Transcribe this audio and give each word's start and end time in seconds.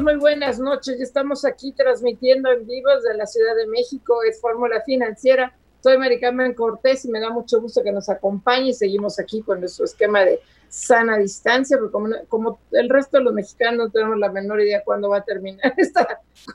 Muy 0.00 0.16
buenas 0.16 0.58
noches. 0.58 0.98
Estamos 0.98 1.44
aquí 1.44 1.72
transmitiendo 1.72 2.50
en 2.50 2.66
vivo 2.66 2.88
desde 2.94 3.18
la 3.18 3.26
Ciudad 3.26 3.54
de 3.54 3.66
México. 3.66 4.22
Es 4.22 4.40
Fórmula 4.40 4.80
Financiera. 4.80 5.54
Soy 5.82 5.98
Maricarmen 5.98 6.54
Cortés 6.54 7.04
y 7.04 7.10
me 7.10 7.20
da 7.20 7.28
mucho 7.28 7.60
gusto 7.60 7.82
que 7.82 7.92
nos 7.92 8.08
acompañe. 8.08 8.72
Seguimos 8.72 9.18
aquí 9.18 9.42
con 9.42 9.60
nuestro 9.60 9.84
esquema 9.84 10.24
de 10.24 10.40
sana 10.70 11.18
distancia, 11.18 11.76
porque 11.76 11.92
como, 11.92 12.08
como 12.28 12.58
el 12.72 12.88
resto 12.88 13.18
de 13.18 13.24
los 13.24 13.34
mexicanos 13.34 13.76
no 13.76 13.90
tenemos 13.90 14.18
la 14.18 14.32
menor 14.32 14.62
idea 14.62 14.82
cuándo 14.82 15.10
va 15.10 15.18
a 15.18 15.24
terminar 15.24 15.74
este 15.76 16.00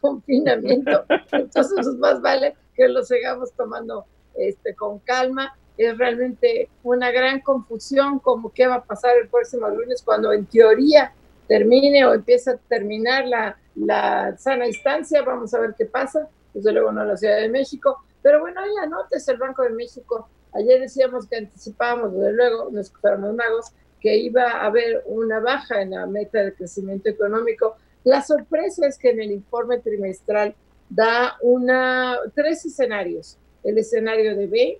confinamiento. 0.01 1.05
Entonces, 1.31 1.73
pues, 1.75 1.95
más 1.97 2.21
vale 2.21 2.55
que 2.75 2.87
lo 2.87 3.03
sigamos 3.03 3.51
tomando 3.53 4.05
este, 4.33 4.73
con 4.73 4.97
calma. 4.99 5.55
Es 5.77 5.95
realmente 5.99 6.69
una 6.81 7.11
gran 7.11 7.41
confusión 7.41 8.17
como 8.17 8.51
qué 8.51 8.65
va 8.65 8.75
a 8.75 8.83
pasar 8.83 9.15
el 9.21 9.27
próximo 9.27 9.69
lunes 9.69 10.01
cuando 10.01 10.33
en 10.33 10.47
teoría 10.47 11.13
termine 11.47 12.05
o 12.05 12.13
empieza 12.13 12.51
a 12.51 12.57
terminar 12.57 13.27
la, 13.27 13.57
la 13.75 14.37
sana 14.37 14.65
distancia, 14.65 15.21
vamos 15.21 15.53
a 15.53 15.59
ver 15.59 15.75
qué 15.77 15.85
pasa, 15.85 16.27
desde 16.53 16.71
luego 16.71 16.91
no 16.91 17.03
la 17.03 17.17
Ciudad 17.17 17.37
de 17.37 17.49
México, 17.49 18.03
pero 18.21 18.39
bueno, 18.39 18.61
ahí 18.61 18.71
anotes 18.81 19.27
el 19.27 19.37
Banco 19.37 19.63
de 19.63 19.69
México, 19.69 20.27
ayer 20.53 20.79
decíamos 20.79 21.27
que 21.27 21.37
anticipábamos, 21.37 22.13
desde 22.13 22.33
luego 22.33 22.69
nos 22.71 22.87
escucharon 22.87 23.35
magos, 23.35 23.71
que 23.99 24.17
iba 24.17 24.51
a 24.51 24.65
haber 24.67 25.03
una 25.07 25.39
baja 25.39 25.81
en 25.81 25.91
la 25.91 26.05
meta 26.05 26.43
de 26.43 26.53
crecimiento 26.53 27.09
económico. 27.09 27.75
La 28.03 28.21
sorpresa 28.21 28.85
es 28.85 28.99
que 28.99 29.09
en 29.09 29.19
el 29.19 29.31
informe 29.31 29.79
trimestral 29.79 30.53
da 30.89 31.37
una, 31.41 32.19
tres 32.35 32.63
escenarios, 32.65 33.37
el 33.63 33.79
escenario 33.79 34.35
de 34.35 34.45
B, 34.45 34.79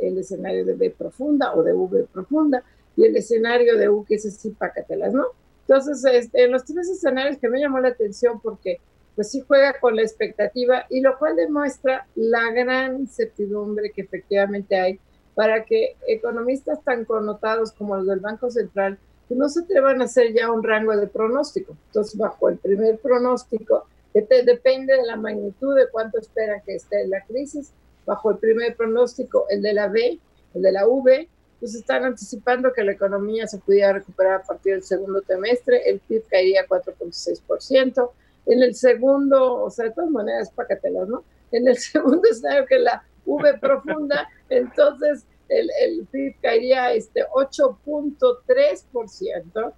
el 0.00 0.18
escenario 0.18 0.64
de 0.64 0.74
B 0.74 0.90
profunda 0.90 1.54
o 1.54 1.62
de 1.62 1.72
V 1.72 2.06
profunda, 2.12 2.64
y 2.96 3.04
el 3.04 3.16
escenario 3.16 3.76
de 3.76 3.88
U, 3.88 4.04
que 4.04 4.16
es 4.16 4.26
así, 4.26 4.50
pácatelas, 4.50 5.12
¿no? 5.12 5.26
Entonces, 5.66 6.04
este, 6.04 6.44
en 6.44 6.52
los 6.52 6.64
tres 6.64 6.88
escenarios 6.88 7.38
que 7.38 7.48
me 7.48 7.60
llamó 7.60 7.78
la 7.80 7.88
atención 7.88 8.40
porque 8.40 8.80
pues 9.14 9.30
sí 9.30 9.42
juega 9.46 9.78
con 9.80 9.96
la 9.96 10.02
expectativa 10.02 10.86
y 10.90 11.00
lo 11.00 11.16
cual 11.18 11.36
demuestra 11.36 12.06
la 12.16 12.50
gran 12.50 12.98
incertidumbre 12.98 13.92
que 13.92 14.02
efectivamente 14.02 14.78
hay 14.78 15.00
para 15.34 15.64
que 15.64 15.96
economistas 16.06 16.82
tan 16.82 17.04
connotados 17.04 17.72
como 17.72 17.96
los 17.96 18.06
del 18.06 18.20
Banco 18.20 18.50
Central 18.50 18.98
pues 19.28 19.38
no 19.38 19.48
se 19.48 19.60
atrevan 19.60 20.02
a 20.02 20.04
hacer 20.04 20.32
ya 20.34 20.50
un 20.50 20.62
rango 20.62 20.94
de 20.96 21.06
pronóstico. 21.06 21.76
Entonces, 21.86 22.18
bajo 22.18 22.50
el 22.50 22.58
primer 22.58 22.98
pronóstico, 22.98 23.86
que 24.12 24.20
depende 24.42 24.94
de 24.94 25.06
la 25.06 25.16
magnitud 25.16 25.74
de 25.74 25.88
cuánto 25.90 26.18
esperan 26.18 26.60
que 26.64 26.74
esté 26.74 27.06
la 27.08 27.24
crisis, 27.24 27.72
bajo 28.04 28.32
el 28.32 28.38
primer 28.38 28.76
pronóstico, 28.76 29.46
el 29.48 29.62
de 29.62 29.72
la 29.72 29.88
B, 29.88 30.20
el 30.54 30.62
de 30.62 30.72
la 30.72 30.86
V, 30.86 31.28
pues 31.60 31.74
están 31.74 32.04
anticipando 32.04 32.72
que 32.72 32.84
la 32.84 32.92
economía 32.92 33.46
se 33.46 33.58
pudiera 33.58 33.92
recuperar 33.92 34.40
a 34.40 34.42
partir 34.42 34.72
del 34.74 34.82
segundo 34.82 35.20
trimestre, 35.22 35.88
el 35.88 36.00
PIB 36.00 36.26
caería 36.28 36.66
4.6%, 36.66 38.10
en 38.46 38.62
el 38.62 38.74
segundo, 38.74 39.62
o 39.62 39.70
sea, 39.70 39.86
de 39.86 39.92
todas 39.92 40.10
maneras, 40.10 40.50
pácatelas, 40.50 41.08
¿no? 41.08 41.24
En 41.50 41.66
el 41.68 41.78
segundo 41.92 42.28
escenario 42.28 42.66
que 42.66 42.78
la 42.78 43.02
V 43.24 43.58
profunda, 43.58 44.28
entonces 44.48 45.24
el, 45.48 45.70
el 45.80 46.06
PIB 46.10 46.36
caería 46.40 46.92
este 46.92 47.24
8.3%, 47.26 49.72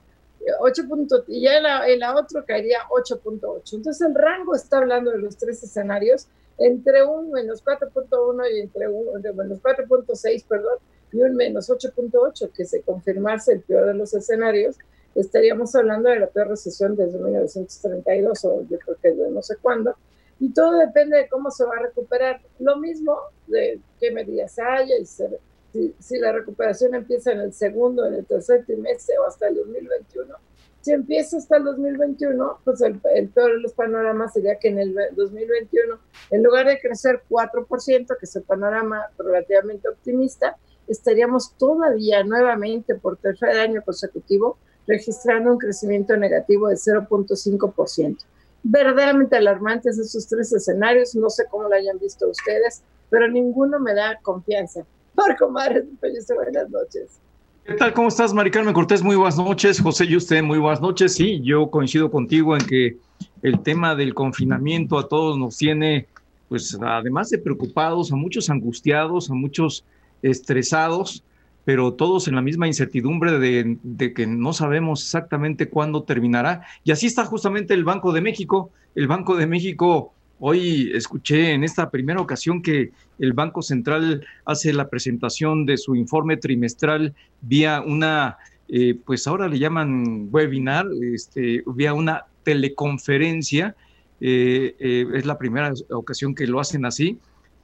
8 0.61 0.83
y 1.29 1.43
ya 1.43 1.57
en 1.57 1.63
la, 1.63 1.89
en 1.89 2.01
la 2.01 2.15
otra 2.15 2.45
caería 2.45 2.81
8.8. 2.91 3.75
Entonces 3.75 4.07
el 4.07 4.15
rango 4.15 4.55
está 4.55 4.79
hablando 4.79 5.11
de 5.11 5.19
los 5.19 5.37
tres 5.37 5.63
escenarios, 5.63 6.29
entre 6.59 7.05
un 7.05 7.33
menos 7.33 7.65
4.1 7.65 8.45
y 8.53 8.61
entre 8.61 8.89
un 8.89 9.23
menos 9.23 9.63
4.6, 9.63 10.45
perdón, 10.47 10.79
y 11.17 11.23
un 11.23 11.35
menos 11.35 11.71
8.8, 11.71 12.53
que 12.53 12.67
se 12.67 12.83
confirmase 12.83 13.53
el 13.55 13.61
peor 13.63 13.87
de 13.87 13.95
los 13.95 14.13
escenarios, 14.13 14.77
estaríamos 15.15 15.75
hablando 15.75 16.11
de 16.11 16.21
la 16.21 16.27
peor 16.27 16.49
recesión 16.49 16.95
desde 16.95 17.19
1932 17.19 18.45
o 18.45 18.67
yo 18.69 18.79
creo 18.79 18.97
que 19.01 19.13
de 19.13 19.31
no 19.31 19.43
sé 19.43 19.57
cuándo. 19.57 19.97
Y 20.39 20.53
todo 20.53 20.79
depende 20.79 21.17
de 21.17 21.29
cómo 21.29 21.51
se 21.51 21.65
va 21.65 21.77
a 21.77 21.83
recuperar. 21.83 22.43
Lo 22.59 22.77
mismo 22.77 23.19
de 23.47 23.81
qué 23.99 24.11
medidas 24.11 24.59
haya 24.59 24.99
y 24.99 25.07
si, 25.07 25.95
si, 25.99 26.19
la 26.19 26.33
recuperación 26.33 26.95
empieza 26.95 27.33
en 27.33 27.41
el 27.41 27.55
segundo, 27.55 28.05
en 28.05 28.15
el 28.15 28.27
tercer 28.27 28.67
trimestre 28.67 29.17
o 29.19 29.27
hasta 29.27 29.49
el 29.49 29.57
2021. 29.57 30.35
Si 30.83 30.93
empieza 30.93 31.39
hasta 31.39 31.57
el 31.57 31.65
2021, 31.65 32.61
pues 32.65 32.81
el, 32.83 33.01
el 33.15 33.29
peor 33.31 33.55
de 33.55 33.61
los 33.61 33.73
panoramas 33.73 34.35
sería 34.35 34.57
que 34.57 34.69
en 34.69 34.79
el 34.79 34.95
2021, 35.17 35.99
en 36.31 36.43
lugar 36.43 36.67
de 36.67 36.79
crecer 36.79 37.23
4%, 37.29 38.07
que 38.07 38.25
es 38.25 38.37
el 38.37 38.43
panorama 38.43 39.07
relativamente 39.19 39.89
optimista, 39.89 40.57
estaríamos 40.89 41.53
todavía 41.59 42.23
nuevamente 42.25 42.95
por 42.95 43.17
tercer 43.17 43.59
año 43.59 43.83
consecutivo 43.83 44.59
registrando 44.87 45.53
un 45.53 45.59
crecimiento 45.59 46.17
negativo 46.17 46.69
de 46.69 46.77
0.5%. 46.77 48.19
Verdaderamente 48.63 49.37
alarmantes 49.37 49.99
esos 49.99 50.27
tres 50.27 50.53
escenarios, 50.53 51.15
no 51.15 51.31
sé 51.31 51.45
cómo 51.51 51.69
lo 51.69 51.75
hayan 51.75 51.99
visto 51.99 52.29
ustedes, 52.29 52.83
pero 53.11 53.29
ninguno 53.29 53.79
me 53.79 53.95
da 53.95 54.19
confianza. 54.23 54.85
Marco 55.15 55.49
Mares, 55.49 55.85
buenas 56.01 56.71
noches. 56.71 57.21
¿Qué 57.65 57.75
tal? 57.75 57.93
¿Cómo 57.95 58.09
estás, 58.09 58.33
Mari 58.33 58.51
Carmen 58.51 58.73
Cortés? 58.73 59.03
Muy 59.03 59.17
buenas 59.17 59.37
noches. 59.37 59.81
José 59.81 60.05
y 60.05 60.17
usted, 60.17 60.41
muy 60.43 60.59
buenas 60.59 60.81
noches. 60.81 61.15
Sí, 61.15 61.41
yo 61.43 61.69
coincido 61.69 62.11
contigo 62.11 62.57
en 62.57 62.65
que 62.65 62.97
el 63.43 63.61
tema 63.61 63.97
del 63.97 64.15
confinamiento 64.15 64.99
a 64.99 65.09
todos 65.09 65.37
nos 65.37 65.57
tiene, 65.57 66.07
pues, 66.49 66.79
además 66.81 67.31
de 67.31 67.39
preocupados, 67.39 68.13
a 68.13 68.17
muchos 68.17 68.51
angustiados, 68.51 69.31
a 69.31 69.35
muchos 69.35 69.85
estresados, 70.23 71.25
pero 71.67 71.95
todos 71.95 72.29
en 72.29 72.37
la 72.37 72.43
misma 72.43 72.69
incertidumbre 72.69 73.41
de, 73.41 74.13
que 74.15 74.27
no 74.27 74.53
sabemos 74.53 75.03
exactamente 75.03 75.69
cuándo 75.69 76.05
terminará. 76.05 76.63
Y 76.85 76.93
así 76.93 77.07
está 77.07 77.25
justamente 77.25 77.75
el 77.75 77.85
Banco 77.85 78.13
de 78.13 78.21
México. 78.21 78.71
El 78.95 79.09
Banco 79.09 79.37
de 79.37 79.49
México, 79.49 80.15
hoy 80.39 80.93
escuché 80.95 81.53
en 81.53 81.65
esta 81.65 81.91
primera 81.91 82.21
ocasión 82.21 82.63
que 82.63 82.93
el 83.19 83.33
Banco 83.33 83.63
Central 83.63 84.25
hace 84.45 84.73
la 84.73 84.89
presentación 84.89 85.67
de 85.67 85.77
su 85.77 85.97
informe 85.97 86.37
trimestral 86.37 87.15
vía 87.41 87.83
una, 87.85 88.37
eh, 88.69 88.97
pues 89.05 89.27
ahora 89.27 89.49
le 89.49 89.59
llaman 89.59 90.29
webinar, 90.31 90.87
este, 91.13 91.65
vía 91.67 91.95
una 91.95 92.27
teleconferencia. 92.45 93.75
Eh, 94.21 94.77
eh, 94.79 95.07
es 95.15 95.27
la 95.27 95.37
primera 95.37 95.73
ocasión 95.91 96.33
que 96.33 96.47
lo 96.47 96.61
hacen 96.61 96.85
así 96.85 97.19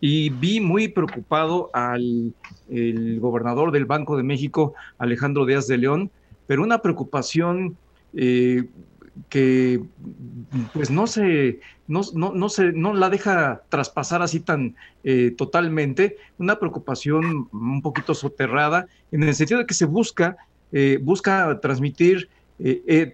y 0.05 0.31
vi 0.31 0.61
muy 0.61 0.89
preocupado 0.89 1.71
al 1.73 2.35
el 2.69 3.21
gobernador 3.21 3.71
del 3.71 3.85
Banco 3.85 4.17
de 4.17 4.25
México, 4.25 4.75
Alejandro 4.99 5.47
Díaz 5.47 5.69
de 5.69 5.79
León, 5.79 6.11
pero 6.49 6.65
una 6.65 6.83
preocupación 6.83 7.77
eh, 8.13 8.65
que 9.29 9.81
pues 10.73 10.91
no 10.91 11.07
se, 11.07 11.61
no, 11.87 12.01
no, 12.15 12.49
se, 12.49 12.73
no 12.73 12.95
la 12.95 13.11
deja 13.11 13.63
traspasar 13.69 14.23
así 14.23 14.41
tan 14.41 14.75
eh, 15.05 15.35
totalmente, 15.37 16.17
una 16.37 16.59
preocupación 16.59 17.49
un 17.53 17.81
poquito 17.81 18.13
soterrada, 18.15 18.89
en 19.13 19.23
el 19.23 19.35
sentido 19.37 19.61
de 19.61 19.67
que 19.67 19.75
se 19.75 19.87
busca, 19.87 20.37
eh, 20.73 20.99
busca 21.01 21.61
transmitir 21.61 22.29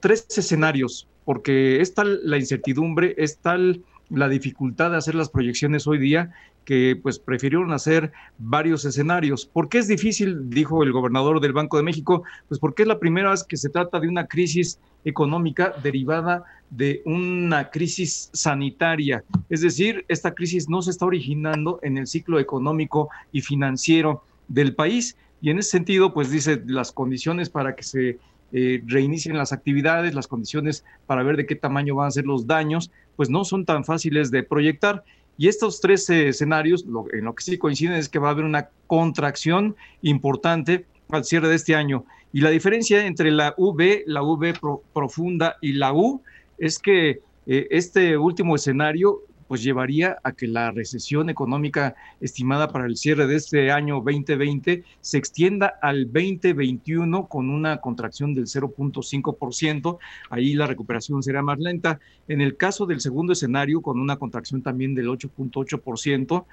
tres 0.00 0.26
escenarios, 0.36 1.08
porque 1.24 1.80
es 1.80 1.94
tal 1.94 2.20
la 2.22 2.38
incertidumbre, 2.38 3.14
es 3.18 3.38
tal 3.38 3.82
la 4.10 4.28
dificultad 4.28 4.90
de 4.90 4.96
hacer 4.96 5.14
las 5.14 5.28
proyecciones 5.30 5.86
hoy 5.86 5.98
día 5.98 6.32
que 6.68 7.00
pues 7.02 7.18
prefirieron 7.18 7.72
hacer 7.72 8.12
varios 8.36 8.84
escenarios. 8.84 9.46
¿Por 9.46 9.70
qué 9.70 9.78
es 9.78 9.88
difícil? 9.88 10.50
Dijo 10.50 10.82
el 10.82 10.92
gobernador 10.92 11.40
del 11.40 11.54
Banco 11.54 11.78
de 11.78 11.82
México, 11.82 12.24
pues 12.46 12.60
porque 12.60 12.82
es 12.82 12.88
la 12.88 12.98
primera 12.98 13.30
vez 13.30 13.42
que 13.42 13.56
se 13.56 13.70
trata 13.70 13.98
de 13.98 14.06
una 14.06 14.26
crisis 14.26 14.78
económica 15.06 15.72
derivada 15.82 16.44
de 16.68 17.00
una 17.06 17.70
crisis 17.70 18.28
sanitaria. 18.34 19.24
Es 19.48 19.62
decir, 19.62 20.04
esta 20.08 20.34
crisis 20.34 20.68
no 20.68 20.82
se 20.82 20.90
está 20.90 21.06
originando 21.06 21.80
en 21.82 21.96
el 21.96 22.06
ciclo 22.06 22.38
económico 22.38 23.08
y 23.32 23.40
financiero 23.40 24.22
del 24.48 24.74
país. 24.74 25.16
Y 25.40 25.48
en 25.48 25.60
ese 25.60 25.70
sentido, 25.70 26.12
pues 26.12 26.30
dice, 26.30 26.62
las 26.66 26.92
condiciones 26.92 27.48
para 27.48 27.76
que 27.76 27.82
se 27.82 28.18
eh, 28.52 28.82
reinicien 28.84 29.38
las 29.38 29.54
actividades, 29.54 30.14
las 30.14 30.26
condiciones 30.26 30.84
para 31.06 31.22
ver 31.22 31.38
de 31.38 31.46
qué 31.46 31.54
tamaño 31.54 31.94
van 31.94 32.08
a 32.08 32.10
ser 32.10 32.26
los 32.26 32.46
daños, 32.46 32.90
pues 33.16 33.30
no 33.30 33.46
son 33.46 33.64
tan 33.64 33.86
fáciles 33.86 34.30
de 34.30 34.42
proyectar. 34.42 35.02
Y 35.38 35.46
estos 35.46 35.80
tres 35.80 36.10
escenarios, 36.10 36.84
en 37.12 37.24
lo 37.24 37.34
que 37.34 37.44
sí 37.44 37.56
coinciden 37.58 37.94
es 37.94 38.08
que 38.08 38.18
va 38.18 38.28
a 38.28 38.30
haber 38.32 38.44
una 38.44 38.68
contracción 38.88 39.76
importante 40.02 40.84
al 41.10 41.24
cierre 41.24 41.48
de 41.48 41.54
este 41.54 41.76
año. 41.76 42.04
Y 42.32 42.40
la 42.40 42.50
diferencia 42.50 43.06
entre 43.06 43.30
la 43.30 43.54
V, 43.56 44.02
la 44.06 44.22
V 44.22 44.54
profunda 44.92 45.56
y 45.62 45.72
la 45.72 45.94
U 45.94 46.22
es 46.58 46.80
que 46.80 47.20
eh, 47.46 47.68
este 47.70 48.18
último 48.18 48.56
escenario 48.56 49.22
pues 49.48 49.62
llevaría 49.62 50.18
a 50.22 50.32
que 50.32 50.46
la 50.46 50.70
recesión 50.70 51.30
económica 51.30 51.96
estimada 52.20 52.68
para 52.68 52.86
el 52.86 52.96
cierre 52.96 53.26
de 53.26 53.36
este 53.36 53.72
año 53.72 53.96
2020 53.96 54.84
se 55.00 55.18
extienda 55.18 55.78
al 55.80 56.04
2021 56.12 57.26
con 57.26 57.50
una 57.50 57.78
contracción 57.78 58.34
del 58.34 58.44
0.5%. 58.44 59.98
Ahí 60.30 60.54
la 60.54 60.66
recuperación 60.66 61.22
será 61.22 61.42
más 61.42 61.58
lenta. 61.58 61.98
En 62.28 62.42
el 62.42 62.56
caso 62.56 62.86
del 62.86 63.00
segundo 63.00 63.32
escenario, 63.32 63.80
con 63.80 63.98
una 63.98 64.16
contracción 64.16 64.62
también 64.62 64.94
del 64.94 65.08
8.8%, 65.08 66.44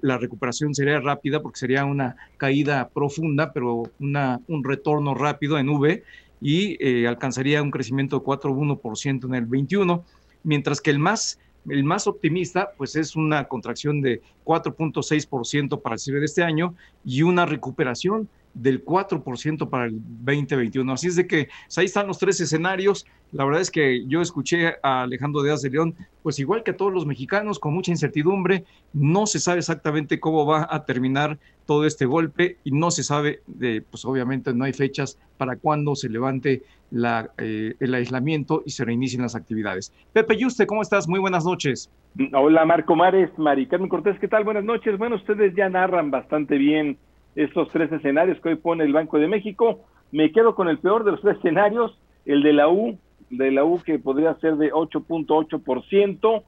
la 0.00 0.18
recuperación 0.18 0.74
sería 0.74 1.00
rápida 1.00 1.42
porque 1.42 1.60
sería 1.60 1.84
una 1.84 2.16
caída 2.38 2.88
profunda, 2.88 3.52
pero 3.52 3.84
una, 4.00 4.40
un 4.48 4.64
retorno 4.64 5.14
rápido 5.14 5.58
en 5.58 5.68
V 5.68 6.02
y 6.40 6.76
eh, 6.80 7.06
alcanzaría 7.06 7.62
un 7.62 7.70
crecimiento 7.70 8.18
de 8.18 8.24
4.1% 8.24 9.26
en 9.26 9.34
el 9.34 9.46
21, 9.46 10.04
mientras 10.42 10.80
que 10.80 10.90
el 10.90 10.98
más 10.98 11.38
el 11.68 11.84
más 11.84 12.06
optimista, 12.06 12.72
pues 12.76 12.96
es 12.96 13.16
una 13.16 13.44
contracción 13.44 14.00
de 14.00 14.22
4.6% 14.44 15.80
para 15.80 15.94
el 15.94 15.98
cierre 15.98 16.20
de 16.20 16.26
este 16.26 16.42
año 16.42 16.74
y 17.04 17.22
una 17.22 17.46
recuperación 17.46 18.28
del 18.54 18.84
4% 18.84 19.68
para 19.68 19.86
el 19.86 20.00
2021. 20.00 20.92
Así 20.92 21.08
es 21.08 21.16
de 21.16 21.26
que 21.26 21.48
pues, 21.66 21.78
ahí 21.78 21.86
están 21.86 22.06
los 22.06 22.18
tres 22.18 22.40
escenarios. 22.40 23.04
La 23.32 23.44
verdad 23.44 23.60
es 23.60 23.70
que 23.70 24.06
yo 24.06 24.22
escuché 24.22 24.74
a 24.82 25.02
Alejandro 25.02 25.42
Díaz 25.42 25.62
de 25.62 25.70
León, 25.70 25.94
pues 26.22 26.38
igual 26.38 26.62
que 26.62 26.70
a 26.70 26.76
todos 26.76 26.92
los 26.92 27.04
mexicanos, 27.04 27.58
con 27.58 27.74
mucha 27.74 27.90
incertidumbre. 27.90 28.64
No 28.92 29.26
se 29.26 29.40
sabe 29.40 29.58
exactamente 29.58 30.20
cómo 30.20 30.46
va 30.46 30.68
a 30.70 30.84
terminar 30.84 31.38
todo 31.66 31.84
este 31.84 32.06
golpe 32.06 32.58
y 32.62 32.70
no 32.70 32.90
se 32.90 33.02
sabe, 33.02 33.42
de, 33.46 33.82
pues 33.82 34.04
obviamente 34.04 34.54
no 34.54 34.64
hay 34.64 34.72
fechas 34.72 35.18
para 35.36 35.56
cuándo 35.56 35.96
se 35.96 36.08
levante 36.08 36.62
la, 36.90 37.30
eh, 37.38 37.74
el 37.80 37.94
aislamiento 37.94 38.62
y 38.64 38.70
se 38.70 38.84
reinicien 38.84 39.22
las 39.22 39.34
actividades. 39.34 39.92
Pepe 40.12 40.36
Yuste, 40.36 40.66
¿cómo 40.66 40.82
estás? 40.82 41.08
Muy 41.08 41.20
buenas 41.20 41.44
noches. 41.44 41.90
Hola 42.32 42.64
Marco 42.64 42.94
Mares, 42.94 43.30
Mari 43.36 43.66
Carmen 43.66 43.88
Cortés, 43.88 44.18
¿qué 44.20 44.28
tal? 44.28 44.44
Buenas 44.44 44.64
noches. 44.64 44.96
Bueno, 44.98 45.16
ustedes 45.16 45.54
ya 45.56 45.68
narran 45.68 46.10
bastante 46.10 46.56
bien 46.58 46.96
estos 47.34 47.68
tres 47.70 47.90
escenarios 47.90 48.40
que 48.40 48.50
hoy 48.50 48.56
pone 48.56 48.84
el 48.84 48.92
Banco 48.92 49.18
de 49.18 49.26
México. 49.26 49.80
Me 50.12 50.30
quedo 50.30 50.54
con 50.54 50.68
el 50.68 50.78
peor 50.78 51.04
de 51.04 51.12
los 51.12 51.20
tres 51.22 51.38
escenarios, 51.38 51.98
el 52.24 52.42
de 52.42 52.52
la 52.52 52.68
U, 52.68 52.96
de 53.30 53.50
la 53.50 53.64
U 53.64 53.82
que 53.82 53.98
podría 53.98 54.34
ser 54.36 54.56
de 54.56 54.72
8.8%. 54.72 56.42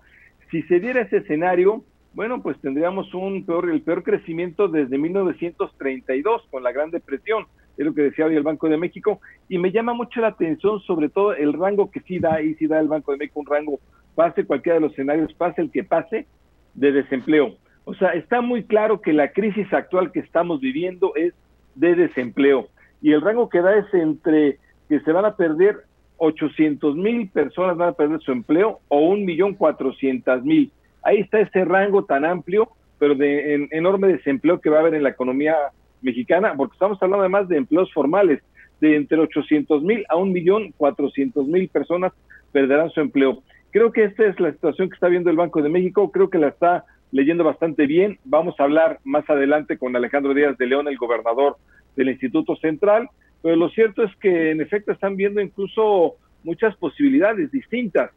Si 0.51 0.63
se 0.63 0.79
diera 0.79 1.01
ese 1.01 1.19
escenario, 1.19 1.83
bueno, 2.15 2.43
pues 2.43 2.59
tendríamos 2.61 3.13
un 3.13 3.45
peor, 3.45 3.69
el 3.69 3.83
peor 3.83 4.03
crecimiento 4.03 4.69
desde 4.69 4.97
1932 4.97 6.43
con 6.51 6.63
la 6.63 6.73
Gran 6.73 6.91
Depresión, 6.91 7.47
es 7.77 7.85
lo 7.87 7.95
que 7.95 8.03
decía 8.03 8.27
hoy 8.27 8.37
el 8.37 8.43
Banco 8.43 8.69
de 8.69 8.77
México, 8.77 9.21
y 9.49 9.59
me 9.59 9.73
llama 9.73 9.95
mucho 9.95 10.21
la 10.21 10.29
atención 10.29 10.81
sobre 10.81 11.09
todo 11.09 11.35
el 11.35 11.53
rango 11.53 11.91
que 11.91 12.01
sí 12.01 12.19
da, 12.19 12.41
y 12.43 12.55
sí 12.55 12.67
da 12.67 12.81
el 12.81 12.89
Banco 12.89 13.13
de 13.13 13.19
México 13.19 13.41
un 13.41 13.47
rango, 13.47 13.81
pase 14.15 14.45
cualquiera 14.45 14.77
de 14.77 14.81
los 14.81 14.93
escenarios, 14.93 15.33
pase 15.35 15.63
el 15.63 15.71
que 15.71 15.85
pase, 15.85 16.27
de 16.75 16.93
desempleo. 16.93 17.57
O 17.85 17.95
sea, 17.95 18.11
está 18.11 18.41
muy 18.41 18.65
claro 18.65 19.01
que 19.01 19.13
la 19.13 19.33
crisis 19.33 19.73
actual 19.73 20.13
que 20.13 20.21
estamos 20.21 20.61
viviendo 20.61 21.13
es 21.15 21.35
de 21.75 21.95
desempleo 21.95 22.69
y 23.03 23.13
el 23.13 23.21
rango 23.21 23.49
que 23.49 23.61
da 23.61 23.77
es 23.77 23.93
entre 23.95 24.59
que 24.89 25.01
se 25.01 25.13
van 25.13 25.25
a 25.25 25.37
perder 25.37 25.85
800 26.19 26.97
mil 26.97 27.29
personas 27.29 27.77
van 27.77 27.91
a 27.91 27.93
perder 27.93 28.21
su 28.21 28.33
empleo 28.33 28.81
o 28.89 29.01
un 29.01 29.25
millón 29.25 29.55
cuatrocientas 29.55 30.43
mil. 30.45 30.73
Ahí 31.03 31.21
está 31.21 31.41
ese 31.41 31.65
rango 31.65 32.05
tan 32.05 32.25
amplio, 32.25 32.71
pero 32.99 33.15
de 33.15 33.69
enorme 33.71 34.09
desempleo 34.09 34.61
que 34.61 34.71
va 34.71 34.79
a 34.79 34.81
haber 34.81 34.95
en 34.95 35.03
la 35.03 35.11
economía 35.11 35.55
mexicana, 36.07 36.55
porque 36.57 36.75
estamos 36.75 37.03
hablando 37.03 37.23
además 37.23 37.49
de 37.49 37.57
empleos 37.59 37.93
formales, 37.93 38.41
de 38.81 38.97
entre 38.97 39.19
800 39.19 39.83
mil 39.83 40.05
a 40.09 40.17
un 40.17 40.33
millón 40.33 40.73
cuatrocientos 40.73 41.47
mil 41.47 41.69
personas 41.69 42.13
perderán 42.53 42.91
su 42.91 43.01
empleo. 43.01 43.43
Creo 43.71 43.93
que 43.93 44.05
esta 44.05 44.25
es 44.25 44.39
la 44.41 44.53
situación 44.53 44.89
que 44.89 44.95
está 44.95 45.09
viendo 45.09 45.29
el 45.29 45.37
Banco 45.37 45.61
de 45.61 45.69
México, 45.69 46.11
creo 46.11 46.31
que 46.31 46.39
la 46.39 46.49
está 46.49 46.85
leyendo 47.11 47.45
bastante 47.45 47.87
bien. 47.87 48.19
Vamos 48.25 48.55
a 48.59 48.65
hablar 48.65 49.01
más 49.05 49.29
adelante 49.29 49.77
con 49.77 49.95
Alejandro 49.97 50.33
Díaz 50.33 50.57
de 50.57 50.67
León, 50.67 50.89
el 50.89 50.97
gobernador 50.97 51.57
del 51.97 52.09
Instituto 52.11 52.57
Central, 52.57 53.09
pero 53.43 53.57
lo 53.57 53.69
cierto 53.71 54.03
es 54.05 54.15
que 54.17 54.51
en 54.51 54.61
efecto 54.61 54.93
están 54.93 55.17
viendo 55.17 55.41
incluso 55.41 56.15
muchas 56.45 56.77
posibilidades 56.77 57.51
distintas. 57.51 58.11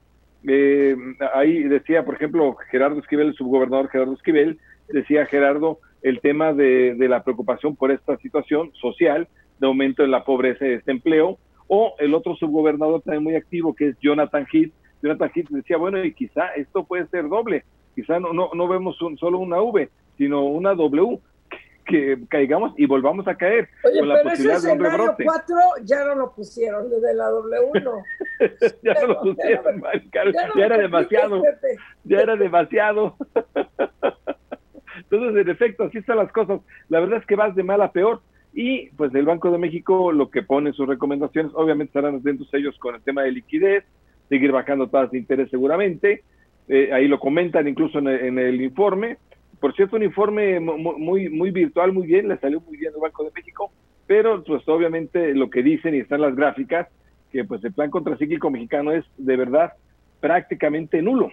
Eh, 0.47 0.95
ahí 1.33 1.63
decía, 1.63 2.05
por 2.05 2.15
ejemplo, 2.15 2.55
Gerardo 2.71 2.99
Esquivel, 2.99 3.27
el 3.27 3.33
subgobernador 3.33 3.89
Gerardo 3.89 4.13
Esquivel, 4.13 4.59
decía 4.87 5.25
Gerardo 5.25 5.79
el 6.01 6.19
tema 6.21 6.53
de, 6.53 6.95
de 6.95 7.07
la 7.07 7.23
preocupación 7.23 7.75
por 7.75 7.91
esta 7.91 8.17
situación 8.17 8.71
social, 8.73 9.27
de 9.59 9.67
aumento 9.67 10.01
de 10.03 10.09
la 10.09 10.23
pobreza 10.23 10.65
y 10.65 10.69
desempleo, 10.69 11.37
o 11.67 11.95
el 11.99 12.13
otro 12.15 12.35
subgobernador 12.35 13.01
también 13.01 13.23
muy 13.23 13.35
activo, 13.35 13.75
que 13.75 13.89
es 13.89 13.95
Jonathan 14.01 14.47
Heath. 14.51 14.71
Jonathan 15.01 15.31
Heath 15.33 15.49
decía, 15.49 15.77
bueno, 15.77 16.03
y 16.03 16.13
quizá 16.13 16.47
esto 16.55 16.83
puede 16.83 17.07
ser 17.07 17.29
doble, 17.29 17.63
quizá 17.95 18.19
no, 18.19 18.33
no, 18.33 18.49
no 18.53 18.67
vemos 18.67 19.01
un, 19.01 19.17
solo 19.17 19.37
una 19.37 19.61
V, 19.61 19.89
sino 20.17 20.45
una 20.45 20.73
W, 20.73 21.19
que 21.89 22.19
caigamos 22.29 22.73
y 22.77 22.85
volvamos 22.85 23.27
a 23.27 23.35
caer 23.35 23.67
Oye, 23.83 23.99
con 23.99 24.09
la 24.09 24.15
pero 24.15 24.29
posibilidad 24.29 24.57
ese 24.57 24.75
rebrote. 24.75 25.23
4 25.25 25.55
ya 25.83 26.05
no 26.05 26.15
lo 26.15 26.31
pusieron 26.31 26.89
desde 26.89 27.13
la 27.15 27.29
W1. 27.29 28.03
ya 28.83 28.93
no 28.93 29.07
lo 29.07 29.21
pusieron, 29.21 29.81
ya, 30.13 30.23
ya, 30.31 30.49
ya 30.55 30.65
era 30.65 30.77
demasiado. 30.77 31.43
Ya 32.03 32.19
era 32.19 32.35
demasiado. 32.35 33.15
Entonces, 35.01 35.41
en 35.41 35.49
efecto, 35.49 35.83
así 35.83 35.97
están 35.97 36.17
las 36.17 36.31
cosas. 36.31 36.61
La 36.89 36.99
verdad 36.99 37.19
es 37.19 37.25
que 37.25 37.35
vas 37.35 37.55
de 37.55 37.63
mal 37.63 37.81
a 37.81 37.91
peor. 37.91 38.21
Y 38.53 38.89
pues 38.91 39.13
el 39.13 39.25
Banco 39.25 39.51
de 39.51 39.57
México 39.57 40.11
lo 40.11 40.29
que 40.29 40.41
pone 40.41 40.73
sus 40.73 40.87
recomendaciones, 40.87 41.51
obviamente 41.55 41.89
estarán 41.89 42.15
atentos 42.15 42.51
ellos 42.53 42.77
con 42.79 42.95
el 42.95 43.01
tema 43.01 43.21
de 43.21 43.31
liquidez, 43.31 43.85
seguir 44.27 44.51
bajando 44.51 44.87
tasas 44.87 45.11
de 45.11 45.19
interés 45.19 45.49
seguramente, 45.51 46.23
eh, 46.67 46.91
ahí 46.93 47.07
lo 47.07 47.19
comentan 47.19 47.67
incluso 47.67 47.99
en 47.99 48.07
el, 48.39 48.61
informe. 48.61 49.17
Por 49.59 49.75
cierto, 49.75 49.97
un 49.97 50.03
informe 50.03 50.59
muy, 50.59 51.29
muy 51.29 51.51
virtual, 51.51 51.91
muy 51.91 52.07
bien, 52.07 52.27
le 52.27 52.37
salió 52.37 52.61
muy 52.61 52.77
bien 52.77 52.93
el 52.93 53.01
Banco 53.01 53.23
de 53.23 53.31
México, 53.35 53.71
pero 54.07 54.43
pues 54.43 54.67
obviamente 54.67 55.33
lo 55.33 55.49
que 55.49 55.63
dicen 55.63 55.95
y 55.95 55.99
están 55.99 56.21
las 56.21 56.35
gráficas, 56.35 56.87
que 57.31 57.43
pues 57.43 57.63
el 57.63 57.73
plan 57.73 57.89
contracíclico 57.89 58.49
mexicano 58.49 58.91
es 58.91 59.03
de 59.17 59.35
verdad 59.35 59.73
prácticamente 60.19 61.01
nulo. 61.01 61.31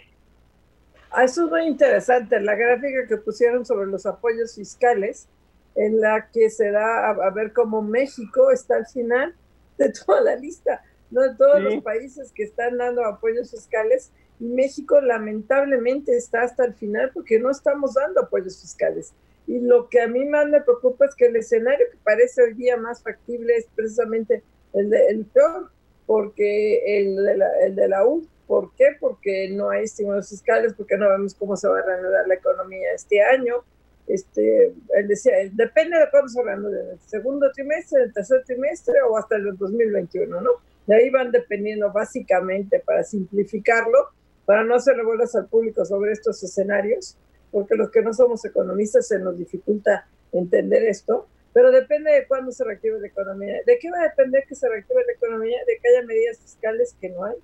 Ah, 1.18 1.24
eso 1.24 1.46
es 1.46 1.50
muy 1.50 1.62
interesante, 1.66 2.38
la 2.40 2.54
gráfica 2.54 3.06
que 3.08 3.16
pusieron 3.16 3.64
sobre 3.64 3.86
los 3.86 4.04
apoyos 4.04 4.54
fiscales, 4.54 5.26
en 5.74 5.98
la 5.98 6.28
que 6.30 6.50
se 6.50 6.70
da 6.70 7.08
a, 7.08 7.30
ver 7.30 7.54
cómo 7.54 7.80
México 7.80 8.50
está 8.50 8.76
al 8.76 8.86
final 8.86 9.34
de 9.78 9.90
toda 10.06 10.20
la 10.20 10.36
lista, 10.36 10.82
no 11.10 11.22
de 11.22 11.34
todos 11.34 11.62
los 11.62 11.82
países 11.82 12.32
que 12.32 12.42
están 12.42 12.76
dando 12.76 13.02
apoyos 13.02 13.50
fiscales, 13.50 14.12
y 14.38 14.44
México 14.44 15.00
lamentablemente 15.00 16.14
está 16.14 16.42
hasta 16.42 16.66
el 16.66 16.74
final 16.74 17.10
porque 17.14 17.40
no 17.40 17.50
estamos 17.50 17.94
dando 17.94 18.20
apoyos 18.20 18.60
fiscales. 18.60 19.14
Y 19.46 19.60
lo 19.60 19.88
que 19.88 20.02
a 20.02 20.08
mí 20.08 20.26
más 20.26 20.46
me 20.48 20.60
preocupa 20.60 21.06
es 21.06 21.14
que 21.14 21.28
el 21.28 21.36
escenario 21.36 21.86
que 21.90 21.96
parece 22.04 22.42
hoy 22.42 22.52
día 22.52 22.76
más 22.76 23.02
factible 23.02 23.56
es 23.56 23.66
precisamente 23.74 24.42
el, 24.74 24.90
de, 24.90 25.06
el 25.06 25.24
peor, 25.24 25.70
porque 26.04 27.00
el 27.00 27.16
de, 27.16 27.36
la, 27.38 27.58
el 27.60 27.74
de 27.74 27.88
la 27.88 28.06
U. 28.06 28.28
¿Por 28.46 28.72
qué? 28.74 28.96
Porque 29.00 29.48
no 29.50 29.70
hay 29.70 29.84
estímulos 29.84 30.28
fiscales, 30.28 30.74
porque 30.74 30.96
no 30.96 31.08
vemos 31.08 31.34
cómo 31.34 31.56
se 31.56 31.68
va 31.68 31.78
a 31.80 31.82
reanudar 31.82 32.28
la 32.28 32.34
economía 32.34 32.92
este 32.94 33.20
año. 33.22 33.64
Este, 34.06 34.72
él 34.94 35.08
decía, 35.08 35.32
depende 35.52 35.98
de 35.98 36.08
cuándo 36.10 36.28
se 36.28 36.40
reanude, 36.40 36.92
el 36.92 37.00
segundo 37.00 37.50
trimestre, 37.52 38.04
el 38.04 38.12
tercer 38.12 38.44
trimestre 38.44 38.94
o 39.02 39.16
hasta 39.18 39.34
el 39.34 39.56
2021, 39.56 40.40
¿no? 40.40 40.50
De 40.86 40.94
ahí 40.94 41.10
van 41.10 41.32
dependiendo 41.32 41.92
básicamente, 41.92 42.78
para 42.78 43.02
simplificarlo, 43.02 44.10
para 44.44 44.62
no 44.62 44.76
hacer 44.76 44.96
revuelas 44.96 45.34
al 45.34 45.48
público 45.48 45.84
sobre 45.84 46.12
estos 46.12 46.40
escenarios, 46.44 47.16
porque 47.50 47.74
los 47.74 47.90
que 47.90 48.02
no 48.02 48.14
somos 48.14 48.44
economistas 48.44 49.08
se 49.08 49.18
nos 49.18 49.36
dificulta 49.36 50.06
entender 50.32 50.84
esto, 50.84 51.26
pero 51.52 51.72
depende 51.72 52.12
de 52.12 52.26
cuándo 52.28 52.52
se 52.52 52.62
reactive 52.62 53.00
la 53.00 53.08
economía. 53.08 53.60
¿De 53.66 53.78
qué 53.78 53.90
va 53.90 54.00
a 54.00 54.08
depender 54.10 54.44
que 54.46 54.54
se 54.54 54.68
reactive 54.68 55.02
la 55.04 55.12
economía? 55.14 55.58
De 55.66 55.78
que 55.78 55.88
haya 55.88 56.06
medidas 56.06 56.38
fiscales 56.38 56.94
que 57.00 57.08
no 57.08 57.24
hay, 57.24 57.34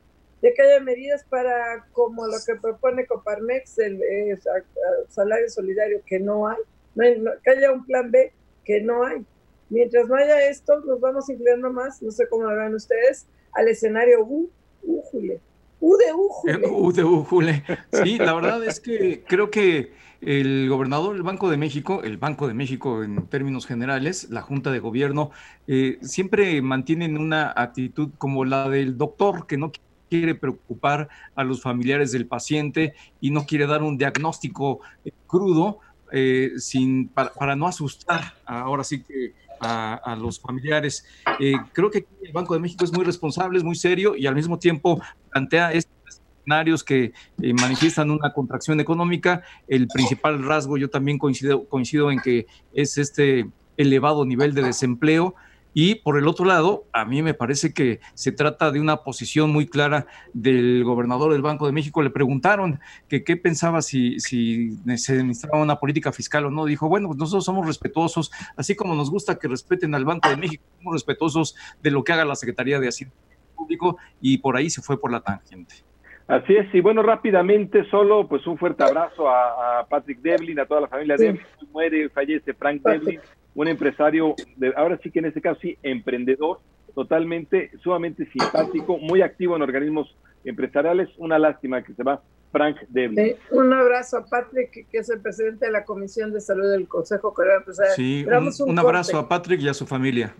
de 0.42 0.52
que 0.52 0.62
haya 0.62 0.80
medidas 0.80 1.25
para, 1.30 1.87
como 1.92 2.26
lo 2.26 2.37
que 2.44 2.56
propone 2.56 3.06
Coparmex, 3.06 3.78
el, 3.78 4.00
salario 5.08 5.49
solidario 5.49 6.02
que 6.04 6.18
no 6.18 6.49
hay, 6.49 6.58
que 7.44 7.50
haya 7.50 7.72
un 7.72 7.87
plan 7.87 8.11
B 8.11 8.32
que 8.64 8.80
no 8.80 9.04
hay. 9.04 9.25
Mientras 9.70 10.08
no 10.08 10.16
haya 10.16 10.49
esto, 10.49 10.80
nos 10.80 11.00
vamos 11.00 11.30
inclinando 11.30 11.72
más, 11.72 12.02
no 12.02 12.11
sé 12.11 12.28
cómo 12.28 12.44
lo 12.44 12.56
ven 12.56 12.75
ustedes, 12.75 13.26
al 13.52 13.68
escenario 13.68 14.25
U, 14.25 14.50
U, 14.82 15.02
Julia. 15.11 15.38
U 15.80 15.96
de 15.96 17.02
U, 17.04 17.18
újule. 17.20 17.64
Sí, 18.04 18.18
la 18.18 18.34
verdad 18.34 18.62
es 18.64 18.78
que 18.78 19.25
creo 19.26 19.50
que 19.50 19.92
el 20.20 20.68
gobernador 20.68 21.14
del 21.14 21.22
Banco 21.22 21.50
de 21.50 21.56
México, 21.56 22.02
el 22.04 22.18
Banco 22.18 22.46
de 22.46 22.54
México 22.54 23.02
en 23.02 23.26
términos 23.26 23.66
generales, 23.66 24.30
la 24.30 24.42
Junta 24.42 24.70
de 24.70 24.78
Gobierno, 24.78 25.30
eh, 25.66 25.99
siempre 26.02 26.62
mantienen 26.62 27.18
una 27.18 27.52
actitud 27.56 28.11
como 28.18 28.44
la 28.44 28.68
del 28.68 28.96
doctor 28.96 29.46
que 29.49 29.56
no 29.56 29.72
quiere 30.12 30.35
preocupar 30.35 31.09
a 31.35 31.42
los 31.42 31.62
familiares 31.62 32.12
del 32.12 32.26
paciente 32.26 32.92
y 33.19 33.31
no 33.31 33.47
quiere 33.47 33.66
dar 33.66 33.83
un 33.83 33.97
diagnóstico 33.97 34.81
eh, 35.07 35.11
crudo 35.26 35.78
eh, 36.12 36.50
sin, 36.59 37.09
para, 37.09 37.57
no 37.57 37.66
asustar 37.66 38.35
ahora 38.45 38.85
sí 38.85 39.02
que 39.02 39.33
a, 39.59 40.14
los 40.21 40.38
familiares. 40.38 41.07
Eh, 41.40 41.54
creo 41.73 41.90
que 41.90 42.04
el 42.23 42.33
Banco 42.33 42.52
de 42.52 42.61
México 42.61 42.85
es 42.85 42.92
muy 42.92 43.04
responsable, 43.04 43.57
es 43.57 43.64
muy 43.64 43.76
serio 43.76 44.14
y 44.14 44.26
al 44.26 44.35
mismo 44.35 44.59
tiempo 44.59 45.00
plantea 45.31 45.73
estos 45.73 45.95
escenarios 46.07 46.85
que 46.85 47.12
manifiestan 47.38 48.11
una 48.11 48.35
contracción 48.35 48.81
económica. 48.81 49.42
El 49.66 49.87
principal 49.87 50.45
rasgo, 50.45 50.76
yo 50.76 50.90
también 50.90 51.16
coincido, 51.16 51.66
coincido 51.69 52.11
en 52.11 52.21
que 52.21 52.47
es 52.75 52.99
este 52.99 53.49
elevado 53.78 54.26
nivel 54.26 54.52
de 54.52 54.62
desempleo 54.62 55.37
y 55.75 55.97
por 55.97 56.19
el 56.19 56.29
otro 56.29 56.45
lado, 56.45 56.85
a 56.93 57.05
mí 57.05 57.23
me 57.23 57.35
parece 57.35 57.73
que 57.73 58.00
se 58.14 58.33
trata 58.33 58.71
de 58.71 58.81
una 58.81 58.99
posición 58.99 59.50
muy 59.50 59.67
clara 59.67 60.07
del 60.35 60.85
gobernador 60.85 61.33
del 61.33 61.43
Banco 61.43 61.67
de 61.67 61.73
México. 61.73 62.02
Le 62.02 62.11
preguntaron 62.11 62.81
que 63.09 63.25
qué 63.25 63.37
pensaba 63.37 63.81
si, 63.81 64.21
si 64.21 64.76
se 64.97 65.23
necesitaba 65.23 65.62
una 65.62 65.76
política 65.76 66.12
fiscal 66.12 66.47
o 66.47 66.50
no. 66.50 66.67
Dijo, 66.67 66.88
bueno, 66.88 67.09
pues 67.09 67.19
nosotros 67.19 67.45
somos 67.45 67.67
respetuosos, 67.67 68.31
así 68.57 68.75
como 68.76 68.95
nos 68.95 69.11
gusta 69.11 69.38
que 69.38 69.49
respeten 69.49 69.95
al 69.95 70.05
Banco 70.05 70.29
de 70.29 70.37
México, 70.37 70.62
somos 70.79 70.95
respetuosos 70.95 71.57
de 71.83 71.91
lo 71.91 72.05
que 72.05 72.12
haga 72.12 72.25
la 72.25 72.37
Secretaría 72.37 72.79
de 72.79 72.88
Hacienda 72.88 73.14
Público 73.57 73.97
y 74.21 74.38
por 74.38 74.57
ahí 74.57 74.69
se 74.69 74.83
fue 74.83 75.00
por 75.00 75.11
la 75.11 75.21
tangente. 75.21 75.75
Así 76.26 76.55
es, 76.55 76.73
y 76.75 76.81
bueno, 76.81 77.02
rápidamente, 77.02 77.85
solo 77.91 78.29
pues 78.29 78.47
un 78.47 78.57
fuerte 78.57 78.85
abrazo 78.85 79.29
a, 79.29 79.87
Patrick 79.88 80.21
Devlin, 80.21 80.61
a 80.61 80.67
toda 80.67 80.83
la 80.83 80.88
familia 80.88 81.17
Devlin, 81.17 81.43
muere, 81.73 82.09
fallece 82.09 82.55
Frank 82.55 82.81
Devlin, 82.83 83.21
un 83.54 83.68
empresario, 83.68 84.35
de, 84.56 84.73
ahora 84.76 84.99
sí 85.02 85.11
que 85.11 85.18
en 85.18 85.26
este 85.26 85.40
caso 85.40 85.61
sí, 85.61 85.76
emprendedor, 85.82 86.61
totalmente, 86.94 87.71
sumamente 87.82 88.26
simpático, 88.26 88.99
muy 88.99 89.23
activo 89.23 89.56
en 89.56 89.62
organismos 89.62 90.14
empresariales. 90.44 91.09
Una 91.18 91.38
lástima 91.38 91.82
que 91.82 91.94
se 91.94 92.02
va 92.02 92.23
Frank 92.50 92.76
Devlin. 92.88 93.35
un 93.50 93.73
abrazo 93.73 94.18
a 94.18 94.26
Patrick, 94.26 94.87
que 94.90 94.99
es 94.99 95.09
el 95.09 95.21
presidente 95.21 95.66
de 95.66 95.73
la 95.73 95.85
Comisión 95.85 96.32
de 96.32 96.40
Salud 96.40 96.71
del 96.71 96.87
Consejo 96.87 97.32
Coreano 97.32 97.61
Empresarial. 97.61 97.97
Sí, 97.97 98.26
un, 98.61 98.78
abrazo 98.78 99.18
a 99.18 99.28
Patrick 99.28 99.61
y 99.61 99.68
a 99.68 99.75
su 99.75 99.87
familia. 99.87 100.35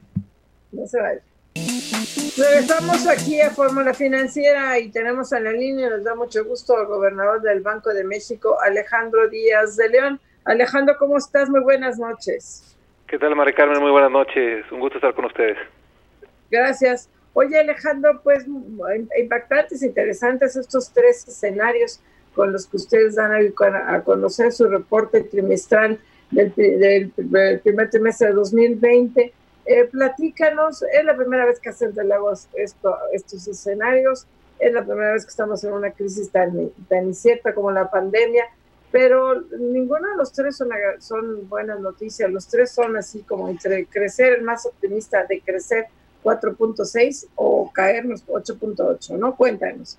No 0.71 0.87
se 0.87 1.01
vaya. 1.01 1.21
Regresamos 1.55 3.07
aquí 3.07 3.41
a 3.41 3.51
Fórmula 3.51 3.93
Financiera 3.93 4.79
y 4.79 4.91
tenemos 4.91 5.33
a 5.33 5.41
la 5.41 5.53
línea, 5.53 5.91
nos 5.91 6.05
da 6.05 6.15
mucho 6.15 6.45
gusto 6.45 6.77
al 6.77 6.87
gobernador 6.87 7.43
del 7.43 7.61
Banco 7.61 7.93
de 7.93 8.05
México, 8.05 8.59
Alejandro 8.63 9.29
Díaz 9.29 9.77
de 9.77 9.89
León. 9.89 10.21
Alejandro, 10.45 10.97
¿cómo 10.99 11.19
estás? 11.19 11.49
Muy 11.49 11.61
buenas 11.61 11.99
noches. 11.99 12.75
¿Qué 13.13 13.19
tal, 13.19 13.37
María 13.37 13.53
Carmen? 13.53 13.79
Muy 13.79 13.91
buenas 13.91 14.11
noches. 14.11 14.65
Un 14.73 14.81
gusto 14.81 14.97
estar 14.97 15.13
con 15.13 15.27
ustedes. 15.27 15.59
Gracias. 16.51 17.11
Oye, 17.35 17.59
Alejandro, 17.59 18.23
pues 18.25 18.47
impactantes, 19.21 19.83
interesantes 19.83 20.57
estos 20.57 20.91
tres 20.95 21.29
escenarios 21.29 22.01
con 22.35 22.55
los 22.55 22.67
que 22.67 22.79
ustedes 22.79 23.17
dan 23.17 23.33
a, 23.87 24.01
conocer 24.01 24.51
su 24.51 24.67
reporte 24.67 25.25
trimestral 25.25 26.01
del, 26.31 27.13
primer 27.63 27.91
trimestre 27.91 28.29
de 28.29 28.33
2020. 28.33 29.35
Eh, 29.67 29.85
platícanos, 29.93 30.83
es 30.83 31.05
la 31.05 31.15
primera 31.15 31.45
vez 31.45 31.61
que 31.61 31.69
hacen 31.69 31.93
de 31.93 32.05
Lagos 32.05 32.49
esto, 32.55 32.97
estos 33.13 33.47
escenarios, 33.47 34.27
es 34.59 34.73
la 34.73 34.87
primera 34.87 35.13
vez 35.13 35.27
que 35.27 35.31
estamos 35.33 35.63
en 35.65 35.75
una 35.75 35.91
crisis 35.91 36.31
tan, 36.31 36.71
tan 36.89 37.09
incierta 37.09 37.53
como 37.53 37.71
la 37.73 37.91
pandemia 37.91 38.47
pero 38.93 39.41
ninguno 39.59 40.11
de 40.11 40.17
los 40.17 40.33
tres 40.33 40.63
son, 40.99 41.49
buenas 41.49 41.81
noticias, 41.81 42.31
los 42.31 42.47
tres 42.47 42.73
son 42.73 42.97
así 42.97 43.23
como 43.23 43.49
entre 43.49 43.87
crecer, 43.87 44.35
el 44.35 44.43
más 44.43 44.67
optimista 44.67 45.25
de 45.25 45.41
crecer 45.41 45.87
4.6 46.23 47.31
o 47.35 47.73
caernos 47.73 48.25
8.8, 48.29 49.19
¿no? 49.19 49.35
Cuéntanos. 49.35 49.99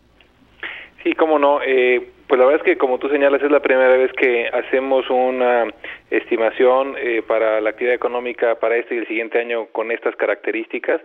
Sí, 1.03 1.13
cómo 1.13 1.37
no. 1.39 1.59
Eh, 1.65 2.11
pues 2.27 2.39
la 2.39 2.45
verdad 2.45 2.61
es 2.65 2.73
que 2.73 2.77
como 2.77 2.99
tú 2.99 3.09
señalas 3.09 3.41
es 3.41 3.51
la 3.51 3.59
primera 3.59 3.97
vez 3.97 4.11
que 4.13 4.47
hacemos 4.47 5.09
una 5.09 5.65
estimación 6.09 6.95
eh, 6.97 7.21
para 7.27 7.59
la 7.59 7.71
actividad 7.71 7.95
económica 7.95 8.55
para 8.55 8.77
este 8.77 8.95
y 8.95 8.99
el 8.99 9.07
siguiente 9.07 9.39
año 9.39 9.65
con 9.71 9.91
estas 9.91 10.15
características. 10.15 11.01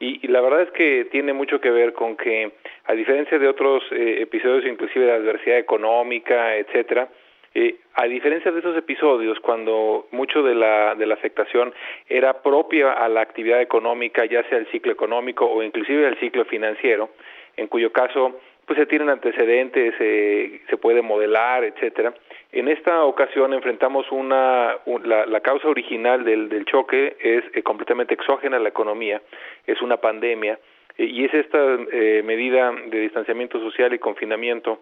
Y, 0.00 0.26
la 0.28 0.40
verdad 0.40 0.62
es 0.62 0.70
que 0.72 1.06
tiene 1.10 1.32
mucho 1.32 1.60
que 1.60 1.70
ver 1.70 1.92
con 1.92 2.16
que, 2.16 2.52
a 2.84 2.92
diferencia 2.94 3.38
de 3.38 3.48
otros 3.48 3.82
eh, 3.92 4.18
episodios, 4.20 4.66
inclusive 4.66 5.06
de 5.06 5.12
adversidad 5.12 5.58
económica, 5.58 6.56
etcétera, 6.56 7.08
eh, 7.54 7.76
a 7.94 8.04
diferencia 8.06 8.50
de 8.50 8.58
esos 8.58 8.76
episodios, 8.76 9.38
cuando 9.38 10.08
mucho 10.10 10.42
de 10.42 10.56
la, 10.56 10.96
de 10.96 11.06
la 11.06 11.14
afectación 11.14 11.72
era 12.08 12.42
propia 12.42 12.92
a 12.92 13.08
la 13.08 13.20
actividad 13.20 13.60
económica, 13.60 14.24
ya 14.24 14.42
sea 14.48 14.58
el 14.58 14.66
ciclo 14.72 14.90
económico 14.90 15.46
o 15.46 15.62
inclusive 15.62 16.08
el 16.08 16.18
ciclo 16.18 16.44
financiero, 16.46 17.10
en 17.56 17.68
cuyo 17.68 17.92
caso 17.92 18.40
pues 18.66 18.78
se 18.78 18.86
tienen 18.86 19.10
antecedentes, 19.10 19.94
se 19.98 20.76
puede 20.78 21.02
modelar, 21.02 21.64
etcétera. 21.64 22.14
En 22.54 22.68
esta 22.68 23.02
ocasión 23.02 23.52
enfrentamos 23.52 24.06
una, 24.12 24.76
la, 25.04 25.40
causa 25.40 25.66
original 25.66 26.24
del, 26.24 26.48
del 26.48 26.64
choque 26.66 27.16
es 27.18 27.42
eh, 27.52 27.64
completamente 27.64 28.14
exógena 28.14 28.58
a 28.58 28.60
la 28.60 28.68
economía, 28.68 29.20
es 29.66 29.82
una 29.82 29.96
pandemia 29.96 30.60
eh, 30.96 31.04
y 31.04 31.24
es 31.24 31.34
esta 31.34 31.58
eh, 31.90 32.22
medida 32.24 32.70
de 32.70 33.00
distanciamiento 33.00 33.58
social 33.58 33.92
y 33.92 33.98
confinamiento 33.98 34.78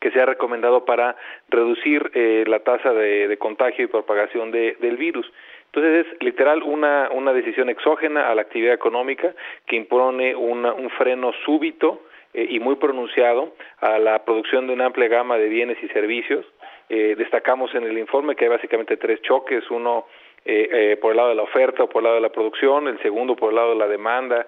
que 0.00 0.10
se 0.10 0.22
ha 0.22 0.24
recomendado 0.24 0.86
para 0.86 1.16
reducir 1.50 2.10
la 2.48 2.60
tasa 2.60 2.94
de, 2.94 3.28
de, 3.28 3.36
contagio 3.36 3.84
y 3.84 3.88
propagación 3.88 4.50
de, 4.50 4.76
del 4.80 4.96
virus. 4.96 5.30
Entonces 5.66 6.06
es 6.06 6.22
literal 6.22 6.62
una, 6.62 7.10
una 7.12 7.34
decisión 7.34 7.68
exógena 7.68 8.30
a 8.30 8.34
la 8.34 8.42
actividad 8.42 8.72
económica 8.72 9.34
que 9.66 9.76
impone 9.76 10.34
una, 10.34 10.72
un 10.72 10.88
freno 10.90 11.32
súbito 11.44 12.02
eh, 12.36 12.48
y 12.50 12.60
muy 12.60 12.76
pronunciado 12.76 13.54
a 13.80 13.98
la 13.98 14.22
producción 14.26 14.66
de 14.66 14.74
una 14.74 14.84
amplia 14.84 15.08
gama 15.08 15.38
de 15.38 15.48
bienes 15.48 15.78
y 15.82 15.88
servicios. 15.88 16.44
Eh, 16.90 17.14
destacamos 17.16 17.74
en 17.74 17.84
el 17.84 17.96
informe 17.96 18.36
que 18.36 18.44
hay 18.44 18.50
básicamente 18.50 18.98
tres 18.98 19.22
choques, 19.22 19.64
uno 19.70 20.04
eh, 20.44 20.98
por 21.00 21.12
el 21.12 21.16
lado 21.16 21.30
de 21.30 21.34
la 21.34 21.44
oferta 21.44 21.84
o 21.84 21.88
por 21.88 22.00
el 22.00 22.04
lado 22.04 22.16
de 22.16 22.20
la 22.20 22.28
producción, 22.28 22.88
el 22.88 23.00
segundo 23.00 23.36
por 23.36 23.48
el 23.48 23.56
lado 23.56 23.70
de 23.70 23.76
la 23.76 23.88
demanda, 23.88 24.46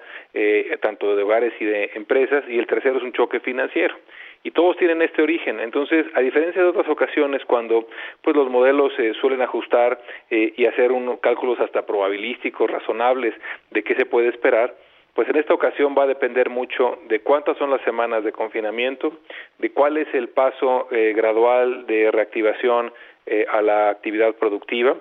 tanto 0.80 1.16
de 1.16 1.23
hogares 1.23 1.54
y 1.59 1.64
de 1.64 1.90
empresas, 1.95 2.45
y 2.47 2.59
el 2.59 2.66
tercero 2.66 2.99
es 2.99 3.02
un 3.02 3.12
choque 3.12 3.40
financiero. 3.40 3.97
Y 4.45 4.50
todos 4.50 4.76
tienen 4.76 5.02
este 5.02 5.23
origen. 5.23 5.59
Entonces, 5.59 6.07
a 6.14 6.21
diferencia 6.21 6.62
de 6.62 6.68
otras 6.68 6.88
ocasiones, 6.88 7.45
cuando 7.47 7.88
pues 8.23 8.37
los 8.37 8.49
modelos 8.49 8.92
se 8.97 9.14
suelen 9.14 9.42
ajustar 9.42 9.99
y 10.30 10.64
hacer 10.66 10.92
unos 10.92 11.18
cálculos 11.18 11.59
hasta 11.59 11.85
probabilísticos, 11.85 12.71
razonables, 12.71 13.35
de 13.71 13.83
qué 13.83 13.97
se 13.97 14.07
puede 14.07 14.28
esperar, 14.28 14.75
pues 15.18 15.28
en 15.30 15.34
esta 15.34 15.52
ocasión 15.52 15.96
va 15.98 16.04
a 16.04 16.06
depender 16.06 16.48
mucho 16.48 17.00
de 17.08 17.18
cuántas 17.18 17.58
son 17.58 17.72
las 17.72 17.80
semanas 17.80 18.22
de 18.22 18.30
confinamiento, 18.30 19.14
de 19.58 19.72
cuál 19.72 19.96
es 19.96 20.06
el 20.14 20.28
paso 20.28 20.87
eh, 20.92 21.12
gradual 21.12 21.88
de 21.88 22.12
reactivación 22.12 22.92
eh, 23.26 23.44
a 23.50 23.60
la 23.60 23.90
actividad 23.90 24.32
productiva, 24.37 24.94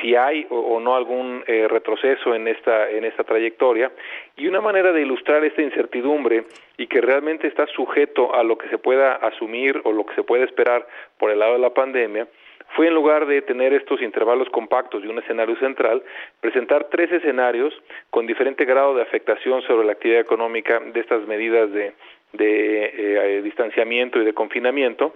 si 0.00 0.14
hay 0.14 0.46
o, 0.48 0.78
no 0.78 0.94
algún 0.94 1.42
eh, 1.48 1.66
retroceso 1.66 2.36
en 2.36 2.46
esta 2.46 2.88
en 2.88 3.04
esta 3.04 3.24
trayectoria. 3.24 3.90
Y 4.36 4.46
una 4.46 4.60
manera 4.60 4.92
de 4.92 5.02
ilustrar 5.02 5.44
esta 5.44 5.62
incertidumbre 5.62 6.44
y 6.78 6.86
que 6.86 7.00
realmente 7.00 7.48
está 7.48 7.66
sujeto 7.66 8.32
a 8.32 8.44
lo 8.44 8.56
que 8.56 8.68
se 8.68 8.78
pueda 8.78 9.16
asumir 9.16 9.80
o 9.82 9.90
lo 9.90 10.06
que 10.06 10.14
se 10.14 10.22
puede 10.22 10.44
esperar 10.44 10.86
por 11.18 11.32
el 11.32 11.40
lado 11.40 11.54
de 11.54 11.58
la 11.58 11.74
pandemia 11.74 12.28
fue 12.74 12.88
en 12.88 12.94
lugar 12.94 13.26
de 13.26 13.42
tener 13.42 13.72
estos 13.72 14.02
intervalos 14.02 14.48
compactos 14.50 15.02
y 15.04 15.06
un 15.06 15.18
escenario 15.18 15.56
central, 15.56 16.02
presentar 16.40 16.88
tres 16.90 17.10
escenarios 17.12 17.72
con 18.10 18.26
diferente 18.26 18.64
grado 18.64 18.94
de 18.94 19.02
afectación 19.02 19.62
sobre 19.62 19.86
la 19.86 19.92
actividad 19.92 20.20
económica 20.20 20.80
de 20.80 21.00
estas 21.00 21.26
medidas 21.26 21.70
de, 21.72 21.94
de 22.32 23.38
eh, 23.38 23.42
distanciamiento 23.42 24.20
y 24.20 24.24
de 24.24 24.34
confinamiento 24.34 25.14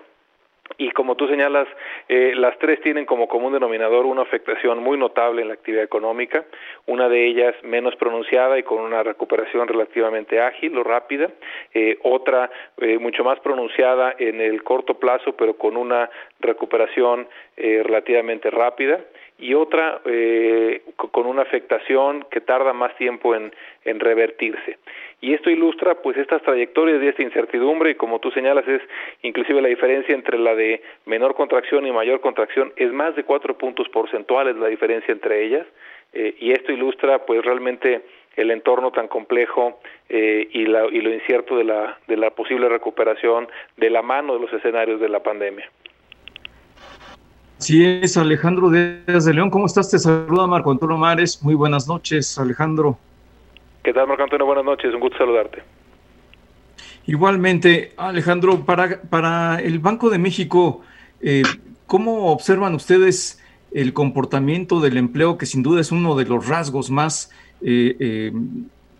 y 0.76 0.90
como 0.90 1.16
tú 1.16 1.26
señalas, 1.26 1.66
eh, 2.08 2.32
las 2.36 2.58
tres 2.58 2.80
tienen 2.80 3.06
como 3.06 3.26
común 3.26 3.52
denominador 3.52 4.06
una 4.06 4.22
afectación 4.22 4.82
muy 4.82 4.98
notable 4.98 5.42
en 5.42 5.48
la 5.48 5.54
actividad 5.54 5.82
económica, 5.82 6.44
una 6.86 7.08
de 7.08 7.26
ellas 7.26 7.54
menos 7.62 7.96
pronunciada 7.96 8.58
y 8.58 8.62
con 8.62 8.80
una 8.80 9.02
recuperación 9.02 9.66
relativamente 9.66 10.40
ágil 10.40 10.76
o 10.76 10.84
rápida, 10.84 11.30
eh, 11.74 11.98
otra 12.02 12.50
eh, 12.80 12.98
mucho 12.98 13.24
más 13.24 13.40
pronunciada 13.40 14.14
en 14.18 14.40
el 14.40 14.62
corto 14.62 14.98
plazo 14.98 15.34
pero 15.36 15.56
con 15.56 15.76
una 15.76 16.10
recuperación 16.40 17.28
relativamente 17.56 18.50
rápida 18.50 19.00
y 19.38 19.54
otra 19.54 20.00
con 20.96 21.26
una 21.26 21.42
afectación 21.42 22.26
que 22.30 22.40
tarda 22.40 22.72
más 22.72 22.96
tiempo 22.96 23.34
en, 23.34 23.52
en 23.84 24.00
revertirse 24.00 24.78
y 25.20 25.34
esto 25.34 25.50
ilustra 25.50 25.96
pues 25.96 26.16
estas 26.16 26.42
trayectorias 26.42 27.00
de 27.00 27.08
esta 27.08 27.22
incertidumbre 27.22 27.90
y 27.90 27.94
como 27.94 28.20
tú 28.20 28.30
señalas 28.30 28.66
es 28.68 28.82
inclusive 29.22 29.60
la 29.60 29.68
diferencia 29.68 30.14
entre 30.14 30.38
la 30.38 30.54
de 30.54 30.82
menor 31.06 31.34
contracción 31.34 31.86
y 31.86 31.92
mayor 31.92 32.20
contracción 32.20 32.72
es 32.76 32.92
más 32.92 33.16
de 33.16 33.24
cuatro 33.24 33.56
puntos 33.58 33.88
porcentuales 33.88 34.56
la 34.56 34.68
diferencia 34.68 35.12
entre 35.12 35.44
ellas 35.44 35.66
eh, 36.12 36.34
y 36.38 36.52
esto 36.52 36.72
ilustra 36.72 37.26
pues 37.26 37.44
realmente 37.44 38.02
el 38.36 38.52
entorno 38.52 38.92
tan 38.92 39.08
complejo 39.08 39.80
eh, 40.08 40.48
y, 40.52 40.66
la, 40.66 40.86
y 40.86 41.00
lo 41.00 41.12
incierto 41.12 41.56
de 41.56 41.64
la, 41.64 41.98
de 42.06 42.16
la 42.16 42.30
posible 42.30 42.68
recuperación 42.68 43.48
de 43.76 43.90
la 43.90 44.00
mano 44.00 44.34
de 44.34 44.40
los 44.40 44.52
escenarios 44.52 45.00
de 45.00 45.08
la 45.08 45.24
pandemia. 45.24 45.68
Sí, 47.58 47.84
es 47.84 48.16
Alejandro 48.16 48.70
Díaz 48.70 49.24
de 49.24 49.34
León. 49.34 49.50
¿Cómo 49.50 49.66
estás? 49.66 49.90
Te 49.90 49.98
saluda 49.98 50.46
Marco 50.46 50.70
Antonio 50.70 50.96
Mares. 50.96 51.42
Muy 51.42 51.56
buenas 51.56 51.88
noches, 51.88 52.38
Alejandro. 52.38 52.96
¿Qué 53.82 53.92
tal, 53.92 54.06
Marco 54.06 54.22
Antonio? 54.22 54.46
Buenas 54.46 54.64
noches. 54.64 54.94
Un 54.94 55.00
gusto 55.00 55.18
saludarte. 55.18 55.62
Igualmente, 57.06 57.94
Alejandro, 57.96 58.64
para, 58.64 59.02
para 59.02 59.60
el 59.60 59.80
Banco 59.80 60.08
de 60.08 60.18
México, 60.18 60.82
eh, 61.20 61.42
¿cómo 61.86 62.30
observan 62.30 62.76
ustedes 62.76 63.42
el 63.72 63.92
comportamiento 63.92 64.80
del 64.80 64.96
empleo, 64.96 65.36
que 65.36 65.46
sin 65.46 65.64
duda 65.64 65.80
es 65.80 65.90
uno 65.90 66.14
de 66.14 66.26
los 66.26 66.46
rasgos 66.46 66.90
más 66.90 67.30
eh, 67.60 67.96
eh, 67.98 68.32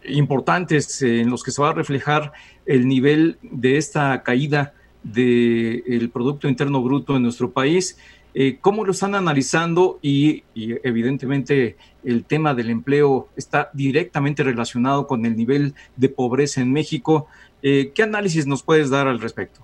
importantes 0.07 1.01
en 1.03 1.31
los 1.31 1.45
que 1.45 1.53
se 1.53 1.63
va 1.63 1.71
a 1.71 1.75
reflejar 1.75 2.33
el 2.67 2.89
nivel 2.89 3.39
de 3.43 3.77
esta 3.77 4.23
caída 4.25 4.75
del 5.05 6.11
Producto 6.13 6.49
Interno 6.49 6.83
Bruto 6.83 7.17
en 7.17 7.23
nuestro 7.23 7.53
país? 7.53 7.99
Eh, 8.35 8.59
¿Cómo 8.61 8.85
lo 8.85 8.93
están 8.93 9.15
analizando? 9.15 9.99
Y, 10.03 10.45
evidentemente 10.55 11.77
el 12.05 12.25
tema 12.25 12.55
del 12.55 12.71
empleo 12.71 13.29
está 13.37 13.71
directamente 13.73 14.43
relacionado 14.43 15.07
con 15.07 15.25
el 15.27 15.37
nivel 15.37 15.73
de 15.97 16.09
pobreza 16.09 16.61
en 16.61 16.73
México. 16.73 17.27
Eh, 17.63 17.91
¿Qué 17.95 18.03
análisis 18.03 18.47
nos 18.47 18.63
puedes 18.63 18.91
dar 18.91 19.09
al 19.09 19.21
respecto? 19.21 19.61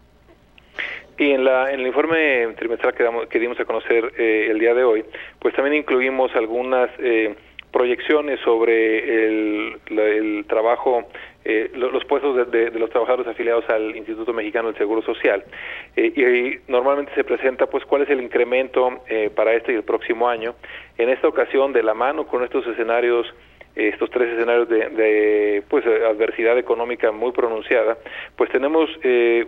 Y 1.17 1.31
en, 1.31 1.47
el 1.47 1.87
informe 1.87 2.49
trimestral 2.59 2.95
que, 2.95 3.05
damos, 3.05 3.27
que 3.29 3.39
dimos 3.39 3.59
a 3.61 3.65
conocer 3.65 4.13
eh, 4.19 4.49
el 4.51 4.59
día 4.59 4.75
de 4.75 4.83
hoy, 4.83 5.05
pues 5.39 5.55
también 5.55 5.77
incluimos 5.77 6.35
algunas 6.35 6.91
proyecciones 7.71 8.41
sobre 8.41 9.27
el 9.27 10.45
trabajo 10.49 11.09
eh, 11.47 11.71
los 11.75 12.03
puestos 12.07 12.51
de, 12.51 12.71
los 12.71 12.89
trabajadores 12.89 13.27
afiliados 13.27 13.69
al 13.69 13.95
Instituto 13.95 14.33
Mexicano 14.33 14.69
del 14.69 14.79
Seguro 14.79 15.03
Social. 15.03 15.45
Eh, 15.95 16.59
y, 16.67 16.71
normalmente 16.73 17.13
se 17.15 17.23
presenta 17.23 17.67
pues 17.67 17.85
cuál 17.85 18.03
es 18.03 18.09
el 18.09 18.23
incremento 18.23 19.03
eh, 19.09 19.29
para 19.35 19.53
este 19.53 19.73
y 19.73 19.77
el 19.77 19.83
próximo 19.83 20.27
año. 20.27 20.55
En 20.97 21.11
esta 21.11 21.29
ocasión 21.29 21.75
de 21.75 21.83
la 21.83 21.93
mano 21.93 22.27
con 22.27 22.43
estos 22.45 22.67
escenarios 22.67 23.27
estos 23.75 24.09
tres 24.09 24.33
escenarios 24.33 24.69
de, 24.69 25.65
pues 25.69 25.85
adversidad 25.85 26.57
económica 26.57 27.11
muy 27.11 27.33
pronunciada 27.33 27.99
pues 28.37 28.49
tenemos 28.53 28.89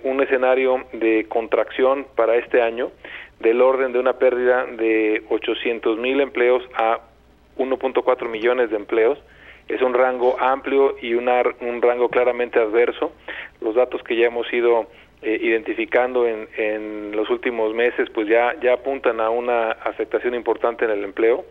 un 0.02 0.20
escenario 0.20 0.84
de 0.94 1.26
contracción 1.28 2.08
para 2.16 2.34
este 2.34 2.60
año 2.60 2.90
del 3.38 3.62
orden 3.62 3.92
de 3.92 4.00
una 4.00 4.14
pérdida 4.14 4.66
de 4.66 5.22
800 5.30 5.98
mil 5.98 6.20
empleos 6.20 6.64
a 6.74 7.02
1.4 7.56 8.28
millones 8.28 8.70
de 8.70 8.76
empleos 8.76 9.16
es 9.68 9.82
un 9.82 9.94
rango 9.94 10.38
amplio 10.40 10.96
y 11.00 11.14
un 11.14 11.26
rango 11.82 12.08
claramente 12.08 12.58
adverso. 12.58 13.12
Los 13.60 13.74
datos 13.74 14.02
que 14.02 14.16
ya 14.16 14.26
hemos 14.26 14.52
ido 14.52 14.86
eh, 15.22 15.38
identificando 15.42 16.26
en, 16.26 16.48
en, 16.56 17.16
los 17.16 17.28
últimos 17.30 17.74
meses, 17.74 18.08
pues 18.10 18.28
ya, 18.28 18.54
ya 18.60 18.74
apuntan 18.74 19.20
a 19.20 19.30
una 19.30 19.72
afectación 19.72 20.34
importante 20.34 20.84
en 20.84 20.90
el 20.90 21.04
empleo. 21.04 21.44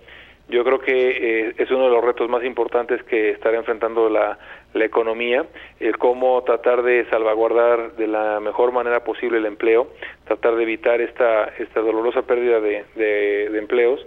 Yo 0.48 0.63
creo 0.63 0.79
que 0.79 1.48
eh, 1.48 1.55
es 1.57 1.72
uno 1.72 1.86
de 1.86 1.89
los 1.89 2.03
retos 2.03 2.29
más 2.29 2.43
importantes 2.43 3.01
que 3.03 3.31
estará 3.31 3.57
enfrentando 3.57 4.10
la, 4.10 4.38
la 4.74 4.86
economía, 4.86 5.45
el 5.79 5.98
cómo 5.98 6.41
tratar 6.43 6.84
de 6.84 7.05
salvaguardar 7.10 7.95
de 7.95 8.07
la 8.07 8.39
mejor 8.39 8.72
manera 8.72 9.03
posible 9.03 9.39
el 9.39 9.45
empleo, 9.48 9.89
tratar 10.25 10.55
de 10.55 10.63
evitar 10.63 11.01
esta, 11.01 11.45
esta 11.57 11.81
dolorosa 11.81 12.22
pérdida 12.22 12.60
de, 12.60 12.86
de 12.95 13.57
empleos 13.57 14.05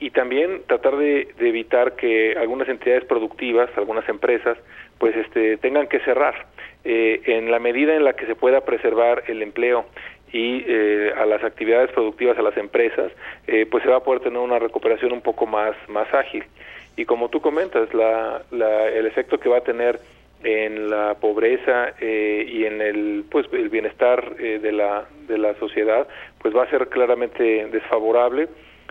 y 0.00 0.10
también 0.10 0.62
tratar 0.66 0.96
de, 0.96 1.28
evitar 1.38 1.94
que 1.94 2.34
algunas 2.38 2.68
entidades 2.68 3.04
productivas, 3.04 3.68
algunas 3.76 4.08
empresas, 4.08 4.56
pues 4.98 5.14
este, 5.14 5.58
tengan 5.58 5.86
que 5.86 6.00
cerrar. 6.00 6.46
Eh, 6.84 7.20
en 7.26 7.50
la 7.50 7.58
medida 7.58 7.94
en 7.94 8.04
la 8.04 8.14
que 8.14 8.24
se 8.24 8.34
pueda 8.34 8.62
preservar 8.62 9.24
el 9.28 9.42
empleo 9.42 9.84
y 10.32 10.64
eh, 10.66 11.12
a 11.14 11.26
las 11.26 11.44
actividades 11.44 11.90
productivas, 11.92 12.38
a 12.38 12.42
las 12.42 12.56
empresas, 12.56 13.12
eh, 13.46 13.66
pues 13.70 13.82
se 13.82 13.90
va 13.90 13.96
a 13.96 14.02
poder 14.02 14.22
tener 14.22 14.38
una 14.38 14.58
recuperación 14.58 15.12
un 15.12 15.20
poco 15.20 15.46
más, 15.46 15.76
más 15.88 16.12
ágil. 16.14 16.44
Y 16.96 17.04
como 17.04 17.28
tú 17.28 17.42
comentas, 17.42 17.92
la, 17.92 18.40
la, 18.50 18.88
el 18.88 19.06
efecto 19.06 19.38
que 19.38 19.50
va 19.50 19.58
a 19.58 19.64
tener 19.64 20.00
en 20.42 20.88
la 20.88 21.16
pobreza 21.20 21.92
y 22.00 22.64
en 22.64 22.80
el 22.80 23.24
pues 23.30 23.46
el 23.52 23.68
bienestar 23.68 24.36
de 24.36 24.72
la 24.72 25.04
de 25.28 25.36
la 25.36 25.52
sociedad 25.56 26.08
pues 26.40 26.56
va 26.56 26.62
a 26.62 26.70
ser 26.70 26.88
claramente 26.88 27.66
desfavorable 27.66 28.48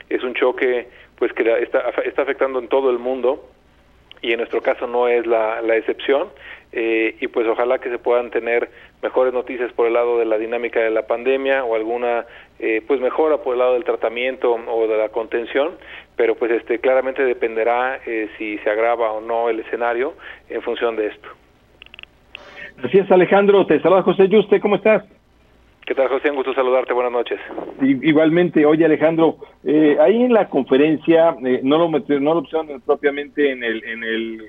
es 0.10 0.24
un 0.24 0.34
choque 0.34 0.88
pues 1.18 1.34
que 1.34 1.44
está, 1.62 1.80
está 2.06 2.22
afectando 2.22 2.60
en 2.60 2.68
todo 2.68 2.90
el 2.90 3.00
mundo 3.00 3.50
y 4.22 4.32
en 4.32 4.38
nuestro 4.38 4.62
caso 4.62 4.88
no 4.88 5.08
es 5.08 5.26
la, 5.26 5.62
la 5.62 5.76
excepción 5.76 6.30
eh, 6.72 7.16
y 7.20 7.28
pues 7.28 7.48
ojalá 7.48 7.80
que 7.80 7.90
se 7.90 7.98
puedan 7.98 8.30
tener 8.30 8.70
mejores 9.02 9.34
noticias 9.34 9.72
por 9.74 9.88
el 9.88 9.94
lado 9.94 10.20
de 10.20 10.26
la 10.26 10.38
dinámica 10.38 10.80
de 10.80 10.92
la 10.92 11.08
pandemia 11.08 11.64
o 11.64 11.76
alguna 11.76 12.26
eh, 12.60 12.82
pues 12.86 13.00
mejora 13.00 13.38
por 13.38 13.54
el 13.54 13.60
lado 13.60 13.74
del 13.74 13.84
tratamiento 13.84 14.54
o 14.54 14.88
de 14.88 14.98
la 14.98 15.10
contención 15.10 15.78
pero 16.16 16.36
pues 16.36 16.52
este 16.52 16.80
claramente 16.80 17.24
dependerá 17.24 18.00
eh, 18.06 18.30
si 18.38 18.58
se 18.60 18.70
agrava 18.70 19.12
o 19.12 19.22
no 19.22 19.50
el 19.50 19.62
escenario 19.62 20.14
en 20.50 20.62
función 20.62 20.96
de 20.96 21.08
esto. 21.08 21.30
Es 22.94 23.12
Alejandro, 23.12 23.66
te 23.66 23.80
saluda 23.82 24.04
José 24.04 24.30
Yuste, 24.30 24.60
¿cómo 24.60 24.76
estás? 24.76 25.04
¿Qué 25.90 25.96
tal, 25.96 26.08
José? 26.08 26.30
Un 26.30 26.36
gusto 26.36 26.54
saludarte. 26.54 26.94
Buenas 26.94 27.12
noches. 27.12 27.40
igualmente, 27.82 28.64
oye, 28.64 28.86
Alejandro, 28.86 29.38
eh, 29.64 29.98
ahí 30.00 30.22
en 30.22 30.34
la 30.34 30.48
conferencia, 30.48 31.36
eh, 31.44 31.62
no 31.64 31.80
lo 31.80 31.90
no 31.90 32.34
lo 32.36 32.44
pusieron 32.44 32.80
propiamente 32.82 33.52
en 33.52 33.64
el, 33.64 33.84
en 33.84 34.04
el, 34.04 34.42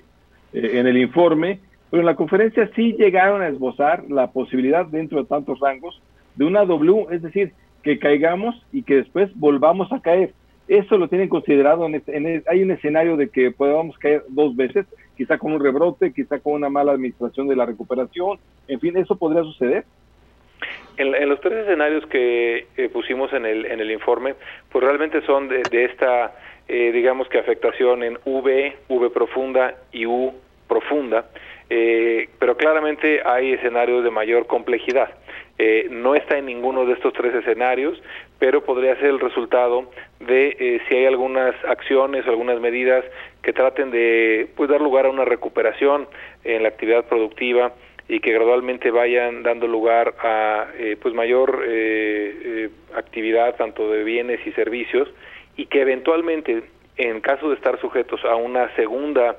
eh, 0.52 0.70
en 0.74 0.86
el 0.86 0.98
informe, 0.98 1.60
pero 1.90 2.02
en 2.02 2.06
la 2.06 2.14
conferencia 2.14 2.70
sí 2.76 2.92
llegaron 2.92 3.40
a 3.40 3.48
esbozar 3.48 4.04
la 4.10 4.30
posibilidad 4.32 4.84
dentro 4.84 5.18
de 5.18 5.28
tantos 5.28 5.58
rangos 5.60 6.02
de 6.34 6.44
una 6.44 6.66
W, 6.66 7.06
es 7.10 7.22
decir, 7.22 7.54
que 7.82 7.98
caigamos 7.98 8.62
y 8.70 8.82
que 8.82 8.96
después 8.96 9.30
volvamos 9.34 9.90
a 9.94 10.02
caer. 10.02 10.34
Eso 10.68 10.98
lo 10.98 11.08
tienen 11.08 11.30
considerado, 11.30 11.86
en, 11.86 12.02
en 12.06 12.42
hay 12.50 12.62
un 12.62 12.70
escenario 12.70 13.16
de 13.16 13.30
que 13.30 13.50
podamos 13.50 13.96
caer 13.96 14.24
dos 14.28 14.54
veces, 14.54 14.84
quizá 15.16 15.38
con 15.38 15.54
un 15.54 15.64
rebrote, 15.64 16.12
quizá 16.12 16.38
con 16.38 16.52
una 16.52 16.68
mala 16.68 16.92
administración 16.92 17.48
de 17.48 17.56
la 17.56 17.64
recuperación, 17.64 18.38
en 18.68 18.78
fin, 18.78 18.94
¿eso 18.98 19.16
podría 19.16 19.42
suceder? 19.42 19.86
En, 21.00 21.30
los 21.30 21.40
tres 21.40 21.60
escenarios 21.60 22.04
que 22.08 22.66
eh, 22.76 22.90
pusimos 22.90 23.32
en 23.32 23.46
el, 23.46 23.64
en 23.64 23.80
el 23.80 23.90
informe, 23.90 24.34
pues 24.70 24.84
realmente 24.84 25.22
son 25.22 25.48
de, 25.48 25.62
esta, 25.72 26.34
eh, 26.68 26.92
digamos 26.92 27.26
que 27.28 27.38
afectación 27.38 28.02
en 28.02 28.18
V, 28.26 28.76
V 28.86 29.08
profunda 29.08 29.76
y 29.92 30.04
U 30.04 30.34
profunda, 30.68 31.24
eh, 31.70 32.28
pero 32.38 32.54
claramente 32.54 33.22
hay 33.24 33.54
escenarios 33.54 34.04
de 34.04 34.10
mayor 34.10 34.46
complejidad. 34.46 35.08
no 35.90 36.14
está 36.14 36.36
en 36.36 36.46
ninguno 36.46 36.84
de 36.84 36.92
estos 36.92 37.14
tres 37.14 37.34
escenarios, 37.34 38.02
pero 38.38 38.62
podría 38.62 38.94
ser 38.96 39.06
el 39.06 39.20
resultado 39.20 39.90
de 40.18 40.82
si 40.86 40.96
hay 40.96 41.06
algunas 41.06 41.54
acciones 41.64 42.26
o 42.26 42.30
algunas 42.30 42.60
medidas 42.60 43.04
que 43.42 43.54
traten 43.54 43.90
de 43.90 44.48
pues, 44.54 44.68
dar 44.68 44.82
lugar 44.82 45.06
a 45.06 45.10
una 45.10 45.24
recuperación 45.24 46.08
en 46.44 46.62
la 46.62 46.68
actividad 46.68 47.06
productiva, 47.06 47.72
y 48.10 48.18
que 48.18 48.32
gradualmente 48.32 48.90
vayan 48.90 49.44
dando 49.44 49.68
lugar 49.68 50.16
a 50.18 50.66
eh, 50.76 50.96
pues 51.00 51.14
mayor 51.14 51.62
eh, 51.64 52.40
eh, 52.44 52.70
actividad 52.96 53.54
tanto 53.54 53.88
de 53.88 54.02
bienes 54.02 54.44
y 54.44 54.50
servicios 54.50 55.08
y 55.56 55.66
que 55.66 55.82
eventualmente 55.82 56.64
en 56.96 57.20
caso 57.20 57.48
de 57.48 57.54
estar 57.54 57.80
sujetos 57.80 58.20
a 58.24 58.34
una 58.34 58.74
segunda 58.74 59.38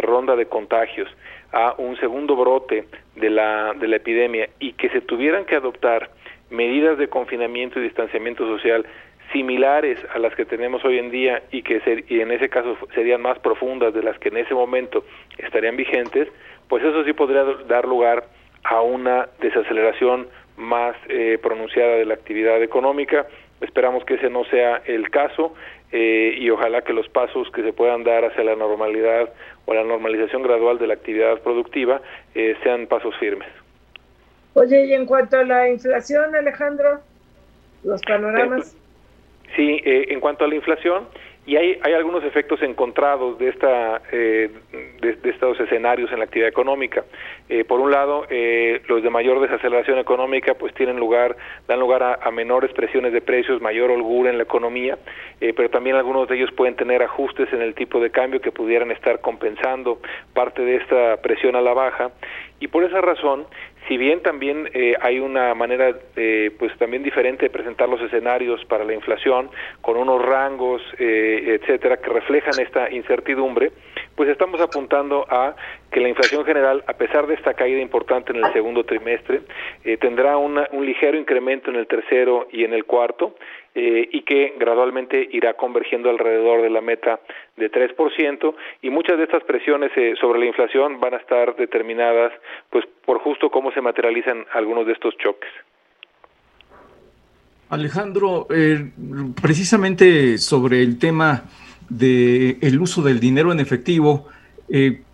ronda 0.00 0.34
de 0.34 0.46
contagios 0.46 1.10
a 1.52 1.74
un 1.76 1.96
segundo 1.98 2.36
brote 2.36 2.86
de 3.16 3.28
la 3.28 3.74
de 3.74 3.88
la 3.88 3.96
epidemia 3.96 4.48
y 4.60 4.72
que 4.74 4.88
se 4.90 5.02
tuvieran 5.02 5.44
que 5.44 5.56
adoptar 5.56 6.08
medidas 6.48 6.96
de 6.96 7.08
confinamiento 7.08 7.80
y 7.80 7.82
distanciamiento 7.82 8.46
social 8.46 8.86
similares 9.32 9.98
a 10.14 10.18
las 10.18 10.34
que 10.34 10.44
tenemos 10.44 10.84
hoy 10.84 10.98
en 10.98 11.10
día 11.10 11.42
y 11.50 11.62
que 11.62 11.82
y 12.08 12.20
en 12.20 12.30
ese 12.30 12.48
caso 12.48 12.76
serían 12.94 13.20
más 13.20 13.38
profundas 13.40 13.92
de 13.92 14.02
las 14.02 14.18
que 14.18 14.28
en 14.28 14.36
ese 14.36 14.54
momento 14.54 15.04
estarían 15.38 15.76
vigentes, 15.76 16.28
pues 16.68 16.82
eso 16.84 17.04
sí 17.04 17.12
podría 17.12 17.44
dar 17.68 17.86
lugar 17.86 18.24
a 18.64 18.80
una 18.80 19.28
desaceleración 19.40 20.28
más 20.56 20.96
eh, 21.08 21.38
pronunciada 21.42 21.96
de 21.96 22.04
la 22.04 22.14
actividad 22.14 22.62
económica. 22.62 23.26
Esperamos 23.60 24.04
que 24.04 24.14
ese 24.14 24.30
no 24.30 24.44
sea 24.44 24.82
el 24.86 25.10
caso 25.10 25.54
eh, 25.92 26.34
y 26.38 26.50
ojalá 26.50 26.82
que 26.82 26.92
los 26.92 27.08
pasos 27.08 27.50
que 27.50 27.62
se 27.62 27.72
puedan 27.72 28.04
dar 28.04 28.24
hacia 28.24 28.44
la 28.44 28.56
normalidad 28.56 29.30
o 29.66 29.74
la 29.74 29.84
normalización 29.84 30.42
gradual 30.42 30.78
de 30.78 30.86
la 30.86 30.94
actividad 30.94 31.40
productiva 31.40 32.00
eh, 32.34 32.56
sean 32.62 32.86
pasos 32.86 33.14
firmes. 33.18 33.48
Oye, 34.54 34.86
y 34.86 34.94
en 34.94 35.06
cuanto 35.06 35.36
a 35.36 35.44
la 35.44 35.68
inflación, 35.68 36.34
Alejandro, 36.34 37.00
los 37.82 38.00
panoramas. 38.02 38.76
Sí, 39.56 39.80
en 39.84 40.18
cuanto 40.20 40.44
a 40.44 40.48
la 40.48 40.54
inflación, 40.56 41.06
y 41.46 41.56
hay, 41.56 41.78
hay 41.82 41.92
algunos 41.92 42.24
efectos 42.24 42.62
encontrados 42.62 43.38
de, 43.38 43.48
esta, 43.48 44.00
eh, 44.12 44.50
de, 45.00 45.30
escenarios 45.64 46.12
en 46.12 46.18
la 46.18 46.24
actividad 46.24 46.48
económica. 46.48 47.04
Eh, 47.48 47.64
por 47.64 47.80
un 47.80 47.90
lado, 47.90 48.26
eh, 48.30 48.82
los 48.88 49.02
de 49.02 49.10
mayor 49.10 49.40
desaceleración 49.40 49.98
económica 49.98 50.54
pues 50.54 50.72
tienen 50.74 50.96
lugar, 50.96 51.36
dan 51.66 51.80
lugar 51.80 52.02
a, 52.02 52.30
menores 52.30 52.72
presiones 52.72 53.12
de 53.12 53.20
precios, 53.20 53.60
mayor 53.60 53.90
holgura 53.90 54.30
en 54.30 54.38
la 54.38 54.42
economía, 54.42 54.98
pero 55.38 55.70
también 55.70 55.94
algunos 55.94 56.28
de 56.28 56.36
ellos 56.36 56.50
pueden 56.52 56.74
tener 56.74 57.02
ajustes 57.02 57.52
en 57.52 57.62
el 57.62 57.74
tipo 57.74 58.00
de 58.00 58.10
cambio 58.10 58.40
que 58.40 58.50
pudieran 58.50 58.90
estar 58.90 59.20
compensando 59.20 60.00
parte 60.32 60.62
de 60.62 60.76
esta 60.76 61.16
presión 61.22 61.54
a 61.54 61.60
la 61.60 61.74
baja. 61.74 62.10
Y 62.58 62.68
por 62.68 62.82
esa 62.82 63.00
razón, 63.00 63.46
si 63.88 63.96
bien 63.96 64.22
también 64.22 64.68
eh, 64.72 64.94
hay 65.00 65.18
una 65.18 65.54
manera 65.54 65.94
eh, 66.16 66.50
pues 66.58 66.76
también 66.78 67.02
diferente 67.02 67.44
de 67.44 67.50
presentar 67.50 67.88
los 67.88 68.00
escenarios 68.00 68.64
para 68.64 68.84
la 68.84 68.94
inflación 68.94 69.50
con 69.82 69.96
unos 69.96 70.24
rangos 70.24 70.80
eh, 70.98 71.58
etcétera 71.60 71.98
que 71.98 72.10
reflejan 72.10 72.54
esta 72.60 72.90
incertidumbre 72.90 73.72
pues 74.14 74.28
estamos 74.28 74.60
apuntando 74.60 75.26
a 75.28 75.56
que 75.90 76.00
la 76.00 76.08
inflación 76.08 76.44
general 76.44 76.84
a 76.86 76.94
pesar 76.94 77.26
de 77.26 77.34
esta 77.34 77.54
caída 77.54 77.80
importante 77.80 78.32
en 78.32 78.44
el 78.44 78.52
segundo 78.52 78.84
trimestre 78.84 79.42
tendrá 80.00 80.36
un 80.36 80.86
ligero 80.86 81.18
incremento 81.18 81.70
en 81.70 81.76
el 81.76 81.86
tercero 81.86 82.48
y 82.52 82.64
en 82.64 82.72
el 82.72 82.84
cuarto 82.84 83.34
eh, 83.76 84.08
y 84.12 84.22
que 84.22 84.54
gradualmente 84.56 85.28
irá 85.32 85.54
convergiendo 85.54 86.08
alrededor 86.08 86.62
de 86.62 86.70
la 86.70 86.80
meta 86.80 87.18
de 87.56 87.72
3% 87.72 88.54
y 88.82 88.90
muchas 88.90 89.18
de 89.18 89.24
estas 89.24 89.42
presiones 89.42 89.90
eh, 89.96 90.14
sobre 90.20 90.38
la 90.38 90.46
inflación 90.46 91.00
van 91.00 91.14
a 91.14 91.16
estar 91.16 91.56
determinadas 91.56 92.32
pues 92.70 92.84
por 93.04 93.18
justo 93.18 93.50
cómo 93.50 93.72
se 93.72 93.80
materializan 93.80 94.46
algunos 94.52 94.86
de 94.86 94.92
estos 94.92 95.16
choques. 95.18 95.50
Alejandro, 97.68 98.46
eh, 98.48 98.92
precisamente 99.42 100.38
sobre 100.38 100.80
el 100.80 100.96
tema 100.96 101.42
del 101.98 102.58
el 102.60 102.80
uso 102.80 103.02
del 103.02 103.20
dinero 103.20 103.52
en 103.52 103.60
efectivo, 103.60 104.26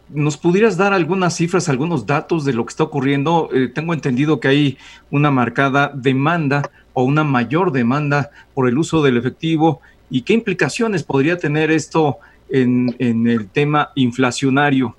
¿nos 0.09 0.37
pudieras 0.37 0.77
dar 0.77 0.93
algunas 0.93 1.37
cifras, 1.37 1.69
algunos 1.69 2.07
datos 2.07 2.45
de 2.45 2.53
lo 2.53 2.65
que 2.65 2.71
está 2.71 2.85
ocurriendo? 2.85 3.49
tengo 3.75 3.95
entendido 3.95 4.41
que 4.41 4.49
hay 4.49 4.79
una 5.11 5.31
marcada 5.31 5.93
demanda 5.95 6.71
o 6.93 7.05
una 7.05 7.25
mayor 7.25 7.73
demanda 7.73 8.31
por 8.55 8.69
el 8.69 8.79
uso 8.79 9.03
del 9.03 9.17
efectivo 9.17 9.81
y 10.11 10.23
qué 10.23 10.33
implicaciones 10.33 11.03
podría 11.03 11.37
tener 11.39 11.71
esto 11.71 12.19
en 12.49 12.95
el 12.99 13.49
tema 13.49 13.91
inflacionario. 13.95 14.97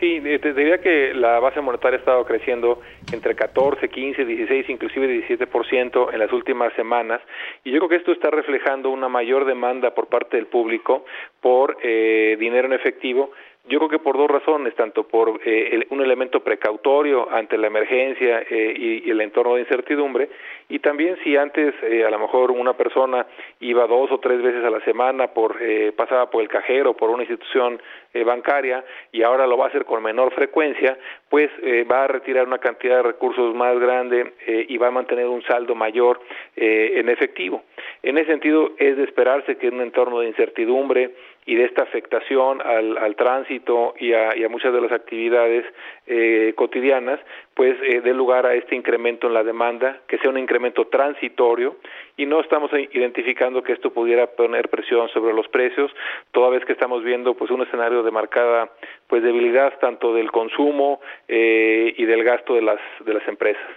Sí, 0.00 0.18
te 0.18 0.54
diría 0.54 0.78
que 0.78 1.12
la 1.12 1.38
base 1.40 1.60
monetaria 1.60 1.98
ha 1.98 2.00
estado 2.00 2.24
creciendo 2.24 2.80
entre 3.12 3.34
14, 3.34 3.86
15, 3.86 4.24
16, 4.24 4.70
inclusive 4.70 5.28
17% 5.28 6.14
en 6.14 6.18
las 6.18 6.32
últimas 6.32 6.72
semanas. 6.72 7.20
Y 7.64 7.70
yo 7.70 7.80
creo 7.80 7.90
que 7.90 7.96
esto 7.96 8.12
está 8.12 8.30
reflejando 8.30 8.88
una 8.88 9.10
mayor 9.10 9.44
demanda 9.44 9.94
por 9.94 10.06
parte 10.06 10.38
del 10.38 10.46
público 10.46 11.04
por 11.42 11.76
eh, 11.82 12.38
dinero 12.40 12.66
en 12.66 12.72
efectivo 12.72 13.32
yo 13.70 13.78
creo 13.78 13.88
que 13.88 13.98
por 14.00 14.16
dos 14.18 14.28
razones, 14.28 14.74
tanto 14.74 15.04
por 15.04 15.40
eh, 15.44 15.86
un 15.90 16.02
elemento 16.02 16.40
precautorio 16.40 17.30
ante 17.30 17.56
la 17.56 17.68
emergencia 17.68 18.42
eh, 18.50 19.02
y, 19.04 19.08
el 19.08 19.20
entorno 19.20 19.54
de 19.54 19.60
incertidumbre, 19.60 20.28
y 20.68 20.80
también 20.80 21.16
si 21.22 21.36
antes 21.36 21.72
eh, 21.84 22.04
a 22.04 22.10
lo 22.10 22.18
mejor 22.18 22.50
una 22.50 22.72
persona 22.72 23.26
iba 23.60 23.86
dos 23.86 24.10
o 24.10 24.18
tres 24.18 24.42
veces 24.42 24.64
a 24.64 24.70
la 24.70 24.80
semana, 24.80 25.28
por 25.28 25.56
pasaba 25.94 26.30
por 26.30 26.42
el 26.42 26.48
cajero, 26.48 26.94
por 26.94 27.10
una 27.10 27.22
institución 27.22 27.80
bancaria, 28.24 28.84
y 29.12 29.22
ahora 29.22 29.46
lo 29.46 29.56
va 29.56 29.66
a 29.66 29.68
hacer 29.68 29.84
con 29.84 30.02
menor 30.02 30.32
frecuencia, 30.32 30.98
pues 31.28 31.50
va 31.90 32.04
a 32.04 32.06
retirar 32.06 32.46
una 32.46 32.58
cantidad 32.58 32.96
de 32.96 33.02
recursos 33.02 33.54
más 33.54 33.78
grande 33.78 34.32
y 34.68 34.76
va 34.78 34.88
a 34.88 34.90
mantener 34.90 35.26
un 35.26 35.42
saldo 35.42 35.74
mayor 35.74 36.20
en 36.56 37.08
efectivo. 37.08 37.62
En 38.02 38.16
ese 38.16 38.30
sentido, 38.30 38.72
es 38.78 38.96
de 38.96 39.04
esperarse 39.04 39.56
que 39.56 39.68
en 39.68 39.74
un 39.74 39.82
entorno 39.82 40.20
de 40.20 40.28
incertidumbre, 40.28 41.10
y 41.46 41.54
de 41.56 41.64
esta 41.64 41.82
afectación 41.82 42.60
al, 42.60 43.16
tránsito 43.16 43.94
y 43.98 44.12
a, 44.12 44.36
y 44.36 44.44
a, 44.44 44.48
muchas 44.48 44.72
de 44.72 44.80
las 44.80 44.92
actividades 44.92 45.64
eh, 46.06 46.52
cotidianas, 46.54 47.18
pues 47.54 47.76
eh, 47.82 48.02
dé 48.02 48.12
lugar 48.12 48.46
a 48.46 48.54
este 48.54 48.76
incremento 48.76 49.26
en 49.26 49.34
la 49.34 49.42
demanda, 49.42 49.98
que 50.06 50.18
sea 50.18 50.30
un 50.30 50.38
incremento 50.38 50.86
transitorio 50.86 51.76
y 52.16 52.26
no 52.26 52.40
estamos 52.40 52.70
identificando 52.92 53.62
que 53.62 53.72
esto 53.72 53.92
pudiera 53.92 54.26
poner 54.26 54.68
presión 54.68 55.08
sobre 55.08 55.32
los 55.32 55.48
precios, 55.48 55.90
toda 56.32 56.50
vez 56.50 56.64
que 56.64 56.72
estamos 56.72 57.02
viendo 57.02 57.34
pues 57.34 57.50
un 57.50 57.62
escenario 57.62 58.02
de 58.02 58.10
marcada 58.10 58.70
pues 59.08 59.22
debilidad 59.22 59.78
tanto 59.80 60.14
del 60.14 60.30
consumo 60.30 61.00
eh, 61.26 61.94
y 61.96 62.04
del 62.04 62.22
gasto 62.22 62.54
de 62.54 62.62
las 62.62 62.80
de 63.04 63.14
las 63.14 63.26
empresas. 63.26 63.70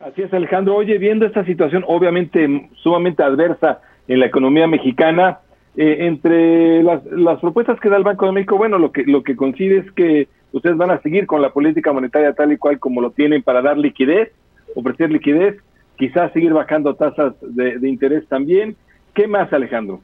Así 0.00 0.22
es, 0.22 0.32
Alejandro. 0.34 0.76
Oye, 0.76 0.98
viendo 0.98 1.24
esta 1.24 1.44
situación 1.44 1.84
obviamente 1.86 2.68
sumamente 2.82 3.22
adversa 3.22 3.80
en 4.08 4.18
la 4.20 4.26
economía 4.26 4.66
mexicana, 4.66 5.40
eh, 5.76 5.96
entre 6.00 6.82
las, 6.82 7.04
las, 7.06 7.40
propuestas 7.40 7.80
que 7.80 7.88
da 7.88 7.96
el 7.96 8.04
Banco 8.04 8.26
de 8.26 8.32
México, 8.32 8.58
bueno, 8.58 8.78
lo 8.78 8.92
que, 8.92 9.04
lo 9.04 9.22
que 9.22 9.36
coincide 9.36 9.78
es 9.78 9.92
que 9.92 10.28
ustedes 10.52 10.76
van 10.76 10.90
a 10.90 11.00
seguir 11.00 11.26
con 11.26 11.40
la 11.40 11.50
política 11.50 11.92
monetaria 11.92 12.34
tal 12.34 12.52
y 12.52 12.58
cual 12.58 12.78
como 12.78 13.00
lo 13.00 13.10
tienen 13.10 13.42
para 13.42 13.62
dar 13.62 13.78
liquidez, 13.78 14.32
ofrecer 14.74 15.10
liquidez, 15.10 15.56
quizás 15.96 16.32
seguir 16.32 16.52
bajando 16.52 16.94
tasas 16.94 17.34
de, 17.40 17.88
interés 17.88 18.26
también. 18.28 18.76
¿Qué 19.14 19.26
más, 19.26 19.52
Alejandro? 19.52 20.00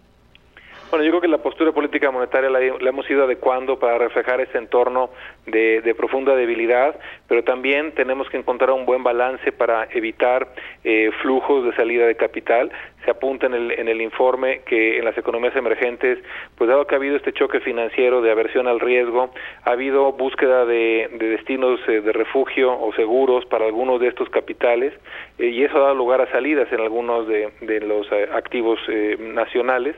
Bueno, 0.91 1.05
yo 1.05 1.11
creo 1.11 1.21
que 1.21 1.29
la 1.29 1.43
postura 1.43 1.73
política 1.73 2.11
monetaria 2.11 2.49
la, 2.49 2.61
hemos 2.63 3.11
ido 3.11 3.25
adecuando 3.25 3.79
para 3.79 3.99
reflejar 3.99 4.41
ese 4.41 4.57
entorno 4.57 5.11
de, 5.47 5.83
de, 5.83 5.95
profunda 5.95 6.35
debilidad, 6.35 6.99
pero 7.27 7.45
también 7.45 7.93
tenemos 7.93 8.31
que 8.31 8.39
encontrar 8.39 8.71
un 8.71 8.87
buen 8.87 9.03
balance 9.03 9.53
para 9.53 9.87
evitar 9.93 10.49
eh, 10.85 11.11
flujos 11.21 11.67
de 11.67 11.75
salida 11.75 12.07
de 12.07 12.15
capital 12.15 12.71
se 13.05 13.11
apunta 13.11 13.47
en 13.47 13.55
el, 13.55 13.71
en 13.73 13.89
el 13.89 14.01
informe 14.01 14.63
que 14.67 14.99
en 14.99 15.05
las 15.05 15.17
economías 15.17 15.55
emergentes, 15.57 16.19
pues 16.57 16.69
dado 16.69 16.87
que 16.87 16.95
ha 16.95 16.99
habido 16.99 17.17
este 17.17 17.33
choque 17.33 17.61
financiero 17.61 18.21
de 18.21 18.31
aversión 18.31 18.67
al 18.67 18.81
riesgo, 18.81 19.31
ha 19.65 19.71
habido 19.71 20.13
búsqueda 20.13 20.65
de, 20.65 21.09
destinos 21.19 21.81
eh, 21.89 22.01
de 22.01 22.13
refugio 22.13 22.79
o 22.79 22.93
seguros 22.95 23.45
para 23.47 23.67
algunos 23.67 24.01
de 24.01 24.09
estos 24.09 24.29
capitales 24.31 24.93
eh, 25.39 25.47
y 25.47 25.65
eso 25.65 25.79
ha 25.79 25.83
dado 25.83 25.95
lugar 25.95 26.21
a 26.21 26.31
salidas 26.31 26.71
en 26.73 26.81
algunos 26.81 27.27
de, 27.29 27.81
los 27.81 28.11
eh, 28.13 28.29
activos 28.33 28.79
nacionales 29.19 29.95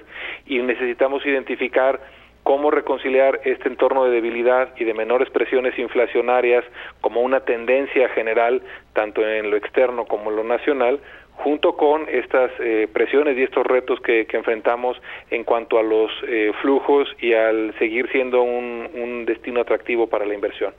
y 0.46 0.58
necesitamos 0.58 1.24
identificar 1.24 2.00
cómo 2.42 2.70
reconciliar 2.70 3.40
este 3.44 3.68
entorno 3.68 4.04
de 4.04 4.10
debilidad 4.10 4.74
y 4.76 4.84
de 4.84 4.94
menores 4.94 5.30
presiones 5.30 5.78
inflacionarias 5.78 6.64
como 7.00 7.20
una 7.20 7.40
tendencia 7.40 8.08
general, 8.10 8.62
tanto 8.92 9.26
en 9.26 9.50
lo 9.50 9.56
externo 9.56 10.06
como 10.06 10.30
en 10.30 10.36
lo 10.36 10.44
nacional, 10.44 11.00
junto 11.42 11.76
con 11.76 12.08
estas 12.08 12.50
eh, 12.60 12.88
presiones 12.92 13.36
y 13.36 13.42
estos 13.42 13.66
retos 13.66 14.00
que, 14.00 14.26
enfrentamos 14.30 14.96
en 15.30 15.44
cuanto 15.44 15.78
a 15.78 15.82
los 15.82 16.10
eh, 16.26 16.52
flujos 16.62 17.08
y 17.20 17.34
al 17.34 17.74
seguir 17.78 18.08
siendo 18.10 18.42
un, 18.42 19.24
destino 19.26 19.60
atractivo 19.60 20.06
para 20.06 20.24
la 20.24 20.34
inversión. 20.34 20.72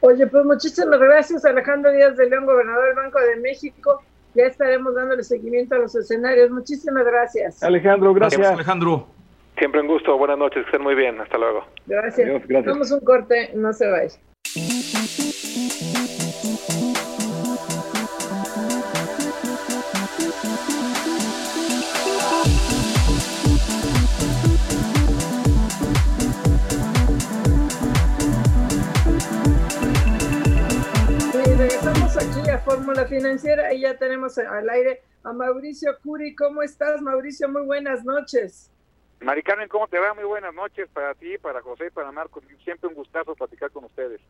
Oye, 0.00 0.26
pues 0.26 0.44
muchísimas 0.44 0.98
gracias 0.98 1.44
Alejandro 1.44 1.92
Díaz 1.92 2.16
de 2.16 2.28
León, 2.28 2.46
gobernador 2.46 2.86
del 2.86 2.94
Banco 2.94 3.20
de 3.20 3.36
México. 3.36 4.02
Ya 4.34 4.44
estaremos 4.44 4.94
dándole 4.94 5.24
seguimiento 5.24 5.74
a 5.74 5.78
los 5.78 5.94
escenarios. 5.94 6.50
Muchísimas 6.50 7.04
gracias. 7.04 7.62
Alejandro, 7.62 8.14
gracias. 8.14 8.46
Alejandro. 8.46 9.08
Siempre 9.58 9.80
un 9.80 9.88
gusto. 9.88 10.16
Buenas 10.16 10.38
noches. 10.38 10.62
Que 10.62 10.70
estén 10.70 10.82
muy 10.82 10.94
bien. 10.94 11.20
Hasta 11.20 11.36
luego. 11.36 11.64
Gracias. 11.86 12.42
Vamos 12.64 12.92
un 12.92 13.00
corte. 13.00 13.50
No 13.54 13.72
se 13.72 13.90
vaya. 13.90 15.19
Fórmula 32.70 33.04
Financiera 33.04 33.74
y 33.74 33.80
ya 33.80 33.98
tenemos 33.98 34.38
al 34.38 34.70
aire 34.70 35.02
a 35.24 35.32
Mauricio 35.32 35.98
Curi. 36.04 36.36
¿Cómo 36.36 36.62
estás, 36.62 37.02
Mauricio? 37.02 37.48
Muy 37.48 37.62
buenas 37.62 38.04
noches. 38.04 38.70
Mari 39.20 39.42
Carmen, 39.42 39.68
¿cómo 39.68 39.88
te 39.88 39.98
va? 39.98 40.14
Muy 40.14 40.22
buenas 40.22 40.54
noches 40.54 40.88
para 40.92 41.12
ti, 41.14 41.36
para 41.38 41.60
José, 41.62 41.90
para 41.90 42.12
Marco. 42.12 42.40
Siempre 42.62 42.88
un 42.88 42.94
gustazo 42.94 43.34
platicar 43.34 43.72
con 43.72 43.86
ustedes. 43.86 44.20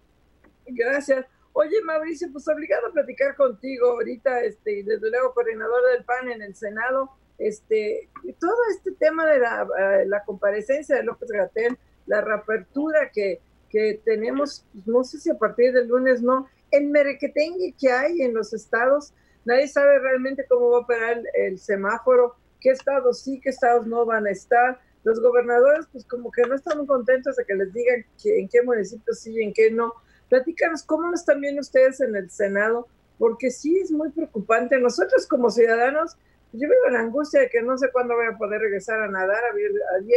Gracias. 0.69 1.27
Oye, 1.53 1.83
Mauricio, 1.85 2.29
pues 2.33 2.49
obligado 2.49 2.87
a 2.87 2.93
platicar 2.93 3.37
contigo 3.37 3.91
ahorita, 3.91 4.41
este, 4.41 4.85
desde 4.85 5.11
luego 5.11 5.35
coordinador 5.35 5.83
del 5.93 6.05
PAN 6.05 6.31
en 6.31 6.41
el 6.41 6.55
Senado, 6.55 7.11
este, 7.37 8.09
todo 8.41 8.57
este 8.75 8.93
tema 8.93 9.27
de 9.27 9.39
la, 9.39 9.69
eh, 9.79 10.07
la 10.07 10.25
comparecencia 10.25 10.97
de 10.97 11.05
López 11.05 11.31
Gatel, 11.31 11.77
la 12.07 12.23
reapertura 12.23 13.11
que, 13.13 13.43
que 13.69 14.01
tenemos, 14.03 14.65
pues, 14.73 14.87
no 14.87 15.05
sé 15.05 15.19
si 15.19 15.29
a 15.29 15.37
partir 15.37 15.75
del 15.75 15.89
lunes 15.89 16.23
no, 16.23 16.49
el 16.71 16.89
merequetengue 16.89 17.75
que 17.79 17.91
hay 17.91 18.23
en 18.23 18.35
los 18.35 18.53
estados, 18.53 19.13
nadie 19.45 19.69
sabe 19.69 19.99
realmente 19.99 20.45
cómo 20.49 20.71
va 20.71 20.79
a 20.79 20.81
operar 20.81 21.23
el, 21.35 21.59
semáforo, 21.59 22.37
qué 22.61 22.71
estados 22.71 23.23
sí, 23.23 23.41
qué 23.41 23.51
estados 23.51 23.87
no 23.87 24.05
van 24.05 24.27
a 24.27 24.31
estar. 24.31 24.81
Los 25.03 25.21
gobernadores, 25.21 25.87
pues 25.91 26.05
como 26.05 26.31
que 26.31 26.43
no 26.43 26.55
están 26.55 26.79
muy 26.79 26.87
contentos 26.87 27.37
de 27.37 27.45
que 27.45 27.55
les 27.55 27.73
digan 27.73 28.05
en 28.25 28.49
qué 28.49 28.63
municipios 28.63 29.19
sí 29.19 29.33
y 29.33 29.43
en 29.43 29.53
qué 29.53 29.71
no. 29.71 29.95
Platícanos 30.29 30.83
cómo 30.85 31.09
lo 31.09 31.15
están 31.15 31.41
viendo 31.41 31.61
ustedes 31.61 32.01
en 32.01 32.15
el 32.15 32.31
Senado, 32.31 32.87
porque 33.19 33.51
sí 33.51 33.79
es 33.79 33.91
muy 33.91 34.11
preocupante. 34.11 34.79
Nosotros 34.79 35.27
como 35.27 35.51
ciudadanos, 35.51 36.17
Yo 36.53 36.69
vivo 36.69 36.91
la 36.91 37.01
angustia 37.01 37.41
de 37.41 37.49
que 37.49 37.63
no 37.63 37.79
sé 37.79 37.93
cuándo 37.93 38.17
voy 38.17 38.27
a 38.27 38.37
poder 38.37 38.61
regresar 38.61 39.01
a 39.01 39.09
nadar, 39.09 39.39
a 39.39 39.59
ir 39.59 39.71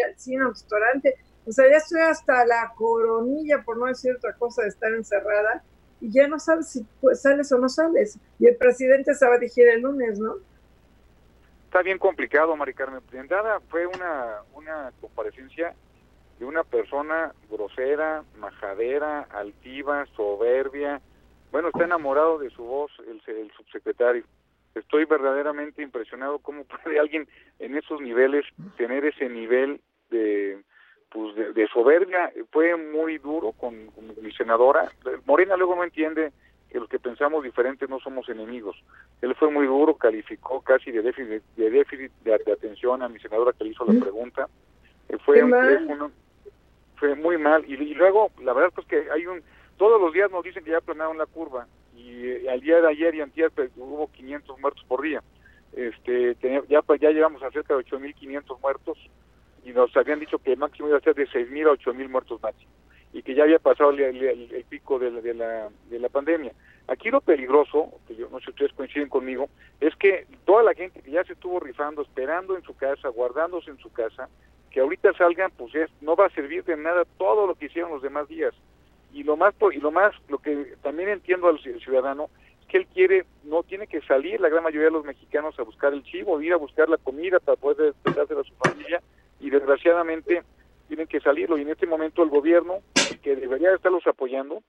al 0.07 0.19
cine, 0.19 0.43
al 0.43 0.49
restaurante. 0.49 1.15
O 1.45 1.51
sea, 1.51 1.69
ya 1.69 1.77
estoy 1.77 2.01
hasta 2.01 2.43
la 2.45 2.73
coronilla, 2.75 3.61
por 3.63 3.77
no 3.77 3.85
decir 3.85 4.15
otra 4.15 4.33
cosa, 4.33 4.63
de 4.63 4.69
estar 4.69 4.91
encerrada 4.93 5.63
y 6.03 6.11
ya 6.11 6.27
no 6.27 6.37
sabes 6.37 6.67
si 6.67 6.85
pues, 6.99 7.21
sales 7.21 7.49
o 7.53 7.57
no 7.57 7.69
sales. 7.69 8.19
Y 8.37 8.45
el 8.45 8.57
presidente 8.57 9.13
se 9.13 9.25
va 9.25 9.35
a 9.35 9.39
dirigir 9.39 9.69
el 9.69 9.81
lunes, 9.81 10.19
¿no? 10.19 10.35
Está 11.63 11.81
bien 11.81 11.97
complicado, 11.97 12.53
Mari 12.57 12.73
Carmen. 12.73 13.01
Fue 13.69 13.87
una, 13.87 14.41
una 14.53 14.91
comparecencia 14.99 15.73
de 16.39 16.45
una 16.45 16.65
persona 16.65 17.33
grosera, 17.49 18.25
majadera, 18.37 19.21
altiva, 19.31 20.05
soberbia. 20.17 21.01
Bueno, 21.53 21.69
está 21.69 21.85
enamorado 21.85 22.37
de 22.37 22.49
su 22.49 22.63
voz 22.63 22.91
el, 23.07 23.21
el 23.33 23.49
subsecretario. 23.53 24.25
Estoy 24.75 25.05
verdaderamente 25.05 25.81
impresionado 25.81 26.39
cómo 26.39 26.65
puede 26.83 26.99
alguien 26.99 27.29
en 27.59 27.77
esos 27.77 28.01
niveles 28.01 28.43
tener 28.75 29.05
ese 29.05 29.29
nivel 29.29 29.79
de 30.09 30.61
pues 31.13 31.35
de, 31.35 31.67
soberbia, 31.67 32.31
fue 32.51 32.75
muy 32.75 33.19
duro 33.19 33.51
con, 33.51 33.91
mi 34.19 34.31
senadora. 34.31 34.91
Morena 35.25 35.55
luego 35.55 35.75
no 35.75 35.83
entiende 35.83 36.31
que 36.71 36.79
los 36.79 36.89
que 36.89 36.97
pensamos 36.97 37.43
diferentes 37.43 37.87
no 37.87 37.99
somos 37.99 38.27
enemigos. 38.29 38.75
Él 39.21 39.35
fue 39.35 39.51
muy 39.51 39.67
duro, 39.67 39.95
calificó 39.95 40.61
casi 40.61 40.91
de 40.91 41.03
déficit 41.03 41.43
de, 41.55 41.69
déficit 41.69 42.11
de, 42.23 42.33
atención 42.33 43.03
a 43.03 43.09
mi 43.09 43.19
senadora 43.19 43.53
que 43.53 43.63
le 43.63 43.69
hizo 43.69 43.85
la 43.85 43.99
pregunta. 43.99 44.49
Eh, 45.07 45.17
fue, 45.23 45.43
un, 45.43 46.11
fue 46.95 47.13
muy 47.13 47.37
mal. 47.37 47.63
Y, 47.67 47.77
luego, 47.93 48.31
la 48.41 48.53
verdad 48.53 48.73
es 48.75 48.85
que 48.87 49.05
hay 49.11 49.27
un... 49.27 49.43
Todos 49.77 50.01
los 50.01 50.13
días 50.13 50.31
nos 50.31 50.43
dicen 50.43 50.63
que 50.63 50.71
ya 50.71 50.81
planearon 50.81 51.19
la 51.19 51.27
curva. 51.27 51.67
Y 51.95 52.25
eh, 52.25 52.49
al 52.49 52.59
día 52.59 52.81
de 52.81 52.87
ayer 52.87 53.13
y 53.13 53.21
antier 53.21 53.51
pues, 53.51 53.69
hubo 53.77 54.11
500 54.11 54.59
muertos 54.59 54.83
por 54.87 55.03
día. 55.03 55.21
Este, 55.73 56.35
ya, 56.69 56.81
ya 56.99 57.11
llevamos 57.11 57.43
a 57.43 57.51
cerca 57.51 57.75
de 57.75 57.85
8.500 57.85 58.59
muertos 58.59 58.97
y 59.65 59.71
nos 59.71 59.95
habían 59.95 60.19
dicho 60.19 60.39
que 60.39 60.53
el 60.53 60.59
máximo 60.59 60.89
iba 60.89 60.97
a 60.97 61.01
ser 61.01 61.15
de 61.15 61.27
6.000 61.27 61.67
a 61.67 61.73
8.000 61.73 62.09
muertos 62.09 62.41
máximo 62.41 62.71
y 63.13 63.21
que 63.21 63.35
ya 63.35 63.43
había 63.43 63.59
pasado 63.59 63.91
el, 63.91 64.65
pico 64.67 64.97
de 64.97 65.11
la, 65.11 65.21
de, 65.21 65.33
la, 65.35 65.69
de 65.89 65.99
la 65.99 66.09
pandemia. 66.09 66.51
Aquí 66.87 67.11
lo 67.11 67.21
peligroso, 67.21 67.91
que 68.07 68.15
yo 68.15 68.27
no 68.29 68.39
sé 68.39 68.45
si 68.45 68.51
ustedes 68.51 68.73
coinciden 68.73 69.07
conmigo, 69.07 69.49
es 69.79 69.95
que 69.95 70.25
toda 70.45 70.63
la 70.63 70.73
gente 70.73 70.99
que 71.01 71.11
ya 71.11 71.23
se 71.23 71.33
estuvo 71.33 71.59
rifando, 71.59 72.01
esperando 72.01 72.57
en 72.57 72.63
su 72.63 72.75
casa, 72.75 73.07
guardándose 73.09 73.69
en 73.69 73.77
su 73.77 73.91
casa, 73.91 74.27
que 74.71 74.79
ahorita 74.79 75.13
salgan, 75.13 75.51
pues 75.55 75.71
no 76.01 76.15
va 76.15 76.25
a 76.25 76.31
servir 76.31 76.63
de 76.63 76.75
nada 76.75 77.05
todo 77.17 77.45
lo 77.45 77.53
que 77.53 77.67
hicieron 77.67 77.91
los 77.91 78.01
demás 78.01 78.27
días. 78.27 78.53
Y 79.13 79.23
lo 79.23 79.37
más, 79.37 79.53
y 79.71 79.77
lo 79.77 79.91
más, 79.91 80.15
lo 80.27 80.39
que 80.39 80.73
también 80.81 81.09
entiendo 81.09 81.47
al 81.47 81.59
ciudadano, 81.59 82.31
es 82.61 82.67
que 82.67 82.77
él 82.77 82.87
quiere, 82.87 83.25
no 83.43 83.61
tiene 83.61 83.85
que 83.85 84.01
salir 84.01 84.41
la 84.41 84.49
gran 84.49 84.63
mayoría 84.63 84.87
de 84.87 84.93
los 84.93 85.05
mexicanos 85.05 85.57
a 85.59 85.63
buscar 85.63 85.93
el 85.93 86.03
chivo, 86.03 86.41
ir 86.41 86.53
a 86.53 86.57
buscar 86.57 86.89
la 86.89 86.97
comida 86.97 87.39
para 87.39 87.57
poder 87.57 87.93
despedirse 87.93 88.33
a 88.33 88.43
su 88.43 88.55
familia 88.55 89.01
y 89.43 89.49
desgraciadamente 89.49 90.43
tienen 90.87 91.07
que 91.07 91.19
salirlo. 91.19 91.57
Y 91.57 91.63
en 91.63 91.69
este 91.69 91.85
momento 91.85 92.23
el 92.23 92.29
gobierno 92.29 92.79
que 93.21 93.35
debería 93.35 93.73
estarlos 93.73 94.07
apoyando 94.07 94.63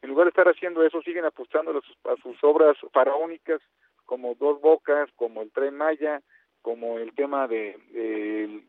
en 0.00 0.10
lugar 0.10 0.26
de 0.26 0.30
estar 0.30 0.48
haciendo 0.48 0.84
eso 0.84 1.02
siguen 1.02 1.24
apostando 1.24 1.70
a 1.70 2.16
sus, 2.16 2.44
obras 2.44 2.76
faraónicas 2.92 3.60
como 4.06 4.34
dos 4.34 4.60
bocas 4.60 5.08
como 5.16 5.42
el 5.42 5.50
tren 5.50 5.76
Maya 5.76 6.20
como 6.60 6.98
el 6.98 7.12
tema 7.14 7.48
de, 7.48 7.76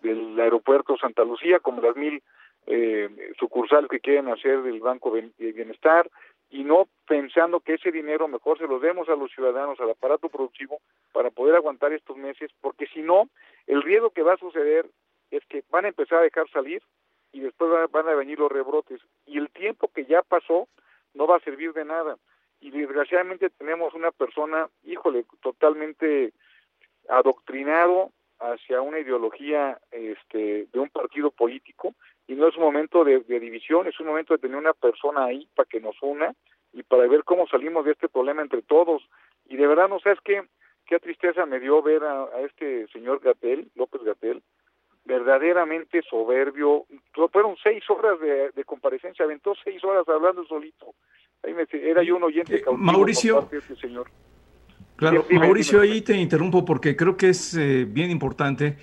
del 0.02 0.40
aeropuerto 0.40 0.98
Santa 0.98 1.24
Lucía 1.24 1.60
como 1.60 1.82
las 1.82 1.96
mil 1.96 2.22
eh, 2.66 3.10
sucursales 3.40 3.90
que 3.90 4.00
quieren 4.00 4.30
hacer 4.30 4.64
del 4.64 4.80
Banco 4.80 5.12
de 5.12 5.52
Bienestar. 5.52 6.10
Y 6.50 6.64
no 6.64 6.88
pensando 7.08 7.60
que 7.60 7.74
ese 7.76 7.92
dinero 7.92 8.28
mejor 8.28 8.60
se 8.60 8.68
lo 8.68 8.80
demos 8.80 9.10
a 9.10 9.16
los 9.16 9.32
ciudadanos, 9.32 9.80
al 9.80 9.90
aparato 9.90 10.30
productivo, 10.30 10.80
para 11.12 11.32
poder 11.32 11.56
aguantar 11.56 11.94
estos 11.94 12.16
meses, 12.16 12.52
porque 12.62 12.86
si 12.94 13.02
no, 13.02 13.28
el 13.66 13.82
riesgo 13.82 14.12
que 14.12 14.22
va 14.22 14.34
a 14.34 14.38
suceder 14.38 14.86
es 15.38 15.44
que 15.46 15.64
van 15.72 15.86
a 15.86 15.90
empezar 15.90 16.20
a 16.20 16.24
dejar 16.24 16.48
salir 16.50 16.82
y 17.32 17.40
después 17.40 17.72
van 17.92 18.08
a 18.08 18.14
venir 18.14 18.38
los 18.40 18.52
rebrotes. 18.52 19.02
Y 19.26 19.40
el 19.40 19.50
tiempo 19.50 19.90
que 19.94 20.06
ya 20.06 20.22
pasó 20.22 20.68
no 21.14 21.26
va 21.26 21.38
a 21.38 21.42
servir 21.42 21.74
de 21.74 21.86
nada. 21.86 22.18
Y 22.60 22.70
desgraciadamente 22.70 23.50
tenemos 23.50 23.94
una 23.96 24.12
persona, 24.12 24.70
híjole, 24.84 25.26
totalmente 25.42 26.34
adoctrinado 27.10 28.12
hacia 28.40 28.82
una 28.82 29.00
ideología 29.00 29.80
este, 29.92 30.68
de 30.72 30.80
un 30.80 30.90
partido 30.90 31.32
político 31.32 31.96
y 32.28 32.36
no 32.36 32.48
es 32.48 32.56
un 32.56 32.64
momento 32.64 33.04
de, 33.04 33.20
división, 33.22 33.88
es 33.88 34.00
un 34.00 34.08
momento 34.08 34.34
de 34.34 34.40
tener 34.40 34.58
una 34.58 34.74
persona 34.74 35.26
ahí 35.26 35.48
para 35.56 35.68
que 35.68 35.82
nos 35.82 35.96
una 36.02 36.34
y 36.72 36.84
para 36.84 37.08
ver 37.08 37.24
cómo 37.24 37.48
salimos 37.48 37.86
de 37.86 37.92
este 37.92 38.08
problema 38.08 38.42
entre 38.42 38.62
todos. 38.62 39.04
Y 39.46 39.58
de 39.58 39.68
verdad, 39.68 39.90
no 39.90 40.00
sabes 40.00 40.20
qué, 40.24 40.44
qué 40.86 41.00
tristeza 41.00 41.46
me 41.46 41.60
dio 41.60 41.82
ver 41.82 42.04
a, 42.04 42.24
a 42.26 42.42
este 42.42 42.88
señor 42.90 43.20
Gatel, 43.20 43.70
López 43.76 44.04
Gatel, 44.04 44.42
verdaderamente 45.06 46.02
soberbio. 46.10 46.86
Fueron 47.32 47.56
seis 47.62 47.84
horas 47.90 48.20
de, 48.20 48.64
comparecencia, 48.64 49.26
aventó 49.26 49.54
seis 49.64 49.84
horas 49.84 50.08
hablando 50.08 50.46
solito. 50.46 50.94
Ahí 51.44 51.54
me, 51.54 51.66
era 51.72 52.04
yo 52.04 52.16
un 52.16 52.24
oyente 52.24 52.58
eh, 52.58 52.64
Mauricio, 52.78 53.50
este 53.52 53.76
señor. 53.76 54.08
Claro, 54.96 55.26
Mauricio, 55.32 55.82
ahí 55.82 56.02
te 56.02 56.16
interrumpo 56.16 56.64
porque 56.64 56.96
creo 56.96 57.18
que 57.18 57.30
es 57.30 57.56
eh, 57.56 57.86
bien 57.86 58.12
importante 58.12 58.78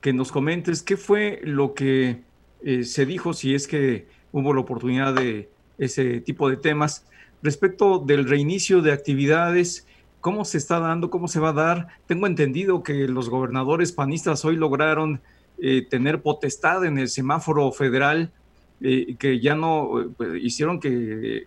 que 0.00 0.12
nos 0.12 0.30
comentes 0.30 0.82
qué 0.82 0.96
fue 0.96 1.40
lo 1.42 1.74
que 1.74 2.20
eh, 2.62 2.84
se 2.84 3.06
dijo, 3.06 3.32
si 3.32 3.54
es 3.54 3.66
que 3.66 4.06
hubo 4.30 4.52
la 4.52 4.60
oportunidad 4.60 5.14
de 5.14 5.48
ese 5.78 6.20
tipo 6.20 6.48
de 6.48 6.56
temas, 6.56 7.10
respecto 7.42 7.98
del 7.98 8.28
reinicio 8.28 8.80
de 8.82 8.92
actividades 8.92 9.88
cómo 10.24 10.46
se 10.46 10.56
está 10.56 10.80
dando, 10.80 11.10
cómo 11.10 11.28
se 11.28 11.38
va 11.38 11.50
a 11.50 11.52
dar. 11.52 11.88
Tengo 12.06 12.26
entendido 12.26 12.82
que 12.82 13.06
los 13.08 13.28
gobernadores 13.28 13.92
panistas 13.92 14.42
hoy 14.46 14.56
lograron 14.56 15.20
eh, 15.58 15.86
tener 15.88 16.20
potestad 16.20 16.84
en 16.84 16.98
el 16.98 17.08
semáforo 17.08 17.70
federal, 17.70 18.32
eh, 18.80 19.14
que 19.18 19.40
ya 19.40 19.54
no 19.54 20.00
eh, 20.00 20.08
pues, 20.16 20.42
hicieron 20.42 20.80
que 20.80 21.46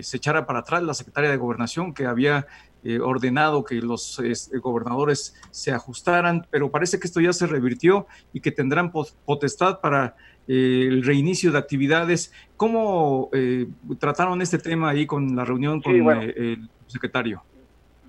se 0.00 0.16
echara 0.16 0.46
para 0.46 0.60
atrás 0.60 0.82
la 0.82 0.94
secretaria 0.94 1.30
de 1.30 1.36
Gobernación, 1.36 1.92
que 1.92 2.06
había 2.06 2.46
ordenado 3.02 3.64
que 3.64 3.76
los 3.76 4.18
gobernadores 4.62 5.34
se 5.50 5.72
ajustaran, 5.72 6.46
pero 6.50 6.70
parece 6.70 6.98
que 6.98 7.06
esto 7.06 7.20
ya 7.20 7.34
se 7.34 7.46
revirtió 7.46 8.06
y 8.32 8.40
que 8.40 8.50
tendrán 8.50 8.90
potestad 8.90 9.80
para 9.80 10.16
el 10.48 11.02
reinicio 11.02 11.52
de 11.52 11.58
actividades. 11.58 12.32
¿Cómo 12.56 13.30
trataron 13.98 14.40
este 14.40 14.56
tema 14.56 14.88
ahí 14.88 15.04
con 15.04 15.36
la 15.36 15.44
reunión 15.44 15.82
con 15.82 15.94
el 15.94 16.66
secretario? 16.86 17.42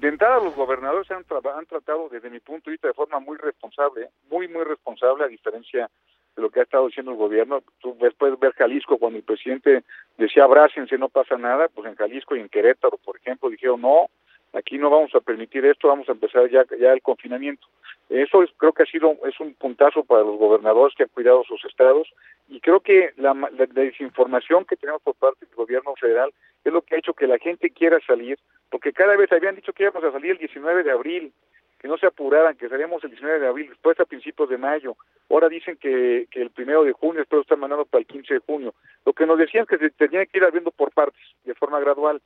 De 0.05 0.09
entrada, 0.09 0.39
los 0.39 0.55
gobernadores 0.55 1.09
han, 1.09 1.25
han 1.57 1.65
tratado, 1.65 2.09
desde 2.09 2.29
mi 2.29 2.39
punto 2.39 2.69
de 2.69 2.73
vista, 2.73 2.87
de 2.87 2.93
forma 2.93 3.19
muy 3.19 3.37
responsable, 3.37 4.09
muy, 4.29 4.47
muy 4.47 4.63
responsable, 4.63 5.23
a 5.23 5.27
diferencia 5.27 5.89
de 6.35 6.41
lo 6.43 6.51
que 6.51 6.59
ha 6.59 6.63
estado 6.63 6.85
diciendo 6.85 7.13
el 7.13 7.17
gobierno. 7.17 7.63
Tú 7.79 7.97
puedes 8.19 8.39
ver 8.39 8.53
Jalisco 8.53 8.99
cuando 8.99 9.17
el 9.17 9.23
presidente 9.23 9.83
decía 10.15 10.43
abrácense, 10.43 10.99
no 10.99 11.09
pasa 11.09 11.39
nada, 11.39 11.69
pues 11.69 11.87
en 11.87 11.95
Jalisco 11.95 12.35
y 12.35 12.39
en 12.39 12.49
Querétaro, 12.49 12.99
por 13.03 13.17
ejemplo, 13.17 13.49
dijeron 13.49 13.81
no, 13.81 14.11
aquí 14.55 14.77
no 14.77 14.89
vamos 14.89 15.13
a 15.13 15.19
permitir 15.19 15.65
esto, 15.65 15.87
vamos 15.87 16.07
a 16.09 16.13
empezar 16.13 16.49
ya, 16.49 16.65
el 16.93 17.01
confinamiento. 17.01 17.67
Eso 18.09 18.43
es, 18.43 18.49
creo 18.57 18.71
que 18.73 18.83
ha 18.83 18.85
sido 18.85 19.17
es 19.25 19.39
un 19.39 19.53
puntazo 19.55 20.03
para 20.03 20.23
los 20.23 20.37
gobernadores 20.37 20.95
que 20.95 21.03
han 21.03 21.09
cuidado 21.09 21.43
sus 21.43 21.63
estados 21.65 22.07
y 22.47 22.59
creo 22.59 22.79
que 22.79 23.11
la, 23.17 23.33
desinformación 23.73 24.65
que 24.65 24.75
tenemos 24.75 25.01
por 25.01 25.15
parte 25.15 25.45
del 25.45 25.55
gobierno 25.55 25.95
federal 25.95 26.31
es 26.63 26.71
lo 26.71 26.81
que 26.81 26.95
ha 26.95 26.99
hecho 26.99 27.13
que 27.13 27.27
la 27.27 27.39
gente 27.39 27.69
quiera 27.71 27.99
salir, 28.05 28.37
porque 28.69 28.93
cada 28.93 29.15
vez 29.15 29.31
habían 29.31 29.55
dicho 29.55 29.73
que 29.73 29.83
íbamos 29.83 30.03
a 30.03 30.11
salir 30.11 30.31
el 30.31 30.37
19 30.37 30.83
de 30.83 30.91
abril, 30.91 31.33
que 31.79 31.87
no 31.87 31.97
se 31.97 32.07
apuraran, 32.07 32.55
que 32.55 32.69
salíamos 32.69 33.03
el 33.03 33.11
19 33.11 33.39
de 33.39 33.47
abril, 33.47 33.69
después 33.69 33.99
a 33.99 34.05
principios 34.05 34.49
de 34.49 34.57
mayo. 34.57 34.95
Ahora 35.29 35.49
dicen 35.49 35.77
que, 35.77 36.27
que 36.31 36.41
el 36.41 36.49
primero 36.51 36.83
de 36.83 36.93
junio, 36.93 37.19
después 37.19 37.41
están 37.41 37.59
mandando 37.59 37.85
para 37.85 37.99
el 37.99 38.07
15 38.07 38.35
de 38.35 38.39
junio. 38.39 38.73
Lo 39.05 39.13
que 39.13 39.25
nos 39.25 39.37
decían 39.37 39.65
que 39.65 39.77
se 39.77 39.89
tenía 39.91 40.25
que 40.25 40.37
ir 40.37 40.43
abriendo 40.43 40.71
por 40.71 40.91
partes, 40.91 41.21
de 41.43 41.53
forma 41.55 41.79
gradual. 41.79 42.21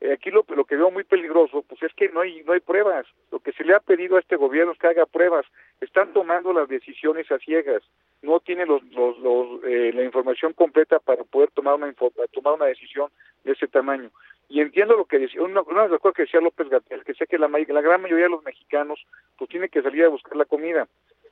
Eh, 0.00 0.12
aquí 0.12 0.30
lo, 0.30 0.44
lo 0.48 0.64
que 0.64 0.76
veo 0.76 0.90
muy 0.90 1.04
peligroso, 1.04 1.62
pues 1.68 1.82
es 1.82 1.92
que 1.94 2.08
no 2.08 2.20
hay, 2.20 2.42
no 2.44 2.52
hay 2.52 2.60
pruebas. 2.60 3.06
Lo 3.30 3.38
que 3.40 3.52
se 3.52 3.64
le 3.64 3.74
ha 3.74 3.80
pedido 3.80 4.16
a 4.16 4.20
este 4.20 4.36
gobierno 4.36 4.72
es 4.72 4.78
que 4.78 4.88
haga 4.88 5.06
pruebas. 5.06 5.46
Están 5.80 6.12
tomando 6.12 6.52
las 6.52 6.68
decisiones 6.68 7.30
a 7.30 7.38
ciegas. 7.38 7.82
No 8.22 8.40
tiene 8.40 8.66
los, 8.66 8.82
los, 8.92 9.18
los 9.18 9.64
eh, 9.64 9.92
la 9.94 10.02
información 10.02 10.52
completa 10.52 10.98
para 10.98 11.24
poder 11.24 11.50
tomar 11.52 11.74
una, 11.74 11.92
tomar 12.32 12.54
una 12.54 12.66
decisión 12.66 13.10
de 13.44 13.52
ese 13.52 13.68
tamaño. 13.68 14.10
Y 14.48 14.60
entiendo 14.60 14.96
lo 14.96 15.06
que 15.06 15.18
decía, 15.18 15.42
una, 15.42 15.62
de 15.62 15.88
las 15.88 16.00
que 16.14 16.22
decía 16.22 16.40
López 16.40 16.68
Gatel, 16.68 17.04
que 17.04 17.14
sé 17.14 17.26
que 17.26 17.38
la, 17.38 17.48
la 17.48 17.80
gran 17.80 18.02
mayoría 18.02 18.26
de 18.26 18.30
los 18.30 18.44
mexicanos 18.44 19.04
pues 19.38 19.48
tiene 19.50 19.68
que 19.68 19.82
salir 19.82 20.04
a 20.04 20.08
buscar 20.08 20.36
la 20.36 20.44
comida. 20.44 20.86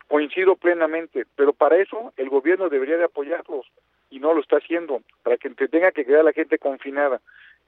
Coincido 0.09 0.57
plenamente, 0.57 1.25
pero 1.37 1.53
para 1.53 1.77
eso 1.77 2.13
el 2.17 2.29
gobierno 2.29 2.69
debería 2.69 2.97
de 2.97 3.05
apoyarlos 3.05 3.67
y 4.11 4.19
no 4.19 4.35
lo 4.35 4.41
está 4.41 4.59
haciendo, 4.59 5.03
para 5.23 5.39
que 5.39 5.49
tenga 5.51 5.91
que 5.93 6.05
quedar 6.05 6.25
la 6.25 6.33
gente 6.33 6.59
confinada. 6.59 7.21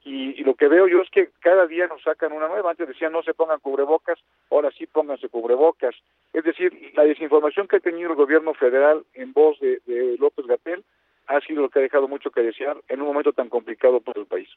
Y, 0.05 0.43
lo 0.43 0.53
que 0.53 0.67
veo 0.67 0.87
yo 0.87 1.01
es 1.01 1.09
que 1.09 1.29
cada 1.39 1.65
día 1.65 1.87
nos 1.87 2.03
sacan 2.03 2.31
una 2.31 2.47
nueva. 2.47 2.69
Antes 2.69 2.87
decían 2.87 3.11
no 3.11 3.23
se 3.23 3.33
pongan 3.33 3.59
cubrebocas, 3.59 4.19
ahora 4.51 4.69
sí 4.77 4.85
pónganse 4.85 5.29
cubrebocas. 5.29 5.95
Es 6.31 6.43
decir, 6.43 6.91
la 6.95 7.03
desinformación 7.03 7.67
que 7.67 7.77
ha 7.77 7.79
tenido 7.79 8.11
el 8.11 8.15
gobierno 8.15 8.53
federal 8.53 9.03
en 9.15 9.33
voz 9.33 9.59
de, 9.59 9.79
López 10.19 10.45
Gatel 10.45 10.83
ha 11.25 11.41
sido 11.41 11.63
lo 11.63 11.69
que 11.69 11.79
ha 11.79 11.81
dejado 11.81 12.07
mucho 12.07 12.29
que 12.29 12.41
desear 12.41 12.77
en 12.87 13.01
un 13.01 13.07
momento 13.07 13.33
tan 13.33 13.49
complicado 13.49 13.99
para 13.99 14.21
el 14.21 14.27
país. 14.27 14.47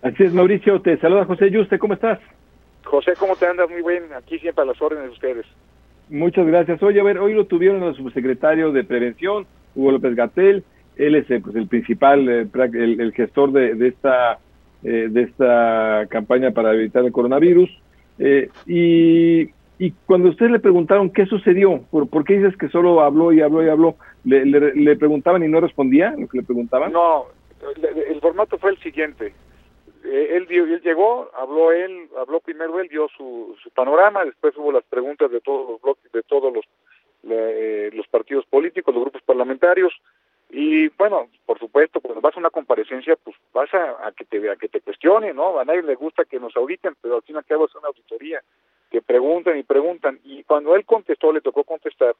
Así 0.00 0.22
es, 0.22 0.32
Mauricio. 0.32 0.80
Te 0.80 0.96
saluda 0.96 1.26
José 1.26 1.50
Yuste. 1.50 1.78
¿Cómo 1.78 1.92
estás? 1.92 2.18
José, 2.84 3.12
¿cómo 3.18 3.36
te 3.36 3.46
andas? 3.46 3.68
Muy 3.68 3.82
bien, 3.82 4.10
aquí 4.14 4.38
siempre 4.38 4.62
a 4.62 4.66
las 4.66 4.80
órdenes 4.80 5.04
de 5.04 5.10
ustedes. 5.10 5.46
Muchas 6.08 6.46
gracias. 6.46 6.82
Oye, 6.82 7.00
a 7.00 7.04
ver, 7.04 7.18
hoy 7.18 7.34
lo 7.34 7.46
tuvieron 7.46 7.82
el 7.82 7.94
subsecretario 7.94 8.72
de 8.72 8.82
Prevención, 8.84 9.46
Hugo 9.74 9.92
López 9.92 10.14
Gatel. 10.16 10.64
Él 10.98 11.14
es 11.14 11.30
el, 11.30 11.40
pues, 11.40 11.56
el 11.56 11.68
principal, 11.68 12.28
eh, 12.28 12.46
el, 12.74 13.12
gestor 13.12 13.52
de, 13.52 13.74
de 13.74 13.88
esta, 13.88 14.38
eh, 14.82 15.06
de 15.08 15.22
esta 15.22 16.06
campaña 16.10 16.50
para 16.50 16.74
evitar 16.74 17.04
el 17.04 17.12
coronavirus. 17.12 17.70
Eh, 18.18 18.50
y, 18.66 19.48
y, 19.78 19.92
cuando 20.06 20.28
ustedes 20.28 20.50
le 20.50 20.58
preguntaron 20.58 21.10
qué 21.10 21.24
sucedió, 21.26 21.80
¿por, 21.90 22.08
¿por, 22.08 22.24
qué 22.24 22.38
dices 22.38 22.56
que 22.56 22.68
solo 22.68 23.00
habló 23.00 23.32
y 23.32 23.40
habló 23.40 23.64
y 23.64 23.68
habló? 23.68 23.96
¿Le, 24.24 24.44
le, 24.44 24.96
preguntaban 24.96 25.44
y 25.44 25.48
no 25.48 25.60
respondía 25.60 26.14
lo 26.18 26.26
que 26.26 26.38
le 26.38 26.42
preguntaban? 26.42 26.92
No, 26.92 27.26
el 28.08 28.20
formato 28.20 28.58
fue 28.58 28.70
el 28.70 28.78
siguiente. 28.78 29.32
Eh, 30.04 30.36
él, 30.36 30.46
él 30.50 30.80
llegó, 30.82 31.30
habló 31.36 31.70
él, 31.70 32.08
habló 32.18 32.40
primero 32.40 32.80
él, 32.80 32.88
dio 32.88 33.08
su, 33.16 33.54
su 33.62 33.70
panorama, 33.70 34.24
después 34.24 34.56
hubo 34.56 34.72
las 34.72 34.84
preguntas 34.84 35.30
de 35.30 35.40
todos 35.40 35.70
los 35.70 35.80
bloques, 35.80 36.10
de 36.12 36.22
todos 36.22 36.52
los, 36.52 36.64
los 37.92 38.06
partidos 38.08 38.46
políticos, 38.46 38.94
los 38.94 39.04
grupos 39.04 39.22
parlamentarios, 39.22 39.92
y 40.50 40.88
bueno, 40.88 41.28
por 41.44 41.58
supuesto, 41.58 42.00
cuando 42.00 42.20
vas 42.20 42.36
a 42.36 42.40
una 42.40 42.50
comparecencia, 42.50 43.16
pues 43.16 43.36
vas 43.52 43.72
a, 43.74 44.12
que 44.12 44.24
te 44.24 44.50
a 44.50 44.56
que 44.56 44.68
te 44.68 44.80
cuestione, 44.80 45.34
¿no? 45.34 45.58
A 45.58 45.64
nadie 45.64 45.82
le 45.82 45.94
gusta 45.94 46.24
que 46.24 46.40
nos 46.40 46.56
auditen, 46.56 46.94
pero 47.02 47.16
al 47.16 47.22
fin 47.22 47.34
y 47.36 47.38
al 47.38 47.44
cabo 47.44 47.66
es 47.66 47.74
una 47.74 47.88
auditoría, 47.88 48.42
que 48.90 49.02
preguntan 49.02 49.58
y 49.58 49.62
preguntan, 49.62 50.18
y 50.24 50.42
cuando 50.44 50.74
él 50.74 50.84
contestó, 50.86 51.32
le 51.32 51.42
tocó 51.42 51.64
contestar, 51.64 52.14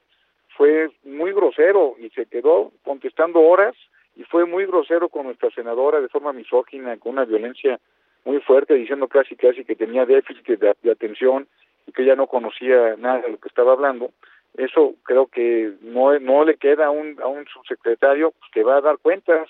fue 0.59 0.91
muy 1.03 1.33
grosero 1.33 1.95
y 1.99 2.09
se 2.09 2.25
quedó 2.25 2.71
contestando 2.83 3.39
horas 3.39 3.75
y 4.15 4.23
fue 4.23 4.45
muy 4.45 4.65
grosero 4.65 5.07
con 5.07 5.25
nuestra 5.25 5.49
senadora 5.51 6.01
de 6.01 6.09
forma 6.09 6.33
misógina, 6.33 6.97
con 6.97 7.13
una 7.13 7.25
violencia 7.25 7.79
muy 8.25 8.39
fuerte, 8.41 8.73
diciendo 8.73 9.07
casi 9.07 9.35
casi 9.35 9.63
que 9.63 9.75
tenía 9.75 10.05
déficit 10.05 10.45
de, 10.45 10.91
atención 10.91 11.47
y 11.87 11.93
que 11.93 12.03
ella 12.03 12.15
no 12.15 12.27
conocía 12.27 12.95
nada 12.97 13.21
de 13.21 13.31
lo 13.31 13.37
que 13.39 13.47
estaba 13.47 13.71
hablando. 13.71 14.11
Eso 14.57 14.95
creo 15.03 15.27
que 15.27 15.73
no, 15.81 16.17
no 16.19 16.43
le 16.43 16.57
queda 16.57 16.87
a 16.87 16.91
un, 16.91 17.19
a 17.21 17.27
un 17.27 17.45
subsecretario 17.47 18.31
pues, 18.31 18.51
que 18.51 18.63
va 18.63 18.77
a 18.77 18.81
dar 18.81 18.97
cuentas. 18.97 19.49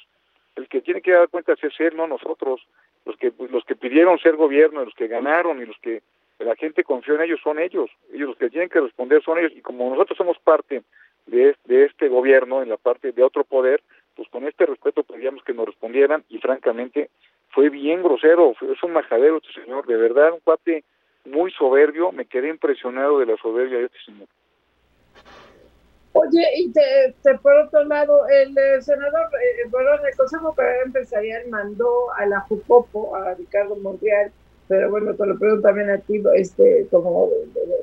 El 0.56 0.68
que 0.68 0.82
tiene 0.82 1.02
que 1.02 1.12
dar 1.12 1.30
cuentas 1.30 1.58
es 1.64 1.74
él, 1.80 1.96
no 1.96 2.08
nosotros. 2.08 2.62
Los 3.06 3.16
que, 3.18 3.32
pues, 3.32 3.50
los 3.52 3.64
que 3.66 3.76
pidieron 3.76 4.20
ser 4.20 4.36
gobierno, 4.36 4.84
los 4.84 4.94
que 4.94 5.08
ganaron 5.08 5.62
y 5.62 5.66
los 5.66 5.78
que 5.80 6.02
la 6.40 6.56
gente 6.56 6.84
confió 6.84 7.16
en 7.16 7.22
ellos 7.22 7.40
son 7.44 7.60
ellos. 7.60 7.90
Ellos 8.14 8.30
los 8.30 8.38
que 8.38 8.50
tienen 8.50 8.70
que 8.70 8.80
responder 8.80 9.24
son 9.24 9.40
ellos. 9.40 9.54
Y 9.56 9.62
como 9.62 9.90
nosotros 9.90 10.18
somos 10.18 10.38
parte 10.40 10.84
de, 11.28 11.56
de 11.66 11.86
este 11.86 12.08
gobierno, 12.08 12.62
en 12.62 12.70
la 12.70 12.78
parte 12.78 13.12
de 13.12 13.24
otro 13.24 13.44
poder, 13.44 13.82
pues 14.16 14.28
con 14.30 14.46
este 14.48 14.66
respeto 14.66 15.04
pedíamos 15.04 15.44
que 15.44 15.54
nos 15.54 15.66
respondieran 15.66 16.24
y 16.30 16.40
francamente 16.40 17.10
fue 17.52 17.70
bien 17.70 18.04
grosero, 18.04 18.54
es 18.62 18.84
un 18.84 18.94
majadero 18.94 19.38
este 19.38 19.62
señor, 19.62 19.86
de 19.88 19.98
verdad, 19.98 20.34
un 20.34 20.40
cuate 20.40 20.84
muy 21.26 21.52
soberbio, 21.52 22.12
me 22.12 22.26
quedé 22.26 22.50
impresionado 22.50 23.20
de 23.20 23.26
la 23.26 23.38
soberbia 23.38 23.80
de 23.80 23.86
este 23.86 24.00
señor. 24.06 24.28
Oye, 26.22 26.46
y 26.58 26.72
te, 26.72 27.36
por 27.42 27.56
otro 27.56 27.84
lado, 27.86 28.28
el, 28.28 28.58
eh, 28.58 28.82
senador, 28.82 29.30
eh, 29.34 29.68
bueno, 29.70 29.92
el 30.06 30.16
Consejo 30.18 30.54
Federal 30.54 30.88
Empresarial 30.88 31.48
mandó 31.50 32.12
a 32.18 32.26
la 32.26 32.42
Jucopo, 32.42 33.16
a 33.16 33.34
Ricardo 33.36 33.76
Monreal, 33.78 34.32
pero 34.68 34.90
bueno, 34.90 35.14
te 35.16 35.26
lo 35.26 35.40
pregunto 35.40 35.68
también 35.68 35.90
a 35.90 35.98
ti, 35.98 36.22
este, 36.36 36.88
como 36.92 37.30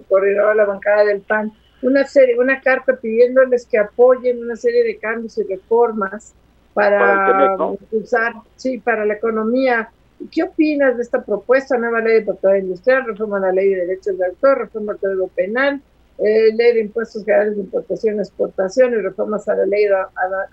coordinador 0.09 0.51
de 0.51 0.57
la 0.57 0.65
bancada 0.67 1.05
del 1.05 1.23
PAN, 1.23 1.53
una 1.83 2.05
serie, 2.05 2.39
una 2.39 2.61
carta 2.61 2.97
pidiéndoles 2.97 3.67
que 3.67 3.79
apoyen 3.79 4.43
una 4.43 4.57
serie 4.57 4.85
de 4.85 4.99
cambios 4.99 5.39
y 5.39 5.45
reformas 5.45 6.35
para, 6.75 7.57
impulsar, 7.81 8.35
sí, 8.57 8.79
para 8.79 9.07
la 9.07 9.15
economía. 9.15 9.91
¿Qué 10.31 10.43
opinas 10.43 10.97
de 10.97 11.03
esta 11.03 11.25
propuesta? 11.25 11.79
Nueva 11.79 12.01
ley 12.01 12.15
de 12.15 12.23
propiedad 12.23 12.57
industrial, 12.57 13.07
reforma 13.07 13.39
a 13.39 13.41
la 13.41 13.53
ley 13.53 13.71
de 13.71 13.87
derechos 13.87 14.19
de 14.19 14.27
autor, 14.27 14.59
reforma 14.59 14.93
al 14.93 14.99
código 14.99 15.29
penal, 15.29 15.81
eh, 16.19 16.55
ley 16.55 16.75
de 16.75 16.81
impuestos 16.81 17.25
generales 17.25 17.57
de 17.57 17.63
importación 17.63 18.17
y 18.17 18.19
exportación 18.21 18.93
y 18.93 18.97
reformas 18.97 19.47
a 19.49 19.55
la 19.55 19.67
ley 19.67 19.87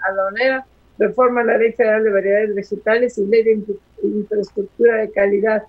aduanera, 0.09 0.65
reforma 0.97 1.41
a 1.41 1.45
la 1.45 1.57
ley 1.57 1.71
federal 1.73 2.03
de 2.03 2.11
variedades 2.11 2.55
vegetales 2.55 3.17
y 3.17 3.25
ley 3.25 3.43
de 3.43 3.63
infraestructura 4.03 4.97
de 4.97 5.11
calidad. 5.11 5.63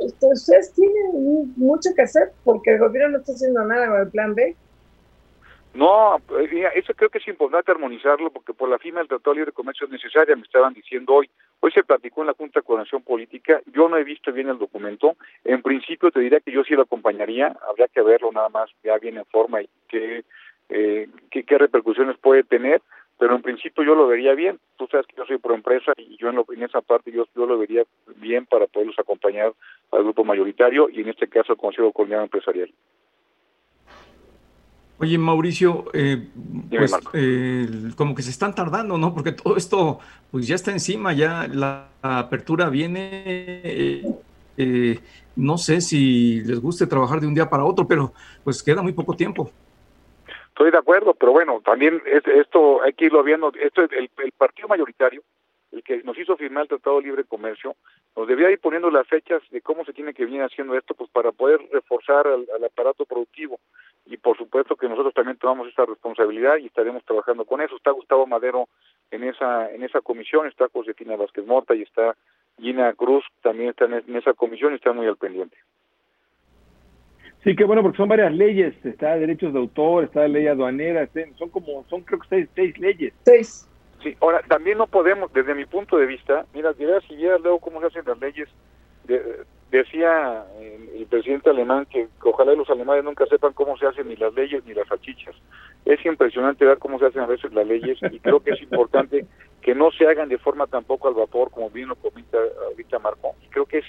Ustedes 0.00 0.72
tienen 0.72 1.52
mucho 1.56 1.90
que 1.94 2.02
hacer 2.02 2.32
porque 2.42 2.72
el 2.72 2.78
gobierno 2.78 3.10
no 3.10 3.18
está 3.18 3.32
haciendo 3.32 3.64
nada 3.64 3.88
con 3.88 4.00
el 4.00 4.08
plan 4.08 4.34
B. 4.34 4.56
No, 5.74 6.18
eh, 6.38 6.70
eso 6.76 6.94
creo 6.94 7.10
que 7.10 7.18
es 7.18 7.26
importante 7.26 7.72
armonizarlo 7.72 8.30
porque 8.30 8.54
por 8.54 8.68
la 8.68 8.78
firma 8.78 9.00
del 9.00 9.08
Tratado 9.08 9.32
de 9.32 9.40
Libre 9.40 9.52
Comercio 9.52 9.86
es 9.86 9.92
necesaria, 9.92 10.36
me 10.36 10.42
estaban 10.42 10.72
diciendo 10.72 11.14
hoy. 11.14 11.28
Hoy 11.58 11.72
se 11.72 11.82
platicó 11.82 12.20
en 12.20 12.28
la 12.28 12.34
Junta 12.34 12.60
de 12.60 12.64
Coordinación 12.64 13.02
Política, 13.02 13.60
yo 13.72 13.88
no 13.88 13.96
he 13.96 14.04
visto 14.04 14.32
bien 14.32 14.48
el 14.48 14.58
documento, 14.58 15.16
en 15.42 15.62
principio 15.62 16.12
te 16.12 16.20
diría 16.20 16.38
que 16.40 16.52
yo 16.52 16.62
sí 16.62 16.74
lo 16.74 16.82
acompañaría, 16.82 17.56
habría 17.68 17.88
que 17.88 18.02
verlo 18.02 18.30
nada 18.30 18.50
más 18.50 18.70
ya 18.84 18.98
bien 18.98 19.16
en 19.16 19.24
forma 19.24 19.62
y 19.62 19.68
qué, 19.88 20.24
eh, 20.68 21.08
qué, 21.30 21.58
repercusiones 21.58 22.18
puede 22.18 22.44
tener, 22.44 22.80
pero 23.18 23.34
en 23.34 23.42
principio 23.42 23.82
yo 23.82 23.96
lo 23.96 24.06
vería 24.06 24.34
bien. 24.34 24.60
Tú 24.76 24.86
sabes 24.86 25.06
que 25.08 25.16
yo 25.16 25.24
soy 25.26 25.38
pro 25.38 25.54
empresa 25.54 25.92
y 25.96 26.16
yo 26.18 26.28
en, 26.28 26.36
lo, 26.36 26.46
en 26.52 26.62
esa 26.62 26.82
parte 26.82 27.10
yo, 27.10 27.26
yo 27.34 27.46
lo 27.46 27.58
vería 27.58 27.82
bien 28.16 28.46
para 28.46 28.68
poderlos 28.68 28.98
acompañar 28.98 29.52
al 29.90 30.02
grupo 30.04 30.22
mayoritario 30.22 30.88
y 30.88 31.00
en 31.00 31.08
este 31.08 31.26
caso 31.26 31.52
al 31.52 31.58
Consejo 31.58 31.92
Coordinador 31.92 32.26
Empresarial. 32.26 32.70
Oye, 34.98 35.18
Mauricio, 35.18 35.86
eh, 35.92 36.28
pues 36.70 36.96
eh, 37.14 37.66
como 37.96 38.14
que 38.14 38.22
se 38.22 38.30
están 38.30 38.54
tardando, 38.54 38.96
¿no? 38.96 39.12
Porque 39.12 39.32
todo 39.32 39.56
esto, 39.56 39.98
pues 40.30 40.46
ya 40.46 40.54
está 40.54 40.70
encima, 40.70 41.12
ya 41.12 41.48
la 41.48 41.88
apertura 42.00 42.68
viene. 42.70 43.60
Eh, 44.56 45.00
no 45.34 45.58
sé 45.58 45.80
si 45.80 46.42
les 46.42 46.60
guste 46.60 46.86
trabajar 46.86 47.20
de 47.20 47.26
un 47.26 47.34
día 47.34 47.50
para 47.50 47.64
otro, 47.64 47.88
pero 47.88 48.12
pues 48.44 48.62
queda 48.62 48.82
muy 48.82 48.92
poco 48.92 49.16
tiempo. 49.16 49.50
Estoy 50.48 50.70
de 50.70 50.78
acuerdo, 50.78 51.12
pero 51.14 51.32
bueno, 51.32 51.60
también 51.64 52.00
esto 52.06 52.80
hay 52.82 52.92
que 52.92 53.06
irlo 53.06 53.24
viendo. 53.24 53.52
Esto 53.60 53.82
el, 53.82 54.08
el 54.18 54.32
partido 54.38 54.68
mayoritario, 54.68 55.22
el 55.74 55.82
que 55.82 56.02
nos 56.02 56.16
hizo 56.18 56.36
firmar 56.36 56.62
el 56.62 56.68
Tratado 56.68 56.96
de 56.96 57.06
Libre 57.06 57.24
Comercio, 57.24 57.76
nos 58.16 58.26
debía 58.28 58.50
ir 58.50 58.60
poniendo 58.60 58.90
las 58.90 59.06
fechas 59.06 59.42
de 59.50 59.60
cómo 59.60 59.84
se 59.84 59.92
tiene 59.92 60.14
que 60.14 60.24
venir 60.24 60.42
haciendo 60.42 60.76
esto, 60.76 60.94
pues 60.94 61.10
para 61.10 61.32
poder 61.32 61.60
reforzar 61.72 62.26
al 62.26 62.64
aparato 62.64 63.04
productivo 63.04 63.58
y 64.06 64.16
por 64.16 64.36
supuesto 64.36 64.76
que 64.76 64.88
nosotros 64.88 65.14
también 65.14 65.38
tomamos 65.38 65.68
esta 65.68 65.86
responsabilidad 65.86 66.58
y 66.58 66.66
estaremos 66.66 67.04
trabajando 67.04 67.44
con 67.44 67.60
eso. 67.60 67.76
Está 67.76 67.90
Gustavo 67.90 68.26
Madero 68.26 68.68
en 69.10 69.24
esa 69.24 69.70
en 69.72 69.82
esa 69.82 70.00
comisión, 70.00 70.46
está 70.46 70.68
Josefina 70.72 71.16
Vázquez 71.16 71.46
Morta 71.46 71.74
y 71.74 71.82
está 71.82 72.14
Gina 72.58 72.92
Cruz, 72.94 73.24
también 73.42 73.70
está 73.70 73.86
en 73.86 74.16
esa 74.16 74.34
comisión 74.34 74.72
y 74.72 74.76
está 74.76 74.92
muy 74.92 75.06
al 75.06 75.16
pendiente. 75.16 75.56
Sí, 77.42 77.54
que 77.54 77.64
bueno, 77.64 77.82
porque 77.82 77.98
son 77.98 78.08
varias 78.08 78.32
leyes, 78.32 78.74
está 78.86 79.16
derechos 79.16 79.52
de 79.52 79.58
autor, 79.58 80.04
está 80.04 80.20
la 80.20 80.28
ley 80.28 80.46
aduanera, 80.46 81.02
este, 81.02 81.30
son 81.34 81.50
como, 81.50 81.84
son 81.88 82.00
creo 82.02 82.20
que 82.20 82.28
seis, 82.28 82.48
seis 82.54 82.78
leyes. 82.78 83.12
Seis. 83.22 83.68
Sí, 84.04 84.14
ahora, 84.20 84.42
también 84.42 84.76
no 84.76 84.86
podemos, 84.86 85.32
desde 85.32 85.54
mi 85.54 85.64
punto 85.64 85.96
de 85.96 86.04
vista, 86.04 86.44
mira, 86.52 86.74
si 86.74 87.16
vieras 87.16 87.40
luego 87.40 87.58
cómo 87.58 87.80
se 87.80 87.86
hacen 87.86 88.04
las 88.06 88.18
leyes, 88.20 88.48
de, 89.04 89.44
decía 89.70 90.44
el, 90.60 91.06
presidente 91.06 91.50
alemán 91.50 91.86
que, 91.86 92.08
ojalá 92.22 92.54
los 92.54 92.68
alemanes 92.68 93.04
nunca 93.04 93.24
sepan 93.26 93.54
cómo 93.54 93.76
se 93.78 93.86
hacen 93.86 94.08
ni 94.08 94.16
las 94.16 94.34
leyes 94.34 94.64
ni 94.66 94.74
las 94.74 94.86
salchichas. 94.88 95.34
Es 95.84 96.04
impresionante 96.04 96.64
ver 96.66 96.78
cómo 96.78 96.98
se 96.98 97.06
hacen 97.06 97.22
a 97.22 97.26
veces 97.26 97.52
las 97.54 97.66
leyes 97.66 97.98
y 98.10 98.18
creo 98.20 98.40
que 98.40 98.50
es 98.50 98.62
importante 98.62 99.26
que 99.62 99.74
no 99.74 99.90
se 99.90 100.06
hagan 100.06 100.28
de 100.28 100.38
forma 100.38 100.66
tampoco 100.66 101.08
al 101.08 101.14
vapor, 101.14 101.50
como 101.50 101.70
bien 101.70 101.88
lo 101.88 101.94
comenta 101.96 102.38
ahorita 102.68 102.98
Marco. 102.98 103.34
Creo 103.50 103.64
que 103.64 103.78
es 103.78 103.86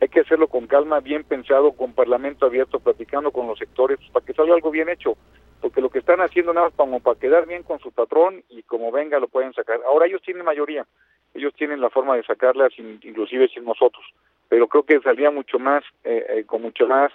hay 0.00 0.08
que 0.08 0.20
hacerlo 0.20 0.48
con 0.48 0.66
calma, 0.66 1.00
bien 1.00 1.24
pensado, 1.24 1.72
con 1.72 1.92
parlamento 1.92 2.46
abierto, 2.46 2.80
platicando 2.80 3.30
con 3.30 3.46
los 3.46 3.58
sectores, 3.58 3.98
para 4.12 4.24
que 4.24 4.34
salga 4.34 4.54
algo 4.54 4.70
bien 4.70 4.88
hecho. 4.88 5.16
Porque 5.60 5.80
lo 5.80 5.88
que 5.88 6.00
están 6.00 6.20
haciendo 6.20 6.52
nada 6.52 6.66
más 6.66 6.76
como 6.76 7.00
para 7.00 7.18
quedar 7.18 7.46
bien 7.46 7.62
con 7.62 7.78
su 7.80 7.90
patrón 7.90 8.42
y 8.50 8.62
como 8.62 8.92
venga 8.92 9.18
lo 9.18 9.28
pueden 9.28 9.54
sacar. 9.54 9.80
Ahora 9.86 10.06
ellos 10.06 10.20
tienen 10.22 10.44
mayoría, 10.44 10.86
ellos 11.34 11.54
tienen 11.54 11.80
la 11.80 11.90
forma 11.90 12.14
de 12.16 12.24
sacarla, 12.24 12.68
inclusive 12.76 13.48
sin 13.48 13.64
nosotros 13.64 14.04
pero 14.48 14.68
creo 14.68 14.84
que 14.84 15.00
saldría 15.00 15.30
mucho 15.30 15.58
más, 15.58 15.84
eh, 16.04 16.24
eh, 16.28 16.44
con 16.44 16.62
mucho 16.62 16.86
más 16.86 17.12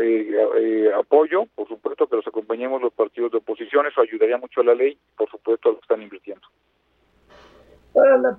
eh, 0.00 0.90
apoyo, 0.96 1.44
por 1.54 1.68
supuesto 1.68 2.06
que 2.06 2.16
los 2.16 2.26
acompañemos 2.26 2.80
los 2.80 2.94
partidos 2.94 3.32
de 3.32 3.38
oposición, 3.38 3.86
eso 3.86 4.00
ayudaría 4.00 4.38
mucho 4.38 4.62
a 4.62 4.64
la 4.64 4.74
ley, 4.74 4.96
por 5.16 5.28
supuesto 5.30 5.68
a 5.68 5.72
los 5.72 5.80
que 5.80 5.84
están 5.84 6.02
invirtiendo. 6.02 6.46
Ahora, 7.94 8.16
la, 8.16 8.38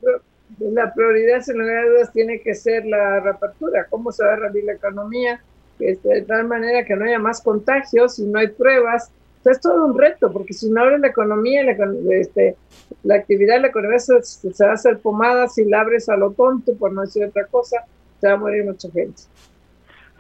la 0.60 0.94
prioridad, 0.94 1.42
sin 1.42 1.58
lugar 1.58 1.78
a 1.78 1.90
dudas, 1.90 2.14
tiene 2.14 2.40
que 2.42 2.54
ser 2.56 2.86
la 2.86 3.20
reapertura, 3.20 3.88
cómo 3.90 4.12
se 4.12 4.24
va 4.24 4.34
a 4.34 4.36
reabrir 4.38 4.66
la 4.66 4.74
economía, 4.74 5.42
de 5.80 6.26
tal 6.28 6.48
manera 6.48 6.86
que 6.86 6.96
no 6.96 7.06
haya 7.06 7.20
más 7.20 7.42
contagios, 7.42 8.16
si 8.16 8.26
no 8.26 8.40
hay 8.40 8.48
pruebas, 8.48 9.12
es 9.52 9.60
todo 9.60 9.86
un 9.86 9.98
reto, 9.98 10.32
porque 10.32 10.54
si 10.54 10.70
no 10.70 10.82
abre 10.82 11.00
la 11.00 11.08
economía, 11.08 11.64
la, 11.64 11.76
este, 12.12 12.56
la 13.04 13.16
actividad 13.16 13.56
de 13.56 13.62
la 13.62 13.68
economía 13.68 14.00
se, 14.00 14.14
va 14.14 14.72
a 14.72 14.74
hacer 14.74 15.00
pomada, 15.00 15.48
si 15.48 15.66
la 15.66 15.82
abres 15.82 16.08
a 16.08 16.16
lo 16.16 16.32
tonto, 16.32 16.76
por 16.78 16.94
no 16.94 17.02
decir 17.02 17.26
otra 17.26 17.46
cosa, 17.48 17.86
se 18.22 18.28
va 18.28 18.34
a 18.34 18.38
morir 18.38 18.64
mucha 18.64 18.90
gente. 18.92 19.24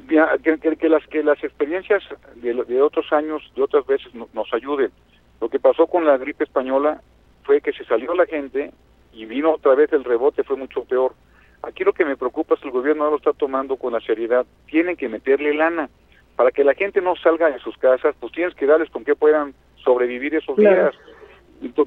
que, 0.07 0.89
las 0.89 1.07
que 1.07 1.23
las 1.23 1.41
experiencias 1.43 2.03
de, 2.35 2.81
otros 2.81 3.11
años, 3.13 3.41
de 3.55 3.61
otras 3.61 3.85
veces 3.85 4.13
nos 4.13 4.53
ayuden. 4.53 4.91
Lo 5.39 5.49
que 5.49 5.59
pasó 5.59 5.87
con 5.87 6.05
la 6.05 6.17
gripe 6.17 6.43
española 6.43 7.01
fue 7.43 7.61
que 7.61 7.71
se 7.71 7.85
salió 7.85 8.13
la 8.13 8.25
gente 8.25 8.71
y 9.13 9.25
vino 9.25 9.51
otra 9.51 9.75
vez 9.75 9.91
el 9.93 10.03
rebote, 10.03 10.43
fue 10.43 10.55
mucho 10.55 10.83
peor. 10.83 11.13
Aquí 11.61 11.83
lo 11.83 11.93
que 11.93 12.05
me 12.05 12.17
preocupa 12.17 12.55
es 12.55 12.61
que 12.61 12.67
el 12.67 12.73
gobierno 12.73 13.05
no 13.05 13.11
lo 13.11 13.17
está 13.17 13.31
tomando 13.33 13.77
con 13.77 13.93
la 13.93 14.01
seriedad. 14.01 14.45
Tienen 14.65 14.97
que 14.97 15.07
meterle 15.07 15.53
lana 15.53 15.89
para 16.35 16.51
que 16.51 16.63
la 16.63 16.73
gente 16.73 17.01
no 17.01 17.15
salga 17.15 17.49
de 17.49 17.59
sus 17.59 17.77
casas, 17.77 18.15
pues 18.19 18.33
tienes 18.33 18.55
que 18.55 18.65
darles 18.65 18.89
con 18.89 19.05
que 19.05 19.15
puedan 19.15 19.53
sobrevivir 19.83 20.35
esos 20.35 20.57
días. 20.57 20.93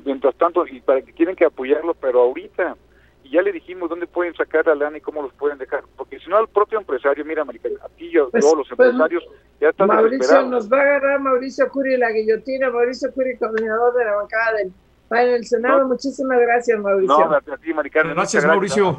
Mientras 0.05 0.35
tanto, 0.37 0.66
y 0.66 0.81
para 0.81 1.03
que 1.03 1.12
tienen 1.12 1.37
que 1.37 1.45
apoyarlo, 1.45 1.93
pero 1.95 2.20
ahorita, 2.22 2.77
y 3.24 3.31
ya 3.31 3.43
le 3.43 3.53
dijimos 3.53 3.91
dónde 3.91 4.07
pueden 4.07 4.35
sacar 4.35 4.66
la 4.66 4.74
lana 4.74 4.99
y 4.99 5.01
cómo 5.03 5.20
los 5.20 5.35
pueden 5.35 5.59
dejar, 5.59 5.83
porque 5.97 6.18
si 6.18 6.31
no 6.31 6.39
al 6.39 6.49
propio 6.49 6.79
empresario, 6.79 7.24
mira, 7.24 7.45
Marica, 7.45 7.68
a 7.83 7.89
ti 7.89 8.09
y 8.11 8.16
a 8.16 8.24
pues, 8.27 8.43
todos 8.43 8.59
los 8.59 8.68
pues, 8.68 8.89
empresarios 8.89 9.24
ya 9.61 9.68
están 9.68 9.89
Mauricio, 9.89 10.43
nos 10.43 10.72
va 10.72 10.79
a 10.79 10.83
agarrar 10.83 11.20
Mauricio 11.20 11.68
Curi 11.68 11.99
la 11.99 12.11
guillotina, 12.11 12.70
Mauricio 12.70 13.12
Curi, 13.12 13.37
coordinador 13.37 13.95
de 13.95 14.05
la 14.05 14.14
bancada 14.14 14.57
del, 14.59 14.72
el 15.11 15.46
Senado. 15.46 15.86
Muchísimas 15.86 16.40
gracias, 16.40 16.78
Mauricio. 16.78 17.28
No, 17.28 17.34
a 17.34 17.59
ti, 17.59 17.72
Maricarmen. 17.72 18.14
Gracias, 18.14 18.44
Mauricio. 18.44 18.90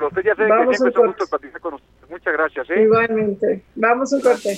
Usted 0.00 0.22
ya 0.22 0.34
Vamos 0.34 0.70
que 0.70 0.76
siempre 0.76 1.02
un 1.02 1.06
gusto 1.08 1.26
platicar 1.26 1.60
con 1.60 1.74
usted. 1.74 1.88
Muchas 2.08 2.32
gracias. 2.32 2.70
¿eh? 2.70 2.82
Igualmente. 2.82 3.64
Vamos 3.74 4.12
un 4.12 4.20
corte. 4.20 4.56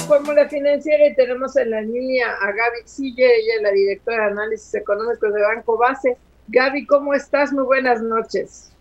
Fórmula 0.00 0.48
Financiera 0.48 1.06
y 1.06 1.14
tenemos 1.14 1.56
en 1.56 1.70
la 1.70 1.80
línea 1.80 2.32
a 2.40 2.46
Gaby 2.46 2.82
Sille, 2.84 3.24
ella 3.24 3.54
es 3.56 3.62
la 3.62 3.70
directora 3.70 4.26
de 4.26 4.32
análisis 4.32 4.74
económicos 4.74 5.32
de 5.32 5.42
Banco 5.42 5.78
Base. 5.78 6.16
Gaby, 6.48 6.86
¿cómo 6.86 7.14
estás? 7.14 7.52
Muy 7.52 7.64
buenas 7.64 8.02
noches. 8.02 8.72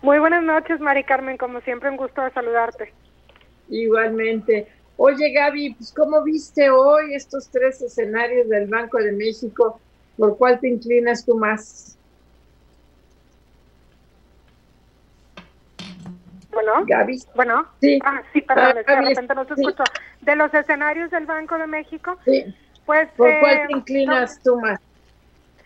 Muy 0.00 0.18
buenas 0.18 0.42
noches, 0.42 0.80
Mari 0.80 1.04
Carmen, 1.04 1.36
como 1.36 1.60
siempre 1.60 1.90
un 1.90 1.96
gusto 1.96 2.22
de 2.22 2.30
saludarte. 2.30 2.92
Igualmente. 3.68 4.68
Oye, 5.04 5.32
Gaby, 5.32 5.74
pues 5.74 5.92
¿cómo 5.92 6.22
viste 6.22 6.70
hoy 6.70 7.16
estos 7.16 7.50
tres 7.50 7.82
escenarios 7.82 8.48
del 8.48 8.68
Banco 8.68 8.98
de 8.98 9.10
México? 9.10 9.80
¿Por 10.16 10.38
cuál 10.38 10.60
te 10.60 10.68
inclinas 10.68 11.26
tú 11.26 11.36
más? 11.36 11.98
Bueno, 16.52 16.84
Gaby. 16.86 17.20
Bueno, 17.34 17.66
sí, 17.80 17.98
ah, 18.04 18.22
sí 18.32 18.42
perdón, 18.42 18.76
de 18.76 18.82
repente 18.84 19.34
no 19.34 19.44
se 19.44 19.54
escuchó. 19.54 19.82
De 20.20 20.36
los 20.36 20.54
escenarios 20.54 21.10
del 21.10 21.26
Banco 21.26 21.58
de 21.58 21.66
México, 21.66 22.16
sí. 22.24 22.54
pues... 22.86 23.08
¿Por 23.16 23.28
cuál 23.40 23.66
te 23.66 23.72
eh, 23.72 23.76
inclinas 23.78 24.40
tú 24.44 24.60
más? 24.60 24.78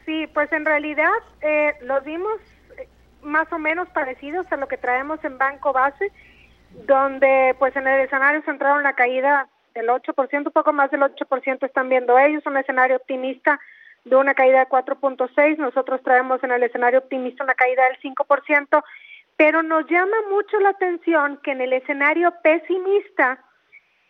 Sí, 0.06 0.26
pues 0.28 0.50
en 0.50 0.64
realidad 0.64 1.12
eh, 1.42 1.74
los 1.82 2.02
vimos 2.04 2.40
eh, 2.78 2.88
más 3.20 3.52
o 3.52 3.58
menos 3.58 3.86
parecidos 3.90 4.46
a 4.50 4.56
lo 4.56 4.66
que 4.66 4.78
traemos 4.78 5.22
en 5.24 5.36
Banco 5.36 5.74
Base, 5.74 6.10
donde 6.84 7.54
pues 7.58 7.74
en 7.76 7.86
el 7.86 8.02
escenario 8.02 8.42
centrado 8.42 8.76
en 8.78 8.84
la 8.84 8.94
caída 8.94 9.48
del 9.74 9.88
8%, 9.88 10.46
un 10.46 10.52
poco 10.52 10.72
más 10.72 10.90
del 10.90 11.02
8% 11.02 11.66
están 11.66 11.88
viendo 11.88 12.18
ellos, 12.18 12.44
un 12.46 12.56
escenario 12.56 12.96
optimista 12.96 13.60
de 14.04 14.16
una 14.16 14.34
caída 14.34 14.60
de 14.60 14.68
4.6, 14.68 15.58
nosotros 15.58 16.00
traemos 16.02 16.42
en 16.44 16.52
el 16.52 16.62
escenario 16.62 17.00
optimista 17.00 17.44
una 17.44 17.54
caída 17.54 17.84
del 17.84 17.98
5%, 18.00 18.84
pero 19.36 19.62
nos 19.62 19.86
llama 19.88 20.16
mucho 20.30 20.58
la 20.60 20.70
atención 20.70 21.38
que 21.42 21.52
en 21.52 21.60
el 21.60 21.72
escenario 21.72 22.32
pesimista, 22.42 23.38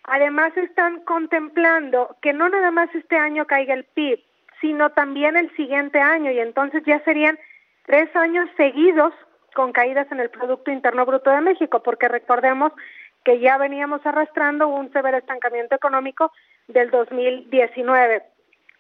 además 0.05 0.57
están 0.57 1.01
contemplando 1.01 2.17
que 2.21 2.33
no 2.33 2.49
nada 2.49 2.71
más 2.71 2.95
este 2.95 3.17
año 3.17 3.47
caiga 3.47 3.75
el 3.75 3.85
PIB, 3.85 4.21
sino 4.61 4.91
también 4.91 5.37
el 5.37 5.55
siguiente 5.57 5.99
año, 5.99 6.31
y 6.31 6.41
entonces 6.41 6.83
ya 6.87 7.03
serían 7.05 7.39
tres 7.87 8.15
años 8.15 8.49
seguidos 8.57 9.13
con 9.57 9.73
caídas 9.73 10.07
en 10.13 10.21
el 10.21 10.29
Producto 10.29 10.71
Interno 10.71 11.07
Bruto 11.07 11.31
de 11.31 11.41
México, 11.41 11.83
porque 11.83 12.09
recordemos 12.09 12.73
que 13.25 13.41
ya 13.41 13.57
veníamos 13.57 14.05
arrastrando 14.05 14.69
un 14.69 14.93
severo 14.93 15.17
estancamiento 15.17 15.75
económico 15.75 16.31
del 16.69 16.91
2019. 16.91 18.23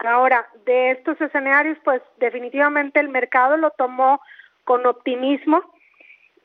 Ahora, 0.00 0.46
de 0.66 0.90
estos 0.90 1.18
escenarios, 1.18 1.78
pues 1.82 2.02
definitivamente 2.18 3.00
el 3.00 3.08
mercado 3.08 3.56
lo 3.56 3.70
tomó 3.70 4.20
con 4.64 4.84
optimismo, 4.84 5.62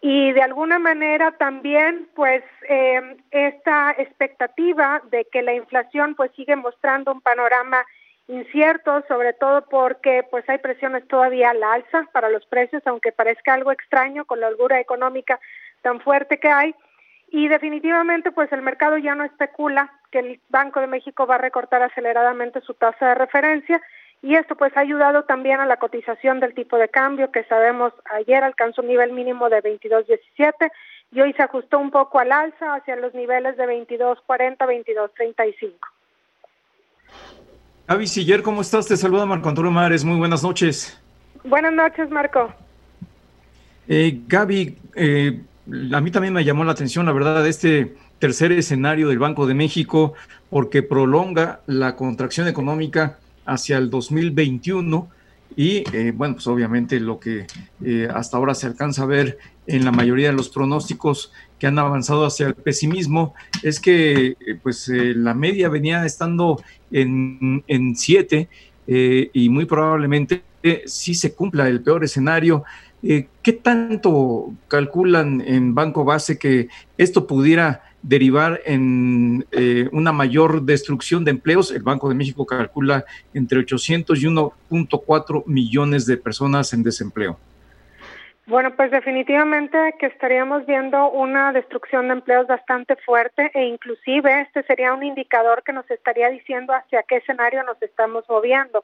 y 0.02 0.32
de 0.32 0.42
alguna 0.42 0.80
manera 0.80 1.34
también 1.34 2.08
pues 2.16 2.42
eh, 2.70 3.18
esta 3.30 3.92
expectativa 3.92 5.02
de 5.12 5.28
que 5.32 5.44
la 5.44 5.54
inflación 5.54 6.16
pues 6.16 6.32
sigue 6.36 6.56
mostrando 6.56 7.12
un 7.12 7.22
panorama 7.22 7.86
incierto 8.32 9.04
sobre 9.08 9.34
todo 9.34 9.64
porque 9.64 10.26
pues 10.30 10.48
hay 10.50 10.58
presiones 10.60 11.06
todavía 11.08 11.50
al 11.50 11.64
alza 11.64 12.08
para 12.14 12.30
los 12.30 12.46
precios 12.46 12.82
aunque 12.86 13.12
parezca 13.12 13.54
algo 13.54 13.72
extraño 13.72 14.26
con 14.26 14.40
la 14.40 14.48
holgura 14.48 14.80
económica 14.80 15.40
tan 15.82 16.00
fuerte 16.00 16.40
que 16.40 16.48
hay 16.48 16.74
y 17.30 17.50
definitivamente 17.50 18.32
pues 18.32 18.52
el 18.54 18.62
mercado 18.62 18.98
ya 18.98 19.16
no 19.16 19.26
especula 19.26 19.92
que 20.12 20.20
el 20.20 20.40
Banco 20.50 20.80
de 20.80 20.88
México 20.88 21.28
va 21.28 21.36
a 21.36 21.40
recortar 21.40 21.82
aceleradamente 21.84 22.62
su 22.62 22.74
tasa 22.74 23.10
de 23.10 23.16
referencia 23.16 23.82
y 24.22 24.36
esto 24.36 24.56
pues 24.56 24.76
ha 24.78 24.82
ayudado 24.82 25.24
también 25.24 25.60
a 25.60 25.66
la 25.66 25.78
cotización 25.78 26.40
del 26.40 26.54
tipo 26.54 26.78
de 26.78 26.88
cambio 26.88 27.32
que 27.32 27.44
sabemos 27.46 27.92
ayer 28.06 28.44
alcanzó 28.44 28.82
un 28.82 28.88
nivel 28.88 29.12
mínimo 29.12 29.50
de 29.50 29.62
22.17 29.62 30.72
y 31.12 31.20
hoy 31.20 31.34
se 31.34 31.44
ajustó 31.44 31.80
un 31.80 31.92
poco 31.92 32.20
al 32.20 32.32
alza 32.32 32.76
hacia 32.76 32.96
los 32.96 33.14
niveles 33.14 33.58
de 33.58 33.66
22.40, 33.66 34.58
22.35. 34.58 35.74
Avi 37.92 38.08
Siller, 38.08 38.42
¿cómo 38.42 38.62
estás? 38.62 38.88
Te 38.88 38.96
saluda 38.96 39.26
Marco 39.26 39.50
Antonio 39.50 39.70
Mares, 39.70 40.06
muy 40.06 40.16
buenas 40.16 40.44
noches. 40.44 40.98
Buenas 41.44 41.74
noches, 41.74 42.10
Marco. 42.10 42.54
Eh, 43.86 44.22
Gaby, 44.30 44.78
eh, 44.96 45.42
a 45.92 46.00
mí 46.00 46.10
también 46.10 46.34
me 46.34 46.46
llamó 46.46 46.64
la 46.64 46.72
atención, 46.72 47.06
la 47.06 47.12
verdad, 47.12 47.46
este 47.46 47.98
tercer 48.18 48.54
escenario 48.54 49.10
del 49.10 49.20
Banco 49.20 49.46
de 49.46 49.56
México, 49.56 50.14
porque 50.50 50.84
prolonga 50.84 51.60
la 51.68 51.98
contracción 51.98 52.48
económica 52.48 53.18
hacia 53.46 53.78
el 53.78 53.90
2021 53.90 55.10
y 55.58 55.84
eh, 55.94 56.14
bueno, 56.16 56.36
pues 56.36 56.48
obviamente 56.48 56.98
lo 57.02 57.20
que 57.20 57.46
eh, 57.84 58.08
hasta 58.14 58.38
ahora 58.38 58.56
se 58.56 58.68
alcanza 58.68 59.04
a 59.04 59.08
ver 59.08 59.38
en 59.68 59.84
la 59.84 59.92
mayoría 59.92 60.28
de 60.28 60.34
los 60.34 60.48
pronósticos 60.48 61.34
que 61.62 61.68
han 61.68 61.78
avanzado 61.78 62.26
hacia 62.26 62.48
el 62.48 62.56
pesimismo 62.56 63.36
es 63.62 63.80
que 63.80 64.30
eh, 64.30 64.36
pues 64.64 64.88
la 64.90 65.36
media 65.36 65.70
venía 65.70 66.04
estando 66.04 66.60
en, 66.92 67.64
en 67.68 67.96
siete 67.96 68.50
y 68.88 69.48
muy 69.48 69.66
probablemente 69.66 70.42
si 70.86 71.14
se 71.14 71.34
cumpla 71.34 71.70
el 71.70 71.82
peor 71.82 72.04
escenario. 72.04 72.66
¿Qué 73.02 73.54
tanto 73.64 74.52
calculan 74.68 75.40
en 75.46 75.74
Banco 75.76 76.04
Base 76.04 76.38
que 76.38 76.68
esto 76.98 77.26
pudiera 77.26 77.84
derivar 78.02 78.62
en 78.66 79.46
eh, 79.52 79.88
una 79.92 80.12
mayor 80.12 80.64
destrucción 80.64 81.24
de 81.24 81.32
empleos. 81.32 81.72
El 81.72 81.84
Banco 81.84 82.10
de 82.10 82.16
México 82.16 82.46
calcula 82.46 83.06
entre 83.34 83.60
800 83.60 84.22
y 84.22 84.26
1.4 84.26 85.44
millones 85.46 86.06
de 86.06 86.18
personas 86.18 86.74
en 86.74 86.84
desempleo. 86.84 87.38
Bueno, 88.52 88.76
pues 88.76 88.92
definitivamente 88.92 89.96
que 89.98 90.08
estaríamos 90.08 90.66
viendo 90.66 91.10
una 91.10 91.54
destrucción 91.54 92.10
de 92.10 92.16
empleos 92.16 92.48
bastante 92.48 92.98
fuerte 92.98 93.50
e 93.54 93.64
inclusive 93.64 94.42
este 94.42 94.64
sería 94.64 94.94
un 94.94 95.04
indicador 95.04 95.64
que 95.64 95.72
nos 95.72 95.90
estaría 95.90 96.30
diciendo 96.30 96.74
hacia 96.74 97.04
qué 97.04 97.16
escenario 97.16 97.64
nos 97.64 97.82
estamos 97.82 98.26
moviendo. 98.28 98.84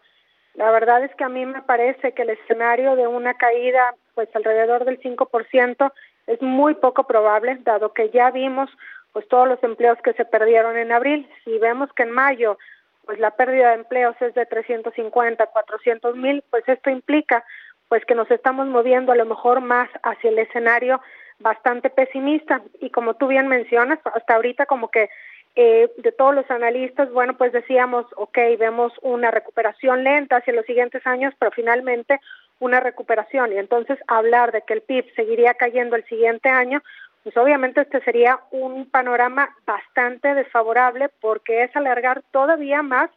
La 0.53 0.71
verdad 0.71 1.03
es 1.03 1.13
que 1.15 1.25
a 1.25 1.27
mí 1.27 1.45
me 1.45 1.63
parece 1.63 2.13
que 2.13 2.21
el 2.21 2.29
escenario 2.29 2.95
de 2.95 3.07
una 3.07 3.33
caída 3.33 3.93
pues 4.15 4.33
alrededor 4.33 4.85
del 4.85 5.01
5% 5.01 5.91
es 6.27 6.41
muy 6.41 6.75
poco 6.75 7.03
probable, 7.03 7.57
dado 7.65 7.91
que 7.91 8.09
ya 8.11 8.31
vimos 8.31 8.69
pues 9.11 9.27
todos 9.27 9.49
los 9.49 9.61
empleos 9.63 9.97
que 10.01 10.13
se 10.13 10.23
perdieron 10.23 10.77
en 10.77 10.93
abril. 10.93 11.29
Si 11.43 11.57
vemos 11.57 11.91
que 11.91 12.03
en 12.03 12.11
mayo 12.11 12.57
pues 13.05 13.19
la 13.19 13.31
pérdida 13.31 13.69
de 13.69 13.75
empleos 13.75 14.15
es 14.21 14.33
de 14.33 14.45
350, 14.45 15.45
400 15.45 16.15
mil, 16.15 16.41
pues 16.51 16.63
esto 16.67 16.89
implica 16.89 17.43
pues 17.89 18.03
que 18.05 18.15
nos 18.15 18.29
estamos 18.31 18.67
moviendo 18.67 19.11
a 19.11 19.15
lo 19.15 19.25
mejor 19.25 19.61
más 19.61 19.89
hacia 20.03 20.29
el 20.29 20.39
escenario 20.39 21.01
bastante 21.39 21.89
pesimista 21.89 22.61
y 22.79 22.89
como 22.89 23.13
tú 23.15 23.27
bien 23.27 23.47
mencionas, 23.47 23.99
hasta 24.03 24.35
ahorita 24.35 24.65
como 24.65 24.89
que 24.89 25.09
eh, 25.55 25.89
de 25.97 26.11
todos 26.11 26.35
los 26.35 26.49
analistas, 26.51 27.11
bueno, 27.11 27.35
pues 27.35 27.51
decíamos, 27.51 28.05
ok, 28.15 28.37
vemos 28.59 28.93
una 29.01 29.31
recuperación 29.31 30.03
lenta 30.03 30.37
hacia 30.37 30.53
los 30.53 30.65
siguientes 30.65 31.05
años, 31.07 31.33
pero 31.39 31.49
finalmente 31.51 32.19
una 32.59 32.79
recuperación. 32.79 33.51
Y 33.53 33.57
entonces 33.57 33.97
hablar 34.07 34.51
de 34.51 34.61
que 34.61 34.73
el 34.73 34.81
PIB 34.81 35.15
seguiría 35.15 35.55
cayendo 35.55 35.95
el 35.95 36.05
siguiente 36.05 36.49
año, 36.49 36.83
pues 37.23 37.35
obviamente 37.37 37.81
este 37.81 38.01
sería 38.01 38.39
un 38.51 38.87
panorama 38.89 39.49
bastante 39.65 40.35
desfavorable 40.35 41.09
porque 41.21 41.63
es 41.63 41.75
alargar 41.75 42.21
todavía 42.31 42.83
más 42.83 43.09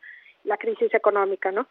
la 0.44 0.56
crisis 0.56 0.94
económica, 0.94 1.52
¿no? 1.52 1.66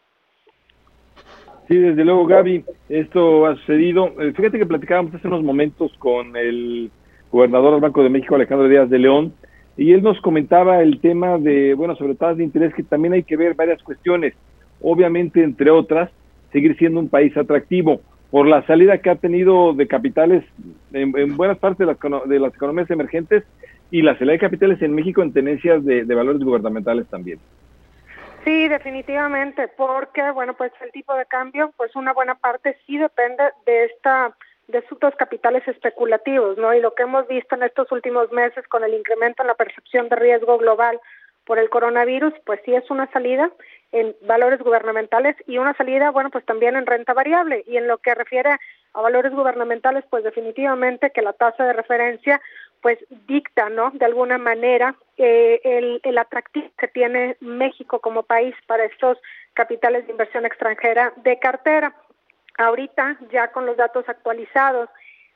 Sí, 1.69 1.77
desde 1.77 2.03
luego, 2.03 2.25
Gaby, 2.25 2.65
esto 2.89 3.45
ha 3.45 3.55
sucedido. 3.57 4.07
Eh, 4.19 4.33
fíjate 4.35 4.57
que 4.57 4.65
platicábamos 4.65 5.13
hace 5.13 5.27
unos 5.27 5.43
momentos 5.43 5.91
con 5.99 6.35
el 6.35 6.89
gobernador 7.31 7.73
del 7.73 7.81
Banco 7.81 8.01
de 8.01 8.09
México, 8.09 8.33
Alejandro 8.33 8.67
Díaz 8.67 8.89
de 8.89 8.97
León, 8.97 9.33
y 9.77 9.91
él 9.93 10.01
nos 10.01 10.19
comentaba 10.19 10.81
el 10.81 10.99
tema 10.99 11.37
de, 11.37 11.75
bueno, 11.75 11.95
sobre 11.95 12.15
tasas 12.15 12.37
de 12.37 12.43
interés, 12.43 12.73
que 12.73 12.81
también 12.81 13.13
hay 13.13 13.21
que 13.21 13.37
ver 13.37 13.53
varias 13.53 13.83
cuestiones. 13.83 14.33
Obviamente, 14.81 15.43
entre 15.43 15.69
otras, 15.69 16.09
seguir 16.51 16.75
siendo 16.75 17.01
un 17.01 17.07
país 17.07 17.37
atractivo 17.37 18.01
por 18.31 18.47
la 18.47 18.65
salida 18.65 18.97
que 18.97 19.11
ha 19.11 19.15
tenido 19.15 19.73
de 19.73 19.85
capitales 19.85 20.43
en, 20.91 21.37
buenas 21.37 21.59
partes 21.59 21.85
de 21.85 21.85
las, 21.85 21.97
de 22.27 22.39
las, 22.39 22.55
economías 22.55 22.89
emergentes 22.89 23.43
y 23.91 24.01
la 24.01 24.17
salida 24.17 24.33
de 24.33 24.39
capitales 24.39 24.81
en 24.81 24.95
México 24.95 25.21
en 25.21 25.33
tenencias 25.33 25.85
de, 25.85 26.03
valores 26.15 26.41
gubernamentales 26.41 27.05
también. 27.09 27.37
Sí, 28.43 28.67
definitivamente, 28.67 29.67
porque 29.67 30.31
bueno, 30.31 30.55
pues 30.55 30.71
el 30.81 30.91
tipo 30.91 31.13
de 31.15 31.25
cambio, 31.25 31.71
pues 31.77 31.95
una 31.95 32.13
buena 32.13 32.35
parte 32.35 32.77
sí 32.85 32.97
depende 32.97 33.43
de 33.65 33.85
esta 33.85 34.35
de 34.67 34.85
sus 34.87 34.99
capitales 35.17 35.67
especulativos, 35.67 36.57
¿no? 36.59 36.73
Y 36.75 36.79
lo 36.79 36.93
que 36.93 37.01
hemos 37.01 37.27
visto 37.27 37.55
en 37.55 37.63
estos 37.63 37.91
últimos 37.91 38.31
meses 38.31 38.67
con 38.67 38.83
el 38.83 38.93
incremento 38.93 39.41
en 39.41 39.47
la 39.47 39.55
percepción 39.55 40.09
de 40.09 40.15
riesgo 40.15 40.59
global 40.59 40.99
por 41.49 41.57
el 41.57 41.71
coronavirus, 41.71 42.31
pues 42.45 42.61
sí 42.63 42.75
es 42.75 42.91
una 42.91 43.11
salida 43.11 43.49
en 43.91 44.15
valores 44.21 44.59
gubernamentales 44.59 45.35
y 45.47 45.57
una 45.57 45.73
salida, 45.73 46.11
bueno, 46.11 46.29
pues 46.29 46.45
también 46.45 46.75
en 46.75 46.85
renta 46.85 47.11
variable. 47.15 47.63
Y 47.65 47.77
en 47.77 47.87
lo 47.87 47.97
que 47.97 48.13
refiere 48.13 48.51
a 48.93 49.01
valores 49.01 49.31
gubernamentales, 49.31 50.05
pues 50.11 50.23
definitivamente 50.23 51.09
que 51.09 51.23
la 51.23 51.33
tasa 51.33 51.65
de 51.65 51.73
referencia 51.73 52.39
pues 52.81 52.99
dicta, 53.25 53.67
¿no? 53.69 53.89
De 53.95 54.05
alguna 54.05 54.37
manera 54.37 54.93
eh, 55.17 55.59
el, 55.63 55.99
el 56.03 56.19
atractivo 56.19 56.69
que 56.77 56.87
tiene 56.87 57.35
México 57.39 57.99
como 57.99 58.21
país 58.21 58.53
para 58.67 58.85
estos 58.85 59.17
capitales 59.55 60.05
de 60.05 60.11
inversión 60.11 60.45
extranjera 60.45 61.13
de 61.15 61.39
cartera. 61.39 61.95
Ahorita, 62.59 63.17
ya 63.31 63.47
con 63.47 63.65
los 63.65 63.75
datos 63.75 64.07
actualizados 64.07 64.87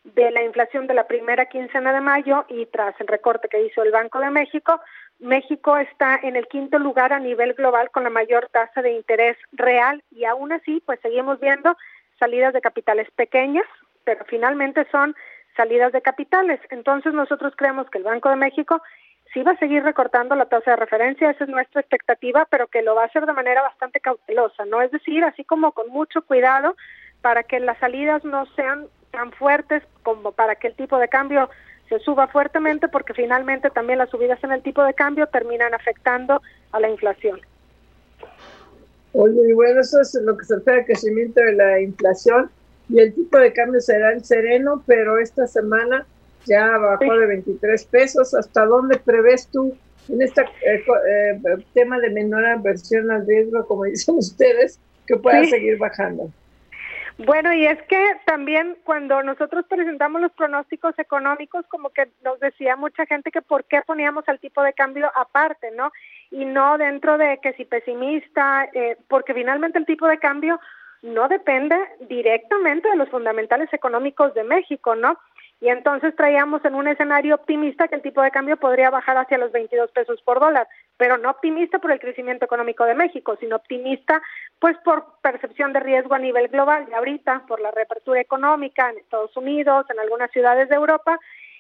de 0.04 0.32
la 0.32 0.44
inflación 0.44 0.86
de 0.86 0.94
la 0.94 1.08
primera 1.08 1.46
quincena 1.48 1.94
de 1.94 2.02
mayo 2.02 2.46
y 2.50 2.66
tras 2.68 2.94
el 3.00 3.08
recorte 3.08 3.48
que 3.48 3.66
hizo 3.66 3.82
el 3.82 3.92
Banco 3.92 4.20
de 4.20 4.30
México, 4.30 4.80
México 5.24 5.78
está 5.78 6.20
en 6.22 6.36
el 6.36 6.48
quinto 6.48 6.78
lugar 6.80 7.14
a 7.14 7.20
nivel 7.20 7.54
global 7.54 7.90
con 7.92 8.04
la 8.04 8.10
mayor 8.10 8.50
tasa 8.52 8.82
de 8.82 8.92
interés 8.92 9.38
real 9.54 10.04
y 10.12 10.26
aún 10.26 10.52
así, 10.52 10.84
pues 10.86 11.00
seguimos 11.02 11.40
viendo 11.40 11.76
salidas 12.20 12.54
de 12.54 12.62
capitales 12.62 13.10
pequeñas, 13.12 13.66
pero 14.04 14.26
finalmente 14.26 14.86
son 14.92 15.16
salidas 15.56 15.94
de 15.94 16.02
capitales. 16.02 16.60
Entonces 16.70 17.14
nosotros 17.14 17.54
creemos 17.56 17.90
que 17.90 18.00
el 18.00 18.04
Banco 18.04 18.30
de 18.30 18.36
México 18.36 18.82
sí 19.34 19.42
va 19.44 19.52
a 19.52 19.58
seguir 19.58 19.84
recortando 19.84 20.36
la 20.36 20.46
tasa 20.46 20.72
de 20.72 20.78
referencia, 20.78 21.32
esa 21.32 21.46
es 21.46 21.50
nuestra 21.50 21.82
expectativa, 21.82 22.46
pero 22.50 22.68
que 22.68 22.82
lo 22.82 22.94
va 22.94 23.04
a 23.04 23.06
hacer 23.06 23.26
de 23.26 23.34
manera 23.34 23.62
bastante 23.62 24.00
cautelosa, 24.00 24.66
¿no? 24.66 24.82
Es 24.82 24.92
decir, 24.92 25.24
así 25.24 25.44
como 25.44 25.72
con 25.72 25.90
mucho 25.90 26.22
cuidado 26.24 26.76
para 27.22 27.44
que 27.44 27.60
las 27.62 27.78
salidas 27.80 28.26
no 28.26 28.46
sean 28.58 28.88
tan 29.12 29.32
fuertes 29.32 29.84
como 30.04 30.34
para 30.34 30.56
que 30.56 30.68
el 30.68 30.76
tipo 30.76 30.98
de 30.98 31.08
cambio 31.08 31.50
se 31.90 32.00
suba 32.00 32.28
fuertemente, 32.28 32.88
porque 32.88 33.14
finalmente 33.14 33.70
también 33.70 34.00
las 34.00 34.10
subidas 34.10 34.44
en 34.44 34.52
el 34.52 34.62
tipo 34.62 34.84
de 34.84 34.94
cambio 34.94 35.28
terminan 35.28 35.74
afectando 35.74 36.42
a 36.72 36.80
la 36.80 36.90
inflación. 36.90 37.42
Oye, 39.14 39.50
y 39.50 39.54
bueno, 39.54 39.82
eso 39.82 40.02
es 40.02 40.16
lo 40.24 40.38
que 40.38 40.46
se 40.46 40.56
refiere 40.56 40.80
al 40.80 40.86
crecimiento 40.86 41.40
de 41.42 41.54
la 41.54 41.80
inflación 41.80 42.50
y 42.90 43.00
el 43.00 43.14
tipo 43.14 43.38
de 43.38 43.54
cambio 43.54 43.80
será 43.80 44.12
el 44.12 44.24
sereno, 44.24 44.84
pero 44.86 45.20
esta 45.20 45.48
semana 45.48 46.06
ya 46.46 46.78
bajó 46.78 47.18
de 47.18 47.28
23 47.28 47.86
pesos. 47.86 48.34
¿Hasta 48.34 48.66
dónde 48.66 48.98
prevés 48.98 49.48
tú 49.52 49.76
en 50.10 50.22
este 50.22 50.42
eh, 50.42 50.84
eh, 50.86 51.40
tema 51.74 52.00
de 52.00 52.10
menor 52.10 52.46
aversión 52.46 53.10
al 53.12 53.26
riesgo, 53.26 53.66
como 53.68 53.84
dicen 53.86 54.16
ustedes, 54.16 54.80
que 55.08 55.16
pueda 55.18 55.44
seguir 55.46 55.78
bajando? 55.78 56.30
Bueno, 57.26 57.54
y 57.54 57.66
es 57.66 57.82
que 57.84 58.18
también 58.26 58.76
cuando 58.84 59.24
nosotros 59.24 59.66
presentamos 59.70 60.22
los 60.22 60.32
pronósticos 60.34 60.98
económicos, 61.00 61.66
como 61.68 61.90
que 61.90 62.10
nos 62.24 62.40
decía 62.40 62.76
mucha 62.76 63.06
gente 63.06 63.32
que 63.32 63.42
por 63.42 63.64
qué 63.66 63.82
poníamos 63.86 64.28
el 64.28 64.40
tipo 64.40 64.62
de 64.62 64.74
cambio 64.74 65.10
aparte, 65.16 65.72
¿no? 65.72 65.92
Y 66.32 66.44
no 66.44 66.78
dentro 66.78 67.18
de 67.18 67.40
que 67.42 67.54
si 67.54 67.64
pesimista, 67.64 68.68
eh, 68.74 68.98
porque 69.08 69.34
finalmente 69.34 69.80
el 69.80 69.86
tipo 69.86 70.06
de 70.08 70.20
cambio 70.20 70.60
no 71.02 71.30
depende 71.30 71.78
directamente 72.10 72.90
de 72.90 72.96
los 72.98 73.10
fundamentales 73.10 73.72
económicos 73.74 74.34
de 74.34 74.44
México, 74.44 74.96
¿no? 74.96 75.18
Y 75.64 75.70
entonces 75.70 76.14
traíamos 76.18 76.66
en 76.66 76.76
un 76.76 76.90
escenario 76.90 77.36
optimista 77.36 77.88
que 77.88 77.96
el 77.96 78.02
tipo 78.02 78.22
de 78.22 78.32
cambio 78.32 78.58
podría 78.58 78.90
bajar 78.90 79.16
hacia 79.16 79.38
los 79.38 79.54
22 79.54 79.92
pesos 79.92 80.22
por 80.24 80.42
dólar, 80.42 80.68
pero 80.98 81.18
no 81.18 81.30
optimista 81.30 81.80
por 81.80 81.94
el 81.94 82.02
crecimiento 82.02 82.44
económico 82.44 82.84
de 82.84 82.96
México, 82.96 83.38
sino 83.40 83.56
optimista 83.56 84.22
pues 84.60 84.76
por 84.80 85.06
percepción 85.22 85.72
de 85.72 85.80
riesgo 85.80 86.16
a 86.16 86.20
nivel 86.20 86.50
global 86.50 86.86
y 86.92 86.94
ahorita 86.94 87.44
por 87.48 87.62
la 87.62 87.72
reapertura 87.72 88.20
económica 88.20 88.90
en 88.90 88.98
Estados 88.98 89.38
Unidos, 89.38 89.86
en 89.90 90.02
algunas 90.02 90.30
ciudades 90.32 90.68
de 90.68 90.76
Europa 90.76 91.18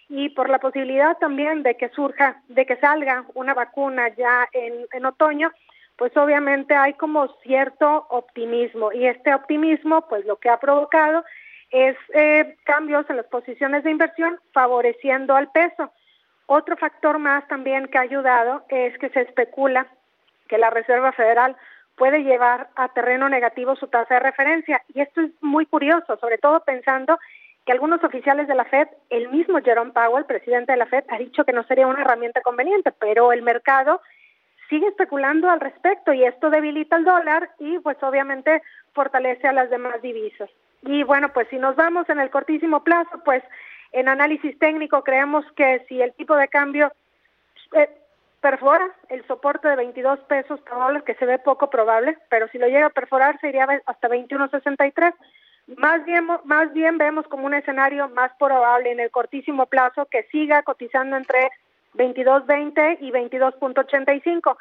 y 0.10 0.28
por 0.32 0.50
la 0.50 0.60
posibilidad 0.60 1.18
también 1.20 1.64
de 1.64 1.78
que 1.78 1.88
surja, 1.88 2.42
de 2.50 2.66
que 2.66 2.76
salga 2.76 3.24
una 3.36 3.54
vacuna 3.54 4.10
ya 4.18 4.50
en, 4.52 4.86
en 4.92 5.06
otoño, 5.06 5.50
pues 5.96 6.12
obviamente 6.18 6.76
hay 6.76 6.96
como 6.96 7.30
cierto 7.42 8.06
optimismo 8.10 8.92
y 8.92 9.08
este 9.08 9.34
optimismo 9.34 10.02
pues 10.10 10.26
lo 10.26 10.36
que 10.36 10.50
ha 10.50 10.60
provocado 10.60 11.24
es 11.74 11.98
eh, 12.14 12.56
cambios 12.66 13.10
en 13.10 13.18
las 13.18 13.26
posiciones 13.26 13.84
de 13.84 13.90
inversión 13.90 14.40
favoreciendo 14.52 15.36
al 15.36 15.52
peso. 15.52 15.92
Otro 16.46 16.78
factor 16.78 17.18
más 17.18 17.48
también 17.48 17.88
que 17.88 17.98
ha 17.98 18.02
ayudado 18.02 18.64
es 18.70 18.96
que 19.00 19.10
se 19.10 19.22
especula 19.22 19.88
que 20.48 20.60
la 20.60 20.70
Reserva 20.70 21.12
Federal 21.14 21.56
puede 21.96 22.24
llevar 22.24 22.70
a 22.76 22.90
terreno 22.90 23.28
negativo 23.28 23.76
su 23.76 23.88
tasa 23.88 24.14
de 24.14 24.20
referencia. 24.20 24.84
Y 24.94 25.02
esto 25.02 25.22
es 25.22 25.32
muy 25.42 25.66
curioso, 25.66 26.16
sobre 26.18 26.38
todo 26.38 26.60
pensando 26.60 27.18
que 27.66 27.72
algunos 27.72 28.04
oficiales 28.04 28.48
de 28.48 28.56
la 28.56 28.66
Fed, 28.66 28.88
el 29.10 29.30
mismo 29.30 29.60
Jerome 29.60 29.94
Powell, 29.94 30.26
presidente 30.26 30.74
de 30.74 30.78
la 30.78 30.86
Fed, 30.86 31.06
ha 31.10 31.18
dicho 31.18 31.44
que 31.44 31.54
no 31.54 31.64
sería 31.64 31.88
una 31.88 32.02
herramienta 32.02 32.42
conveniente, 32.42 32.92
pero 32.92 33.34
el 33.34 33.42
mercado 33.42 34.00
sigue 34.70 34.90
especulando 34.90 35.50
al 35.50 35.60
respecto 35.60 36.14
y 36.14 36.24
esto 36.24 36.52
debilita 36.52 36.98
el 36.98 37.06
dólar 37.06 37.50
y 37.58 37.80
pues 37.80 37.98
obviamente 38.04 38.62
fortalece 38.94 39.48
a 39.48 39.54
las 39.54 39.72
demás 39.72 40.00
divisas. 40.04 40.52
Y 40.86 41.04
bueno, 41.04 41.32
pues 41.34 41.48
si 41.50 41.58
nos 41.58 41.76
vamos 41.76 42.10
en 42.10 42.20
el 42.20 42.30
cortísimo 42.30 42.84
plazo, 42.84 43.22
pues 43.24 43.44
en 43.92 44.10
análisis 44.10 44.58
técnico 44.60 45.04
creemos 45.04 45.46
que 45.56 45.86
si 45.88 46.02
el 46.02 46.14
tipo 46.14 46.36
de 46.36 46.48
cambio 46.48 46.92
eh, 47.74 47.90
perfora 48.42 48.90
el 49.08 49.26
soporte 49.26 49.70
de 49.70 49.78
22 49.78 50.20
pesos 50.22 50.60
por 50.62 50.78
dólar, 50.78 51.04
que 51.04 51.16
se 51.16 51.26
ve 51.26 51.40
poco 51.40 51.70
probable, 51.70 52.18
pero 52.30 52.48
si 52.50 52.58
lo 52.58 52.68
llega 52.68 52.88
a 52.88 52.90
perforar 52.90 53.40
se 53.40 53.50
iría 53.50 53.68
hasta 53.86 54.10
21.63. 54.10 55.14
Más 55.78 56.04
bien, 56.04 56.28
más 56.44 56.74
bien 56.74 56.98
vemos 56.98 57.26
como 57.28 57.46
un 57.46 57.54
escenario 57.54 58.10
más 58.10 58.34
probable 58.38 58.92
en 58.92 59.00
el 59.00 59.12
cortísimo 59.12 59.68
plazo 59.68 60.08
que 60.08 60.24
siga 60.24 60.62
cotizando 60.64 61.16
entre 61.16 61.50
22.20 61.96 62.98
y 63.00 63.12
22.85. 63.12 64.58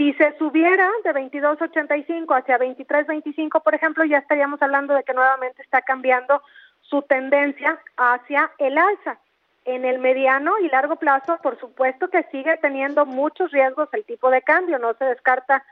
Si 0.00 0.14
se 0.14 0.34
subiera 0.38 0.90
de 1.04 1.12
22.85 1.12 2.34
hacia 2.34 2.58
23.25, 2.58 3.62
por 3.62 3.74
ejemplo, 3.74 4.02
ya 4.02 4.16
estaríamos 4.16 4.62
hablando 4.62 4.94
de 4.94 5.04
que 5.04 5.12
nuevamente 5.12 5.60
está 5.60 5.82
cambiando 5.82 6.42
su 6.80 7.02
tendencia 7.02 7.78
hacia 7.98 8.50
el 8.56 8.78
alza. 8.78 9.18
En 9.66 9.84
el 9.84 9.98
mediano 9.98 10.58
y 10.60 10.70
largo 10.70 10.96
plazo, 10.96 11.36
por 11.42 11.60
supuesto 11.60 12.08
que 12.08 12.22
sigue 12.32 12.56
teniendo 12.62 13.04
muchos 13.04 13.50
riesgos 13.50 13.90
el 13.92 14.06
tipo 14.06 14.30
de 14.30 14.40
cambio, 14.40 14.78
no 14.78 14.94
se 14.94 15.04
descarta 15.04 15.62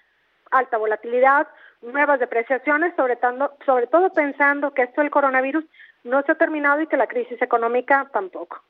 alta 0.50 0.76
volatilidad, 0.76 1.48
nuevas 1.80 2.20
depreciaciones, 2.20 2.94
sobre, 2.96 3.16
todo, 3.16 3.56
sobre 3.64 3.86
todo 3.86 4.12
pensando 4.12 4.74
que 4.74 4.82
esto 4.82 5.00
del 5.00 5.10
coronavirus 5.10 5.64
no 6.04 6.20
se 6.20 6.32
ha 6.32 6.34
terminado 6.34 6.82
y 6.82 6.86
que 6.86 6.98
la 6.98 7.06
crisis 7.06 7.40
económica 7.40 8.06
tampoco. 8.12 8.62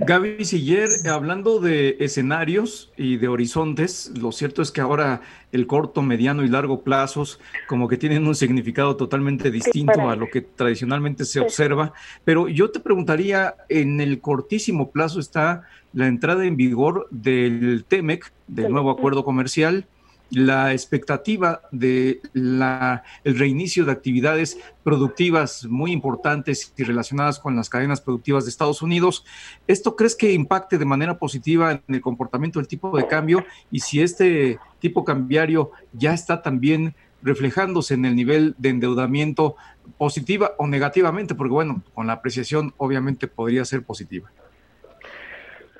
Gaby 0.00 0.44
Siller, 0.44 0.88
hablando 1.08 1.60
de 1.60 1.96
escenarios 2.00 2.92
y 2.96 3.16
de 3.16 3.28
horizontes, 3.28 4.12
lo 4.18 4.32
cierto 4.32 4.60
es 4.60 4.72
que 4.72 4.80
ahora 4.80 5.20
el 5.52 5.68
corto, 5.68 6.02
mediano 6.02 6.44
y 6.44 6.48
largo 6.48 6.82
plazos 6.82 7.38
como 7.68 7.86
que 7.86 7.96
tienen 7.96 8.26
un 8.26 8.34
significado 8.34 8.96
totalmente 8.96 9.52
distinto 9.52 10.10
a 10.10 10.16
lo 10.16 10.28
que 10.28 10.40
tradicionalmente 10.40 11.24
se 11.24 11.38
observa. 11.38 11.92
Pero 12.24 12.48
yo 12.48 12.72
te 12.72 12.80
preguntaría, 12.80 13.54
en 13.68 14.00
el 14.00 14.20
cortísimo 14.20 14.90
plazo 14.90 15.20
está 15.20 15.62
la 15.92 16.08
entrada 16.08 16.44
en 16.44 16.56
vigor 16.56 17.06
del 17.12 17.84
TEMEC, 17.86 18.32
del 18.48 18.72
nuevo 18.72 18.90
acuerdo 18.90 19.24
comercial, 19.24 19.86
la 20.34 20.72
expectativa 20.72 21.62
de 21.70 22.20
la, 22.32 23.04
el 23.22 23.38
reinicio 23.38 23.84
de 23.84 23.92
actividades 23.92 24.58
productivas 24.82 25.64
muy 25.64 25.92
importantes 25.92 26.72
y 26.76 26.82
relacionadas 26.82 27.38
con 27.38 27.56
las 27.56 27.70
cadenas 27.70 28.00
productivas 28.00 28.44
de 28.44 28.50
Estados 28.50 28.82
Unidos. 28.82 29.24
¿Esto 29.66 29.96
crees 29.96 30.16
que 30.16 30.32
impacte 30.32 30.76
de 30.76 30.84
manera 30.84 31.18
positiva 31.18 31.72
en 31.72 31.94
el 31.94 32.00
comportamiento 32.00 32.58
del 32.58 32.68
tipo 32.68 32.96
de 32.96 33.06
cambio? 33.06 33.44
Y 33.70 33.80
si 33.80 34.00
este 34.00 34.58
tipo 34.80 35.04
cambiario 35.04 35.70
ya 35.92 36.12
está 36.12 36.42
también 36.42 36.94
reflejándose 37.22 37.94
en 37.94 38.04
el 38.04 38.14
nivel 38.14 38.54
de 38.58 38.68
endeudamiento 38.68 39.56
positiva 39.96 40.52
o 40.58 40.66
negativamente, 40.66 41.34
porque 41.34 41.52
bueno, 41.52 41.82
con 41.94 42.06
la 42.06 42.14
apreciación 42.14 42.74
obviamente 42.76 43.28
podría 43.28 43.64
ser 43.64 43.82
positiva. 43.82 44.30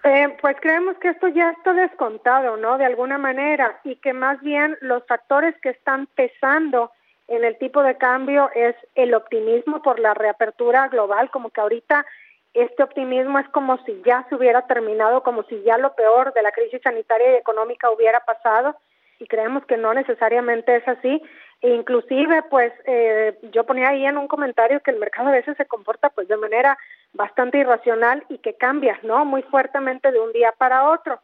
Eh, 0.06 0.36
pues 0.42 0.56
creemos 0.60 0.98
que 0.98 1.08
esto 1.08 1.28
ya 1.28 1.50
está 1.50 1.72
descontado, 1.72 2.58
¿no? 2.58 2.76
De 2.76 2.84
alguna 2.84 3.16
manera, 3.16 3.80
y 3.84 3.96
que 3.96 4.12
más 4.12 4.38
bien 4.42 4.76
los 4.82 5.02
factores 5.06 5.54
que 5.62 5.70
están 5.70 6.06
pesando 6.08 6.90
en 7.26 7.42
el 7.42 7.56
tipo 7.56 7.82
de 7.82 7.96
cambio 7.96 8.50
es 8.54 8.76
el 8.94 9.14
optimismo 9.14 9.80
por 9.80 9.98
la 9.98 10.12
reapertura 10.12 10.88
global, 10.88 11.30
como 11.30 11.48
que 11.48 11.62
ahorita 11.62 12.04
este 12.52 12.82
optimismo 12.82 13.38
es 13.38 13.48
como 13.48 13.82
si 13.84 14.02
ya 14.04 14.26
se 14.28 14.34
hubiera 14.34 14.66
terminado, 14.66 15.22
como 15.22 15.42
si 15.44 15.62
ya 15.62 15.78
lo 15.78 15.94
peor 15.94 16.34
de 16.34 16.42
la 16.42 16.52
crisis 16.52 16.82
sanitaria 16.82 17.32
y 17.32 17.36
económica 17.36 17.90
hubiera 17.90 18.20
pasado, 18.20 18.76
y 19.18 19.26
creemos 19.26 19.64
que 19.64 19.78
no 19.78 19.94
necesariamente 19.94 20.76
es 20.76 20.86
así. 20.86 21.22
E 21.62 21.70
inclusive, 21.70 22.42
pues 22.50 22.74
eh, 22.84 23.38
yo 23.52 23.64
ponía 23.64 23.88
ahí 23.88 24.04
en 24.04 24.18
un 24.18 24.28
comentario 24.28 24.80
que 24.80 24.90
el 24.90 24.98
mercado 24.98 25.28
a 25.28 25.32
veces 25.32 25.56
se 25.56 25.64
comporta 25.64 26.10
pues 26.10 26.28
de 26.28 26.36
manera 26.36 26.76
bastante 27.14 27.58
irracional 27.58 28.24
y 28.28 28.38
que 28.38 28.54
cambia, 28.54 28.98
¿no? 29.02 29.24
Muy 29.24 29.42
fuertemente 29.42 30.12
de 30.12 30.20
un 30.20 30.32
día 30.32 30.52
para 30.52 30.90
otro. 30.90 31.20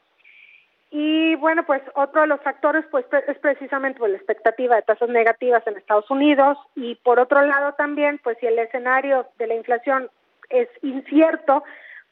Y 0.90 1.36
bueno, 1.36 1.64
pues 1.64 1.82
otro 1.94 2.22
de 2.22 2.26
los 2.26 2.40
factores 2.40 2.84
pues 2.90 3.04
es 3.28 3.38
precisamente 3.38 3.98
pues, 4.00 4.10
la 4.10 4.16
expectativa 4.16 4.74
de 4.74 4.82
tasas 4.82 5.08
negativas 5.08 5.64
en 5.66 5.76
Estados 5.76 6.10
Unidos 6.10 6.58
y 6.74 6.96
por 6.96 7.20
otro 7.20 7.42
lado 7.42 7.74
también 7.74 8.18
pues 8.24 8.36
si 8.40 8.46
el 8.46 8.58
escenario 8.58 9.26
de 9.38 9.46
la 9.46 9.54
inflación 9.54 10.10
es 10.48 10.68
incierto, 10.82 11.62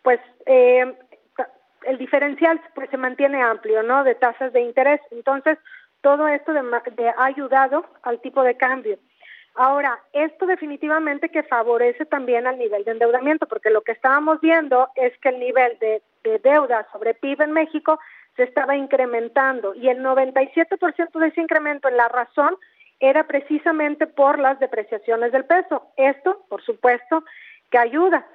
pues 0.03 0.21
eh, 0.47 0.95
el 1.83 1.99
diferencial 1.99 2.61
pues 2.75 2.89
se 2.91 2.97
mantiene 2.97 3.43
amplio, 3.43 3.83
¿no? 3.83 4.05
De 4.05 4.15
tasas 4.15 4.53
de 4.53 4.61
interés. 4.61 5.01
Entonces, 5.11 5.59
todo 6.01 6.29
esto 6.29 6.53
de, 6.53 6.61
ha 7.09 7.25
ayudado 7.25 7.85
al 8.03 8.21
tipo 8.21 8.43
de 8.43 8.57
cambio. 8.57 8.99
Ahora, 9.61 9.99
esto 10.13 10.47
definitivamente 10.47 11.31
que 11.31 11.43
favorece 11.43 12.07
también 12.07 12.47
al 12.47 12.59
nivel 12.59 12.85
de 12.85 12.93
endeudamiento, 12.93 13.49
porque 13.49 13.71
lo 13.71 13.81
que 13.81 13.91
estábamos 13.91 14.41
viendo 14.41 14.89
es 14.95 15.19
que 15.19 15.31
el 15.31 15.41
nivel 15.41 15.77
de, 15.81 16.01
de 16.23 16.39
deuda 16.39 16.87
sobre 16.93 17.15
PIB 17.15 17.43
en 17.43 17.51
México 17.51 17.99
se 18.37 18.45
estaba 18.45 18.77
incrementando 18.77 19.75
y 19.75 19.89
el 19.89 19.99
97% 19.99 21.19
de 21.19 21.27
ese 21.27 21.41
incremento 21.41 21.89
en 21.89 21.97
la 21.97 22.07
razón 22.07 22.57
era 23.01 23.27
precisamente 23.27 24.07
por 24.07 24.39
las 24.39 24.61
depreciaciones 24.61 25.33
del 25.33 25.45
peso. 25.45 25.89
Esto, 25.97 26.41
por 26.49 26.63
supuesto, 26.63 27.25
que 27.73 27.79
ayuda, 27.79 28.29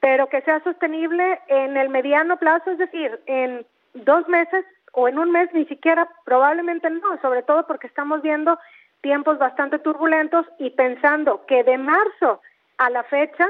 pero 0.00 0.28
que 0.28 0.42
sea 0.42 0.60
sostenible 0.64 1.38
en 1.46 1.76
el 1.76 1.88
mediano 1.88 2.36
plazo, 2.36 2.72
es 2.72 2.78
decir, 2.78 3.20
en 3.26 3.64
dos 3.94 4.26
meses 4.26 4.64
o 4.90 5.06
en 5.06 5.20
un 5.20 5.30
mes 5.30 5.48
ni 5.54 5.66
siquiera, 5.66 6.08
probablemente 6.24 6.90
no, 6.90 7.20
sobre 7.22 7.44
todo 7.44 7.64
porque 7.64 7.86
estamos 7.86 8.22
viendo 8.22 8.58
tiempos 9.04 9.38
bastante 9.38 9.78
turbulentos 9.78 10.46
y 10.58 10.70
pensando 10.70 11.44
que 11.46 11.62
de 11.62 11.76
marzo 11.76 12.40
a 12.78 12.88
la 12.88 13.04
fecha 13.04 13.46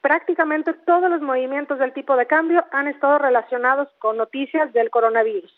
prácticamente 0.00 0.74
todos 0.84 1.08
los 1.08 1.22
movimientos 1.22 1.78
del 1.78 1.92
tipo 1.92 2.16
de 2.16 2.26
cambio 2.26 2.64
han 2.72 2.88
estado 2.88 3.18
relacionados 3.18 3.88
con 4.00 4.16
noticias 4.16 4.72
del 4.72 4.90
coronavirus. 4.90 5.54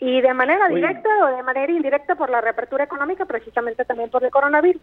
Y 0.00 0.20
de 0.20 0.34
manera 0.34 0.68
directa 0.68 1.08
o 1.22 1.36
de 1.36 1.44
manera 1.44 1.70
indirecta 1.70 2.16
por 2.16 2.28
la 2.28 2.40
reapertura 2.40 2.82
económica, 2.82 3.24
precisamente 3.24 3.84
también 3.84 4.10
por 4.10 4.24
el 4.24 4.30
coronavirus. 4.30 4.82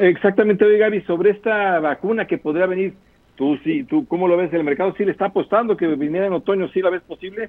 Exactamente, 0.00 0.64
oye 0.64 0.78
Gaby, 0.78 1.02
sobre 1.02 1.30
esta 1.30 1.78
vacuna 1.78 2.26
que 2.26 2.38
podría 2.38 2.66
venir, 2.66 2.94
tú 3.36 3.56
sí, 3.62 3.84
tú 3.84 4.08
cómo 4.08 4.26
lo 4.26 4.36
ves 4.36 4.52
el 4.52 4.64
mercado, 4.64 4.92
sí 4.96 5.04
le 5.04 5.12
está 5.12 5.26
apostando 5.26 5.76
que 5.76 5.86
viniera 5.86 6.26
en 6.26 6.32
otoño, 6.32 6.66
sí 6.70 6.82
la 6.82 6.90
ves 6.90 7.02
posible. 7.02 7.48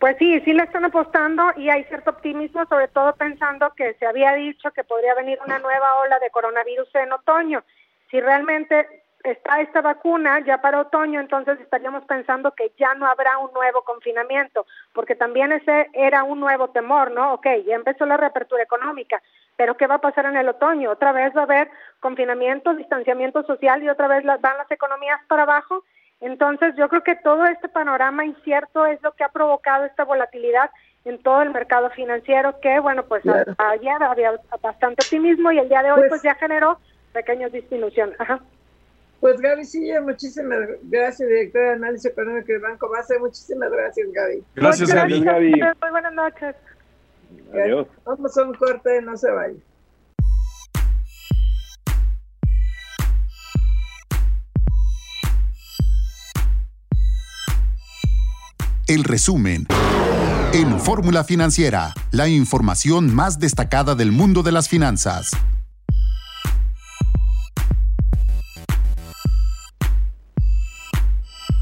Pues 0.00 0.16
sí, 0.18 0.40
sí 0.46 0.54
le 0.54 0.62
están 0.62 0.86
apostando 0.86 1.52
y 1.58 1.68
hay 1.68 1.84
cierto 1.84 2.08
optimismo, 2.08 2.64
sobre 2.64 2.88
todo 2.88 3.14
pensando 3.16 3.70
que 3.76 3.92
se 3.94 4.06
había 4.06 4.32
dicho 4.32 4.70
que 4.70 4.82
podría 4.82 5.14
venir 5.14 5.38
una 5.44 5.58
nueva 5.58 5.96
ola 5.96 6.18
de 6.18 6.30
coronavirus 6.30 6.88
en 6.94 7.12
otoño. 7.12 7.62
Si 8.10 8.18
realmente 8.18 8.88
está 9.22 9.60
esta 9.60 9.82
vacuna 9.82 10.40
ya 10.40 10.62
para 10.62 10.80
otoño, 10.80 11.20
entonces 11.20 11.60
estaríamos 11.60 12.02
pensando 12.06 12.52
que 12.52 12.72
ya 12.78 12.94
no 12.94 13.04
habrá 13.04 13.36
un 13.36 13.52
nuevo 13.52 13.82
confinamiento, 13.82 14.64
porque 14.94 15.16
también 15.16 15.52
ese 15.52 15.90
era 15.92 16.22
un 16.22 16.40
nuevo 16.40 16.70
temor, 16.70 17.10
¿no? 17.10 17.34
Ok, 17.34 17.48
ya 17.66 17.74
empezó 17.74 18.06
la 18.06 18.16
reapertura 18.16 18.62
económica, 18.62 19.20
pero 19.56 19.76
¿qué 19.76 19.86
va 19.86 19.96
a 19.96 20.00
pasar 20.00 20.24
en 20.24 20.36
el 20.36 20.48
otoño? 20.48 20.92
Otra 20.92 21.12
vez 21.12 21.36
va 21.36 21.42
a 21.42 21.44
haber 21.44 21.70
confinamiento, 22.00 22.72
distanciamiento 22.72 23.42
social 23.42 23.82
y 23.82 23.90
otra 23.90 24.08
vez 24.08 24.24
van 24.24 24.56
las 24.56 24.70
economías 24.70 25.20
para 25.28 25.42
abajo 25.42 25.84
entonces, 26.20 26.74
yo 26.76 26.88
creo 26.88 27.02
que 27.02 27.16
todo 27.16 27.46
este 27.46 27.68
panorama 27.68 28.24
incierto 28.24 28.84
es 28.86 29.02
lo 29.02 29.12
que 29.12 29.24
ha 29.24 29.30
provocado 29.30 29.84
esta 29.86 30.04
volatilidad 30.04 30.70
en 31.06 31.22
todo 31.22 31.40
el 31.40 31.50
mercado 31.50 31.88
financiero, 31.90 32.60
que 32.60 32.78
bueno, 32.78 33.04
pues 33.04 33.22
ayer 33.26 34.02
había 34.02 34.38
bastante 34.60 35.02
optimismo 35.02 35.50
y 35.50 35.58
el 35.58 35.68
día 35.68 35.82
de 35.82 35.92
hoy 35.92 36.00
pues, 36.00 36.10
pues 36.10 36.22
ya 36.22 36.34
generó 36.34 36.78
pequeñas 37.14 37.52
disminuciones. 37.52 38.16
Pues 39.20 39.40
Gaby 39.40 39.64
sí, 39.64 39.90
muchísimas 40.02 40.60
gracias, 40.82 41.28
directora 41.28 41.66
de 41.66 41.74
análisis 41.74 42.10
económico 42.10 42.52
del 42.52 42.60
Banco 42.60 42.88
Base. 42.90 43.18
Muchísimas 43.18 43.70
gracias, 43.70 44.08
Gaby. 44.12 44.44
Gracias, 44.56 44.94
Gaby. 44.94 45.20
Muy 45.22 45.90
buenas 45.90 46.12
noches. 46.12 46.56
Adiós. 47.52 47.86
Vamos 48.04 48.36
a 48.36 48.42
un 48.42 48.54
corte, 48.54 49.00
no 49.02 49.16
se 49.16 49.30
vaya. 49.30 49.54
El 58.90 59.04
resumen. 59.04 59.68
En 60.52 60.80
Fórmula 60.80 61.22
Financiera, 61.22 61.94
la 62.10 62.26
información 62.26 63.14
más 63.14 63.38
destacada 63.38 63.94
del 63.94 64.10
mundo 64.10 64.42
de 64.42 64.50
las 64.50 64.68
finanzas. 64.68 65.30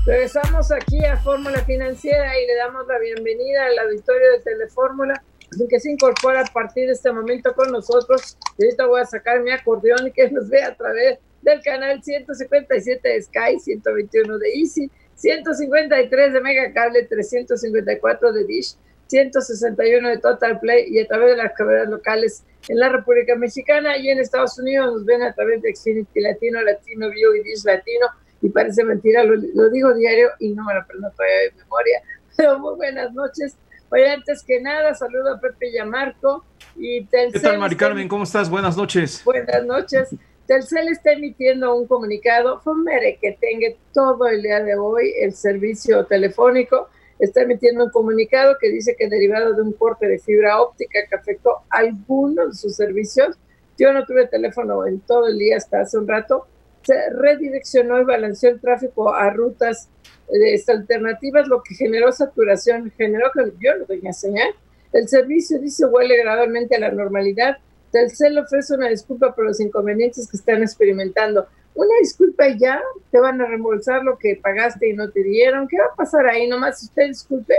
Regresamos 0.07 0.73
aquí 0.73 1.05
a 1.05 1.19
Fórmula 1.19 1.63
Financiera 1.67 2.33
y 2.41 2.47
le 2.47 2.57
damos 2.57 2.87
la 2.87 2.99
bienvenida 2.99 3.67
al 3.67 3.79
auditorio 3.87 4.33
de 4.33 4.39
Telefórmula, 4.41 5.23
que 5.69 5.81
se 5.81 5.91
incorpora 5.91 6.41
a 6.41 6.45
partir 6.51 6.87
de 6.87 6.93
este 6.93 7.13
momento 7.13 7.53
con 7.53 7.71
nosotros. 7.71 8.39
Ahorita 8.59 8.87
voy 8.87 9.03
a 9.03 9.05
sacar 9.05 9.43
mi 9.43 9.51
acordeón 9.51 10.07
y 10.07 10.13
que 10.13 10.31
nos 10.31 10.49
vea 10.49 10.69
a 10.69 10.75
través 10.75 11.19
del 11.43 11.61
canal 11.61 12.03
157 12.03 13.07
de 13.07 13.23
Sky, 13.23 13.61
121 13.61 14.39
de 14.39 14.49
Easy 14.55 14.91
153 15.19 16.33
de 16.33 16.41
Mega 16.41 16.73
Cable, 16.73 17.05
354 17.05 18.33
de 18.33 18.45
Dish, 18.45 18.77
161 19.09 20.09
de 20.09 20.19
Total 20.19 20.61
Play 20.61 20.87
y 20.89 21.01
a 21.01 21.07
través 21.07 21.31
de 21.31 21.43
las 21.43 21.53
cámaras 21.55 21.89
locales 21.89 22.45
en 22.69 22.79
la 22.79 22.89
República 22.89 23.35
Mexicana 23.35 23.97
y 23.97 24.11
en 24.11 24.19
Estados 24.19 24.59
Unidos 24.59 24.93
nos 24.93 25.05
ven 25.05 25.23
a 25.23 25.33
través 25.33 25.61
de 25.63 25.75
Xfinity 25.75 26.21
Latino, 26.21 26.63
Latino 26.63 27.11
View 27.11 27.35
y 27.35 27.43
Dish 27.43 27.65
Latino 27.65 28.07
y 28.41 28.51
parece 28.51 28.85
mentira, 28.85 29.25
lo, 29.25 29.71
digo 29.71 29.95
diario 29.95 30.29
y 30.39 30.51
no 30.51 30.65
me 30.65 30.75
lo 30.75 30.81
aprendo 30.81 31.11
todavía 31.11 31.37
de 31.37 31.53
memoria, 31.63 32.03
pero 32.37 32.59
muy 32.59 32.77
buenas 32.77 33.13
noches. 33.13 33.57
Oye, 33.91 34.09
antes 34.09 34.45
que 34.45 34.61
nada, 34.61 34.95
saludo 34.95 35.35
a 35.35 35.41
Pepe 35.41 35.71
y 35.71 35.79
a 35.79 35.85
Marco. 35.87 36.45
Y 36.77 37.07
¿Qué 37.07 37.41
tal, 37.43 37.59
Mari 37.59 37.75
Carmen? 37.75 38.07
¿Cómo 38.07 38.25
estás? 38.25 38.51
Buenas 38.51 38.77
noches. 38.77 39.23
Buenas 39.25 39.65
noches. 39.65 40.11
Telcel 40.49 40.89
está 40.89 41.13
emitiendo 41.13 41.77
un 41.77 41.87
comunicado, 41.87 42.59
FOMERE, 42.61 43.19
que 43.21 43.37
tenga 43.39 43.69
todo 43.93 44.27
el 44.29 44.43
día 44.43 44.61
de 44.61 44.77
hoy 44.77 45.13
el 45.21 45.35
servicio 45.35 46.07
telefónico, 46.07 46.89
está 47.19 47.43
emitiendo 47.43 47.85
un 47.85 47.91
comunicado 47.91 48.57
que 48.59 48.71
dice 48.71 48.97
que 48.99 49.11
derivado 49.11 49.53
de 49.53 49.61
un 49.61 49.75
corte 49.75 50.09
de 50.09 50.19
fibra 50.19 50.63
óptica 50.63 51.01
que 51.07 51.17
afectó 51.17 51.65
algunos 51.69 52.49
de 52.49 52.55
sus 52.55 52.75
servicios, 52.75 53.37
yo 53.77 53.93
no 53.93 54.07
tuve 54.07 54.27
teléfono 54.27 54.87
en 54.87 55.01
todo 55.01 55.27
el 55.27 55.39
día 55.39 55.59
hasta 55.59 55.83
hace 55.83 55.99
un 55.99 56.09
rato, 56.09 56.47
se 56.83 56.95
redireccionó 57.11 58.01
y 58.01 58.05
balanceó 58.05 58.49
el 58.49 58.59
tráfico 58.59 59.13
a 59.13 59.29
rutas 59.29 59.91
de 60.31 60.65
alternativas, 60.67 61.47
lo 61.47 61.63
que 61.63 61.75
generó 61.75 62.11
saturación, 62.11 62.91
generó 62.97 63.31
que 63.35 63.53
yo 63.61 63.77
no 63.77 63.85
tenía 63.85 64.15
señal. 64.15 64.49
El 64.95 65.09
servicio 65.09 65.59
dice 65.59 65.85
huele 65.85 66.17
gradualmente 66.17 66.77
a 66.77 66.81
la 66.81 66.91
normalidad 66.91 67.59
Telcel 67.91 68.39
ofrece 68.39 68.75
una 68.75 68.89
disculpa 68.89 69.35
por 69.35 69.45
los 69.45 69.61
inconvenientes 69.61 70.29
que 70.31 70.37
están 70.37 70.63
experimentando. 70.63 71.47
Una 71.75 71.95
disculpa 72.01 72.49
y 72.49 72.59
ya 72.59 72.81
te 73.11 73.21
van 73.21 73.41
a 73.41 73.47
reembolsar 73.47 74.03
lo 74.03 74.19
que 74.19 74.39
pagaste 74.43 74.89
y 74.89 74.95
no 74.95 75.11
te 75.11 75.23
dieron. 75.23 75.69
¿Qué 75.69 75.79
va 75.79 75.87
a 75.93 75.97
pasar 75.97 76.27
ahí? 76.27 76.49
Nomás 76.49 76.83
usted 76.83 77.07
disculpe, 77.09 77.55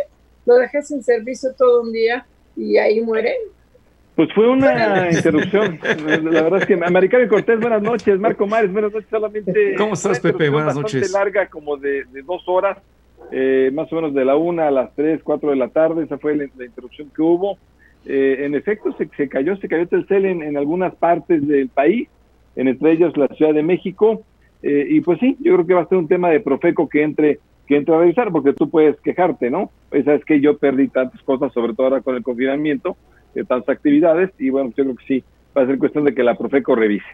lo 0.46 0.56
dejé 0.56 0.82
sin 0.82 1.04
servicio 1.04 1.54
todo 1.58 1.82
un 1.82 1.94
día 1.94 2.26
y 2.56 2.78
ahí 2.78 3.02
muere. 3.02 3.36
Pues 4.16 4.34
fue 4.34 4.50
una 4.50 5.10
interrupción. 5.14 5.80
La 5.82 6.42
verdad 6.44 6.60
es 6.60 6.66
que 6.66 6.74
Americano 6.74 7.24
y 7.24 7.28
Cortés, 7.30 7.58
buenas 7.58 7.82
noches. 7.82 8.20
Marco 8.20 8.46
Mares, 8.46 8.70
buenas 8.74 8.92
noches. 8.92 9.10
Solamente. 9.10 9.76
¿Cómo 9.78 9.94
estás, 9.94 10.20
Pepe? 10.20 10.50
Buenas 10.50 10.76
noches. 10.76 11.10
larga, 11.14 11.48
como 11.48 11.78
de, 11.78 12.04
dos 12.26 12.44
horas, 12.48 12.78
eh, 13.32 13.72
más 13.74 13.90
o 13.94 13.96
menos 13.96 14.14
de 14.14 14.26
la 14.26 14.36
una 14.36 14.68
a 14.68 14.72
las 14.72 14.94
tres, 14.94 15.22
cuatro 15.24 15.52
de 15.52 15.56
la 15.56 15.70
tarde. 15.70 16.04
Esa 16.04 16.18
fue 16.18 16.36
la 16.36 16.44
interrupción 16.44 17.10
que 17.16 17.22
hubo. 17.22 17.58
Eh, 18.06 18.46
en 18.46 18.56
efecto 18.56 18.96
se, 18.98 19.10
se, 19.18 19.28
cayó, 19.28 19.56
se 19.58 19.68
cayó 19.68 19.88
Telcel 19.88 20.26
en, 20.26 20.42
en, 20.42 20.58
algunas 20.58 20.96
partes 20.96 21.48
del 21.48 21.70
país, 21.70 22.08
en 22.56 22.68
entre 22.68 22.94
ellos 22.94 23.16
la 23.18 23.28
Ciudad 23.30 23.54
de 23.54 23.64
México, 23.64 24.24
eh, 24.64 24.86
y 24.90 25.02
pues 25.02 25.20
sí, 25.20 25.38
yo 25.40 25.54
creo 25.54 25.68
que 25.68 25.74
va 25.74 25.82
a 25.82 25.88
ser 25.88 25.98
un 25.98 26.08
tema 26.08 26.30
de 26.30 26.40
Profeco 26.40 26.88
que 26.90 27.04
entre 27.04 27.40
que 27.68 27.78
entre 27.78 27.94
a 27.94 28.00
revisar, 28.00 28.32
porque 28.32 28.54
tú 28.54 28.68
puedes 28.68 29.00
quejarte, 29.02 29.52
¿no? 29.52 29.70
Pues 29.92 30.04
sabes 30.04 30.26
que 30.26 30.42
yo 30.42 30.58
perdí 30.58 30.88
tantas 30.88 31.22
cosas, 31.22 31.54
sobre 31.54 31.74
todo 31.76 31.86
ahora 31.86 32.02
con 32.02 32.16
el 32.16 32.24
confinamiento, 32.24 32.98
de 33.36 33.44
tantas 33.44 33.70
actividades, 33.70 34.32
y 34.40 34.50
bueno, 34.50 34.74
yo 34.76 34.84
creo 34.86 34.96
que 34.96 35.06
sí, 35.06 35.24
va 35.56 35.62
a 35.62 35.68
ser 35.68 35.78
cuestión 35.78 36.04
de 36.04 36.16
que 36.16 36.24
la 36.24 36.36
Profeco 36.36 36.74
revise. 36.74 37.06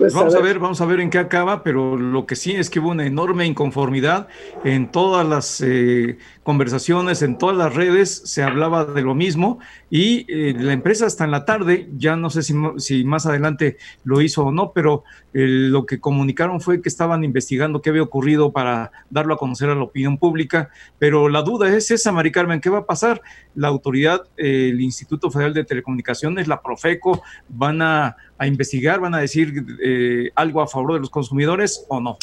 Pues 0.00 0.14
vamos 0.14 0.34
a 0.34 0.40
ver. 0.40 0.58
vamos 0.58 0.80
a 0.80 0.86
ver 0.86 0.98
en 1.00 1.10
qué 1.10 1.18
acaba, 1.18 1.62
pero 1.62 1.98
lo 1.98 2.24
que 2.24 2.34
sí 2.34 2.52
es 2.52 2.70
que 2.70 2.80
hubo 2.80 2.88
una 2.88 3.04
enorme 3.04 3.44
inconformidad 3.44 4.28
en 4.64 4.90
todas 4.90 5.28
las 5.28 5.60
eh, 5.60 6.16
conversaciones, 6.42 7.20
en 7.20 7.36
todas 7.36 7.54
las 7.54 7.74
redes, 7.74 8.22
se 8.24 8.42
hablaba 8.42 8.86
de 8.86 9.02
lo 9.02 9.14
mismo 9.14 9.58
y 9.90 10.24
eh, 10.32 10.54
la 10.56 10.72
empresa 10.72 11.04
hasta 11.04 11.24
en 11.24 11.30
la 11.30 11.44
tarde, 11.44 11.90
ya 11.98 12.16
no 12.16 12.30
sé 12.30 12.42
si, 12.42 12.54
si 12.78 13.04
más 13.04 13.26
adelante 13.26 13.76
lo 14.02 14.22
hizo 14.22 14.46
o 14.46 14.52
no, 14.52 14.72
pero 14.72 15.04
eh, 15.34 15.44
lo 15.46 15.84
que 15.84 16.00
comunicaron 16.00 16.62
fue 16.62 16.80
que 16.80 16.88
estaban 16.88 17.22
investigando 17.22 17.82
qué 17.82 17.90
había 17.90 18.02
ocurrido 18.02 18.52
para 18.52 18.92
darlo 19.10 19.34
a 19.34 19.36
conocer 19.36 19.68
a 19.68 19.74
la 19.74 19.82
opinión 19.82 20.16
pública, 20.16 20.70
pero 20.98 21.28
la 21.28 21.42
duda 21.42 21.76
es 21.76 21.90
esa, 21.90 22.10
Mari 22.10 22.32
Carmen, 22.32 22.62
¿qué 22.62 22.70
va 22.70 22.78
a 22.78 22.86
pasar? 22.86 23.20
La 23.54 23.68
autoridad, 23.68 24.22
el 24.38 24.80
Instituto 24.80 25.30
Federal 25.30 25.52
de 25.52 25.64
Telecomunicaciones, 25.64 26.48
la 26.48 26.62
Profeco, 26.62 27.22
van 27.48 27.82
a, 27.82 28.16
a 28.40 28.46
investigar, 28.46 28.98
van 29.00 29.14
a 29.14 29.18
decir 29.18 29.52
eh, 29.84 30.30
algo 30.34 30.62
a 30.62 30.66
favor 30.66 30.94
de 30.94 31.00
los 31.00 31.10
consumidores 31.10 31.84
o 31.88 32.00
no? 32.00 32.16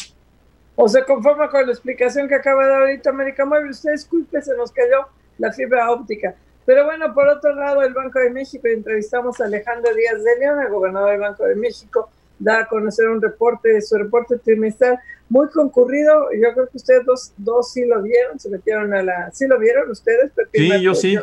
o 0.80 0.88
se 0.88 1.02
conforma 1.02 1.50
con 1.50 1.66
la 1.66 1.72
explicación 1.72 2.28
que 2.28 2.36
acaba 2.36 2.64
de 2.64 2.70
dar 2.70 2.82
ahorita 2.82 3.10
América 3.10 3.44
Móvil. 3.44 3.70
Usted 3.70 3.90
disculpe, 3.90 4.40
se 4.40 4.56
nos 4.56 4.70
cayó 4.70 5.08
la 5.36 5.52
fibra 5.52 5.90
óptica. 5.90 6.36
Pero 6.64 6.84
bueno, 6.84 7.12
por 7.12 7.26
otro 7.26 7.52
lado, 7.52 7.82
el 7.82 7.92
Banco 7.92 8.20
de 8.20 8.30
México, 8.30 8.68
entrevistamos 8.68 9.40
a 9.40 9.46
Alejandro 9.46 9.92
Díaz 9.92 10.22
de 10.22 10.38
León, 10.38 10.60
el 10.62 10.70
gobernador 10.70 11.10
del 11.10 11.20
Banco 11.20 11.44
de 11.46 11.56
México, 11.56 12.08
da 12.38 12.60
a 12.60 12.66
conocer 12.68 13.08
un 13.08 13.20
reporte, 13.20 13.80
su 13.80 13.98
reporte 13.98 14.38
trimestral 14.38 15.00
muy 15.28 15.48
concurrido. 15.48 16.28
Yo 16.32 16.52
creo 16.54 16.68
que 16.68 16.76
ustedes 16.76 17.04
dos, 17.04 17.32
dos 17.38 17.72
sí 17.72 17.84
lo 17.84 18.00
vieron, 18.00 18.38
se 18.38 18.48
metieron 18.48 18.94
a 18.94 19.02
la... 19.02 19.32
¿Sí 19.32 19.48
lo 19.48 19.58
vieron 19.58 19.90
ustedes? 19.90 20.30
sí, 20.52 20.80
yo 20.80 20.94
sí. 20.94 21.14
Yo, 21.14 21.22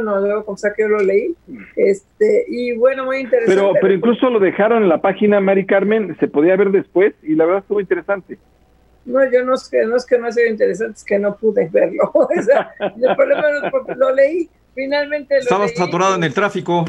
no, 0.00 0.20
debo 0.20 0.44
confesar 0.44 0.74
que 0.74 0.82
yo 0.82 0.88
lo 0.88 0.98
leí. 0.98 1.34
Este, 1.76 2.44
y 2.48 2.76
bueno, 2.76 3.04
muy 3.04 3.18
interesante. 3.18 3.54
Pero, 3.54 3.72
pero 3.80 3.94
incluso 3.94 4.28
lo 4.30 4.38
dejaron 4.38 4.82
en 4.82 4.88
la 4.88 5.00
página, 5.00 5.40
Mari 5.40 5.66
Carmen, 5.66 6.16
se 6.18 6.28
podía 6.28 6.56
ver 6.56 6.70
después 6.70 7.14
y 7.22 7.34
la 7.34 7.44
verdad 7.44 7.62
estuvo 7.62 7.80
interesante. 7.80 8.38
No, 9.04 9.20
yo 9.30 9.44
no 9.44 9.54
es 9.54 9.68
que 9.68 9.84
no, 9.84 9.96
es 9.96 10.04
que 10.04 10.18
no 10.18 10.26
ha 10.26 10.32
sido 10.32 10.48
interesante, 10.48 10.94
es 10.96 11.04
que 11.04 11.18
no 11.18 11.36
pude 11.36 11.68
verlo. 11.70 12.10
o 12.14 12.28
sea, 12.42 12.72
lo 13.96 14.14
leí, 14.14 14.48
finalmente 14.74 15.36
lo 15.36 15.40
Estaba 15.40 15.68
saturado 15.68 16.16
en 16.16 16.24
el 16.24 16.34
tráfico 16.34 16.84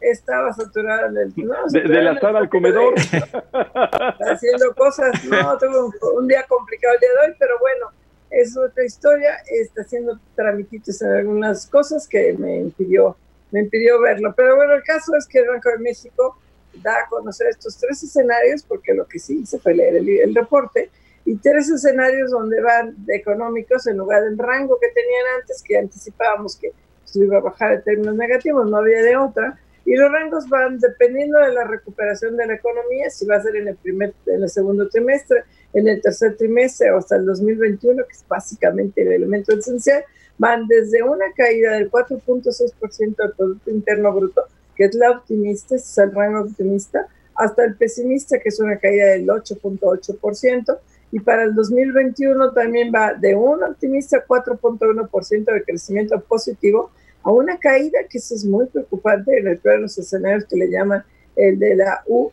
estaba 0.00 0.52
saturada 0.52 1.08
en 1.08 1.16
el... 1.18 1.32
No, 1.36 1.54
de, 1.68 2.02
la 2.02 2.18
sala 2.18 2.40
al 2.40 2.48
comedor. 2.48 2.94
Haciendo 4.32 4.74
cosas, 4.74 5.24
no, 5.24 5.58
tuve 5.58 6.18
un, 6.18 6.26
día 6.26 6.44
complicado 6.48 6.94
el 6.94 7.00
día 7.00 7.08
de 7.10 7.28
hoy, 7.28 7.36
pero 7.38 7.58
bueno, 7.60 7.90
es 8.30 8.56
otra 8.56 8.84
historia, 8.84 9.36
está 9.50 9.82
haciendo 9.82 10.18
tramititos 10.36 11.02
en 11.02 11.10
algunas 11.10 11.66
cosas 11.66 12.06
que 12.06 12.32
me 12.34 12.58
impidió, 12.58 13.16
me 13.50 13.60
impidió 13.60 14.00
verlo. 14.00 14.32
Pero 14.36 14.56
bueno, 14.56 14.74
el 14.74 14.82
caso 14.82 15.16
es 15.16 15.26
que 15.26 15.40
el 15.40 15.48
Banco 15.48 15.70
de 15.70 15.78
México 15.78 16.38
da 16.74 17.00
a 17.00 17.08
conocer 17.08 17.48
estos 17.48 17.76
tres 17.76 18.02
escenarios, 18.02 18.62
porque 18.62 18.94
lo 18.94 19.06
que 19.06 19.18
sí 19.18 19.40
hice 19.42 19.58
fue 19.58 19.74
leer 19.74 19.96
el, 19.96 20.34
reporte, 20.34 20.90
y 21.24 21.36
tres 21.36 21.68
escenarios 21.68 22.30
donde 22.30 22.60
van 22.62 22.94
de 23.04 23.16
económicos 23.16 23.86
en 23.86 23.96
lugar 23.96 24.22
del 24.22 24.38
rango 24.38 24.78
que 24.80 24.88
tenían 24.88 25.40
antes, 25.40 25.62
que 25.62 25.76
anticipábamos 25.76 26.56
que 26.56 26.72
se 27.04 27.18
iba 27.18 27.38
a 27.38 27.40
bajar 27.40 27.72
en 27.72 27.82
términos 27.82 28.14
negativos, 28.14 28.70
no 28.70 28.78
había 28.78 29.02
de 29.02 29.16
otra, 29.16 29.58
y 29.84 29.96
los 29.96 30.12
rangos 30.12 30.48
van 30.48 30.78
dependiendo 30.78 31.38
de 31.38 31.52
la 31.52 31.64
recuperación 31.64 32.36
de 32.36 32.46
la 32.46 32.54
economía, 32.54 33.10
si 33.10 33.26
va 33.26 33.36
a 33.36 33.42
ser 33.42 33.56
en 33.56 33.68
el 33.68 33.76
primer, 33.76 34.14
en 34.26 34.42
el 34.42 34.48
segundo 34.48 34.88
trimestre, 34.88 35.44
en 35.72 35.88
el 35.88 36.00
tercer 36.00 36.36
trimestre 36.36 36.88
hasta 36.88 37.16
el 37.16 37.26
2021, 37.26 38.04
que 38.06 38.12
es 38.12 38.24
básicamente 38.28 39.02
el 39.02 39.12
elemento 39.12 39.52
esencial, 39.56 40.04
van 40.38 40.66
desde 40.66 41.02
una 41.02 41.26
caída 41.36 41.72
del 41.72 41.90
4.6% 41.90 43.16
del 43.16 43.32
Producto 43.32 43.70
Interno 43.70 44.12
Bruto, 44.12 44.44
que 44.74 44.84
es 44.84 44.94
la 44.94 45.10
optimista, 45.10 45.76
ese 45.76 45.84
es 45.84 45.98
el 45.98 46.14
rango 46.14 46.40
optimista, 46.40 47.06
hasta 47.34 47.64
el 47.64 47.76
pesimista, 47.76 48.38
que 48.38 48.48
es 48.48 48.58
una 48.60 48.78
caída 48.78 49.06
del 49.06 49.26
8.8%, 49.26 50.78
y 51.12 51.20
para 51.20 51.44
el 51.44 51.54
2021 51.54 52.52
también 52.52 52.92
va 52.94 53.14
de 53.14 53.34
un 53.34 53.62
optimista 53.62 54.24
4.1% 54.26 55.52
de 55.52 55.64
crecimiento 55.64 56.20
positivo 56.20 56.90
a 57.22 57.32
una 57.32 57.58
caída 57.58 57.98
que 58.08 58.18
eso 58.18 58.34
es 58.34 58.44
muy 58.44 58.66
preocupante 58.66 59.38
en 59.38 59.48
el 59.48 59.58
peor 59.58 59.76
de 59.76 59.82
los 59.82 59.98
escenarios 59.98 60.44
que 60.44 60.56
le 60.56 60.70
llaman 60.70 61.04
el 61.36 61.58
de 61.58 61.76
la 61.76 62.02
U, 62.06 62.30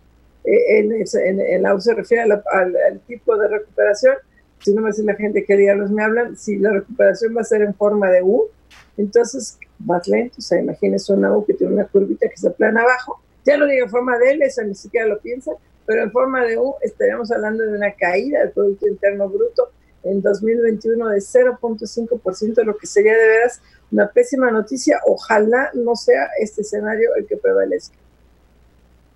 eh, 0.48 0.80
en, 0.80 1.41
en, 1.41 1.62
la 1.62 1.76
U 1.76 1.82
se 1.82 1.93
refiere 1.93 2.24
al, 2.24 3.02
tipo 3.06 3.36
de 3.36 3.50
recuperación, 3.50 4.16
si 4.64 4.74
no 4.74 4.82
me 4.82 4.91
dice 4.91 5.04
la 5.04 5.16
gente 5.16 5.43
que 5.43 5.58
diablos 5.58 5.91
me 5.91 6.02
hablan, 6.02 6.38
si 6.38 6.58
la 6.58 6.72
recuperación 6.72 7.36
va 7.36 7.41
a 7.41 7.43
ser 7.43 7.62
en 7.64 7.76
forma 7.76 8.10
de 8.10 8.22
U, 8.24 8.45
entonces 8.95 9.58
más 9.80 10.08
lento, 10.08 10.36
o 10.38 10.41
sea, 10.41 10.60
imagínese 10.60 11.12
una 11.12 11.36
U 11.36 11.45
que 11.45 11.54
tiene 11.54 11.74
una 11.74 11.86
curvita 11.86 12.30
que 12.30 12.38
se 12.38 12.50
plana 12.52 12.82
abajo, 12.82 13.22
ya 13.45 13.58
no 13.58 13.66
digo 13.66 13.86
en 13.86 13.91
forma 13.91 14.18
de 14.18 14.32
L, 14.32 14.45
eso 14.45 14.64
ni 14.64 14.74
siquiera 14.74 15.06
lo 15.06 15.20
piensa, 15.20 15.52
pero 15.86 16.04
en 16.04 16.12
forma 16.12 16.45
de 16.45 16.58
U 16.58 16.76
estaríamos 16.82 17.30
hablando 17.30 17.66
de 17.66 17.74
una 17.74 17.91
caída 17.91 18.39
del 18.39 18.52
Producto 18.52 18.88
Interno 18.88 19.28
Bruto 19.28 19.72
en 20.04 20.22
2021 20.22 21.10
de 21.10 21.18
0.5%, 21.18 22.64
lo 22.64 22.78
que 22.78 22.88
sería 22.88 23.14
de 23.18 23.28
veras 23.28 23.62
una 23.91 24.08
pésima 24.10 24.50
noticia. 24.50 25.02
Ojalá 25.06 25.72
no 25.74 25.95
sea 25.95 26.30
este 26.39 26.62
escenario 26.62 27.16
el 27.16 27.28
que 27.28 27.38
prevalezca. 27.38 27.98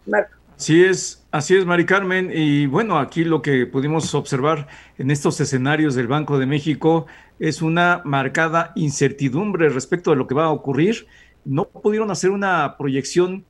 Marco. 0.06 0.41
Así 0.62 0.84
es, 0.84 1.26
así 1.32 1.56
es, 1.56 1.66
Mari 1.66 1.88
Carmen. 1.88 2.30
Y 2.32 2.68
bueno, 2.68 3.00
aquí 3.00 3.24
lo 3.24 3.42
que 3.42 3.66
pudimos 3.66 4.14
observar 4.14 4.68
en 5.00 5.10
estos 5.10 5.42
escenarios 5.42 5.96
del 5.96 6.06
Banco 6.06 6.38
de 6.38 6.46
México 6.46 7.08
es 7.40 7.64
una 7.64 8.04
marcada 8.06 8.72
incertidumbre 8.76 9.70
respecto 9.70 10.12
de 10.12 10.18
lo 10.18 10.28
que 10.28 10.36
va 10.36 10.46
a 10.46 10.52
ocurrir. 10.52 11.08
No 11.46 11.66
pudieron 11.66 12.12
hacer 12.12 12.30
una 12.30 12.78
proyección 12.78 13.44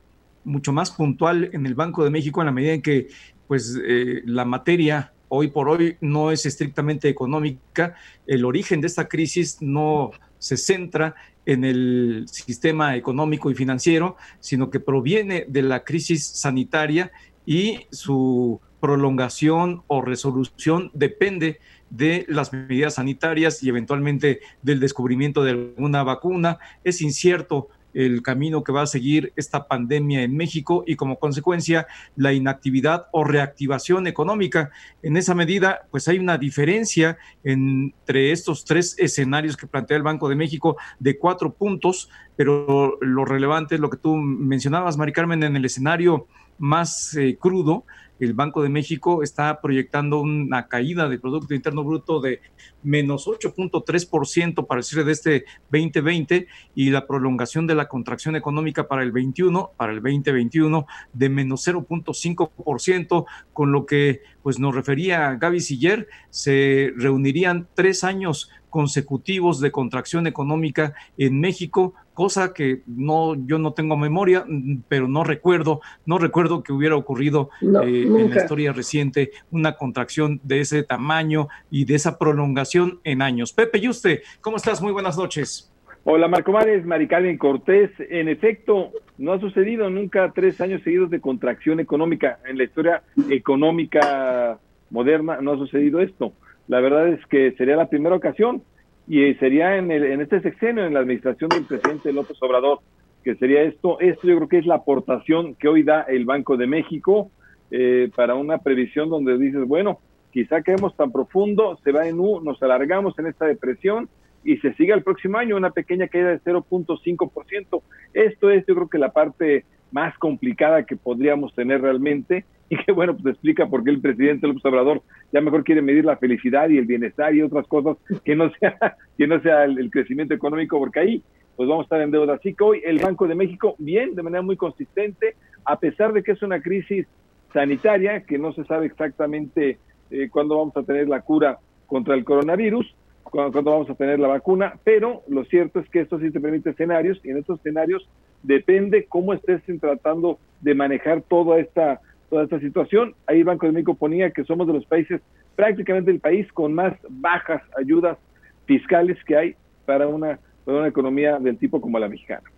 mucho 0.44 0.72
más 0.72 0.90
puntual 0.90 1.50
en 1.52 1.66
el 1.66 1.74
Banco 1.74 2.02
de 2.02 2.08
México 2.08 2.40
en 2.40 2.46
la 2.46 2.52
medida 2.52 2.72
en 2.72 2.80
que 2.80 3.08
pues 3.46 3.78
eh, 3.86 4.22
la 4.24 4.46
materia 4.46 5.12
hoy 5.28 5.48
por 5.48 5.68
hoy 5.68 5.98
no 6.00 6.30
es 6.30 6.46
estrictamente 6.46 7.10
económica. 7.10 7.94
El 8.26 8.46
origen 8.46 8.80
de 8.80 8.86
esta 8.86 9.06
crisis 9.06 9.58
no 9.60 10.12
se 10.42 10.56
centra 10.56 11.14
en 11.46 11.64
el 11.64 12.26
sistema 12.28 12.96
económico 12.96 13.48
y 13.50 13.54
financiero, 13.54 14.16
sino 14.40 14.70
que 14.70 14.80
proviene 14.80 15.44
de 15.48 15.62
la 15.62 15.84
crisis 15.84 16.26
sanitaria 16.26 17.12
y 17.46 17.86
su 17.92 18.60
prolongación 18.80 19.84
o 19.86 20.02
resolución 20.02 20.90
depende 20.94 21.60
de 21.90 22.26
las 22.28 22.52
medidas 22.52 22.94
sanitarias 22.94 23.62
y 23.62 23.68
eventualmente 23.68 24.40
del 24.62 24.80
descubrimiento 24.80 25.44
de 25.44 25.52
alguna 25.52 26.02
vacuna. 26.02 26.58
Es 26.82 27.00
incierto 27.00 27.68
el 27.94 28.22
camino 28.22 28.64
que 28.64 28.72
va 28.72 28.82
a 28.82 28.86
seguir 28.86 29.32
esta 29.36 29.66
pandemia 29.68 30.22
en 30.22 30.36
México 30.36 30.84
y 30.86 30.96
como 30.96 31.18
consecuencia 31.18 31.86
la 32.16 32.32
inactividad 32.32 33.06
o 33.12 33.24
reactivación 33.24 34.06
económica. 34.06 34.70
En 35.02 35.16
esa 35.16 35.34
medida, 35.34 35.86
pues 35.90 36.08
hay 36.08 36.18
una 36.18 36.38
diferencia 36.38 37.18
entre 37.44 38.32
estos 38.32 38.64
tres 38.64 38.94
escenarios 38.98 39.56
que 39.56 39.66
plantea 39.66 39.96
el 39.96 40.02
Banco 40.02 40.28
de 40.28 40.36
México 40.36 40.76
de 40.98 41.18
cuatro 41.18 41.52
puntos, 41.52 42.08
pero 42.36 42.98
lo 43.00 43.24
relevante 43.24 43.74
es 43.74 43.80
lo 43.80 43.90
que 43.90 43.96
tú 43.96 44.16
mencionabas, 44.16 44.96
Mari 44.96 45.12
Carmen, 45.12 45.42
en 45.42 45.56
el 45.56 45.64
escenario 45.64 46.26
más 46.58 47.16
eh, 47.16 47.36
crudo, 47.38 47.84
el 48.24 48.34
Banco 48.34 48.62
de 48.62 48.68
México 48.68 49.24
está 49.24 49.60
proyectando 49.60 50.20
una 50.20 50.68
caída 50.68 51.08
del 51.08 51.20
Producto 51.20 51.54
Interno 51.54 51.82
Bruto 51.82 52.20
de 52.20 52.40
menos 52.84 53.26
8.3% 53.26 54.64
para 54.66 54.78
el 54.78 54.84
cierre 54.84 55.04
de 55.04 55.12
este 55.12 55.44
2020 55.72 56.46
y 56.76 56.90
la 56.90 57.08
prolongación 57.08 57.66
de 57.66 57.74
la 57.74 57.88
contracción 57.88 58.36
económica 58.36 58.86
para 58.86 59.02
el 59.02 59.10
21, 59.10 59.72
para 59.76 59.92
el 59.92 60.00
2021 60.00 60.86
de 61.12 61.28
menos 61.28 61.66
0.5%, 61.66 63.24
con 63.52 63.72
lo 63.72 63.86
que 63.86 64.22
pues 64.44 64.60
nos 64.60 64.72
refería 64.72 65.34
Gaby 65.34 65.60
Siller, 65.60 66.08
se 66.30 66.92
reunirían 66.96 67.66
tres 67.74 68.04
años 68.04 68.50
consecutivos 68.70 69.60
de 69.60 69.72
contracción 69.72 70.26
económica 70.26 70.94
en 71.18 71.40
México, 71.40 71.94
cosa 72.14 72.52
que 72.52 72.82
no, 72.86 73.34
yo 73.46 73.58
no 73.58 73.72
tengo 73.72 73.96
memoria, 73.96 74.44
pero 74.88 75.08
no 75.08 75.24
recuerdo, 75.24 75.80
no 76.06 76.18
recuerdo 76.18 76.62
que 76.62 76.72
hubiera 76.72 76.96
ocurrido 76.96 77.50
eh, 77.62 78.04
en 78.06 78.30
la 78.30 78.36
historia 78.36 78.72
reciente 78.72 79.30
una 79.50 79.76
contracción 79.76 80.40
de 80.42 80.60
ese 80.60 80.82
tamaño 80.82 81.48
y 81.70 81.84
de 81.84 81.94
esa 81.94 82.18
prolongación 82.18 83.00
en 83.04 83.22
años. 83.22 83.52
Pepe 83.52 83.80
Yuste, 83.80 84.22
¿cómo 84.40 84.56
estás? 84.56 84.82
Muy 84.82 84.92
buenas 84.92 85.16
noches. 85.16 85.72
Hola 86.04 86.26
Marco 86.26 86.50
Mares, 86.50 86.84
Maricarmen 86.84 87.38
Cortés. 87.38 87.90
En 88.10 88.28
efecto, 88.28 88.90
no 89.18 89.32
ha 89.32 89.40
sucedido 89.40 89.88
nunca 89.88 90.32
tres 90.34 90.60
años 90.60 90.82
seguidos 90.82 91.10
de 91.10 91.20
contracción 91.20 91.78
económica. 91.78 92.40
En 92.44 92.58
la 92.58 92.64
historia 92.64 93.02
económica 93.30 94.58
moderna 94.90 95.40
no 95.40 95.52
ha 95.52 95.56
sucedido 95.58 96.00
esto. 96.00 96.32
La 96.66 96.80
verdad 96.80 97.08
es 97.08 97.24
que 97.26 97.52
sería 97.52 97.76
la 97.76 97.88
primera 97.88 98.16
ocasión 98.16 98.62
y 99.06 99.34
sería 99.34 99.76
en, 99.76 99.90
el, 99.90 100.04
en 100.04 100.20
este 100.20 100.40
sexenio, 100.40 100.86
en 100.86 100.94
la 100.94 101.00
administración 101.00 101.50
del 101.50 101.64
presidente 101.64 102.12
López 102.12 102.36
Obrador, 102.42 102.80
que 103.22 103.34
sería 103.36 103.62
esto. 103.62 104.00
Esto 104.00 104.28
yo 104.28 104.36
creo 104.36 104.48
que 104.48 104.58
es 104.58 104.66
la 104.66 104.76
aportación 104.76 105.54
que 105.54 105.68
hoy 105.68 105.82
da 105.82 106.02
el 106.02 106.24
Banco 106.24 106.56
de 106.56 106.66
México 106.66 107.30
eh, 107.70 108.10
para 108.14 108.34
una 108.34 108.58
previsión 108.58 109.08
donde 109.08 109.38
dices, 109.38 109.66
bueno, 109.66 110.00
quizá 110.32 110.62
caemos 110.62 110.96
tan 110.96 111.12
profundo, 111.12 111.78
se 111.84 111.92
va 111.92 112.06
en 112.06 112.18
U, 112.18 112.40
nos 112.40 112.62
alargamos 112.62 113.18
en 113.18 113.26
esta 113.26 113.46
depresión 113.46 114.08
y 114.44 114.56
se 114.58 114.74
sigue 114.74 114.92
el 114.92 115.02
próximo 115.02 115.38
año 115.38 115.56
una 115.56 115.70
pequeña 115.70 116.08
caída 116.08 116.30
de 116.30 116.40
0.5%. 116.40 117.82
Esto 118.12 118.50
es 118.50 118.66
yo 118.66 118.74
creo 118.74 118.88
que 118.88 118.98
la 118.98 119.12
parte 119.12 119.64
más 119.92 120.16
complicada 120.18 120.84
que 120.84 120.96
podríamos 120.96 121.54
tener 121.54 121.80
realmente 121.80 122.44
y 122.68 122.76
que 122.76 122.92
bueno, 122.92 123.14
pues 123.14 123.34
explica 123.34 123.66
por 123.66 123.84
qué 123.84 123.90
el 123.90 124.00
presidente 124.00 124.46
López 124.46 124.64
Obrador 124.64 125.02
ya 125.32 125.40
mejor 125.40 125.62
quiere 125.62 125.82
medir 125.82 126.04
la 126.04 126.16
felicidad 126.16 126.70
y 126.70 126.78
el 126.78 126.86
bienestar 126.86 127.34
y 127.34 127.42
otras 127.42 127.66
cosas 127.66 127.98
que 128.24 128.34
no 128.34 128.50
sea, 128.58 128.96
que 129.18 129.26
no 129.26 129.40
sea 129.40 129.64
el, 129.64 129.90
crecimiento 129.90 130.34
económico, 130.34 130.78
porque 130.78 131.00
ahí 131.00 131.22
pues 131.54 131.68
vamos 131.68 131.84
a 131.84 131.86
estar 131.86 132.00
en 132.00 132.10
deuda. 132.10 132.34
Así 132.34 132.54
que 132.54 132.64
hoy 132.64 132.82
el 132.84 132.98
Banco 132.98 133.28
de 133.28 133.34
México, 133.34 133.74
bien, 133.78 134.14
de 134.14 134.22
manera 134.22 134.42
muy 134.42 134.56
consistente, 134.56 135.36
a 135.66 135.78
pesar 135.78 136.14
de 136.14 136.22
que 136.22 136.32
es 136.32 136.42
una 136.42 136.62
crisis 136.62 137.06
sanitaria, 137.52 138.22
que 138.22 138.38
no 138.38 138.54
se 138.54 138.64
sabe 138.64 138.86
exactamente 138.86 139.78
eh, 140.10 140.28
cuándo 140.30 140.56
vamos 140.56 140.76
a 140.76 140.82
tener 140.82 141.08
la 141.08 141.20
cura 141.20 141.58
contra 141.86 142.14
el 142.14 142.24
coronavirus, 142.24 142.94
cuándo, 143.22 143.62
vamos 143.62 143.90
a 143.90 143.94
tener 143.94 144.18
la 144.18 144.28
vacuna, 144.28 144.78
pero 144.82 145.22
lo 145.28 145.44
cierto 145.44 145.80
es 145.80 145.88
que 145.90 146.00
esto 146.00 146.18
sí 146.18 146.30
te 146.30 146.40
permite 146.40 146.70
escenarios, 146.70 147.20
y 147.22 147.30
en 147.30 147.38
estos 147.38 147.58
escenarios 147.58 148.08
depende 148.42 149.04
cómo 149.04 149.34
estés 149.34 149.62
tratando 149.80 150.38
de 150.60 150.74
manejar 150.74 151.22
toda 151.22 151.58
esta 151.58 152.00
toda 152.32 152.44
esta 152.44 152.60
situación. 152.60 153.14
Ahí 153.26 153.40
el 153.40 153.44
Banco 153.44 153.66
de 153.66 153.72
México 153.72 153.94
ponía 153.94 154.30
que 154.30 154.42
somos 154.44 154.66
de 154.66 154.72
los 154.72 154.86
países 154.86 155.20
prácticamente 155.54 156.10
el 156.10 156.18
país 156.18 156.50
con 156.52 156.72
más 156.72 156.94
bajas 157.10 157.62
ayudas 157.76 158.16
fiscales 158.64 159.18
que 159.26 159.36
hay 159.36 159.54
para 159.84 160.08
una, 160.08 160.38
para 160.64 160.78
una 160.78 160.88
economía 160.88 161.38
del 161.38 161.58
tipo 161.58 161.78
como 161.78 161.98
la 161.98 162.08
mexicana. 162.08 162.50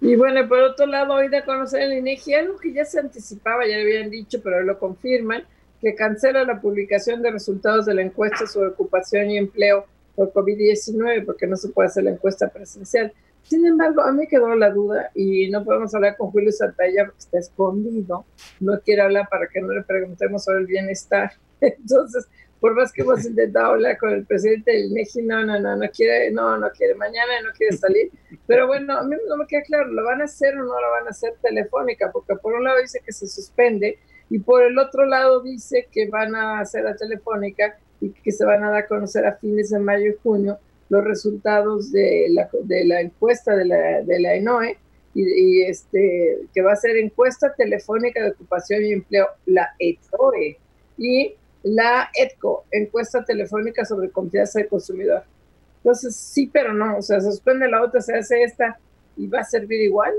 Y 0.00 0.16
bueno, 0.16 0.48
por 0.48 0.60
otro 0.60 0.86
lado, 0.86 1.14
hoy 1.14 1.28
de 1.28 1.44
conocer 1.44 1.82
el 1.82 1.98
INEGI, 1.98 2.34
algo 2.34 2.58
que 2.58 2.72
ya 2.72 2.86
se 2.86 3.00
anticipaba, 3.00 3.66
ya 3.66 3.76
le 3.76 3.82
habían 3.82 4.10
dicho, 4.10 4.40
pero 4.42 4.62
lo 4.62 4.78
confirman, 4.78 5.44
que 5.80 5.94
cancela 5.94 6.44
la 6.44 6.60
publicación 6.60 7.22
de 7.22 7.30
resultados 7.30 7.86
de 7.86 7.94
la 7.94 8.02
encuesta 8.02 8.46
sobre 8.46 8.70
ocupación 8.70 9.30
y 9.30 9.36
empleo 9.36 9.84
por 10.16 10.32
COVID-19, 10.32 11.26
porque 11.26 11.46
no 11.46 11.56
se 11.56 11.68
puede 11.68 11.88
hacer 11.88 12.04
la 12.04 12.10
encuesta 12.10 12.48
presencial. 12.48 13.12
Sin 13.44 13.66
embargo, 13.66 14.02
a 14.02 14.12
mí 14.12 14.26
quedó 14.26 14.54
la 14.54 14.70
duda 14.70 15.10
y 15.14 15.50
no 15.50 15.64
podemos 15.64 15.94
hablar 15.94 16.16
con 16.16 16.30
Julio 16.30 16.52
Santalla 16.52 17.06
porque 17.06 17.18
está 17.18 17.38
escondido, 17.38 18.24
no 18.60 18.80
quiere 18.80 19.02
hablar 19.02 19.28
para 19.28 19.46
que 19.48 19.60
no 19.60 19.72
le 19.72 19.82
preguntemos 19.82 20.44
sobre 20.44 20.60
el 20.60 20.66
bienestar. 20.66 21.32
Entonces, 21.60 22.28
por 22.62 22.76
más 22.76 22.92
que 22.92 23.02
hemos 23.02 23.24
intentado 23.26 23.72
hablar 23.72 23.98
con 23.98 24.10
el 24.10 24.24
presidente 24.24 24.70
del 24.70 24.92
INEGI, 24.92 25.22
no, 25.22 25.44
no, 25.44 25.58
no, 25.58 25.76
no 25.76 25.90
quiere, 25.90 26.30
no, 26.30 26.56
no 26.56 26.70
quiere, 26.70 26.94
mañana 26.94 27.42
no 27.44 27.52
quiere 27.52 27.76
salir. 27.76 28.10
Pero 28.46 28.68
bueno, 28.68 28.96
a 28.96 29.02
mí 29.02 29.16
no 29.28 29.36
me 29.36 29.46
queda 29.46 29.62
claro, 29.62 29.88
¿lo 29.88 30.04
van 30.04 30.20
a 30.20 30.24
hacer 30.24 30.54
o 30.54 30.64
no 30.64 30.80
lo 30.80 30.90
van 30.90 31.06
a 31.08 31.10
hacer 31.10 31.34
telefónica? 31.42 32.10
Porque 32.12 32.36
por 32.36 32.54
un 32.54 32.64
lado 32.64 32.80
dice 32.80 33.00
que 33.04 33.12
se 33.12 33.26
suspende 33.26 33.98
y 34.30 34.38
por 34.38 34.62
el 34.62 34.78
otro 34.78 35.04
lado 35.04 35.42
dice 35.42 35.88
que 35.90 36.08
van 36.08 36.34
a 36.36 36.60
hacer 36.60 36.84
la 36.84 36.96
telefónica 36.96 37.76
y 38.00 38.10
que 38.10 38.32
se 38.32 38.44
van 38.44 38.62
a 38.64 38.70
dar 38.70 38.84
a 38.84 38.86
conocer 38.86 39.26
a 39.26 39.36
fines 39.36 39.70
de 39.70 39.78
mayo 39.78 40.06
y 40.06 40.16
junio 40.22 40.58
los 40.92 41.04
resultados 41.04 41.90
de 41.90 42.26
la, 42.28 42.50
de 42.64 42.84
la 42.84 43.00
encuesta 43.00 43.56
de 43.56 43.64
la, 43.64 44.02
de 44.02 44.20
la 44.20 44.34
ENOE 44.34 44.76
y, 45.14 45.62
este, 45.62 46.40
que 46.52 46.60
va 46.60 46.72
a 46.72 46.76
ser 46.76 46.98
encuesta 46.98 47.54
telefónica 47.54 48.22
de 48.22 48.32
ocupación 48.32 48.84
y 48.84 48.92
empleo, 48.92 49.26
la 49.46 49.70
ETOE, 49.78 50.58
y 50.98 51.34
la 51.62 52.10
ETCO, 52.14 52.66
encuesta 52.70 53.24
telefónica 53.24 53.86
sobre 53.86 54.10
confianza 54.10 54.58
del 54.58 54.68
consumidor. 54.68 55.24
Entonces, 55.78 56.14
sí, 56.14 56.50
pero 56.52 56.74
no, 56.74 56.98
o 56.98 57.02
sea, 57.02 57.22
se 57.22 57.30
suspende 57.30 57.68
la 57.68 57.82
otra, 57.82 58.02
se 58.02 58.14
hace 58.14 58.42
esta 58.42 58.78
y 59.16 59.28
va 59.28 59.40
a 59.40 59.44
servir 59.44 59.80
igual. 59.80 60.12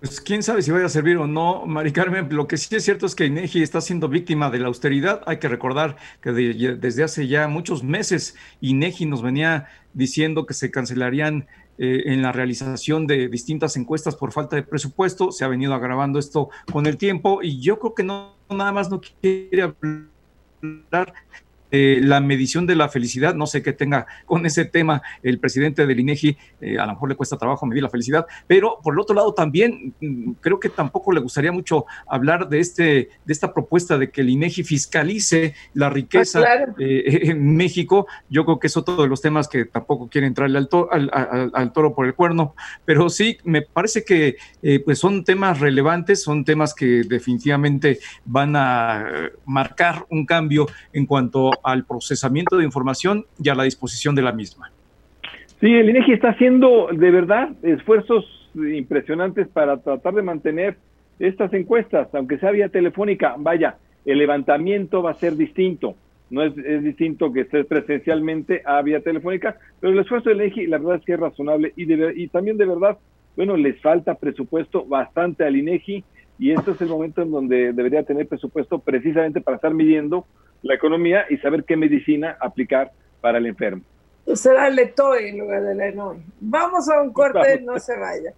Pues 0.00 0.20
quién 0.20 0.42
sabe 0.42 0.60
si 0.60 0.70
vaya 0.70 0.86
a 0.86 0.90
servir 0.90 1.16
o 1.16 1.26
no, 1.26 1.64
Mari 1.64 1.90
Carmen. 1.90 2.28
Lo 2.30 2.46
que 2.46 2.58
sí 2.58 2.74
es 2.76 2.84
cierto 2.84 3.06
es 3.06 3.14
que 3.14 3.24
INEGI 3.24 3.62
está 3.62 3.80
siendo 3.80 4.08
víctima 4.08 4.50
de 4.50 4.58
la 4.58 4.68
austeridad. 4.68 5.22
Hay 5.26 5.38
que 5.38 5.48
recordar 5.48 5.96
que 6.20 6.32
desde 6.32 7.02
hace 7.02 7.26
ya 7.28 7.48
muchos 7.48 7.82
meses 7.82 8.36
INEGI 8.60 9.06
nos 9.06 9.22
venía 9.22 9.68
diciendo 9.94 10.44
que 10.44 10.52
se 10.52 10.70
cancelarían 10.70 11.46
eh, 11.78 12.02
en 12.06 12.20
la 12.20 12.32
realización 12.32 13.06
de 13.06 13.28
distintas 13.28 13.76
encuestas 13.78 14.16
por 14.16 14.32
falta 14.32 14.56
de 14.56 14.62
presupuesto. 14.62 15.32
Se 15.32 15.46
ha 15.46 15.48
venido 15.48 15.72
agravando 15.72 16.18
esto 16.18 16.50
con 16.70 16.86
el 16.86 16.98
tiempo 16.98 17.42
y 17.42 17.60
yo 17.60 17.78
creo 17.78 17.94
que 17.94 18.04
no 18.04 18.34
nada 18.50 18.72
más 18.72 18.90
no 18.90 19.00
quiere 19.00 19.62
hablar 19.62 21.14
eh, 21.76 22.00
la 22.00 22.20
medición 22.20 22.66
de 22.66 22.74
la 22.74 22.88
felicidad, 22.88 23.34
no 23.34 23.46
sé 23.46 23.62
qué 23.62 23.74
tenga 23.74 24.06
con 24.24 24.46
ese 24.46 24.64
tema 24.64 25.02
el 25.22 25.38
presidente 25.38 25.86
del 25.86 26.00
INEGI, 26.00 26.38
eh, 26.62 26.78
a 26.78 26.86
lo 26.86 26.92
mejor 26.92 27.10
le 27.10 27.16
cuesta 27.16 27.36
trabajo 27.36 27.66
medir 27.66 27.82
la 27.82 27.90
felicidad, 27.90 28.24
pero 28.46 28.78
por 28.82 28.94
el 28.94 29.00
otro 29.00 29.14
lado 29.14 29.34
también 29.34 29.92
mm, 30.00 30.32
creo 30.40 30.58
que 30.58 30.70
tampoco 30.70 31.12
le 31.12 31.20
gustaría 31.20 31.52
mucho 31.52 31.84
hablar 32.08 32.48
de 32.48 32.60
este 32.60 33.10
de 33.26 33.32
esta 33.32 33.52
propuesta 33.52 33.98
de 33.98 34.10
que 34.10 34.22
el 34.22 34.30
INEGI 34.30 34.64
fiscalice 34.64 35.54
la 35.74 35.90
riqueza 35.90 36.40
ah, 36.40 36.74
eh, 36.78 37.20
en 37.30 37.54
México. 37.54 38.06
Yo 38.30 38.46
creo 38.46 38.58
que 38.58 38.68
es 38.68 38.76
otro 38.78 39.02
de 39.02 39.08
los 39.08 39.20
temas 39.20 39.46
que 39.46 39.66
tampoco 39.66 40.08
quiere 40.08 40.26
entrarle 40.26 40.58
al, 40.58 41.50
al, 41.52 41.72
toro 41.74 41.94
por 41.94 42.06
el 42.06 42.14
cuerno, 42.14 42.54
pero 42.86 43.10
sí 43.10 43.36
me 43.44 43.60
parece 43.60 44.02
que 44.02 44.36
pues 44.84 44.98
son 44.98 45.24
temas 45.24 45.60
relevantes, 45.60 46.22
son 46.22 46.44
temas 46.44 46.72
que 46.74 47.02
definitivamente 47.06 47.98
van 48.24 48.56
a 48.56 49.30
marcar 49.44 50.06
un 50.08 50.24
cambio 50.24 50.66
en 50.92 51.04
cuanto 51.04 51.50
al 51.66 51.84
procesamiento 51.84 52.56
de 52.56 52.64
información 52.64 53.24
y 53.42 53.48
a 53.48 53.54
la 53.56 53.64
disposición 53.64 54.14
de 54.14 54.22
la 54.22 54.30
misma. 54.30 54.70
Sí, 55.60 55.74
el 55.74 55.90
INEGI 55.90 56.12
está 56.12 56.28
haciendo 56.28 56.88
de 56.92 57.10
verdad 57.10 57.50
esfuerzos 57.62 58.24
impresionantes 58.54 59.48
para 59.48 59.76
tratar 59.78 60.14
de 60.14 60.22
mantener 60.22 60.76
estas 61.18 61.52
encuestas, 61.54 62.08
aunque 62.14 62.38
sea 62.38 62.52
vía 62.52 62.68
telefónica. 62.68 63.34
Vaya, 63.36 63.78
el 64.04 64.18
levantamiento 64.18 65.02
va 65.02 65.10
a 65.10 65.14
ser 65.14 65.34
distinto. 65.34 65.96
No 66.30 66.42
es, 66.44 66.54
distinto 66.84 67.32
que 67.32 67.40
esté 67.40 67.64
presencialmente 67.64 68.62
a 68.64 68.80
vía 68.82 69.00
telefónica, 69.00 69.56
pero 69.80 69.92
el 69.92 69.98
esfuerzo 69.98 70.28
del 70.28 70.42
INEGI, 70.42 70.68
la 70.68 70.78
verdad 70.78 70.96
es 70.96 71.04
que 71.04 71.14
es 71.14 71.20
razonable 71.20 71.72
y, 71.74 72.22
y 72.22 72.28
también 72.28 72.58
de 72.58 72.66
verdad, 72.66 72.96
bueno, 73.36 73.56
les 73.56 73.80
falta 73.80 74.14
presupuesto 74.14 74.84
bastante 74.84 75.44
al 75.44 75.56
INEGI 75.56 76.04
y 76.38 76.52
este 76.52 76.70
es 76.70 76.80
el 76.80 76.88
momento 76.88 77.22
en 77.22 77.32
donde 77.32 77.72
debería 77.72 78.04
tener 78.04 78.28
presupuesto 78.28 78.78
precisamente 78.78 79.40
para 79.40 79.56
estar 79.56 79.74
midiendo 79.74 80.26
la 80.62 80.74
economía 80.74 81.26
y 81.28 81.36
saber 81.38 81.64
qué 81.64 81.76
medicina 81.76 82.36
aplicar 82.40 82.92
para 83.20 83.38
el 83.38 83.46
enfermo. 83.46 83.82
Será 84.34 84.68
el 84.68 84.78
ETOE 84.78 85.28
en 85.28 85.38
lugar 85.38 85.62
de 85.62 85.74
la 85.74 85.86
ENOE. 85.88 86.18
Vamos 86.40 86.88
a 86.88 87.00
un 87.00 87.12
corte, 87.12 87.60
no 87.60 87.78
se 87.78 87.96
vaya. 87.96 88.32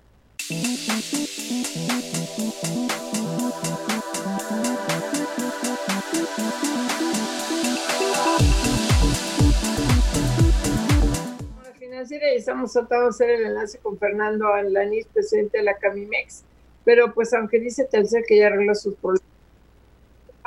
financiera 11.78 12.32
y 12.32 12.36
estamos 12.36 12.72
tratando 12.72 13.04
de 13.04 13.10
hacer 13.10 13.30
el 13.30 13.46
enlace 13.46 13.78
con 13.78 13.98
Fernando 13.98 14.52
Alanis, 14.52 15.06
presidente 15.06 15.58
de 15.58 15.64
la 15.64 15.74
Camimex, 15.78 16.44
pero 16.84 17.12
pues 17.12 17.32
aunque 17.34 17.58
dice 17.58 17.88
Telcel 17.90 18.24
que 18.26 18.38
ya 18.38 18.46
arregló 18.46 18.74
sus 18.74 18.94
problemas 18.94 19.27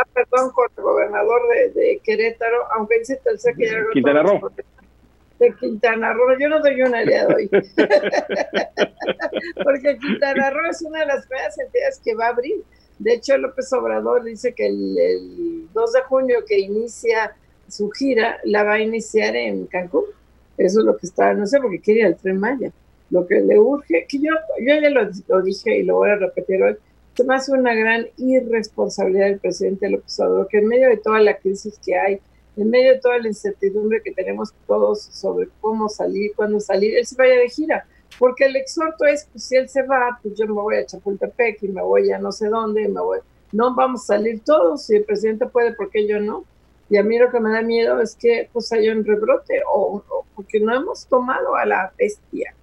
Ah, 0.02 0.08
perdón, 0.14 0.52
con 0.52 0.68
el 0.76 0.84
gobernador 0.84 1.41
de, 1.76 2.02
Querétaro, 2.04 2.58
aunque 2.76 2.99
dice 2.99 3.20
Telcel 3.24 3.56
que 3.56 3.68
ya 3.68 3.86
Quintana 3.93 4.24
Roo. 4.24 4.52
De 5.38 5.54
Quintana 5.56 6.14
Roo, 6.14 6.38
yo 6.39 6.49
no 6.49 6.60
doy 6.60 6.82
una 6.82 7.04
idea 7.04 7.28
de 7.28 7.36
hoy. 7.36 7.49
Porque 9.64 9.97
Quintana 9.99 10.49
Roo 10.49 10.70
es 10.70 10.82
una 10.82 11.02
de 11.02 11.06
las 11.06 11.28
primeras 11.28 11.60
entidades 11.60 12.02
que 12.04 12.16
va 12.16 12.28
a 12.28 12.30
abrir. 12.30 12.64
De 12.97 13.14
hecho, 13.14 13.38
López 13.38 13.72
Obrador 13.74 14.24
dice 14.24 14.54
que 14.54 14.68
el, 14.68 15.68
2 15.72 15.93
de 15.93 16.02
junio 16.02 16.39
que 16.47 16.60
inicia 16.60 17.36
su 17.68 17.89
gira, 17.91 18.39
la 18.43 18.64
va 18.64 18.74
a 18.74 18.80
iniciar 18.80 19.36
en 19.36 19.68
Cancún. 19.68 20.06
Eso 20.58 20.80
es 20.80 20.86
lo 20.86 20.97
que 20.97 21.08
está, 21.08 21.34
no 21.34 21.45
sé, 21.45 21.60
porque 21.60 21.80
quiere 21.80 22.02
ir 22.02 22.06
al 22.08 22.18
tren 22.18 22.39
Maya. 22.39 22.72
Lo 23.12 23.28
que 23.28 23.39
le 23.39 23.60
urge, 23.60 24.06
que 24.08 24.18
yo, 24.18 24.32
yo 24.60 24.82
ya 24.82 24.89
lo, 24.89 25.10
lo 25.28 25.41
dije 25.41 25.78
y 25.78 25.84
lo 25.84 25.97
voy 25.97 26.10
a 26.10 26.16
repetir 26.16 26.62
hoy, 26.64 26.76
se 27.16 27.24
me 27.24 27.36
hace 27.36 27.51
una 27.51 27.74
gran 27.74 28.07
irresponsabilidad 28.18 29.28
del 29.28 29.39
presidente 29.39 29.89
López 29.89 30.20
Obrador, 30.20 30.47
que 30.47 30.59
en 30.59 30.68
medio 30.68 30.89
de 30.89 30.97
toda 30.97 31.20
la 31.20 31.38
crisis 31.38 31.80
que 31.84 31.95
hay, 31.95 32.22
en 32.57 32.70
medio 32.70 32.93
de 32.93 32.99
toda 32.99 33.18
la 33.20 33.28
incertidumbre 33.28 34.01
que 34.01 34.12
tenemos 34.12 34.53
todos 34.68 35.01
sobre 35.01 35.49
cómo 35.59 35.89
salir, 35.89 36.32
cuándo 36.36 36.59
salir, 36.59 36.97
él 36.97 37.05
se 37.05 37.16
vaya 37.16 37.36
de 37.36 37.49
gira. 37.49 37.86
Porque 38.20 38.45
el 38.45 38.55
exhorto 38.55 39.05
es, 39.05 39.28
pues 39.32 39.45
si 39.45 39.55
él 39.55 39.70
se 39.70 39.84
va, 39.84 40.20
pues 40.22 40.38
yo 40.38 40.45
me 40.45 40.53
voy 40.53 40.76
a 40.76 40.86
Chapultepec 40.86 41.64
y 41.64 41.68
me 41.70 41.82
voy 41.82 42.12
a 42.12 42.20
no 42.20 42.32
sé 42.32 42.47
dónde, 42.47 42.88
me 42.88 43.01
voy. 43.01 43.20
No 43.51 43.76
vamos 43.76 44.03
a 44.03 44.16
salir 44.16 44.41
todos, 44.43 44.86
si 44.86 44.95
el 44.95 45.03
presidente 45.03 45.45
puede, 45.45 45.74
¿por 45.74 45.89
qué 45.89 46.07
yo 46.07 46.20
no? 46.20 46.45
Y 46.89 46.97
a 46.97 47.03
mí 47.03 47.18
lo 47.18 47.32
que 47.32 47.39
me 47.39 47.51
da 47.51 47.62
miedo 47.62 48.01
es 48.01 48.16
que 48.16 48.49
pues 48.51 48.72
haya 48.74 48.91
un 48.91 49.05
rebrote 49.05 49.62
o 49.74 50.03
porque 50.36 50.59
no 50.59 50.76
hemos 50.76 51.05
tomado 51.07 51.55
a 51.55 51.66
la 51.66 51.93
bestia. 51.97 52.53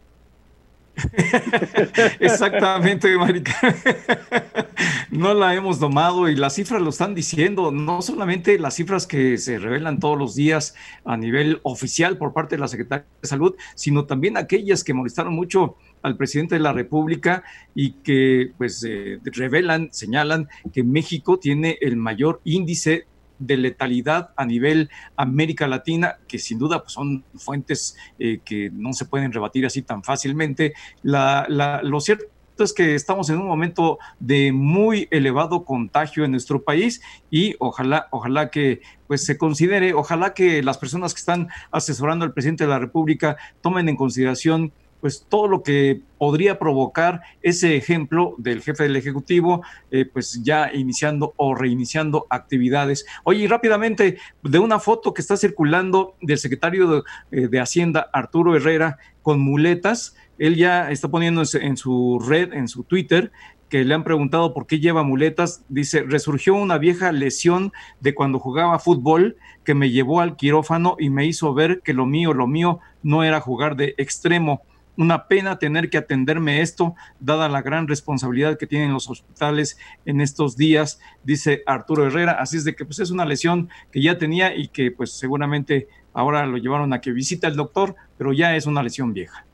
Exactamente, 2.20 3.16
Marica. 3.16 3.57
no 5.11 5.34
la 5.34 5.55
hemos 5.55 5.78
tomado 5.78 6.28
y 6.28 6.36
las 6.36 6.55
cifras 6.55 6.82
lo 6.82 6.90
están 6.90 7.14
diciendo, 7.14 7.70
no 7.70 8.03
solamente 8.03 8.59
las 8.59 8.74
cifras 8.74 9.07
que 9.07 9.38
se 9.38 9.59
revelan 9.59 10.01
todos 10.01 10.18
los 10.18 10.34
días 10.34 10.74
a 11.05 11.16
nivel 11.16 11.61
oficial 11.62 12.18
por 12.18 12.32
parte 12.32 12.57
de 12.57 12.61
la 12.61 12.68
Secretaría 12.68 13.07
de 13.20 13.28
Salud, 13.28 13.55
sino 13.74 14.07
también 14.07 14.36
aquellas 14.36 14.84
que 14.84 14.94
molestaron 14.94 15.34
mucho 15.34 15.76
al 16.03 16.16
presidente 16.16 16.55
de 16.55 16.61
la 16.61 16.72
República 16.72 17.42
y 17.74 17.92
que 17.92 18.53
pues 18.57 18.84
eh, 18.88 19.18
revelan, 19.24 19.88
señalan 19.92 20.49
que 20.72 20.84
México 20.84 21.38
tiene 21.38 21.78
el 21.80 21.96
mayor 21.96 22.40
índice 22.44 23.07
de 23.39 23.57
letalidad 23.57 24.30
a 24.36 24.45
nivel 24.45 24.91
América 25.16 25.66
Latina, 25.66 26.18
que 26.26 26.39
sin 26.39 26.59
duda 26.59 26.82
pues, 26.82 26.93
son 26.93 27.24
fuentes 27.36 27.97
eh, 28.18 28.41
que 28.45 28.70
no 28.72 28.93
se 28.93 29.05
pueden 29.05 29.32
rebatir 29.32 29.66
así 29.66 29.82
tan 29.82 30.03
fácilmente. 30.03 30.74
La, 31.03 31.47
lo 31.82 32.01
cierto 32.01 32.26
es 32.64 32.72
que 32.72 32.95
estamos 32.95 33.30
en 33.30 33.39
un 33.39 33.47
momento 33.47 33.99
de 34.18 34.53
muy 34.53 35.09
elevado 35.11 35.64
contagio 35.64 36.24
en 36.24 36.32
nuestro 36.32 36.62
país 36.62 37.01
y 37.30 37.55
ojalá, 37.59 38.09
ojalá 38.11 38.51
que 38.51 38.80
pues 39.07 39.24
se 39.24 39.39
considere, 39.39 39.95
ojalá 39.95 40.34
que 40.34 40.62
las 40.62 40.78
personas 40.78 41.14
que 41.14 41.20
están 41.20 41.49
asesorando 41.70 42.24
al 42.24 42.32
presidente 42.32 42.64
de 42.64 42.70
la 42.70 42.78
República 42.78 43.36
tomen 43.61 43.89
en 43.89 43.97
consideración 43.97 44.72
pues 45.01 45.26
todo 45.28 45.49
lo 45.49 45.62
que 45.62 46.01
podría 46.18 46.59
provocar 46.59 47.22
ese 47.42 47.76
ejemplo 47.76 48.34
del 48.38 48.62
jefe 48.62 48.84
del 48.84 48.96
Ejecutivo, 48.96 49.62
eh, 49.90 50.05
pues 50.05 50.42
ya 50.42 50.72
iniciando 50.72 51.34
o 51.36 51.55
reiniciando 51.55 52.26
actividades. 52.30 53.07
Oye, 53.24 53.46
rápidamente, 53.46 54.18
de 54.42 54.59
una 54.59 54.80
foto 54.80 55.14
que 55.14 55.22
está 55.22 55.36
circulando 55.36 56.16
del 56.20 56.38
secretario 56.38 56.88
de, 56.88 57.03
eh, 57.30 57.49
de 57.49 57.61
Hacienda, 57.61 58.09
Arturo 58.12 58.57
Herrera, 58.57 58.99
con 59.22 59.40
muletas, 59.40 60.16
él 60.38 60.57
ya 60.57 60.90
está 60.90 61.09
poniendo 61.09 61.42
en 61.61 61.76
su 61.76 62.18
red, 62.26 62.53
en 62.53 62.68
su 62.68 62.84
Twitter, 62.84 63.32
que 63.68 63.84
le 63.84 63.94
han 63.94 64.05
preguntado 64.05 64.55
por 64.55 64.66
qué 64.66 64.80
lleva 64.80 65.03
muletas, 65.03 65.62
dice, 65.68 66.03
resurgió 66.03 66.55
una 66.55 66.78
vieja 66.78 67.12
lesión 67.12 67.72
de 68.01 68.14
cuando 68.14 68.38
jugaba 68.38 68.78
fútbol 68.78 69.36
que 69.64 69.74
me 69.74 69.90
llevó 69.90 70.20
al 70.20 70.36
quirófano 70.36 70.96
y 70.99 71.11
me 71.11 71.26
hizo 71.26 71.53
ver 71.53 71.82
que 71.82 71.92
lo 71.92 72.07
mío, 72.07 72.32
lo 72.32 72.46
mío 72.46 72.80
no 73.03 73.24
era 73.24 73.40
jugar 73.40 73.76
de 73.76 73.94
extremo. 73.99 74.62
Una 74.99 75.28
pena 75.28 75.61
tener 75.61 75.90
que 75.90 75.96
atenderme 75.96 76.61
esto, 76.61 76.96
dada 77.20 77.49
la 77.49 77.62
gran 77.62 77.86
responsabilidad 77.86 78.59
que 78.59 78.66
tienen 78.66 78.92
los 78.92 79.09
hospitales 79.09 79.78
en 80.05 80.20
estos 80.20 80.57
días, 80.57 81.01
dice 81.22 81.62
Arturo 81.66 82.05
Herrera. 82.05 82.32
Así 82.32 82.57
es 82.57 82.64
de 82.64 82.74
que 82.74 82.84
pues 82.84 82.99
es 82.99 83.12
una 83.12 83.24
lesión 83.24 83.68
que 83.92 84.03
ya 84.03 84.18
tenía 84.18 84.57
y 84.57 84.66
que 84.66 84.90
pues 84.90 85.12
seguramente 85.12 85.86
ahora 86.12 86.44
lo 86.46 86.57
llevaron 86.57 86.92
a 86.92 87.01
que 87.01 87.12
visite 87.12 87.46
al 87.46 87.55
doctor, 87.55 87.94
pero 88.18 88.32
ya 88.32 88.57
es 88.57 88.66
una 88.66 88.82
lesión 88.82 89.14
vieja. 89.14 89.44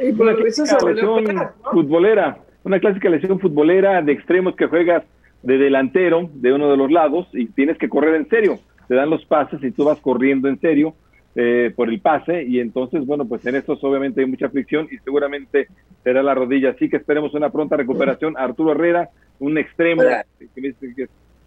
Una 0.00 0.34
clásica 0.34 0.78
lesión 0.86 1.26
futbolera, 1.70 2.38
una 2.64 2.80
clásica 2.80 3.10
lesión 3.10 3.38
futbolera 3.38 4.00
de 4.00 4.12
extremos 4.12 4.56
que 4.56 4.64
juegas 4.64 5.04
de 5.42 5.58
delantero 5.58 6.30
de 6.32 6.54
uno 6.54 6.70
de 6.70 6.76
los 6.78 6.90
lados 6.90 7.28
y 7.34 7.48
tienes 7.48 7.76
que 7.76 7.90
correr 7.90 8.14
en 8.14 8.30
serio. 8.30 8.60
Te 8.88 8.94
dan 8.94 9.10
los 9.10 9.26
pases 9.26 9.62
y 9.62 9.72
tú 9.72 9.84
vas 9.84 10.00
corriendo 10.00 10.48
en 10.48 10.58
serio 10.58 10.94
eh, 11.38 11.70
por 11.76 11.90
el 11.90 12.00
pase 12.00 12.44
y 12.44 12.60
entonces, 12.60 13.04
bueno, 13.04 13.28
pues 13.28 13.44
en 13.44 13.56
estos 13.56 13.84
obviamente 13.84 14.22
hay 14.22 14.26
mucha 14.26 14.48
fricción 14.48 14.88
y 14.90 14.96
seguramente 14.96 15.68
será 16.02 16.22
la 16.22 16.34
rodilla. 16.34 16.70
Así 16.70 16.88
que 16.88 16.96
esperemos 16.96 17.34
una 17.34 17.50
pronta 17.50 17.76
recuperación. 17.76 18.38
Arturo 18.38 18.72
Herrera, 18.72 19.10
un 19.38 19.58
extremo 19.58 20.02
que, 20.02 20.74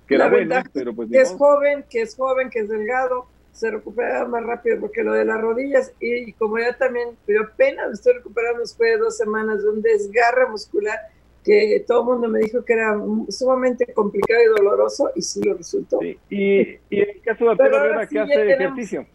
que, 0.07 0.15
era 0.15 0.29
bueno, 0.29 0.57
pero 0.73 0.93
pues... 0.93 1.09
Que 1.09 1.21
es 1.21 1.31
joven, 1.31 1.83
que 1.89 2.03
es 2.03 2.15
joven, 2.15 2.51
que 2.51 2.59
es 2.59 2.69
delgado, 2.69 3.25
se 3.51 3.71
recupera 3.71 4.25
más 4.25 4.43
rápido 4.43 4.79
porque 4.79 5.03
lo 5.03 5.13
de 5.13 5.25
las 5.25 5.41
rodillas 5.41 5.91
y, 5.99 6.33
como 6.33 6.59
ya 6.59 6.77
también, 6.77 7.09
yo 7.27 7.41
apenas 7.41 7.87
me 7.87 7.93
estoy 7.93 8.13
recuperando 8.13 8.59
después 8.59 8.91
de 8.91 8.99
dos 8.99 9.17
semanas 9.17 9.63
de 9.63 9.69
un 9.69 9.81
desgarre 9.81 10.47
muscular 10.51 10.99
que 11.43 11.83
todo 11.87 12.01
el 12.01 12.05
mundo 12.05 12.27
me 12.27 12.41
dijo 12.41 12.63
que 12.63 12.73
era 12.73 12.95
sumamente 13.29 13.91
complicado 13.91 14.39
y 14.39 14.55
doloroso 14.55 15.09
y 15.15 15.23
sí 15.23 15.41
lo 15.41 15.55
resultó. 15.55 15.99
Y, 16.03 16.15
y, 16.29 16.77
en 16.91 17.09
el 17.09 17.21
caso 17.21 17.45
de 17.45 17.51
Arturo 17.51 17.75
Herrera 17.77 18.05
que 18.05 18.19
hace 18.19 18.53
ejercicio 18.53 19.07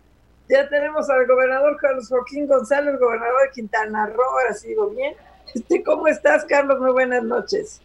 ya 0.48 0.68
tenemos 0.68 1.08
al 1.10 1.26
gobernador 1.26 1.76
Carlos 1.80 2.08
Joaquín 2.08 2.46
González, 2.46 2.98
gobernador 2.98 3.42
de 3.42 3.52
Quintana 3.52 4.06
Roo, 4.06 4.24
ahora 4.24 4.54
sí 4.54 4.68
digo 4.68 4.90
bien. 4.90 5.14
Este, 5.54 5.82
¿Cómo 5.82 6.08
estás, 6.08 6.44
Carlos? 6.44 6.78
Muy 6.80 6.92
buenas 6.92 7.22
noches. 7.22 7.80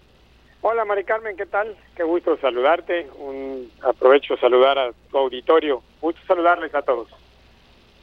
Hola, 0.62 0.84
Mari 0.84 1.06
Carmen, 1.06 1.38
¿qué 1.38 1.46
tal? 1.46 1.78
Qué 1.96 2.04
gusto 2.04 2.38
saludarte. 2.38 3.08
Un 3.18 3.72
aprovecho 3.82 4.36
saludar 4.38 4.78
a 4.78 4.92
tu 5.10 5.18
auditorio. 5.18 5.82
Gusto 6.02 6.20
saludarles 6.28 6.76
a 6.76 6.82
todos. 6.82 7.08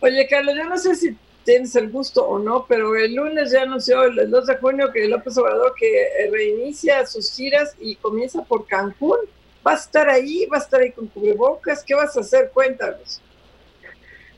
Oye, 0.00 0.26
Carlos, 0.26 0.54
yo 0.57 0.64
no 0.64 0.78
sé 0.78 0.94
si 0.94 1.16
tienes 1.44 1.76
el 1.76 1.90
gusto 1.90 2.26
o 2.26 2.38
no, 2.38 2.64
pero 2.66 2.96
el 2.96 3.14
lunes 3.14 3.52
ya 3.52 3.62
anunció 3.62 4.04
el 4.04 4.30
2 4.30 4.46
de 4.46 4.57
junio 4.57 4.90
que 4.92 5.07
López 5.07 5.36
Obrador 5.36 5.74
que 5.74 6.28
reinicia 6.32 7.07
sus 7.07 7.34
giras 7.34 7.76
y 7.78 7.96
comienza 7.96 8.42
por 8.42 8.66
Cancún. 8.66 9.18
¿Vas 9.62 9.82
a 9.82 9.84
estar 9.84 10.09
ahí? 10.09 10.46
¿Vas 10.46 10.62
a 10.62 10.64
estar 10.64 10.80
ahí 10.80 10.92
con 10.92 11.09
cubrebocas? 11.09 11.84
¿Qué 11.84 11.94
vas 11.94 12.16
a 12.16 12.20
hacer? 12.20 12.50
Cuéntanos. 12.54 13.20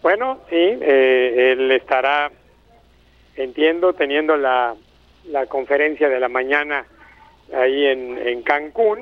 Bueno, 0.02 0.40
sí, 0.48 0.56
eh, 0.56 1.52
él 1.52 1.70
estará, 1.72 2.30
entiendo, 3.36 3.92
teniendo 3.92 4.36
la, 4.36 4.74
la, 5.26 5.46
conferencia 5.46 6.08
de 6.08 6.20
la 6.20 6.28
mañana 6.28 6.86
ahí 7.52 7.86
en, 7.86 8.18
en 8.18 8.42
Cancún 8.42 9.00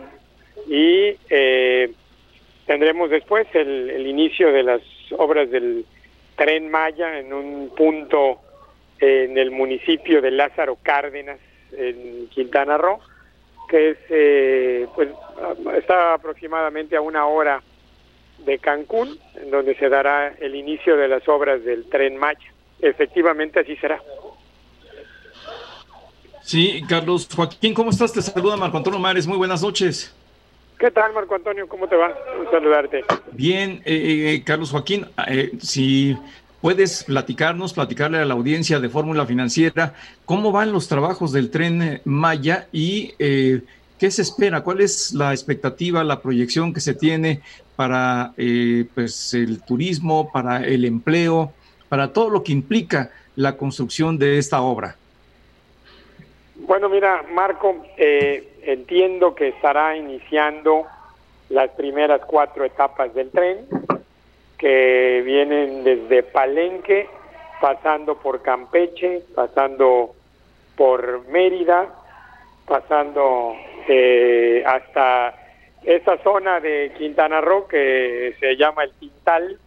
y 0.68 1.16
eh, 1.28 1.92
tendremos 2.66 3.10
después 3.10 3.46
el, 3.54 3.90
el, 3.90 4.06
inicio 4.06 4.52
de 4.52 4.62
las 4.62 4.80
obras 5.18 5.50
del 5.50 5.84
tren 6.36 6.70
Maya 6.70 7.18
en 7.18 7.32
un 7.32 7.70
punto 7.76 8.40
en 8.98 9.36
el 9.36 9.50
municipio 9.50 10.22
de 10.22 10.30
Lázaro 10.30 10.78
Cárdenas, 10.82 11.38
en 11.76 12.28
Quintana 12.28 12.78
Roo, 12.78 13.00
que 13.68 13.90
es, 13.90 13.98
eh, 14.08 14.86
pues, 14.94 15.08
está 15.76 16.14
aproximadamente 16.14 16.96
a 16.96 17.00
una 17.00 17.26
hora 17.26 17.62
de 18.44 18.58
Cancún, 18.58 19.18
en 19.34 19.50
donde 19.50 19.74
se 19.76 19.88
dará 19.88 20.28
el 20.40 20.54
inicio 20.54 20.96
de 20.96 21.08
las 21.08 21.26
obras 21.28 21.64
del 21.64 21.88
tren 21.88 22.16
Maya. 22.16 22.52
Efectivamente, 22.80 23.60
así 23.60 23.76
será. 23.76 24.00
Sí, 26.42 26.82
Carlos 26.88 27.28
Joaquín, 27.34 27.74
¿cómo 27.74 27.90
estás? 27.90 28.12
Te 28.12 28.22
saluda 28.22 28.56
Marco 28.56 28.76
Antonio 28.76 29.00
Mares, 29.00 29.26
muy 29.26 29.36
buenas 29.36 29.62
noches. 29.62 30.14
¿Qué 30.78 30.90
tal, 30.90 31.12
Marco 31.12 31.34
Antonio? 31.34 31.66
¿Cómo 31.66 31.88
te 31.88 31.96
va? 31.96 32.14
Un 32.38 32.50
saludarte. 32.50 33.04
Bien, 33.32 33.82
eh, 33.84 34.34
eh, 34.34 34.42
Carlos 34.44 34.70
Joaquín, 34.70 35.06
eh, 35.26 35.52
si 35.58 36.16
puedes 36.60 37.04
platicarnos, 37.04 37.72
platicarle 37.72 38.18
a 38.18 38.24
la 38.24 38.34
audiencia 38.34 38.78
de 38.78 38.88
Fórmula 38.88 39.26
Financiera, 39.26 39.94
cómo 40.24 40.52
van 40.52 40.72
los 40.72 40.86
trabajos 40.86 41.32
del 41.32 41.50
tren 41.50 42.02
Maya 42.04 42.68
y 42.72 43.14
qué 43.98 44.10
se 44.10 44.22
espera, 44.22 44.62
cuál 44.62 44.80
es 44.80 45.12
la 45.12 45.32
expectativa, 45.32 46.04
la 46.04 46.20
proyección 46.20 46.72
que 46.72 46.80
se 46.80 46.94
tiene 46.94 47.40
para 47.76 48.32
eh, 48.36 48.86
pues 48.94 49.34
el 49.34 49.62
turismo, 49.62 50.30
para 50.32 50.64
el 50.64 50.84
empleo, 50.84 51.52
para 51.88 52.12
todo 52.12 52.30
lo 52.30 52.42
que 52.42 52.52
implica 52.52 53.10
la 53.36 53.56
construcción 53.56 54.18
de 54.18 54.38
esta 54.38 54.62
obra. 54.62 54.96
Bueno, 56.56 56.88
mira, 56.88 57.24
Marco, 57.32 57.84
eh, 57.96 58.58
entiendo 58.62 59.34
que 59.34 59.48
estará 59.48 59.96
iniciando 59.96 60.86
las 61.50 61.70
primeras 61.70 62.22
cuatro 62.26 62.64
etapas 62.64 63.14
del 63.14 63.30
tren, 63.30 63.66
que 64.58 65.22
vienen 65.24 65.84
desde 65.84 66.22
Palenque, 66.22 67.08
pasando 67.60 68.16
por 68.16 68.42
Campeche, 68.42 69.22
pasando 69.34 70.14
por 70.76 71.26
Mérida, 71.28 71.94
pasando 72.66 73.54
eh, 73.88 74.62
hasta 74.66 75.34
esa 75.84 76.18
zona 76.18 76.60
de 76.60 76.92
Quintana 76.98 77.40
Roo 77.40 77.68
que 77.68 78.34
se 78.40 78.56
llama 78.56 78.84
el 78.84 78.92
Tintal, 78.92 79.58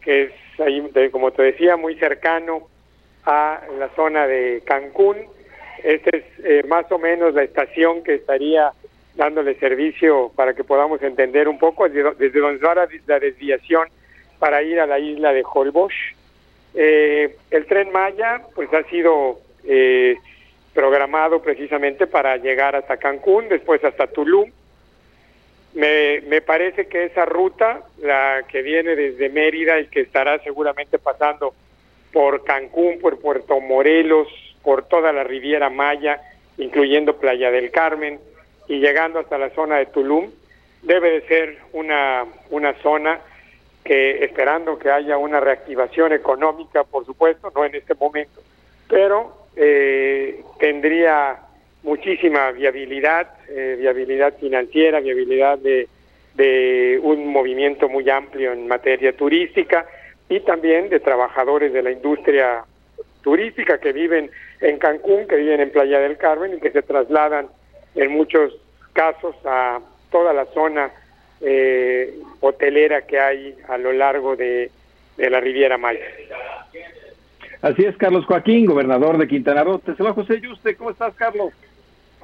que 0.00 0.22
es 0.24 0.32
ahí, 0.60 0.82
como 1.10 1.32
te 1.32 1.42
decía, 1.42 1.76
muy 1.76 1.96
cercano 1.96 2.68
a 3.24 3.60
la 3.78 3.88
zona 3.96 4.26
de 4.26 4.62
Cancún. 4.64 5.16
Esta 5.82 6.16
es 6.16 6.24
eh, 6.44 6.62
más 6.68 6.90
o 6.92 6.98
menos 6.98 7.34
la 7.34 7.42
estación 7.42 8.02
que 8.04 8.14
estaría 8.14 8.72
dándole 9.16 9.54
servicio 9.56 10.32
para 10.34 10.54
que 10.54 10.64
podamos 10.64 11.02
entender 11.02 11.48
un 11.48 11.58
poco 11.58 11.88
desde, 11.88 12.40
donde 12.40 12.64
va 12.64 12.74
la 12.74 13.18
desviación 13.18 13.88
para 14.38 14.62
ir 14.62 14.80
a 14.80 14.86
la 14.86 14.98
isla 14.98 15.32
de 15.32 15.44
Holbox. 15.44 15.94
Eh, 16.74 17.36
el 17.50 17.66
tren 17.66 17.92
Maya 17.92 18.42
pues 18.54 18.72
ha 18.74 18.82
sido 18.84 19.38
eh, 19.64 20.16
programado 20.74 21.40
precisamente 21.40 22.06
para 22.06 22.36
llegar 22.36 22.74
hasta 22.76 22.96
Cancún, 22.96 23.48
después 23.48 23.82
hasta 23.84 24.08
Tulum, 24.08 24.50
me, 25.74 26.20
me 26.22 26.40
parece 26.40 26.86
que 26.86 27.04
esa 27.04 27.24
ruta, 27.24 27.82
la 28.02 28.44
que 28.48 28.62
viene 28.62 28.94
desde 28.94 29.28
Mérida 29.28 29.80
y 29.80 29.86
que 29.86 30.00
estará 30.00 30.38
seguramente 30.40 30.98
pasando 30.98 31.54
por 32.12 32.44
Cancún, 32.44 32.98
por 33.00 33.20
Puerto 33.20 33.60
Morelos, 33.60 34.28
por 34.62 34.84
toda 34.86 35.12
la 35.12 35.24
Riviera 35.24 35.70
Maya, 35.70 36.20
incluyendo 36.58 37.16
Playa 37.18 37.50
del 37.50 37.70
Carmen 37.70 38.20
y 38.68 38.78
llegando 38.78 39.18
hasta 39.18 39.38
la 39.38 39.50
zona 39.50 39.76
de 39.76 39.86
Tulum, 39.86 40.30
debe 40.82 41.10
de 41.10 41.20
ser 41.22 41.58
una, 41.72 42.24
una 42.50 42.74
zona 42.82 43.20
que 43.84 44.24
esperando 44.24 44.78
que 44.78 44.90
haya 44.90 45.18
una 45.18 45.40
reactivación 45.40 46.12
económica, 46.12 46.84
por 46.84 47.04
supuesto, 47.04 47.52
no 47.54 47.64
en 47.64 47.74
este 47.74 47.94
momento, 47.94 48.40
pero 48.88 49.43
eh, 49.56 50.42
tendría 50.58 51.38
muchísima 51.82 52.50
viabilidad, 52.52 53.28
eh, 53.48 53.76
viabilidad 53.78 54.34
financiera, 54.38 55.00
viabilidad 55.00 55.58
de, 55.58 55.88
de 56.34 56.98
un 57.02 57.26
movimiento 57.28 57.88
muy 57.88 58.08
amplio 58.10 58.52
en 58.52 58.66
materia 58.66 59.14
turística 59.14 59.86
y 60.28 60.40
también 60.40 60.88
de 60.88 61.00
trabajadores 61.00 61.72
de 61.72 61.82
la 61.82 61.90
industria 61.90 62.64
turística 63.22 63.78
que 63.78 63.92
viven 63.92 64.30
en 64.60 64.78
Cancún, 64.78 65.26
que 65.26 65.36
viven 65.36 65.60
en 65.60 65.70
Playa 65.70 66.00
del 66.00 66.16
Carmen 66.16 66.54
y 66.54 66.60
que 66.60 66.70
se 66.70 66.82
trasladan 66.82 67.48
en 67.94 68.10
muchos 68.10 68.56
casos 68.92 69.34
a 69.44 69.80
toda 70.10 70.32
la 70.32 70.46
zona 70.46 70.90
eh, 71.40 72.14
hotelera 72.40 73.02
que 73.02 73.20
hay 73.20 73.54
a 73.68 73.76
lo 73.76 73.92
largo 73.92 74.36
de, 74.36 74.70
de 75.16 75.30
la 75.30 75.40
Riviera 75.40 75.76
Maya. 75.76 76.06
Así 77.64 77.82
es, 77.82 77.96
Carlos 77.96 78.26
Joaquín, 78.26 78.66
gobernador 78.66 79.16
de 79.16 79.26
Quintana 79.26 79.64
Roo. 79.64 79.78
Te 79.78 79.96
saluda 79.96 80.12
José 80.12 80.38
Yuste. 80.38 80.76
¿Cómo 80.76 80.90
estás, 80.90 81.14
Carlos? 81.14 81.54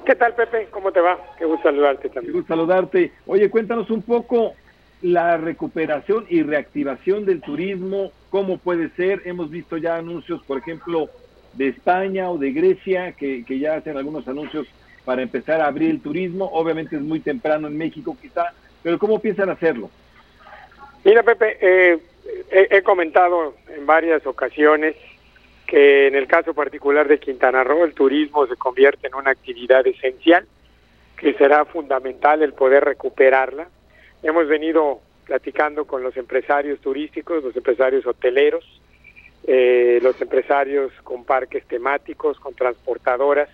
¿Qué 0.05 0.13
tal, 0.13 0.35
Pepe? 0.35 0.67
¿Cómo 0.69 0.91
te 0.91 0.99
va? 0.99 1.17
Qué 1.39 1.45
gusto 1.45 1.63
saludarte 1.63 2.09
también. 2.09 2.31
Qué 2.31 2.37
gusto 2.37 2.53
saludarte. 2.53 3.11
Oye, 3.25 3.49
cuéntanos 3.49 3.89
un 3.89 4.03
poco 4.03 4.53
la 5.01 5.37
recuperación 5.37 6.27
y 6.29 6.43
reactivación 6.43 7.25
del 7.25 7.41
turismo, 7.41 8.11
cómo 8.29 8.59
puede 8.59 8.89
ser. 8.89 9.23
Hemos 9.25 9.49
visto 9.49 9.77
ya 9.77 9.95
anuncios, 9.95 10.43
por 10.43 10.59
ejemplo, 10.59 11.09
de 11.53 11.69
España 11.69 12.29
o 12.29 12.37
de 12.37 12.51
Grecia, 12.51 13.13
que, 13.13 13.43
que 13.43 13.57
ya 13.57 13.73
hacen 13.73 13.97
algunos 13.97 14.27
anuncios 14.27 14.67
para 15.05 15.23
empezar 15.23 15.59
a 15.59 15.65
abrir 15.65 15.89
el 15.89 16.01
turismo. 16.01 16.51
Obviamente 16.53 16.97
es 16.97 17.01
muy 17.01 17.19
temprano 17.19 17.67
en 17.67 17.79
México 17.79 18.15
quizá, 18.21 18.53
pero 18.83 18.99
¿cómo 18.99 19.17
piensan 19.17 19.49
hacerlo? 19.49 19.89
Mira, 21.03 21.23
Pepe, 21.23 21.57
eh, 21.59 21.99
he 22.51 22.83
comentado 22.83 23.55
en 23.75 23.87
varias 23.87 24.27
ocasiones 24.27 24.95
que 25.71 26.07
en 26.07 26.15
el 26.15 26.27
caso 26.27 26.53
particular 26.53 27.07
de 27.07 27.17
Quintana 27.17 27.63
Roo 27.63 27.85
el 27.85 27.93
turismo 27.93 28.45
se 28.45 28.57
convierte 28.57 29.07
en 29.07 29.15
una 29.15 29.31
actividad 29.31 29.87
esencial 29.87 30.45
que 31.15 31.33
será 31.35 31.63
fundamental 31.63 32.43
el 32.43 32.51
poder 32.51 32.83
recuperarla. 32.83 33.69
Hemos 34.21 34.49
venido 34.49 34.99
platicando 35.25 35.85
con 35.85 36.03
los 36.03 36.17
empresarios 36.17 36.81
turísticos, 36.81 37.41
los 37.41 37.55
empresarios 37.55 38.05
hoteleros, 38.05 38.65
eh, 39.47 39.99
los 40.01 40.21
empresarios 40.21 40.91
con 41.05 41.23
parques 41.23 41.63
temáticos, 41.67 42.37
con 42.37 42.53
transportadoras, 42.53 43.47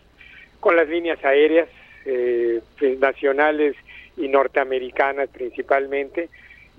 con 0.59 0.75
las 0.75 0.89
líneas 0.89 1.23
aéreas 1.23 1.69
eh, 2.05 2.61
nacionales 2.97 3.75
y 4.17 4.27
norteamericanas 4.27 5.29
principalmente, 5.29 6.29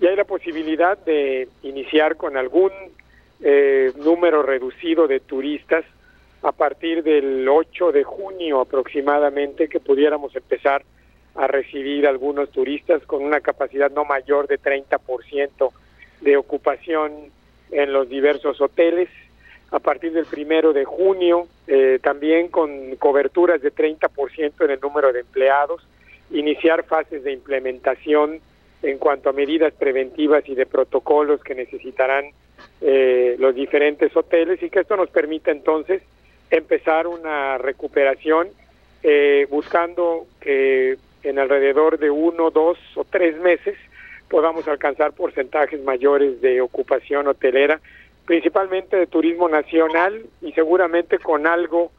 y 0.00 0.06
hay 0.08 0.16
la 0.16 0.24
posibilidad 0.24 0.98
de 0.98 1.46
iniciar 1.62 2.16
con 2.16 2.36
algún 2.36 2.72
eh, 3.40 3.92
número 3.96 4.42
reducido 4.42 5.06
de 5.06 5.20
turistas 5.20 5.84
a 6.42 6.52
partir 6.52 7.02
del 7.02 7.48
8 7.48 7.92
de 7.92 8.04
junio 8.04 8.60
aproximadamente 8.60 9.68
que 9.68 9.80
pudiéramos 9.80 10.34
empezar 10.36 10.84
a 11.34 11.46
recibir 11.46 12.06
algunos 12.06 12.50
turistas 12.50 13.02
con 13.04 13.22
una 13.22 13.40
capacidad 13.40 13.90
no 13.90 14.04
mayor 14.04 14.46
de 14.48 14.60
30% 14.60 15.70
de 16.20 16.36
ocupación 16.36 17.12
en 17.70 17.92
los 17.92 18.08
diversos 18.08 18.60
hoteles. 18.60 19.08
A 19.70 19.78
partir 19.78 20.12
del 20.12 20.24
primero 20.24 20.72
de 20.72 20.84
junio, 20.84 21.46
eh, 21.66 21.98
también 22.02 22.48
con 22.48 22.96
coberturas 22.96 23.60
de 23.60 23.70
30% 23.70 24.64
en 24.64 24.70
el 24.70 24.80
número 24.80 25.12
de 25.12 25.20
empleados, 25.20 25.86
iniciar 26.30 26.84
fases 26.84 27.22
de 27.22 27.32
implementación 27.32 28.40
en 28.82 28.98
cuanto 28.98 29.28
a 29.28 29.32
medidas 29.32 29.72
preventivas 29.74 30.48
y 30.48 30.54
de 30.54 30.66
protocolos 30.66 31.42
que 31.42 31.54
necesitarán 31.54 32.30
eh, 32.80 33.36
los 33.38 33.54
diferentes 33.54 34.16
hoteles 34.16 34.62
y 34.62 34.70
que 34.70 34.80
esto 34.80 34.96
nos 34.96 35.10
permita 35.10 35.50
entonces 35.50 36.02
empezar 36.50 37.06
una 37.06 37.58
recuperación 37.58 38.48
eh, 39.02 39.46
buscando 39.50 40.26
que 40.40 40.96
en 41.22 41.38
alrededor 41.38 41.98
de 41.98 42.10
uno, 42.10 42.50
dos 42.50 42.78
o 42.94 43.04
tres 43.04 43.36
meses 43.40 43.76
podamos 44.28 44.68
alcanzar 44.68 45.12
porcentajes 45.12 45.82
mayores 45.82 46.40
de 46.40 46.60
ocupación 46.60 47.26
hotelera, 47.26 47.80
principalmente 48.26 48.96
de 48.96 49.06
turismo 49.06 49.48
nacional 49.48 50.22
y 50.42 50.52
seguramente 50.52 51.18
con 51.18 51.46
algo 51.46 51.90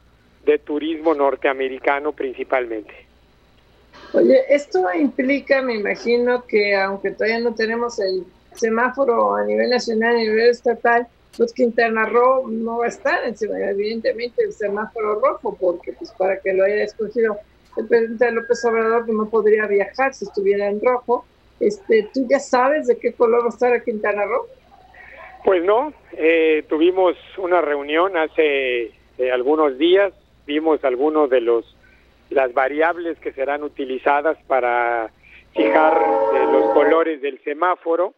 de 0.45 0.59
turismo 0.59 1.13
norteamericano 1.13 2.11
principalmente. 2.13 2.93
Oye, 4.13 4.41
esto 4.49 4.85
implica, 4.93 5.61
me 5.61 5.75
imagino, 5.75 6.45
que 6.45 6.75
aunque 6.75 7.11
todavía 7.11 7.39
no 7.39 7.53
tenemos 7.53 7.99
el 7.99 8.25
semáforo 8.55 9.35
a 9.35 9.45
nivel 9.45 9.69
nacional, 9.69 10.15
a 10.15 10.19
nivel 10.19 10.49
estatal, 10.49 11.07
pues 11.37 11.53
Quintana 11.53 12.05
Roo 12.05 12.47
no 12.47 12.79
va 12.79 12.85
a 12.85 12.89
estar 12.89 13.21
evidentemente 13.25 14.43
el 14.43 14.53
semáforo 14.53 15.19
rojo, 15.19 15.55
porque 15.59 15.93
pues 15.93 16.11
para 16.11 16.39
que 16.39 16.53
lo 16.53 16.65
haya 16.65 16.83
escogido 16.83 17.37
el 17.77 17.87
presidente 17.87 18.31
López 18.31 18.65
Obrador 18.65 19.05
que 19.05 19.13
no 19.13 19.29
podría 19.29 19.65
viajar 19.67 20.13
si 20.13 20.25
estuviera 20.25 20.67
en 20.67 20.81
rojo. 20.81 21.25
Este, 21.59 22.09
¿Tú 22.13 22.25
ya 22.29 22.39
sabes 22.39 22.87
de 22.87 22.97
qué 22.97 23.13
color 23.13 23.43
va 23.43 23.47
a 23.47 23.49
estar 23.49 23.83
Quintana 23.83 24.25
Roo? 24.25 24.47
Pues 25.45 25.63
no, 25.63 25.93
eh, 26.13 26.63
tuvimos 26.67 27.15
una 27.37 27.61
reunión 27.61 28.17
hace 28.17 28.91
eh, 29.17 29.31
algunos 29.31 29.77
días, 29.77 30.13
vimos 30.45 30.83
algunos 30.83 31.29
de 31.29 31.41
los 31.41 31.75
las 32.29 32.53
variables 32.53 33.17
que 33.19 33.31
serán 33.31 33.63
utilizadas 33.63 34.37
para 34.45 35.11
fijar 35.55 35.97
eh, 36.35 36.51
los 36.51 36.71
colores 36.73 37.21
del 37.21 37.41
semáforo 37.43 38.13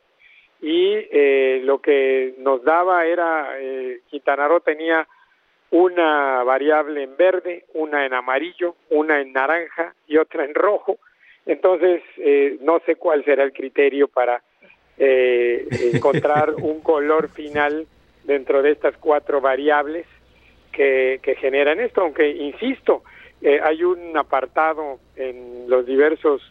y 0.62 0.93
eh, 0.93 1.62
lo 1.64 1.80
que 1.82 2.36
nos 2.38 2.64
daba 2.64 3.05
era 3.05 3.59
eh, 3.59 4.01
Quintana 4.09 4.47
Roo 4.47 4.59
tenía 4.59 5.07
una 5.72 6.43
variable 6.43 7.03
en 7.03 7.16
verde, 7.18 7.66
una 7.74 8.05
en 8.05 8.14
amarillo, 8.14 8.76
una 8.89 9.22
en 9.22 9.34
naranja 9.34 9.95
y 10.07 10.18
otra 10.18 10.45
en 10.45 10.53
rojo. 10.53 10.99
Entonces, 11.45 12.03
eh, 12.18 12.57
no 12.62 12.80
sé 12.86 12.95
cuál 12.95 13.24
será 13.26 13.43
el 13.43 13.53
criterio 13.53 14.07
para 14.07 14.41
eh, 14.97 15.68
encontrar 15.93 16.53
un 16.55 16.82
color 16.82 17.30
final 17.30 17.88
dentro 18.26 18.62
de 18.62 18.72
estas 18.72 18.95
cuatro 18.97 19.41
variables 19.41 20.05
que, 20.72 21.20
que 21.24 21.36
generan 21.36 21.80
esto, 21.80 22.01
aunque, 22.01 22.30
insisto, 22.30 23.03
eh, 23.41 23.59
hay 23.64 23.84
un 23.84 24.16
apartado 24.18 24.99
en 25.16 25.66
los 25.68 25.86
diversos 25.86 26.41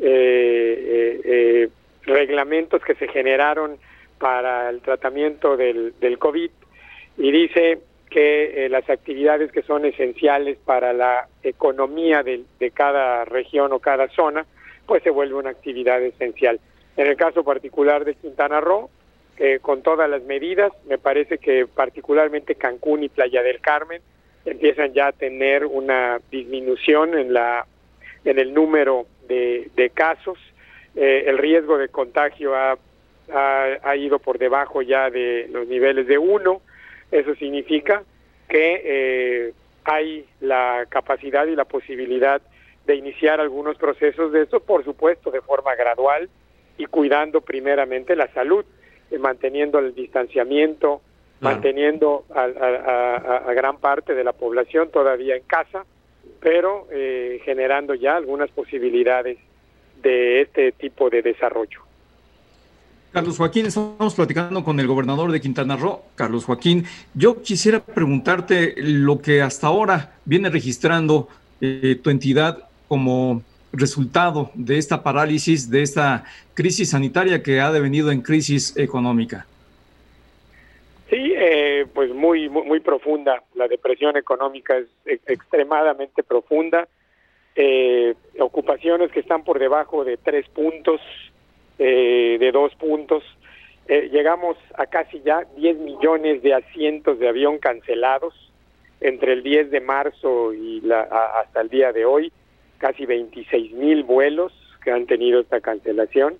eh, 0.00 1.20
eh, 1.24 1.68
reglamentos 2.04 2.82
que 2.82 2.94
se 2.94 3.08
generaron 3.08 3.78
para 4.18 4.70
el 4.70 4.80
tratamiento 4.80 5.56
del, 5.56 5.94
del 6.00 6.18
COVID 6.18 6.50
y 7.18 7.32
dice 7.32 7.80
que 8.10 8.68
las 8.70 8.88
actividades 8.90 9.50
que 9.52 9.62
son 9.62 9.84
esenciales 9.84 10.58
para 10.64 10.92
la 10.92 11.28
economía 11.42 12.22
de, 12.22 12.42
de, 12.60 12.70
cada 12.70 13.24
región 13.24 13.72
o 13.72 13.78
cada 13.78 14.08
zona, 14.08 14.44
pues 14.86 15.02
se 15.02 15.10
vuelve 15.10 15.34
una 15.34 15.50
actividad 15.50 16.02
esencial. 16.02 16.60
En 16.96 17.06
el 17.06 17.16
caso 17.16 17.42
particular 17.42 18.04
de 18.04 18.14
Quintana 18.14 18.60
Roo, 18.60 18.90
eh, 19.38 19.60
con 19.62 19.82
todas 19.82 20.08
las 20.10 20.22
medidas, 20.22 20.72
me 20.86 20.98
parece 20.98 21.38
que 21.38 21.66
particularmente 21.66 22.54
Cancún 22.54 23.02
y 23.02 23.08
Playa 23.08 23.42
del 23.42 23.60
Carmen 23.60 24.02
empiezan 24.44 24.92
ya 24.92 25.08
a 25.08 25.12
tener 25.12 25.64
una 25.64 26.20
disminución 26.30 27.16
en 27.18 27.32
la 27.32 27.66
en 28.24 28.38
el 28.38 28.54
número 28.54 29.06
de, 29.26 29.70
de 29.74 29.90
casos 29.90 30.38
eh, 30.94 31.24
el 31.26 31.38
riesgo 31.38 31.78
de 31.78 31.88
contagio 31.88 32.54
ha, 32.54 32.76
ha, 33.32 33.96
ido 33.96 34.18
por 34.18 34.38
debajo 34.38 34.82
ya 34.82 35.10
de 35.10 35.48
los 35.50 35.66
niveles 35.66 36.06
de 36.06 36.18
uno. 36.18 36.60
Eso 37.10 37.34
significa 37.34 38.02
que 38.48 38.82
eh, 38.84 39.52
hay 39.84 40.26
la 40.40 40.86
capacidad 40.88 41.46
y 41.46 41.56
la 41.56 41.64
posibilidad 41.64 42.42
de 42.86 42.96
iniciar 42.96 43.40
algunos 43.40 43.76
procesos 43.76 44.32
de 44.32 44.42
eso, 44.42 44.60
por 44.60 44.84
supuesto, 44.84 45.30
de 45.30 45.40
forma 45.40 45.74
gradual 45.74 46.28
y 46.76 46.86
cuidando 46.86 47.40
primeramente 47.40 48.16
la 48.16 48.28
salud, 48.32 48.64
eh, 49.10 49.18
manteniendo 49.18 49.78
el 49.78 49.94
distanciamiento, 49.94 51.00
manteniendo 51.40 52.24
a, 52.34 52.42
a, 52.44 53.36
a, 53.48 53.54
gran 53.54 53.78
parte 53.78 54.14
de 54.14 54.22
la 54.24 54.32
población 54.32 54.90
todavía 54.90 55.36
en 55.36 55.42
casa, 55.42 55.84
pero 56.40 56.86
eh, 56.90 57.40
generando 57.44 57.94
ya 57.94 58.16
algunas 58.16 58.50
posibilidades 58.50 59.38
de 60.02 60.42
este 60.42 60.72
tipo 60.72 61.08
de 61.08 61.22
desarrollo. 61.22 61.80
Carlos 63.12 63.36
Joaquín, 63.36 63.66
estamos 63.66 64.14
platicando 64.14 64.64
con 64.64 64.80
el 64.80 64.86
gobernador 64.86 65.32
de 65.32 65.40
Quintana 65.40 65.76
Roo, 65.76 66.00
Carlos 66.14 66.46
Joaquín. 66.46 66.86
Yo 67.12 67.42
quisiera 67.42 67.80
preguntarte 67.80 68.74
lo 68.78 69.20
que 69.20 69.42
hasta 69.42 69.66
ahora 69.66 70.14
viene 70.24 70.48
registrando 70.48 71.28
eh, 71.60 71.98
tu 72.02 72.08
entidad 72.08 72.70
como 72.88 73.42
resultado 73.70 74.50
de 74.54 74.78
esta 74.78 75.02
parálisis, 75.02 75.70
de 75.70 75.82
esta 75.82 76.24
crisis 76.54 76.90
sanitaria 76.90 77.42
que 77.42 77.60
ha 77.60 77.70
devenido 77.70 78.10
en 78.10 78.22
crisis 78.22 78.74
económica. 78.78 79.46
Sí, 81.10 81.34
eh, 81.36 81.86
pues 81.92 82.14
muy, 82.14 82.48
muy, 82.48 82.64
muy 82.64 82.80
profunda. 82.80 83.42
La 83.54 83.68
depresión 83.68 84.16
económica 84.16 84.78
es 84.78 85.20
extremadamente 85.26 86.22
profunda 86.22 86.88
eh, 87.54 88.14
ocupaciones 88.38 89.10
que 89.10 89.20
están 89.20 89.44
por 89.44 89.58
debajo 89.58 90.04
de 90.04 90.16
tres 90.16 90.48
puntos, 90.48 91.00
eh, 91.78 92.36
de 92.38 92.52
dos 92.52 92.74
puntos. 92.76 93.22
Eh, 93.88 94.08
llegamos 94.12 94.56
a 94.76 94.86
casi 94.86 95.20
ya 95.22 95.44
10 95.56 95.78
millones 95.78 96.42
de 96.42 96.54
asientos 96.54 97.18
de 97.18 97.28
avión 97.28 97.58
cancelados 97.58 98.34
entre 99.00 99.32
el 99.32 99.42
10 99.42 99.70
de 99.70 99.80
marzo 99.80 100.54
y 100.54 100.80
la, 100.82 101.00
hasta 101.00 101.60
el 101.60 101.68
día 101.68 101.92
de 101.92 102.04
hoy, 102.04 102.32
casi 102.78 103.04
26 103.04 103.72
mil 103.72 104.04
vuelos 104.04 104.52
que 104.84 104.92
han 104.92 105.06
tenido 105.06 105.40
esta 105.40 105.60
cancelación. 105.60 106.38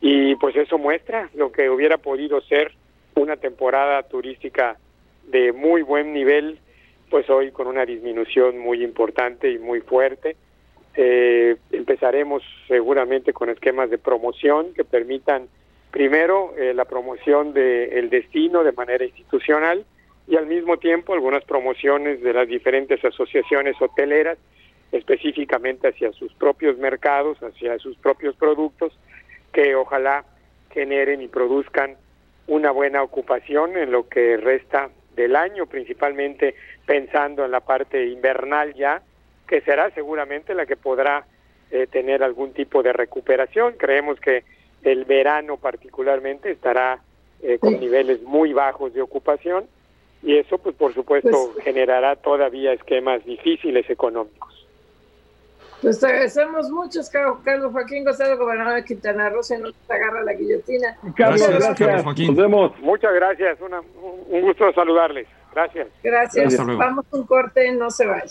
Y 0.00 0.34
pues 0.36 0.54
eso 0.56 0.78
muestra 0.78 1.30
lo 1.34 1.50
que 1.50 1.70
hubiera 1.70 1.96
podido 1.96 2.40
ser 2.42 2.72
una 3.14 3.36
temporada 3.36 4.02
turística 4.02 4.76
de 5.24 5.52
muy 5.52 5.82
buen 5.82 6.12
nivel 6.12 6.58
pues 7.10 7.28
hoy 7.30 7.52
con 7.52 7.66
una 7.66 7.84
disminución 7.86 8.58
muy 8.58 8.82
importante 8.82 9.50
y 9.50 9.58
muy 9.58 9.80
fuerte. 9.80 10.36
Eh, 10.94 11.56
empezaremos 11.72 12.42
seguramente 12.66 13.32
con 13.32 13.50
esquemas 13.50 13.90
de 13.90 13.98
promoción 13.98 14.72
que 14.74 14.84
permitan 14.84 15.48
primero 15.90 16.54
eh, 16.56 16.74
la 16.74 16.84
promoción 16.84 17.52
del 17.52 18.10
destino 18.10 18.64
de 18.64 18.72
manera 18.72 19.04
institucional 19.04 19.84
y 20.26 20.36
al 20.36 20.46
mismo 20.46 20.78
tiempo 20.78 21.14
algunas 21.14 21.44
promociones 21.44 22.22
de 22.22 22.32
las 22.32 22.48
diferentes 22.48 23.04
asociaciones 23.04 23.80
hoteleras 23.80 24.38
específicamente 24.92 25.88
hacia 25.88 26.12
sus 26.12 26.32
propios 26.34 26.78
mercados, 26.78 27.38
hacia 27.42 27.78
sus 27.78 27.96
propios 27.98 28.34
productos, 28.36 28.96
que 29.52 29.74
ojalá 29.74 30.24
generen 30.70 31.22
y 31.22 31.28
produzcan 31.28 31.96
una 32.46 32.70
buena 32.70 33.02
ocupación 33.02 33.76
en 33.76 33.90
lo 33.90 34.08
que 34.08 34.36
resta 34.36 34.90
del 35.16 35.34
año, 35.34 35.66
principalmente 35.66 36.54
pensando 36.84 37.44
en 37.44 37.50
la 37.50 37.60
parte 37.60 38.06
invernal 38.06 38.74
ya, 38.74 39.02
que 39.48 39.60
será 39.62 39.90
seguramente 39.90 40.54
la 40.54 40.66
que 40.66 40.76
podrá 40.76 41.26
eh, 41.70 41.86
tener 41.88 42.22
algún 42.22 42.52
tipo 42.52 42.82
de 42.82 42.92
recuperación. 42.92 43.74
Creemos 43.76 44.20
que 44.20 44.44
el 44.82 45.04
verano 45.04 45.56
particularmente 45.56 46.50
estará 46.50 47.00
eh, 47.42 47.58
con 47.58 47.80
niveles 47.80 48.22
muy 48.22 48.52
bajos 48.52 48.94
de 48.94 49.02
ocupación 49.02 49.66
y 50.22 50.36
eso 50.36 50.58
pues 50.58 50.74
por 50.74 50.94
supuesto 50.94 51.52
pues 51.52 51.64
generará 51.64 52.16
todavía 52.16 52.72
esquemas 52.72 53.24
difíciles 53.24 53.88
económicos. 53.90 54.65
Pues 55.82 56.00
te 56.00 56.06
agradecemos 56.06 56.70
mucho, 56.70 57.00
Carlos 57.44 57.72
Joaquín 57.72 58.04
González, 58.04 58.38
gobernador 58.38 58.76
de 58.76 58.84
Quintana 58.84 59.28
Roo, 59.28 59.42
se 59.42 59.58
nos 59.58 59.74
agarra 59.88 60.22
la 60.24 60.32
guillotina. 60.32 60.96
Carlos, 61.16 61.48
gracias. 61.48 62.04
Nos 62.04 62.36
vemos. 62.36 62.72
Muchas 62.80 63.12
gracias, 63.14 63.58
un 63.60 64.40
gusto 64.40 64.72
saludarles. 64.72 65.26
Gracias. 65.52 65.88
Gracias. 66.02 66.56
Vamos 66.66 67.04
a 67.10 67.16
un 67.16 67.26
corte, 67.26 67.70
no 67.72 67.90
se 67.90 68.06
vaya. 68.06 68.26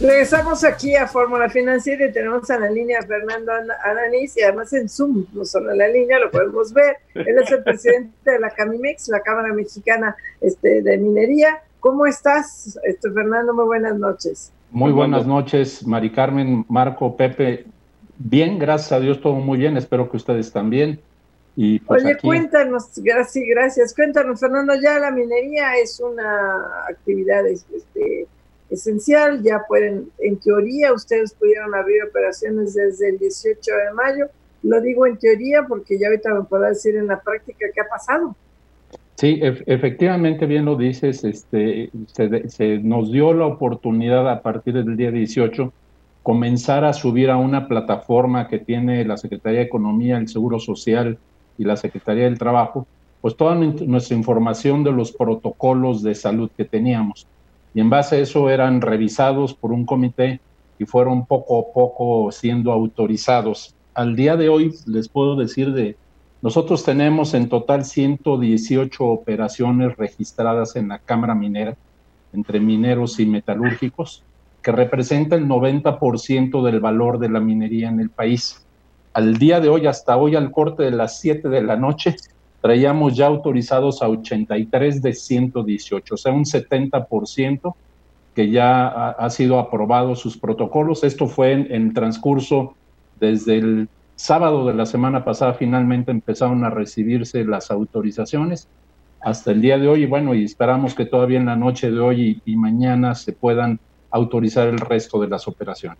Regresamos 0.00 0.64
aquí 0.64 0.96
a 0.96 1.06
Fórmula 1.06 1.50
Financiera 1.50 2.06
y 2.06 2.12
tenemos 2.12 2.48
a 2.50 2.58
la 2.58 2.70
línea 2.70 3.02
Fernando 3.02 3.52
Alanís 3.84 4.34
y 4.34 4.42
además 4.42 4.72
en 4.72 4.88
Zoom, 4.88 5.26
no 5.34 5.44
solo 5.44 5.72
en 5.72 5.78
la 5.78 5.88
línea, 5.88 6.18
lo 6.18 6.30
podemos 6.30 6.72
ver. 6.72 6.96
Él 7.14 7.36
es 7.38 7.52
el 7.52 7.62
presidente 7.62 8.30
de 8.30 8.38
la 8.38 8.48
CAMIMEX, 8.48 9.08
la 9.08 9.20
Cámara 9.20 9.52
Mexicana 9.52 10.16
este, 10.40 10.80
de 10.80 10.96
Minería. 10.96 11.58
¿Cómo 11.80 12.06
estás, 12.06 12.80
este, 12.84 13.10
Fernando? 13.10 13.52
Muy 13.52 13.66
buenas 13.66 13.98
noches. 13.98 14.52
Muy 14.70 14.90
buenas 14.90 15.26
noches, 15.26 15.86
Mari 15.86 16.10
Carmen, 16.10 16.64
Marco, 16.70 17.14
Pepe. 17.14 17.66
Bien, 18.16 18.58
gracias 18.58 18.92
a 18.92 19.00
Dios, 19.00 19.20
todo 19.20 19.34
muy 19.34 19.58
bien. 19.58 19.76
Espero 19.76 20.10
que 20.10 20.16
ustedes 20.16 20.50
también. 20.50 20.98
Y 21.56 21.78
pues 21.80 22.02
Oye, 22.02 22.16
cuéntanos, 22.16 22.90
gracias, 22.96 23.44
gracias. 23.46 23.94
Cuéntanos, 23.94 24.40
Fernando, 24.40 24.72
ya 24.80 24.98
la 24.98 25.10
minería 25.10 25.76
es 25.76 26.00
una 26.00 26.86
actividad 26.88 27.46
este, 27.46 28.26
esencial, 28.70 29.42
ya 29.42 29.62
pueden, 29.68 30.10
en 30.18 30.38
teoría, 30.38 30.92
ustedes 30.92 31.34
pudieron 31.34 31.74
abrir 31.74 32.04
operaciones 32.04 32.74
desde 32.74 33.10
el 33.10 33.18
18 33.18 33.54
de 33.70 33.94
mayo. 33.94 34.26
Lo 34.62 34.80
digo 34.80 35.06
en 35.06 35.18
teoría 35.18 35.64
porque 35.66 35.98
ya 35.98 36.08
ahorita 36.08 36.34
me 36.34 36.44
puedo 36.44 36.64
decir 36.64 36.96
en 36.96 37.06
la 37.06 37.20
práctica 37.20 37.66
qué 37.74 37.80
ha 37.80 37.88
pasado. 37.88 38.34
Sí, 39.16 39.38
efectivamente, 39.42 40.46
bien 40.46 40.64
lo 40.64 40.76
dices, 40.76 41.24
este, 41.24 41.90
se, 42.06 42.48
se, 42.48 42.78
nos 42.78 43.12
dio 43.12 43.34
la 43.34 43.46
oportunidad 43.46 44.30
a 44.30 44.40
partir 44.40 44.72
del 44.72 44.96
día 44.96 45.10
18 45.10 45.72
comenzar 46.22 46.84
a 46.84 46.92
subir 46.92 47.30
a 47.30 47.36
una 47.36 47.66
plataforma 47.68 48.48
que 48.48 48.58
tiene 48.58 49.04
la 49.04 49.16
Secretaría 49.16 49.60
de 49.60 49.66
Economía, 49.66 50.18
el 50.18 50.28
Seguro 50.28 50.58
Social 50.58 51.18
y 51.58 51.64
la 51.64 51.76
Secretaría 51.76 52.24
del 52.24 52.38
Trabajo, 52.38 52.86
pues 53.20 53.36
toda 53.36 53.54
nuestra 53.54 54.16
información 54.16 54.84
de 54.84 54.92
los 54.92 55.12
protocolos 55.12 56.02
de 56.02 56.14
salud 56.14 56.50
que 56.56 56.64
teníamos 56.64 57.26
y 57.74 57.80
en 57.80 57.90
base 57.90 58.16
a 58.16 58.18
eso 58.20 58.50
eran 58.50 58.80
revisados 58.80 59.54
por 59.54 59.72
un 59.72 59.86
comité 59.86 60.40
y 60.78 60.84
fueron 60.84 61.26
poco 61.26 61.60
a 61.60 61.72
poco 61.72 62.32
siendo 62.32 62.72
autorizados. 62.72 63.74
Al 63.94 64.16
día 64.16 64.36
de 64.36 64.48
hoy 64.48 64.74
les 64.86 65.08
puedo 65.08 65.36
decir 65.36 65.72
de, 65.72 65.96
nosotros 66.42 66.84
tenemos 66.84 67.34
en 67.34 67.48
total 67.48 67.84
118 67.84 69.04
operaciones 69.04 69.96
registradas 69.96 70.74
en 70.74 70.88
la 70.88 70.98
Cámara 70.98 71.34
Minera, 71.34 71.76
entre 72.32 72.60
mineros 72.60 73.20
y 73.20 73.26
metalúrgicos, 73.26 74.22
que 74.62 74.72
representa 74.72 75.36
el 75.36 75.46
90% 75.46 76.64
del 76.64 76.80
valor 76.80 77.18
de 77.18 77.28
la 77.28 77.40
minería 77.40 77.88
en 77.88 78.00
el 78.00 78.08
país. 78.08 78.64
Al 79.12 79.36
día 79.36 79.60
de 79.60 79.68
hoy, 79.68 79.86
hasta 79.86 80.16
hoy 80.16 80.36
al 80.36 80.50
corte 80.50 80.84
de 80.84 80.92
las 80.92 81.20
7 81.20 81.48
de 81.48 81.62
la 81.62 81.76
noche, 81.76 82.16
traíamos 82.60 83.16
ya 83.16 83.26
autorizados 83.26 84.02
a 84.02 84.08
83 84.08 85.02
de 85.02 85.12
118, 85.12 86.14
o 86.14 86.16
sea, 86.16 86.32
un 86.32 86.44
70% 86.44 87.74
que 88.34 88.50
ya 88.50 88.86
ha, 89.10 89.30
sido 89.30 89.58
aprobado 89.58 90.14
sus 90.14 90.36
protocolos. 90.36 91.02
Esto 91.02 91.26
fue 91.26 91.52
en, 91.52 91.66
en, 91.70 91.94
transcurso 91.94 92.74
desde 93.18 93.58
el 93.58 93.88
sábado 94.14 94.66
de 94.66 94.74
la 94.74 94.86
semana 94.86 95.24
pasada, 95.24 95.54
finalmente 95.54 96.10
empezaron 96.10 96.64
a 96.64 96.70
recibirse 96.70 97.44
las 97.44 97.70
autorizaciones 97.70 98.68
hasta 99.20 99.50
el 99.50 99.60
día 99.60 99.78
de 99.78 99.88
hoy, 99.88 100.04
y 100.04 100.06
bueno, 100.06 100.34
y 100.34 100.44
esperamos 100.44 100.94
que 100.94 101.04
todavía 101.04 101.38
en 101.38 101.46
la 101.46 101.56
noche 101.56 101.90
de 101.90 102.00
hoy 102.00 102.40
y, 102.44 102.52
y 102.52 102.56
mañana 102.56 103.14
se 103.14 103.32
puedan 103.32 103.78
autorizar 104.10 104.68
el 104.68 104.78
resto 104.78 105.20
de 105.20 105.28
las 105.28 105.46
operaciones. 105.46 105.98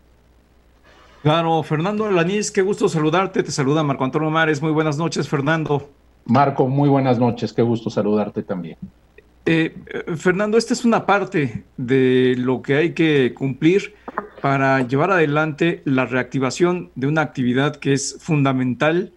Claro, 1.22 1.62
Fernando 1.62 2.06
Alaniz, 2.06 2.50
qué 2.50 2.62
gusto 2.62 2.88
saludarte. 2.88 3.42
Te 3.42 3.50
saluda 3.50 3.82
Marco 3.82 4.04
Antonio 4.04 4.30
Mares. 4.30 4.62
Muy 4.62 4.72
buenas 4.72 4.96
noches, 4.96 5.28
Fernando. 5.28 5.90
Marco, 6.30 6.68
muy 6.68 6.88
buenas 6.88 7.18
noches, 7.18 7.52
qué 7.52 7.62
gusto 7.62 7.90
saludarte 7.90 8.42
también. 8.42 8.78
Eh, 9.46 9.74
Fernando, 10.16 10.58
esta 10.58 10.74
es 10.74 10.84
una 10.84 11.04
parte 11.04 11.64
de 11.76 12.36
lo 12.38 12.62
que 12.62 12.76
hay 12.76 12.92
que 12.92 13.34
cumplir 13.34 13.94
para 14.40 14.86
llevar 14.86 15.10
adelante 15.10 15.82
la 15.84 16.06
reactivación 16.06 16.90
de 16.94 17.08
una 17.08 17.22
actividad 17.22 17.76
que 17.76 17.92
es 17.92 18.16
fundamental 18.20 19.12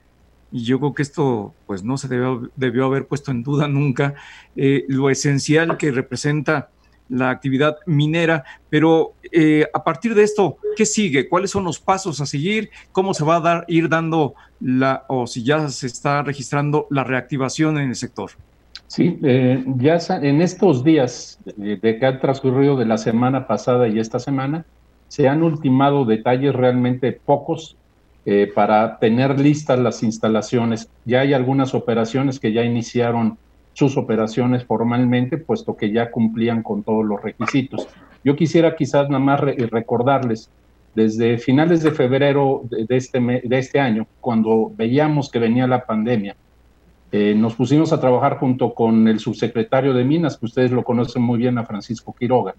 y 0.51 0.63
yo 0.63 0.79
creo 0.79 0.93
que 0.93 1.01
esto 1.01 1.53
pues 1.65 1.83
no 1.83 1.97
se 1.97 2.07
debió, 2.07 2.85
haber 2.85 3.07
puesto 3.07 3.31
en 3.31 3.43
duda 3.43 3.67
nunca, 3.67 4.15
eh, 4.55 4.85
lo 4.87 5.09
esencial 5.09 5.77
que 5.77 5.91
representa 5.91 6.69
la 7.13 7.29
actividad 7.29 7.77
minera, 7.85 8.43
pero 8.69 9.13
eh, 9.31 9.67
a 9.71 9.83
partir 9.83 10.15
de 10.15 10.23
esto, 10.23 10.57
¿qué 10.75 10.85
sigue? 10.85 11.29
¿Cuáles 11.29 11.51
son 11.51 11.63
los 11.63 11.79
pasos 11.79 12.19
a 12.19 12.25
seguir? 12.25 12.71
¿Cómo 12.91 13.13
se 13.13 13.23
va 13.23 13.35
a 13.35 13.39
dar, 13.39 13.65
ir 13.67 13.87
dando 13.87 14.33
la, 14.59 15.05
o 15.07 15.27
si 15.27 15.43
ya 15.43 15.69
se 15.69 15.87
está 15.87 16.23
registrando 16.23 16.87
la 16.89 17.03
reactivación 17.03 17.77
en 17.77 17.89
el 17.89 17.95
sector? 17.95 18.31
Sí, 18.87 19.19
eh, 19.23 19.63
ya 19.77 19.97
en 20.21 20.41
estos 20.41 20.83
días 20.83 21.39
eh, 21.45 21.77
de 21.81 21.99
que 21.99 22.05
ha 22.05 22.19
transcurrido 22.19 22.75
de 22.77 22.85
la 22.85 22.97
semana 22.97 23.47
pasada 23.47 23.87
y 23.87 23.99
esta 23.99 24.19
semana, 24.19 24.65
se 25.07 25.27
han 25.27 25.43
ultimado 25.43 26.05
detalles 26.05 26.53
realmente 26.53 27.11
pocos 27.11 27.77
para 28.55 28.99
tener 28.99 29.37
listas 29.37 29.77
las 29.77 30.01
instalaciones. 30.01 30.89
Ya 31.03 31.19
hay 31.19 31.33
algunas 31.33 31.75
operaciones 31.75 32.39
que 32.39 32.53
ya 32.53 32.63
iniciaron 32.63 33.37
sus 33.73 33.97
operaciones 33.97 34.63
formalmente, 34.65 35.37
puesto 35.37 35.75
que 35.75 35.91
ya 35.91 36.11
cumplían 36.11 36.63
con 36.63 36.83
todos 36.83 37.05
los 37.05 37.21
requisitos. 37.21 37.87
Yo 38.23 38.35
quisiera 38.35 38.75
quizás 38.75 39.09
nada 39.09 39.23
más 39.23 39.41
recordarles, 39.41 40.49
desde 40.95 41.39
finales 41.39 41.81
de 41.81 41.91
febrero 41.91 42.63
de, 42.69 42.95
este, 42.95 43.19
de 43.19 43.57
este 43.57 43.79
año, 43.79 44.05
cuando 44.21 44.71
veíamos 44.75 45.29
que 45.29 45.39
venía 45.39 45.65
la 45.65 45.85
pandemia, 45.85 46.35
eh, 47.11 47.33
nos 47.35 47.55
pusimos 47.55 47.91
a 47.93 47.99
trabajar 47.99 48.37
junto 48.37 48.73
con 48.73 49.07
el 49.07 49.19
subsecretario 49.19 49.93
de 49.93 50.03
Minas, 50.03 50.37
que 50.37 50.45
ustedes 50.45 50.71
lo 50.71 50.83
conocen 50.83 51.23
muy 51.23 51.39
bien, 51.39 51.57
a 51.57 51.65
Francisco 51.65 52.15
Quiroga, 52.17 52.53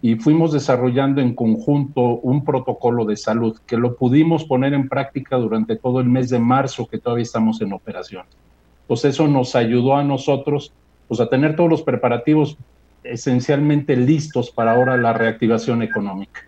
y 0.00 0.14
fuimos 0.16 0.52
desarrollando 0.52 1.20
en 1.20 1.34
conjunto 1.34 2.00
un 2.00 2.44
protocolo 2.44 3.04
de 3.04 3.16
salud 3.16 3.58
que 3.66 3.76
lo 3.76 3.96
pudimos 3.96 4.44
poner 4.44 4.72
en 4.72 4.88
práctica 4.88 5.36
durante 5.36 5.76
todo 5.76 6.00
el 6.00 6.08
mes 6.08 6.30
de 6.30 6.38
marzo, 6.38 6.86
que 6.86 6.98
todavía 6.98 7.24
estamos 7.24 7.60
en 7.60 7.72
operación 7.72 8.24
pues 8.88 9.04
eso 9.04 9.28
nos 9.28 9.54
ayudó 9.54 9.96
a 9.96 10.02
nosotros 10.02 10.72
pues 11.06 11.20
a 11.20 11.28
tener 11.28 11.54
todos 11.54 11.70
los 11.70 11.82
preparativos 11.82 12.58
esencialmente 13.04 13.96
listos 13.96 14.50
para 14.50 14.72
ahora 14.72 14.96
la 14.96 15.12
reactivación 15.12 15.82
económica. 15.82 16.42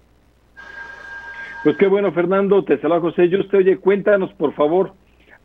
Pues 1.62 1.76
qué 1.76 1.86
bueno, 1.86 2.10
Fernando, 2.12 2.64
te 2.64 2.78
saluda 2.78 3.00
José. 3.00 3.28
Yo 3.28 3.40
usted, 3.40 3.58
oye, 3.58 3.76
cuéntanos, 3.76 4.32
por 4.32 4.54
favor, 4.54 4.94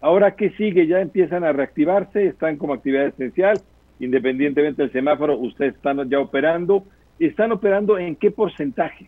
ahora 0.01 0.35
qué 0.35 0.49
sigue, 0.51 0.87
ya 0.87 1.01
empiezan 1.01 1.43
a 1.43 1.51
reactivarse, 1.51 2.25
están 2.25 2.57
como 2.57 2.73
actividad 2.73 3.07
esencial, 3.07 3.61
independientemente 3.99 4.81
del 4.81 4.91
semáforo, 4.91 5.37
ustedes 5.37 5.75
están 5.75 6.09
ya 6.09 6.19
operando. 6.19 6.83
¿Están 7.19 7.53
operando 7.53 7.97
en 7.97 8.15
qué 8.15 8.29
porcentaje? 8.29 9.07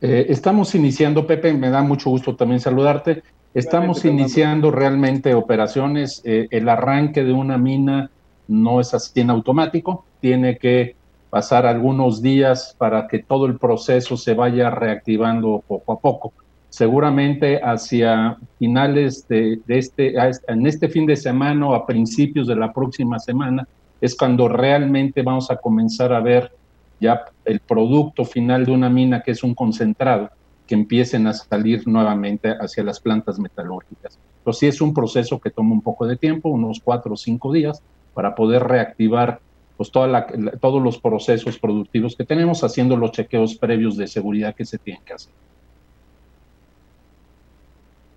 Eh, 0.00 0.26
estamos 0.28 0.74
iniciando, 0.74 1.26
Pepe, 1.26 1.52
me 1.52 1.70
da 1.70 1.82
mucho 1.82 2.10
gusto 2.10 2.36
también 2.36 2.60
saludarte. 2.60 3.22
Estamos 3.54 4.04
iniciando 4.04 4.70
realmente 4.70 5.34
operaciones. 5.34 6.20
Eh, 6.24 6.48
el 6.50 6.68
arranque 6.68 7.24
de 7.24 7.32
una 7.32 7.56
mina 7.56 8.10
no 8.48 8.80
es 8.80 8.94
así 8.94 9.20
en 9.20 9.30
automático, 9.30 10.04
tiene 10.20 10.58
que 10.58 10.94
pasar 11.30 11.66
algunos 11.66 12.22
días 12.22 12.74
para 12.78 13.08
que 13.08 13.18
todo 13.18 13.46
el 13.46 13.58
proceso 13.58 14.16
se 14.16 14.34
vaya 14.34 14.70
reactivando 14.70 15.62
poco 15.66 15.92
a 15.92 16.00
poco. 16.00 16.32
Seguramente 16.68 17.60
hacia 17.62 18.36
finales 18.58 19.26
de, 19.28 19.60
este, 19.68 20.14
en 20.48 20.66
este 20.66 20.88
fin 20.88 21.06
de 21.06 21.16
semana 21.16 21.68
o 21.68 21.74
a 21.74 21.86
principios 21.86 22.46
de 22.46 22.56
la 22.56 22.72
próxima 22.72 23.18
semana, 23.18 23.66
es 24.00 24.14
cuando 24.14 24.48
realmente 24.48 25.22
vamos 25.22 25.50
a 25.50 25.56
comenzar 25.56 26.12
a 26.12 26.20
ver 26.20 26.52
ya 27.00 27.26
el 27.44 27.60
producto 27.60 28.24
final 28.24 28.64
de 28.64 28.72
una 28.72 28.88
mina 28.88 29.22
que 29.22 29.32
es 29.32 29.42
un 29.42 29.54
concentrado 29.54 30.30
que 30.66 30.74
empiecen 30.74 31.26
a 31.26 31.32
salir 31.32 31.86
nuevamente 31.86 32.50
hacia 32.50 32.82
las 32.82 33.00
plantas 33.00 33.38
metalúrgicas. 33.38 34.18
Entonces 34.38 34.60
sí 34.60 34.66
es 34.66 34.80
un 34.80 34.94
proceso 34.94 35.40
que 35.40 35.50
toma 35.50 35.72
un 35.72 35.82
poco 35.82 36.06
de 36.06 36.16
tiempo, 36.16 36.48
unos 36.48 36.80
cuatro 36.80 37.14
o 37.14 37.16
cinco 37.16 37.52
días, 37.52 37.82
para 38.14 38.34
poder 38.34 38.64
reactivar 38.64 39.40
pues, 39.76 39.90
toda 39.90 40.26
todos 40.60 40.82
los 40.82 40.98
procesos 40.98 41.58
productivos 41.58 42.16
que 42.16 42.24
tenemos, 42.24 42.64
haciendo 42.64 42.96
los 42.96 43.12
chequeos 43.12 43.56
previos 43.56 43.96
de 43.96 44.06
seguridad 44.06 44.54
que 44.54 44.64
se 44.64 44.78
tienen 44.78 45.02
que 45.04 45.12
hacer. 45.12 45.32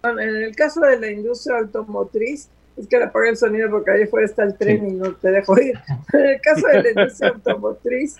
En 0.03 0.19
el 0.19 0.55
caso 0.55 0.79
de 0.81 0.99
la 0.99 1.11
industria 1.11 1.57
automotriz, 1.59 2.49
es 2.77 2.87
que 2.87 2.97
le 2.97 3.03
apaga 3.05 3.29
el 3.29 3.37
sonido 3.37 3.69
porque 3.69 3.91
ahí 3.91 4.05
fuera 4.05 4.25
está 4.25 4.43
el 4.43 4.55
tren 4.55 4.87
y 4.87 4.93
no 4.93 5.13
te 5.13 5.31
dejo 5.31 5.59
ir. 5.59 5.77
En 6.13 6.25
el 6.25 6.41
caso 6.41 6.65
de 6.67 6.83
la 6.83 6.89
industria 6.89 7.29
automotriz, 7.35 8.15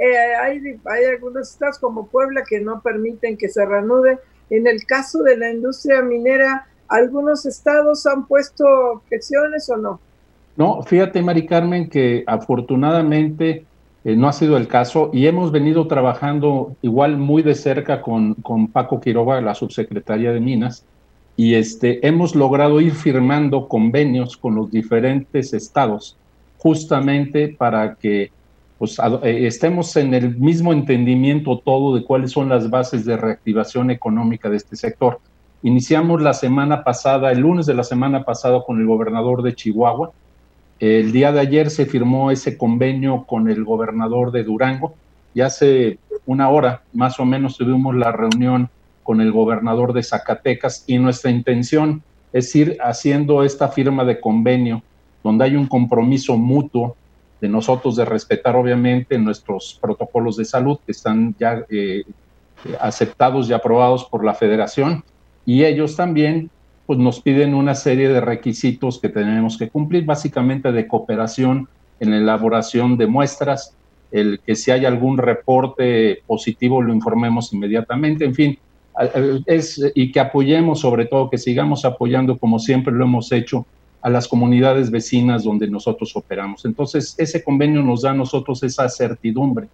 eh, 0.00 0.34
hay, 0.42 1.04
algunos 1.04 1.50
estados 1.50 1.78
como 1.78 2.06
Puebla 2.06 2.42
que 2.48 2.58
no 2.60 2.80
permiten 2.80 3.36
que 3.36 3.48
se 3.50 3.64
reanude. 3.66 4.18
En 4.48 4.66
el 4.66 4.86
caso 4.86 5.22
de 5.22 5.36
la 5.36 5.50
industria 5.50 6.00
minera, 6.00 6.66
¿algunos 6.88 7.44
estados 7.44 8.06
han 8.06 8.26
puesto 8.26 8.64
objeciones 8.94 9.68
o 9.68 9.76
no? 9.76 10.00
No, 10.56 10.82
fíjate, 10.82 11.20
Mari 11.20 11.46
Carmen, 11.46 11.90
que 11.90 12.24
afortunadamente 12.26 13.66
eh, 14.04 14.16
no 14.16 14.26
ha 14.26 14.32
sido 14.32 14.56
el 14.56 14.68
caso 14.68 15.10
y 15.12 15.26
hemos 15.26 15.52
venido 15.52 15.86
trabajando 15.86 16.74
igual 16.80 17.18
muy 17.18 17.42
de 17.42 17.54
cerca 17.54 18.00
con, 18.00 18.34
con 18.34 18.68
Paco 18.68 19.00
Quiroga, 19.00 19.40
la 19.42 19.54
subsecretaria 19.54 20.32
de 20.32 20.40
Minas, 20.40 20.84
y 21.36 21.54
este, 21.54 22.06
hemos 22.06 22.34
logrado 22.34 22.80
ir 22.80 22.94
firmando 22.94 23.68
convenios 23.68 24.36
con 24.36 24.54
los 24.54 24.70
diferentes 24.70 25.52
estados 25.52 26.16
justamente 26.58 27.48
para 27.48 27.94
que 27.94 28.30
pues, 28.80 28.98
eh, 28.98 29.46
estemos 29.46 29.94
en 29.96 30.14
el 30.14 30.38
mismo 30.38 30.72
entendimiento 30.72 31.58
todo 31.58 31.94
de 31.94 32.02
cuáles 32.02 32.30
son 32.30 32.48
las 32.48 32.70
bases 32.70 33.04
de 33.04 33.14
reactivación 33.18 33.90
económica 33.90 34.48
de 34.48 34.56
este 34.56 34.74
sector. 34.74 35.20
Iniciamos 35.62 36.22
la 36.22 36.32
semana 36.32 36.82
pasada, 36.82 37.30
el 37.30 37.40
lunes 37.40 37.66
de 37.66 37.74
la 37.74 37.84
semana 37.84 38.24
pasada, 38.24 38.62
con 38.66 38.80
el 38.80 38.86
gobernador 38.86 39.42
de 39.42 39.54
Chihuahua. 39.54 40.12
El 40.78 41.12
día 41.12 41.30
de 41.30 41.40
ayer 41.40 41.68
se 41.68 41.84
firmó 41.84 42.30
ese 42.30 42.56
convenio 42.56 43.26
con 43.26 43.50
el 43.50 43.64
gobernador 43.64 44.32
de 44.32 44.44
Durango. 44.44 44.94
Y 45.34 45.42
hace 45.42 45.98
una 46.24 46.48
hora 46.48 46.80
más 46.94 47.20
o 47.20 47.26
menos 47.26 47.58
tuvimos 47.58 47.94
la 47.94 48.12
reunión 48.12 48.70
con 49.02 49.20
el 49.20 49.30
gobernador 49.30 49.92
de 49.92 50.02
Zacatecas 50.02 50.84
y 50.86 50.96
nuestra 50.96 51.30
intención 51.30 52.02
es 52.32 52.56
ir 52.56 52.78
haciendo 52.80 53.44
esta 53.44 53.68
firma 53.68 54.06
de 54.06 54.18
convenio 54.20 54.82
donde 55.22 55.44
hay 55.44 55.54
un 55.54 55.66
compromiso 55.66 56.38
mutuo 56.38 56.96
de 57.40 57.48
nosotros 57.48 57.96
de 57.96 58.04
respetar 58.04 58.56
obviamente 58.56 59.18
nuestros 59.18 59.78
protocolos 59.80 60.36
de 60.36 60.44
salud 60.44 60.78
que 60.84 60.92
están 60.92 61.34
ya 61.38 61.64
eh, 61.70 62.04
aceptados 62.78 63.48
y 63.48 63.52
aprobados 63.52 64.04
por 64.04 64.24
la 64.24 64.34
federación. 64.34 65.02
Y 65.46 65.64
ellos 65.64 65.96
también 65.96 66.50
pues 66.86 66.98
nos 66.98 67.20
piden 67.20 67.54
una 67.54 67.74
serie 67.74 68.08
de 68.08 68.20
requisitos 68.20 68.98
que 68.98 69.08
tenemos 69.08 69.56
que 69.56 69.68
cumplir, 69.68 70.04
básicamente 70.04 70.72
de 70.72 70.88
cooperación 70.88 71.68
en 72.00 72.10
la 72.10 72.16
elaboración 72.16 72.96
de 72.96 73.06
muestras, 73.06 73.76
el 74.10 74.40
que 74.44 74.56
si 74.56 74.72
hay 74.72 74.84
algún 74.84 75.16
reporte 75.18 76.22
positivo 76.26 76.82
lo 76.82 76.92
informemos 76.92 77.52
inmediatamente, 77.52 78.24
en 78.24 78.34
fin, 78.34 78.58
es, 79.46 79.80
y 79.94 80.10
que 80.10 80.20
apoyemos 80.20 80.80
sobre 80.80 81.06
todo, 81.06 81.30
que 81.30 81.38
sigamos 81.38 81.84
apoyando 81.84 82.38
como 82.38 82.58
siempre 82.58 82.92
lo 82.92 83.04
hemos 83.04 83.30
hecho 83.30 83.66
a 84.02 84.10
las 84.10 84.26
comunidades 84.28 84.90
vecinas 84.90 85.44
donde 85.44 85.68
nosotros 85.68 86.14
operamos. 86.16 86.64
Entonces, 86.64 87.14
ese 87.18 87.42
convenio 87.42 87.82
nos 87.82 88.02
da 88.02 88.12
a 88.12 88.14
nosotros 88.14 88.62
esa 88.62 88.88
certidumbre 88.88 89.68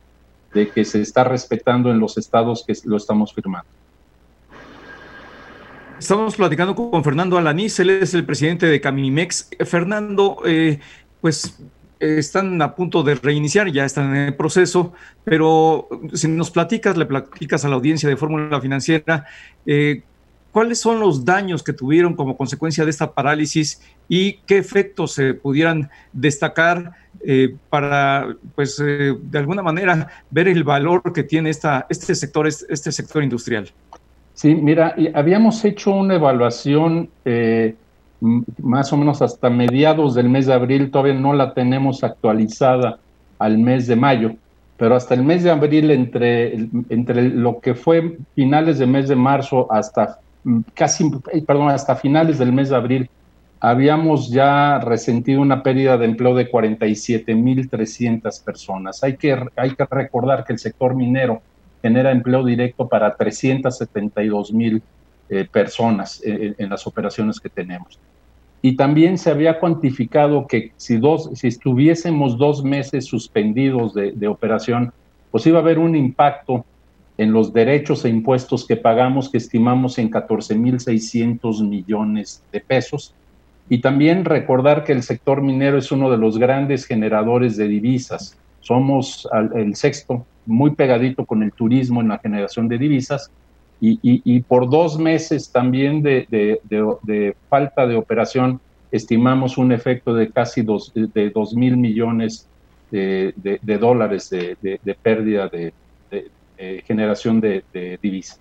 de 0.53 0.69
que 0.69 0.85
se 0.85 1.01
está 1.01 1.25
respetando 1.25 1.91
en 1.91 2.01
los 2.01 2.19
estados 2.19 2.65
que 2.67 2.75
lo 2.85 2.97
estamos 2.97 3.33
firmando. 3.33 3.69
Estamos 5.99 6.37
platicando 6.37 6.75
con 6.75 7.03
Fernando 7.03 7.39
Alanís, 7.39 7.79
él 7.81 7.91
es 7.91 8.13
el 8.15 8.25
presidente 8.25 8.67
de 8.67 8.81
Caminimex. 8.81 9.49
Fernando, 9.65 10.43
eh, 10.45 10.79
pues 11.21 11.59
están 11.99 12.61
a 12.61 12.75
punto 12.75 13.03
de 13.03 13.15
reiniciar, 13.15 13.71
ya 13.73 13.85
están 13.85 14.15
en 14.15 14.23
el 14.27 14.35
proceso, 14.35 14.93
pero 15.25 15.89
si 16.13 16.29
nos 16.29 16.51
platicas, 16.51 16.97
le 16.97 17.07
platicas 17.07 17.65
a 17.65 17.69
la 17.69 17.77
audiencia 17.77 18.09
de 18.09 18.17
Fórmula 18.17 18.61
Financiera, 18.61 19.25
eh, 19.65 20.03
¿cuáles 20.57 20.81
son 20.81 21.01
los 21.01 21.23
daños 21.23 21.63
que 21.63 21.75
tuvieron 21.75 22.15
como 22.15 22.35
consecuencia 22.35 22.83
de 22.83 22.89
esta 22.89 23.13
parálisis 23.13 23.79
y 24.09 24.39
qué 24.47 24.57
efectos 24.57 25.13
se 25.13 25.35
pudieran 25.35 25.91
destacar 26.15 26.93
eh, 27.23 27.55
para, 27.69 28.29
pues, 28.55 28.81
eh, 28.81 29.15
de 29.21 29.39
alguna 29.39 29.63
manera 29.63 30.09
ver 30.31 30.49
el 30.49 30.65
valor 30.65 31.13
que 31.13 31.25
tiene 31.25 31.51
esta, 31.51 31.85
este 31.91 32.15
sector, 32.15 32.47
este 32.47 32.91
sector 32.91 33.23
industrial? 33.23 33.69
Sí, 34.33 34.55
mira, 34.55 34.95
habíamos 35.13 35.63
hecho 35.63 35.91
una 35.91 36.15
evaluación 36.15 37.11
eh, 37.27 37.75
más 38.63 38.91
o 38.95 38.97
menos 38.97 39.21
hasta 39.21 39.51
mediados 39.51 40.15
del 40.15 40.31
mes 40.31 40.47
de 40.47 40.55
abril, 40.55 40.91
todavía 40.91 41.21
no 41.21 41.35
la 41.35 41.53
tenemos 41.53 42.03
actualizada 42.03 42.99
al 43.39 43.59
mes 43.59 43.87
de 43.89 43.97
mayo, 43.97 44.33
pero 44.79 44.97
hasta 44.97 45.13
el 45.13 45.23
mes 45.23 45.43
de 45.43 45.51
abril, 45.51 45.91
entre, 45.91 46.55
entre 46.89 47.29
lo 47.29 47.61
que 47.61 47.75
fue 47.75 48.17
finales 48.35 48.79
del 48.79 48.89
mes 48.89 49.07
de 49.09 49.17
marzo 49.17 49.71
hasta 49.71 50.21
casi, 50.75 51.11
perdón, 51.47 51.71
hasta 51.71 51.97
finales 51.97 52.39
del 52.39 52.53
mes 52.53 52.69
de 52.71 52.77
abril, 52.77 53.11
habíamos 53.61 54.31
ya 54.31 54.79
resentido 54.79 55.41
una 55.41 55.63
pérdida 55.63 55.97
de 55.97 56.07
empleo 56.07 56.35
de 56.35 56.51
47.300 56.51 58.45
personas. 58.45 59.03
Hay 59.03 59.17
que, 59.17 59.37
hay 59.57 59.71
que 59.71 59.87
recordar 59.91 60.45
que 60.45 60.53
el 60.53 60.59
sector 60.59 60.95
minero 60.95 61.43
genera 61.83 62.11
empleo 62.11 62.45
directo 62.45 62.89
para 62.89 63.17
372 63.17 64.53
mil 64.53 64.83
eh, 65.29 65.47
personas 65.51 66.23
en, 66.25 66.69
las 66.69 66.87
operaciones 66.87 67.41
que 67.41 67.49
tenemos. 67.49 67.99
Y 68.63 68.77
también 68.77 69.19
se 69.19 69.31
había 69.31 69.59
cuantificado 69.59 70.47
que 70.47 70.73
si, 70.77 70.97
dos, 70.97 71.31
si 71.35 71.49
estuviésemos 71.49 72.39
dos 72.39 72.65
meses 72.65 73.07
suspendidos 73.07 73.95
de, 73.95 74.13
de 74.13 74.29
operación, 74.29 74.93
pues 75.31 75.47
iba 75.47 75.59
a 75.59 75.63
haber 75.63 75.79
un 75.79 75.95
impacto 75.95 76.65
en 77.19 77.33
los 77.33 77.53
derechos 77.53 78.05
e 78.05 78.09
impuestos 78.09 78.67
que 78.67 78.77
pagamos, 78.77 79.31
que 79.31 79.39
estimamos 79.39 79.99
en 79.99 80.11
14.600 80.11 81.67
millones 81.67 82.43
de 82.53 82.61
pesos. 82.61 83.15
Y 83.69 83.81
también 83.81 84.25
recordar 84.25 84.85
que 84.85 84.93
el 84.93 85.03
sector 85.03 85.43
minero 85.43 85.79
es 85.79 85.91
uno 85.91 86.11
de 86.11 86.19
los 86.19 86.39
grandes 86.39 86.85
generadores 86.85 87.57
de 87.57 87.69
divisas. 87.69 88.37
Somos 88.61 89.29
el 89.55 89.75
sexto 89.75 90.27
muy 90.45 90.73
pegadito 90.73 91.25
con 91.25 91.43
el 91.43 91.53
turismo 91.53 92.01
en 92.01 92.09
la 92.09 92.19
generación 92.19 92.69
de 92.69 92.79
divisas 92.79 93.31
y, 93.81 94.41
por 94.43 94.71
dos 94.71 94.99
meses 94.99 95.51
también 95.51 96.03
de, 96.03 97.37
falta 97.49 97.87
de 97.87 97.97
operación 97.97 98.61
estimamos 98.91 99.59
un 99.59 99.73
efecto 99.73 100.15
de 100.15 100.31
casi 100.31 100.63
dos, 100.63 100.93
de 100.95 101.31
dos 101.31 101.55
mil 101.55 101.77
millones 101.77 102.49
de, 102.91 103.35
dólares 103.79 104.31
de, 104.31 104.97
pérdida 105.03 105.49
de, 105.49 105.73
generación 106.87 107.41
de, 107.41 107.63
divisas 108.03 108.41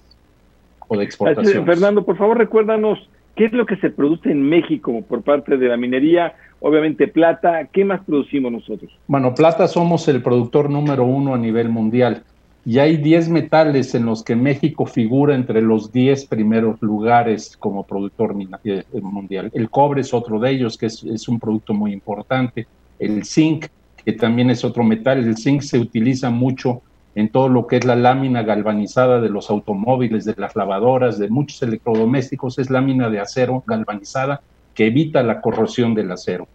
o 0.87 0.97
de 0.97 1.03
exportación. 1.03 1.65
Fernando, 1.65 2.05
por 2.05 2.17
favor, 2.17 2.37
recuérdanos 2.37 3.09
qué 3.35 3.45
es 3.45 3.53
lo 3.53 3.65
que 3.65 3.75
se 3.77 3.89
produce 3.89 4.31
en 4.31 4.41
México 4.41 5.03
por 5.07 5.21
parte 5.21 5.57
de 5.57 5.67
la 5.67 5.77
minería 5.77 6.33
obviamente 6.59 7.07
plata. 7.07 7.65
¿Qué 7.71 7.85
más 7.85 8.03
producimos 8.05 8.51
nosotros? 8.51 8.91
Bueno, 9.07 9.35
plata 9.35 9.67
somos 9.67 10.07
el 10.07 10.21
productor 10.21 10.69
número 10.69 11.05
uno 11.05 11.33
a 11.33 11.37
nivel 11.37 11.69
mundial 11.69 12.23
y 12.65 12.79
hay 12.79 12.97
10 12.97 13.29
metales 13.29 13.93
en 13.93 14.05
los 14.05 14.23
que 14.23 14.35
México 14.35 14.87
figura 14.87 15.35
entre 15.35 15.61
los 15.61 15.91
10 15.91 16.25
primeros 16.25 16.81
lugares 16.81 17.55
como 17.57 17.83
productor 17.83 18.35
eh, 18.63 18.83
mundial. 18.93 19.51
El 19.53 19.69
cobre 19.69 20.01
es 20.01 20.13
otro 20.13 20.39
de 20.39 20.49
ellos, 20.49 20.75
que 20.75 20.87
es, 20.87 21.27
un 21.27 21.39
producto 21.39 21.75
muy 21.75 21.93
importante. 21.93 22.65
El 22.97 23.23
zinc, 23.23 23.67
que 24.03 24.13
también 24.13 24.49
es 24.49 24.65
otro 24.65 24.83
metal. 24.83 25.19
El 25.19 25.37
zinc 25.37 25.61
se 25.61 25.77
utiliza 25.77 26.31
mucho 26.31 26.81
en 27.15 27.29
todo 27.29 27.47
lo 27.47 27.65
que 27.65 27.77
es 27.77 27.85
la 27.85 27.95
lámina 27.95 28.43
galvanizada 28.43 29.21
de 29.21 29.29
los 29.29 29.49
automóviles, 29.49 30.25
de 30.25 30.35
las 30.37 30.55
lavadoras, 30.55 31.17
de 31.17 31.29
muchos 31.29 31.61
electrodomésticos. 31.63 32.59
Es 32.59 32.69
lámina 32.69 33.09
de 33.09 33.21
acero 33.21 33.63
galvanizada 33.65 34.41
que 34.73 34.87
evita 34.87 35.23
la 35.23 35.39
corrosión 35.39 35.95
del 35.95 36.11
acero. 36.11 36.47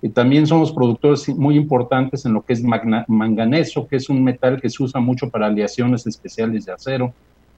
Y 0.00 0.10
también 0.10 0.46
somos 0.46 0.70
productores 0.70 1.28
muy 1.30 1.56
importantes 1.56 2.24
en 2.24 2.34
lo 2.34 2.42
que 2.42 2.52
es 2.52 2.62
manganeso, 2.62 3.88
que 3.88 3.96
es 3.96 4.08
un 4.08 4.22
metal 4.22 4.60
que 4.60 4.70
se 4.70 4.82
usa 4.82 5.00
mucho 5.00 5.30
para 5.30 5.46
aleaciones 5.46 6.06
especiales 6.06 6.66
de 6.66 6.72
acero, 6.72 7.12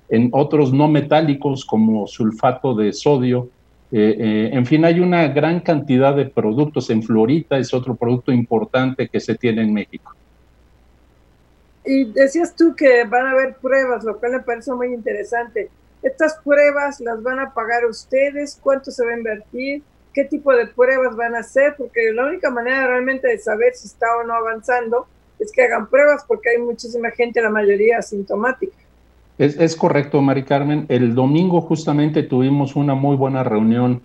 en 0.09 0.31
otros 0.33 0.73
no 0.73 0.89
metálicos 0.89 1.65
como 1.65 2.07
sulfato 2.07 2.75
de 2.75 2.93
sodio. 2.93 3.49
Eh, 3.91 4.17
eh, 4.19 4.51
en 4.53 4.65
fin, 4.65 4.85
hay 4.85 5.01
una 5.01 5.29
gran 5.29 5.61
cantidad 5.61 6.15
de 6.15 6.27
productos. 6.27 6.89
En 6.91 7.03
Florita 7.03 7.59
es 7.59 7.75
otro 7.75 7.97
producto 7.97 8.33
importante 8.33 9.09
que 9.09 9.21
se 9.21 9.35
tiene 9.35 9.63
en 9.63 9.75
México. 9.75 10.13
Y 11.87 12.13
decías 12.13 12.55
tú 12.57 12.75
que 12.75 13.05
van 13.05 13.27
a 13.27 13.31
haber 13.31 13.57
pruebas, 13.57 14.05
lo 14.05 14.19
cual 14.19 14.33
me 14.33 14.41
parece 14.41 14.73
muy 14.73 14.93
interesante. 14.93 15.71
¿Estas 16.03 16.37
pruebas 16.45 17.01
las 17.01 17.23
van 17.23 17.41
a 17.41 17.55
pagar 17.55 17.85
ustedes? 17.87 18.59
¿Cuánto 18.63 18.91
se 18.91 19.05
va 19.05 19.13
a 19.13 19.17
invertir? 19.17 19.83
qué 20.17 20.25
tipo 20.25 20.51
de 20.55 20.67
pruebas 20.67 21.15
van 21.15 21.35
a 21.35 21.41
hacer, 21.41 21.75
porque 21.77 22.11
la 22.15 22.25
única 22.25 22.51
manera 22.51 22.87
realmente 22.87 23.29
de 23.29 23.39
saber 23.39 23.75
si 23.75 23.87
está 23.87 24.07
o 24.17 24.27
no 24.27 24.33
avanzando 24.33 25.07
es 25.39 25.53
que 25.53 25.63
hagan 25.63 25.89
pruebas, 25.89 26.25
porque 26.27 26.49
hay 26.49 26.59
muchísima 26.59 27.11
gente, 27.11 27.43
la 27.43 27.51
mayoría 27.51 27.99
asintomática. 27.99 28.75
Es, 29.37 29.77
correcto, 29.77 30.23
Mari 30.23 30.45
Carmen. 30.45 30.87
El 30.89 31.15
domingo 31.15 31.61
justamente 31.61 32.23
tuvimos 32.23 32.75
una 32.77 32.95
muy 32.95 33.15
buena 33.15 33.45
reunión 33.45 34.01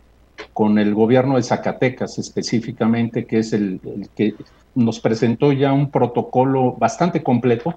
con 0.53 0.79
el 0.79 0.93
gobierno 0.93 1.35
de 1.35 1.43
Zacatecas 1.43 2.17
específicamente, 2.19 3.25
que 3.25 3.39
es 3.39 3.53
el, 3.53 3.79
que 4.15 4.35
nos 4.75 4.99
presentó 4.99 5.51
ya 5.51 5.73
un 5.73 5.91
protocolo 5.91 6.73
bastante 6.73 7.23
completo 7.23 7.75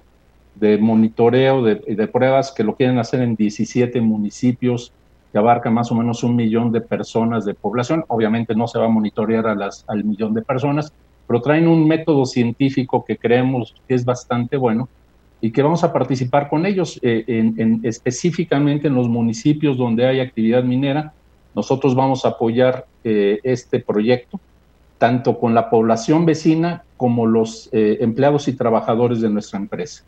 de 0.55 0.77
monitoreo 0.77 1.63
de, 1.63 1.75
de, 1.75 2.07
pruebas 2.07 2.51
que 2.51 2.63
lo 2.63 2.75
quieren 2.75 2.97
hacer 2.97 3.21
en 3.21 3.35
17 3.35 3.99
municipios 4.01 4.93
que 5.35 5.39
abarca 5.39 5.69
más 5.69 5.91
o 5.91 5.95
menos 5.95 6.23
un 6.23 6.33
millón 6.33 6.71
de 6.71 6.79
personas 6.79 7.43
de 7.43 7.53
población. 7.53 8.05
Obviamente 8.07 8.55
no 8.55 8.69
se 8.69 8.79
va 8.79 8.85
a 8.85 8.89
monitorear 8.89 9.47
a 9.47 9.53
las, 9.53 9.83
al 9.87 10.05
millón 10.05 10.33
de 10.33 10.41
personas, 10.41 10.93
pero 11.27 11.41
traen 11.41 11.67
un 11.67 11.85
método 11.85 12.25
científico 12.25 13.03
que 13.03 13.17
creemos 13.17 13.75
que 13.85 13.95
es 13.95 14.05
bastante 14.05 14.55
bueno 14.55 14.87
y 15.41 15.51
que 15.51 15.61
vamos 15.61 15.83
a 15.83 15.91
participar 15.91 16.47
con 16.47 16.65
ellos 16.65 16.99
eh, 17.01 17.25
en, 17.27 17.81
específicamente 17.83 18.87
en 18.87 18.95
los 18.95 19.09
municipios 19.09 19.77
donde 19.77 20.07
hay 20.07 20.21
actividad 20.21 20.63
minera. 20.63 21.13
Nosotros 21.55 21.95
vamos 21.95 22.25
a 22.25 22.29
apoyar 22.29 22.85
eh, 23.03 23.39
este 23.43 23.79
proyecto 23.79 24.39
tanto 24.97 25.39
con 25.39 25.53
la 25.53 25.69
población 25.69 26.25
vecina 26.25 26.83
como 26.97 27.25
los 27.27 27.69
eh, 27.71 27.97
empleados 28.01 28.47
y 28.47 28.53
trabajadores 28.53 29.21
de 29.21 29.29
nuestra 29.29 29.59
empresa. 29.59 30.03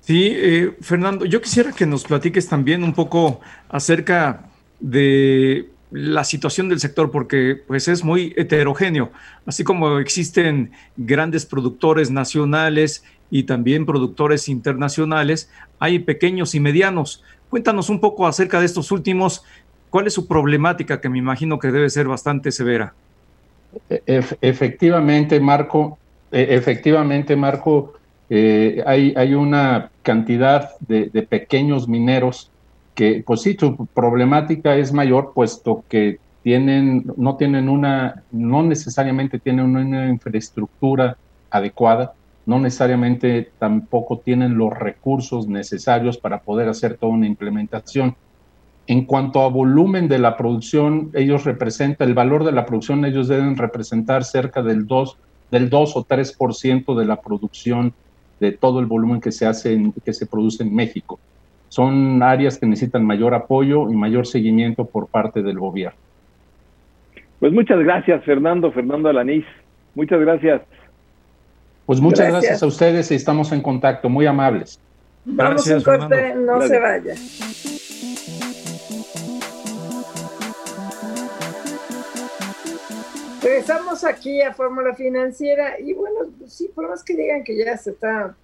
Sí, 0.00 0.32
eh, 0.34 0.76
Fernando, 0.80 1.24
yo 1.24 1.40
quisiera 1.40 1.72
que 1.72 1.86
nos 1.86 2.04
platiques 2.04 2.48
también 2.48 2.84
un 2.84 2.92
poco 2.92 3.40
acerca 3.68 4.50
de 4.80 5.70
la 5.90 6.24
situación 6.24 6.68
del 6.68 6.80
sector, 6.80 7.10
porque 7.10 7.62
pues 7.66 7.88
es 7.88 8.04
muy 8.04 8.34
heterogéneo, 8.36 9.12
así 9.46 9.64
como 9.64 9.98
existen 9.98 10.72
grandes 10.96 11.46
productores 11.46 12.10
nacionales 12.10 13.04
y 13.30 13.44
también 13.44 13.86
productores 13.86 14.48
internacionales, 14.48 15.48
hay 15.78 16.00
pequeños 16.00 16.54
y 16.54 16.60
medianos. 16.60 17.22
Cuéntanos 17.54 17.88
un 17.88 18.00
poco 18.00 18.26
acerca 18.26 18.58
de 18.58 18.66
estos 18.66 18.90
últimos, 18.90 19.44
cuál 19.88 20.08
es 20.08 20.12
su 20.14 20.26
problemática, 20.26 21.00
que 21.00 21.08
me 21.08 21.18
imagino 21.18 21.60
que 21.60 21.70
debe 21.70 21.88
ser 21.88 22.08
bastante 22.08 22.50
severa. 22.50 22.94
E-, 23.88 24.24
efectivamente, 24.40 25.38
Marco, 25.38 25.96
e-, 26.32 26.48
efectivamente, 26.50 27.36
Marco, 27.36 27.92
eh, 28.28 28.82
hay, 28.84 29.14
hay, 29.16 29.34
una 29.34 29.92
cantidad 30.02 30.70
de, 30.80 31.06
pequeños 31.22 31.86
mineros 31.86 32.50
que, 32.96 33.22
pues 33.24 33.42
sí, 33.42 33.56
su 33.56 33.86
problemática 33.86 34.74
es 34.74 34.92
mayor, 34.92 35.30
puesto 35.32 35.84
que 35.88 36.18
tienen, 36.42 37.04
no 37.16 37.36
tienen 37.36 37.68
una, 37.68 38.24
no 38.32 38.64
necesariamente 38.64 39.38
tienen 39.38 39.76
una 39.76 40.08
infraestructura 40.08 41.16
adecuada, 41.50 42.14
no 42.46 42.58
necesariamente 42.58 43.50
tampoco 43.58 44.18
tienen 44.18 44.58
los 44.58 44.72
recursos 44.72 45.48
necesarios 45.48 46.18
para 46.18 46.40
poder 46.40 46.68
hacer 46.68 46.96
toda 46.96 47.12
una 47.12 47.26
implementación. 47.26 48.16
En 48.86 49.06
cuanto 49.06 49.40
a 49.40 49.48
volumen 49.48 50.08
de 50.08 50.18
la 50.18 50.36
producción, 50.36 51.10
ellos 51.14 51.44
representan, 51.44 52.08
el 52.08 52.14
valor 52.14 52.44
de 52.44 52.52
la 52.52 52.66
producción, 52.66 53.04
ellos 53.04 53.28
deben 53.28 53.56
representar 53.56 54.24
cerca 54.24 54.62
del 54.62 54.86
2, 54.86 55.16
del 55.50 55.70
2 55.70 55.96
o 55.96 56.04
3% 56.04 56.94
de 56.94 57.04
la 57.06 57.20
producción 57.20 57.94
de 58.40 58.52
todo 58.52 58.80
el 58.80 58.86
volumen 58.86 59.20
que 59.20 59.32
se 59.32 59.46
hace, 59.46 59.92
que 60.04 60.12
se 60.12 60.26
produce 60.26 60.64
en 60.64 60.74
México. 60.74 61.18
Son 61.68 62.22
áreas 62.22 62.58
que 62.58 62.66
necesitan 62.66 63.04
mayor 63.06 63.34
apoyo 63.34 63.90
y 63.90 63.96
mayor 63.96 64.26
seguimiento 64.26 64.84
por 64.84 65.06
parte 65.08 65.42
del 65.42 65.58
gobierno. 65.58 65.98
Pues 67.40 67.52
muchas 67.52 67.78
gracias, 67.78 68.22
Fernando, 68.24 68.70
Fernando 68.70 69.08
Alanís. 69.08 69.44
Muchas 69.94 70.20
gracias. 70.20 70.62
Pues 71.86 72.00
muchas 72.00 72.28
gracias, 72.28 72.62
a 72.62 72.66
ustedes 72.66 73.10
y 73.10 73.14
estamos 73.14 73.52
en 73.52 73.60
contacto, 73.60 74.08
muy 74.08 74.24
amables. 74.26 74.80
gracias, 75.26 75.84
corte, 75.84 76.34
no 76.34 76.62
se 76.62 76.78
vaya. 76.78 77.14
Regresamos 83.42 84.04
aquí 84.04 84.40
a 84.40 84.54
Fórmula 84.54 84.94
Financiera 84.94 85.78
y 85.78 85.92
bueno, 85.92 86.20
sí, 86.46 86.70
por 86.74 86.88
más 86.88 87.04
que 87.04 87.14
digan 87.14 87.44
que 87.44 87.56
ya 87.62 87.76
se 87.76 87.90
está 87.90 88.34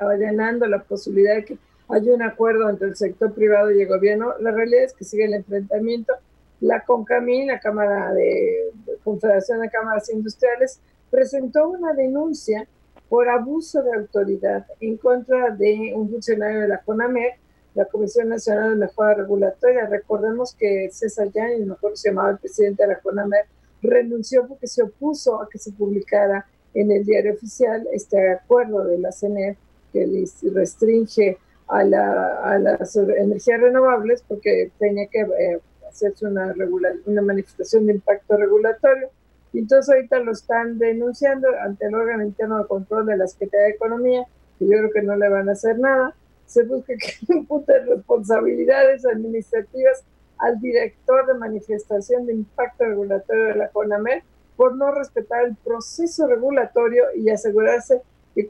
allanando 0.00 0.66
la 0.66 0.78
posibilidad 0.78 1.34
de 1.34 1.44
que 1.44 1.58
haya 1.88 2.14
un 2.14 2.22
acuerdo 2.22 2.70
entre 2.70 2.88
el 2.88 2.96
sector 2.96 3.34
privado 3.34 3.72
y 3.72 3.82
el 3.82 3.88
gobierno, 3.88 4.34
la 4.38 4.52
realidad 4.52 4.84
es 4.84 4.92
que 4.92 5.04
sigue 5.04 5.24
el 5.24 5.34
enfrentamiento. 5.34 6.14
La 6.60 6.84
CONCAMIN, 6.84 7.48
la 7.48 7.58
Cámara 7.58 8.14
de 8.14 8.70
Confederación 9.02 9.60
de 9.60 9.70
Cámaras 9.70 10.08
Industriales, 10.08 10.80
presentó 11.14 11.68
una 11.68 11.92
denuncia 11.92 12.66
por 13.08 13.28
abuso 13.28 13.80
de 13.84 13.94
autoridad 13.94 14.66
en 14.80 14.96
contra 14.96 15.50
de 15.50 15.92
un 15.94 16.10
funcionario 16.10 16.62
de 16.62 16.68
la 16.68 16.78
CONAMER, 16.78 17.34
la 17.76 17.84
Comisión 17.84 18.30
Nacional 18.30 18.70
de 18.70 18.86
Mejora 18.86 19.14
Regulatoria. 19.14 19.86
Recordemos 19.86 20.56
que 20.56 20.88
César 20.90 21.30
Yanis, 21.32 21.68
mejor 21.68 21.96
se 21.96 22.08
llamaba 22.08 22.30
el 22.30 22.38
presidente 22.38 22.82
de 22.82 22.94
la 22.94 22.98
CONAMER, 22.98 23.44
renunció 23.80 24.48
porque 24.48 24.66
se 24.66 24.82
opuso 24.82 25.40
a 25.40 25.48
que 25.48 25.58
se 25.58 25.70
publicara 25.70 26.46
en 26.74 26.90
el 26.90 27.04
diario 27.04 27.34
oficial 27.34 27.86
este 27.92 28.32
acuerdo 28.32 28.84
de 28.84 28.98
la 28.98 29.12
CNE 29.12 29.56
que 29.92 30.26
restringe 30.52 31.38
a, 31.68 31.84
las 31.84 32.96
energías 32.96 33.60
renovables 33.60 34.24
porque 34.26 34.72
tenía 34.80 35.06
que 35.06 35.20
eh, 35.20 35.60
hacerse 35.88 36.26
una 36.26 37.22
manifestación 37.22 37.86
de 37.86 37.92
impacto 37.92 38.36
regulatorio. 38.36 39.10
Y 39.54 39.60
entonces 39.60 39.94
ahorita 39.94 40.18
lo 40.18 40.32
están 40.32 40.78
denunciando 40.78 41.48
ante 41.62 41.86
el 41.86 41.94
órgano 41.94 42.24
interno 42.24 42.58
de 42.58 42.66
control 42.66 43.06
de 43.06 43.16
la 43.16 43.28
Secretaría 43.28 43.66
de 43.66 43.72
Economía, 43.74 44.26
que 44.58 44.64
yo 44.64 44.72
creo 44.72 44.90
que 44.90 45.02
no 45.02 45.14
le 45.14 45.28
van 45.28 45.48
a 45.48 45.52
hacer 45.52 45.78
nada. 45.78 46.12
Se 46.44 46.64
busca 46.64 46.92
que 46.98 47.32
imputen 47.32 47.86
responsabilidades 47.86 49.06
administrativas 49.06 50.02
al 50.38 50.60
director 50.60 51.28
de 51.28 51.34
manifestación 51.34 52.26
de 52.26 52.34
impacto 52.34 52.84
regulatorio 52.84 53.44
de 53.44 53.54
la 53.54 53.68
CONAMER 53.68 54.24
por 54.56 54.74
no 54.74 54.90
respetar 54.90 55.44
el 55.44 55.54
proceso 55.54 56.26
regulatorio 56.26 57.04
y 57.14 57.30
asegurarse 57.30 58.02
que, 58.34 58.48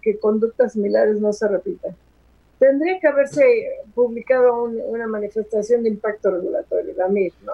que 0.00 0.18
conductas 0.18 0.72
similares 0.72 1.20
no 1.20 1.34
se 1.34 1.48
repitan. 1.48 1.94
Tendría 2.58 2.98
que 2.98 3.08
haberse 3.08 3.44
publicado 3.94 4.64
una 4.64 5.06
manifestación 5.06 5.82
de 5.82 5.90
impacto 5.90 6.30
regulatorio, 6.30 6.94
la 6.96 7.08
MIR, 7.08 7.34
¿no? 7.44 7.52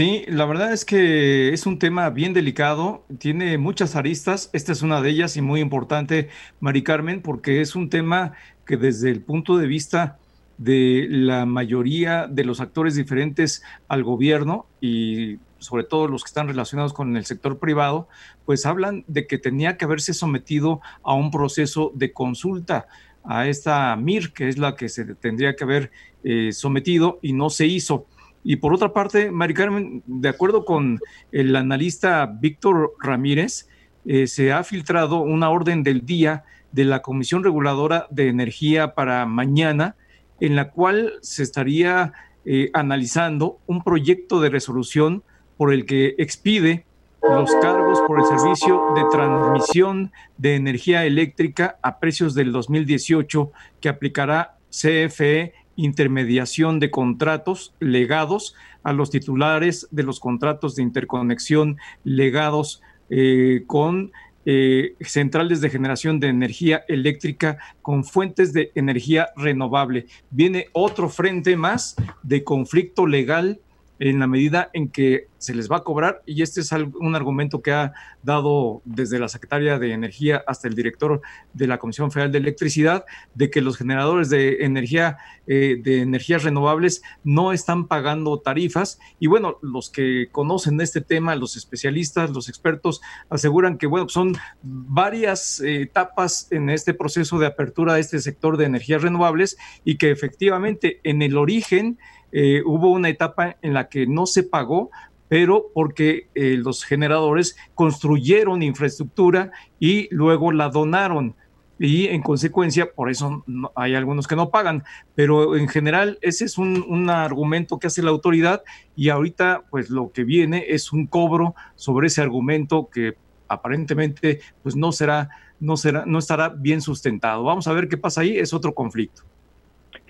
Sí, 0.00 0.24
la 0.28 0.46
verdad 0.46 0.72
es 0.72 0.86
que 0.86 1.52
es 1.52 1.66
un 1.66 1.78
tema 1.78 2.08
bien 2.08 2.32
delicado, 2.32 3.04
tiene 3.18 3.58
muchas 3.58 3.96
aristas, 3.96 4.48
esta 4.54 4.72
es 4.72 4.80
una 4.80 5.02
de 5.02 5.10
ellas 5.10 5.36
y 5.36 5.42
muy 5.42 5.60
importante, 5.60 6.30
Mari 6.58 6.82
Carmen, 6.82 7.20
porque 7.20 7.60
es 7.60 7.76
un 7.76 7.90
tema 7.90 8.32
que 8.64 8.78
desde 8.78 9.10
el 9.10 9.20
punto 9.20 9.58
de 9.58 9.66
vista 9.66 10.16
de 10.56 11.06
la 11.10 11.44
mayoría 11.44 12.26
de 12.28 12.44
los 12.44 12.62
actores 12.62 12.94
diferentes 12.94 13.62
al 13.88 14.02
gobierno 14.02 14.64
y 14.80 15.36
sobre 15.58 15.84
todo 15.84 16.08
los 16.08 16.24
que 16.24 16.28
están 16.28 16.48
relacionados 16.48 16.94
con 16.94 17.14
el 17.14 17.26
sector 17.26 17.58
privado, 17.58 18.08
pues 18.46 18.64
hablan 18.64 19.04
de 19.06 19.26
que 19.26 19.36
tenía 19.36 19.76
que 19.76 19.84
haberse 19.84 20.14
sometido 20.14 20.80
a 21.02 21.12
un 21.12 21.30
proceso 21.30 21.92
de 21.94 22.14
consulta 22.14 22.86
a 23.22 23.48
esta 23.48 23.94
MIR, 23.96 24.32
que 24.32 24.48
es 24.48 24.56
la 24.56 24.76
que 24.76 24.88
se 24.88 25.14
tendría 25.16 25.56
que 25.56 25.64
haber 25.64 25.90
eh, 26.24 26.52
sometido 26.52 27.18
y 27.20 27.34
no 27.34 27.50
se 27.50 27.66
hizo. 27.66 28.06
Y 28.42 28.56
por 28.56 28.72
otra 28.72 28.92
parte, 28.92 29.30
Mari 29.30 29.54
Carmen, 29.54 30.02
de 30.06 30.28
acuerdo 30.28 30.64
con 30.64 30.98
el 31.30 31.54
analista 31.56 32.26
Víctor 32.26 32.94
Ramírez, 32.98 33.68
eh, 34.06 34.26
se 34.26 34.52
ha 34.52 34.64
filtrado 34.64 35.20
una 35.20 35.50
orden 35.50 35.82
del 35.82 36.06
día 36.06 36.44
de 36.72 36.84
la 36.84 37.02
Comisión 37.02 37.44
Reguladora 37.44 38.06
de 38.10 38.28
Energía 38.28 38.94
para 38.94 39.26
mañana, 39.26 39.96
en 40.40 40.56
la 40.56 40.70
cual 40.70 41.14
se 41.20 41.42
estaría 41.42 42.12
eh, 42.46 42.70
analizando 42.72 43.58
un 43.66 43.82
proyecto 43.82 44.40
de 44.40 44.48
resolución 44.48 45.22
por 45.58 45.74
el 45.74 45.84
que 45.84 46.14
expide 46.16 46.86
los 47.22 47.54
cargos 47.60 48.00
por 48.06 48.18
el 48.18 48.24
servicio 48.24 48.94
de 48.96 49.04
transmisión 49.10 50.10
de 50.38 50.54
energía 50.54 51.04
eléctrica 51.04 51.78
a 51.82 51.98
precios 51.98 52.34
del 52.34 52.50
2018 52.50 53.52
que 53.78 53.90
aplicará 53.90 54.56
CFE 54.70 55.52
intermediación 55.84 56.80
de 56.80 56.90
contratos 56.90 57.74
legados 57.80 58.54
a 58.82 58.92
los 58.92 59.10
titulares 59.10 59.88
de 59.90 60.02
los 60.02 60.20
contratos 60.20 60.76
de 60.76 60.82
interconexión 60.82 61.78
legados 62.04 62.82
eh, 63.10 63.64
con 63.66 64.12
eh, 64.46 64.94
centrales 65.00 65.60
de 65.60 65.68
generación 65.68 66.18
de 66.18 66.28
energía 66.28 66.84
eléctrica 66.88 67.58
con 67.82 68.04
fuentes 68.04 68.52
de 68.52 68.72
energía 68.74 69.28
renovable. 69.36 70.06
Viene 70.30 70.68
otro 70.72 71.08
frente 71.08 71.56
más 71.56 71.96
de 72.22 72.42
conflicto 72.42 73.06
legal 73.06 73.60
en 74.00 74.18
la 74.18 74.26
medida 74.26 74.70
en 74.72 74.88
que 74.88 75.28
se 75.36 75.54
les 75.54 75.70
va 75.70 75.78
a 75.78 75.84
cobrar, 75.84 76.22
y 76.26 76.42
este 76.42 76.60
es 76.60 76.72
un 76.72 77.14
argumento 77.14 77.62
que 77.62 77.72
ha 77.72 77.92
dado 78.22 78.82
desde 78.84 79.18
la 79.18 79.28
Secretaria 79.28 79.78
de 79.78 79.92
Energía 79.92 80.42
hasta 80.46 80.68
el 80.68 80.74
director 80.74 81.20
de 81.54 81.66
la 81.66 81.78
Comisión 81.78 82.10
Federal 82.10 82.32
de 82.32 82.38
Electricidad, 82.38 83.04
de 83.34 83.50
que 83.50 83.60
los 83.60 83.76
generadores 83.76 84.28
de 84.28 84.64
energía, 84.64 85.18
eh, 85.46 85.78
de 85.82 86.00
energías 86.00 86.44
renovables 86.44 87.02
no 87.24 87.52
están 87.52 87.88
pagando 87.88 88.38
tarifas. 88.38 88.98
Y 89.18 89.28
bueno, 89.28 89.58
los 89.62 89.90
que 89.90 90.28
conocen 90.32 90.80
este 90.80 91.00
tema, 91.00 91.36
los 91.36 91.56
especialistas, 91.56 92.30
los 92.30 92.48
expertos, 92.48 93.00
aseguran 93.28 93.78
que 93.78 93.86
bueno, 93.86 94.08
son 94.08 94.36
varias 94.62 95.60
eh, 95.60 95.82
etapas 95.82 96.48
en 96.50 96.70
este 96.70 96.94
proceso 96.94 97.38
de 97.38 97.46
apertura 97.46 97.94
de 97.94 98.00
este 98.00 98.20
sector 98.20 98.56
de 98.56 98.66
energías 98.66 99.02
renovables 99.02 99.56
y 99.84 99.96
que 99.96 100.10
efectivamente 100.10 101.00
en 101.02 101.22
el 101.22 101.36
origen, 101.36 101.98
eh, 102.32 102.62
hubo 102.64 102.90
una 102.90 103.08
etapa 103.08 103.56
en 103.62 103.74
la 103.74 103.88
que 103.88 104.06
no 104.06 104.26
se 104.26 104.42
pagó, 104.42 104.90
pero 105.28 105.66
porque 105.72 106.28
eh, 106.34 106.56
los 106.56 106.84
generadores 106.84 107.56
construyeron 107.74 108.62
infraestructura 108.62 109.52
y 109.78 110.08
luego 110.12 110.50
la 110.50 110.70
donaron. 110.70 111.36
Y 111.78 112.08
en 112.08 112.20
consecuencia, 112.20 112.92
por 112.92 113.10
eso 113.10 113.42
hay 113.74 113.94
algunos 113.94 114.26
que 114.26 114.36
no 114.36 114.50
pagan, 114.50 114.84
pero 115.14 115.56
en 115.56 115.66
general 115.66 116.18
ese 116.20 116.44
es 116.44 116.58
un, 116.58 117.08
argumento 117.08 117.78
que 117.78 117.86
hace 117.86 118.02
la 118.02 118.10
autoridad 118.10 118.62
y 118.96 119.08
ahorita 119.08 119.62
pues 119.70 119.88
lo 119.88 120.12
que 120.12 120.24
viene 120.24 120.66
es 120.68 120.92
un 120.92 121.06
cobro 121.06 121.54
sobre 121.76 122.08
ese 122.08 122.20
argumento 122.20 122.90
que 122.92 123.14
aparentemente 123.48 124.40
pues 124.62 124.76
no 124.76 124.92
será, 124.92 125.30
no 125.58 125.78
será, 125.78 126.04
no 126.06 126.18
estará 126.18 126.50
bien 126.50 126.82
sustentado. 126.82 127.44
Vamos 127.44 127.66
a 127.66 127.72
ver 127.72 127.88
qué 127.88 127.96
pasa 127.96 128.20
ahí, 128.20 128.36
es 128.36 128.52
otro 128.52 128.74
conflicto. 128.74 129.22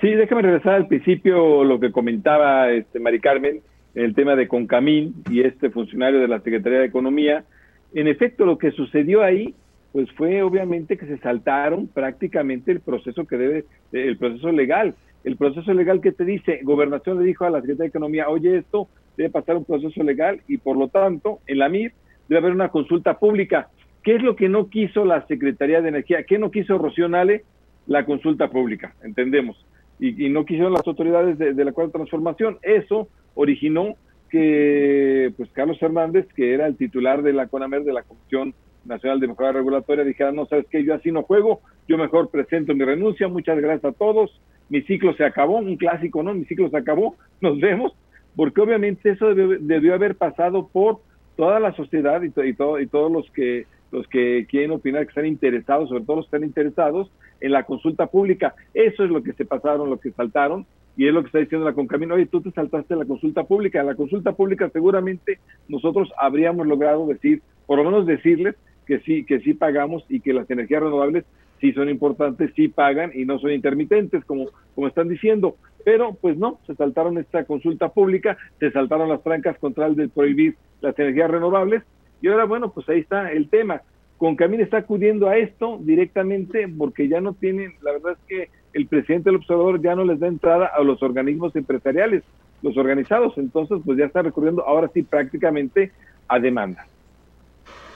Sí, 0.00 0.08
déjame 0.14 0.40
regresar 0.40 0.74
al 0.76 0.88
principio 0.88 1.62
lo 1.62 1.78
que 1.78 1.92
comentaba 1.92 2.70
este, 2.70 2.98
Mari 2.98 3.20
Carmen. 3.20 3.60
el 3.94 4.14
tema 4.14 4.34
de 4.34 4.48
Concamín 4.48 5.14
y 5.30 5.42
este 5.42 5.68
funcionario 5.68 6.20
de 6.20 6.28
la 6.28 6.40
Secretaría 6.40 6.78
de 6.78 6.86
Economía. 6.86 7.44
En 7.92 8.08
efecto, 8.08 8.46
lo 8.46 8.56
que 8.56 8.70
sucedió 8.70 9.22
ahí, 9.22 9.54
pues 9.92 10.10
fue 10.12 10.42
obviamente 10.42 10.96
que 10.96 11.04
se 11.04 11.18
saltaron 11.18 11.86
prácticamente 11.88 12.72
el 12.72 12.80
proceso 12.80 13.26
que 13.26 13.36
debe, 13.36 13.64
el 13.92 14.16
proceso 14.16 14.50
legal. 14.52 14.94
El 15.22 15.36
proceso 15.36 15.74
legal 15.74 16.00
que 16.00 16.12
te 16.12 16.24
dice, 16.24 16.60
Gobernación 16.62 17.18
le 17.18 17.26
dijo 17.26 17.44
a 17.44 17.50
la 17.50 17.60
Secretaría 17.60 17.84
de 17.84 17.88
Economía, 17.88 18.28
oye, 18.30 18.56
esto 18.56 18.88
debe 19.18 19.28
pasar 19.28 19.56
un 19.56 19.66
proceso 19.66 20.02
legal 20.02 20.40
y 20.48 20.56
por 20.56 20.78
lo 20.78 20.88
tanto, 20.88 21.40
en 21.46 21.58
la 21.58 21.68
MIR 21.68 21.92
debe 22.26 22.38
haber 22.38 22.52
una 22.52 22.70
consulta 22.70 23.18
pública. 23.18 23.68
¿Qué 24.02 24.14
es 24.14 24.22
lo 24.22 24.34
que 24.34 24.48
no 24.48 24.70
quiso 24.70 25.04
la 25.04 25.26
Secretaría 25.26 25.82
de 25.82 25.90
Energía? 25.90 26.22
¿Qué 26.22 26.38
no 26.38 26.50
quiso 26.50 26.78
Rocío 26.78 27.06
Nale? 27.06 27.44
La 27.86 28.06
consulta 28.06 28.48
pública, 28.48 28.94
entendemos. 29.02 29.62
Y, 30.00 30.30
no 30.30 30.46
quisieron 30.46 30.72
las 30.72 30.86
autoridades 30.86 31.38
de, 31.38 31.52
de 31.52 31.64
la 31.64 31.72
cuarta 31.72 31.98
transformación. 31.98 32.58
Eso 32.62 33.08
originó 33.34 33.96
que 34.30 35.32
pues 35.36 35.50
Carlos 35.52 35.76
Hernández, 35.82 36.26
que 36.34 36.54
era 36.54 36.66
el 36.66 36.76
titular 36.76 37.22
de 37.22 37.32
la 37.32 37.48
CONAMER, 37.48 37.84
de 37.84 37.92
la 37.92 38.02
Comisión 38.02 38.54
Nacional 38.84 39.20
de 39.20 39.26
Mejora 39.26 39.52
Regulatoria, 39.52 40.04
dijera, 40.04 40.32
no, 40.32 40.46
sabes 40.46 40.66
qué, 40.70 40.84
yo 40.84 40.94
así 40.94 41.12
no 41.12 41.24
juego, 41.24 41.60
yo 41.88 41.98
mejor 41.98 42.30
presento 42.30 42.74
mi 42.74 42.84
renuncia, 42.84 43.28
muchas 43.28 43.60
gracias 43.60 43.92
a 43.92 43.96
todos, 43.96 44.40
mi 44.68 44.82
ciclo 44.82 45.14
se 45.14 45.24
acabó, 45.24 45.58
un 45.58 45.76
clásico, 45.76 46.22
¿no? 46.22 46.32
Mi 46.32 46.44
ciclo 46.44 46.70
se 46.70 46.76
acabó, 46.76 47.16
nos 47.40 47.60
vemos, 47.60 47.92
porque 48.36 48.60
obviamente 48.60 49.10
eso 49.10 49.34
debió, 49.34 49.94
haber 49.94 50.14
pasado 50.14 50.68
por 50.68 51.00
toda 51.36 51.58
la 51.58 51.74
sociedad 51.74 52.22
y, 52.22 52.32
y, 52.48 52.54
todo, 52.54 52.80
y 52.80 52.86
todos 52.86 53.10
los 53.10 53.30
que 53.32 53.66
los 53.92 54.06
que 54.08 54.46
quieren 54.48 54.70
opinar, 54.70 55.04
que 55.04 55.10
están 55.10 55.26
interesados, 55.26 55.88
sobre 55.88 56.04
todo 56.04 56.16
los 56.16 56.26
que 56.26 56.36
están 56.36 56.48
interesados 56.48 57.10
en 57.40 57.52
la 57.52 57.64
consulta 57.64 58.06
pública. 58.06 58.54
Eso 58.74 59.04
es 59.04 59.10
lo 59.10 59.22
que 59.22 59.32
se 59.32 59.44
pasaron, 59.44 59.90
lo 59.90 59.98
que 59.98 60.12
saltaron, 60.12 60.66
y 60.96 61.06
es 61.06 61.14
lo 61.14 61.22
que 61.22 61.28
está 61.28 61.38
diciendo 61.38 61.66
la 61.66 61.72
Concamino, 61.72 62.14
oye, 62.14 62.26
tú 62.26 62.40
te 62.40 62.50
saltaste 62.50 62.96
la 62.96 63.04
consulta 63.04 63.44
pública. 63.44 63.80
En 63.80 63.86
la 63.86 63.94
consulta 63.94 64.32
pública 64.32 64.68
seguramente 64.70 65.38
nosotros 65.68 66.10
habríamos 66.18 66.66
logrado 66.66 67.06
decir, 67.06 67.42
por 67.66 67.78
lo 67.78 67.84
menos 67.84 68.06
decirles 68.06 68.56
que 68.86 69.00
sí, 69.00 69.24
que 69.24 69.40
sí 69.40 69.54
pagamos 69.54 70.04
y 70.08 70.20
que 70.20 70.32
las 70.32 70.50
energías 70.50 70.82
renovables 70.82 71.24
sí 71.60 71.72
son 71.72 71.88
importantes, 71.88 72.50
sí 72.56 72.68
pagan 72.68 73.12
y 73.14 73.24
no 73.24 73.38
son 73.38 73.52
intermitentes, 73.52 74.24
como, 74.24 74.48
como 74.74 74.88
están 74.88 75.08
diciendo. 75.08 75.56
Pero 75.84 76.14
pues 76.20 76.36
no, 76.36 76.58
se 76.66 76.74
saltaron 76.74 77.18
esta 77.18 77.44
consulta 77.44 77.88
pública, 77.90 78.36
se 78.58 78.70
saltaron 78.70 79.08
las 79.08 79.22
trancas 79.22 79.58
contra 79.58 79.86
el 79.86 79.94
de 79.94 80.08
prohibir 80.08 80.56
las 80.80 80.98
energías 80.98 81.30
renovables 81.30 81.82
y 82.20 82.28
ahora 82.28 82.44
bueno, 82.44 82.70
pues 82.70 82.88
ahí 82.88 83.00
está 83.00 83.30
el 83.32 83.48
tema. 83.48 83.82
Concamín 84.18 84.60
está 84.60 84.78
acudiendo 84.78 85.28
a 85.28 85.36
esto 85.38 85.78
directamente 85.80 86.68
porque 86.68 87.08
ya 87.08 87.20
no 87.20 87.32
tienen, 87.34 87.74
la 87.80 87.92
verdad 87.92 88.12
es 88.12 88.18
que 88.28 88.50
el 88.72 88.86
presidente 88.86 89.30
del 89.30 89.36
observador 89.36 89.80
ya 89.80 89.94
no 89.94 90.04
les 90.04 90.20
da 90.20 90.26
entrada 90.26 90.66
a 90.66 90.82
los 90.82 91.02
organismos 91.02 91.56
empresariales, 91.56 92.22
los 92.62 92.76
organizados, 92.76 93.38
entonces 93.38 93.78
pues 93.84 93.98
ya 93.98 94.04
está 94.04 94.22
recurriendo 94.22 94.64
ahora 94.64 94.90
sí 94.92 95.02
prácticamente 95.02 95.92
a 96.28 96.38
demanda. 96.38 96.86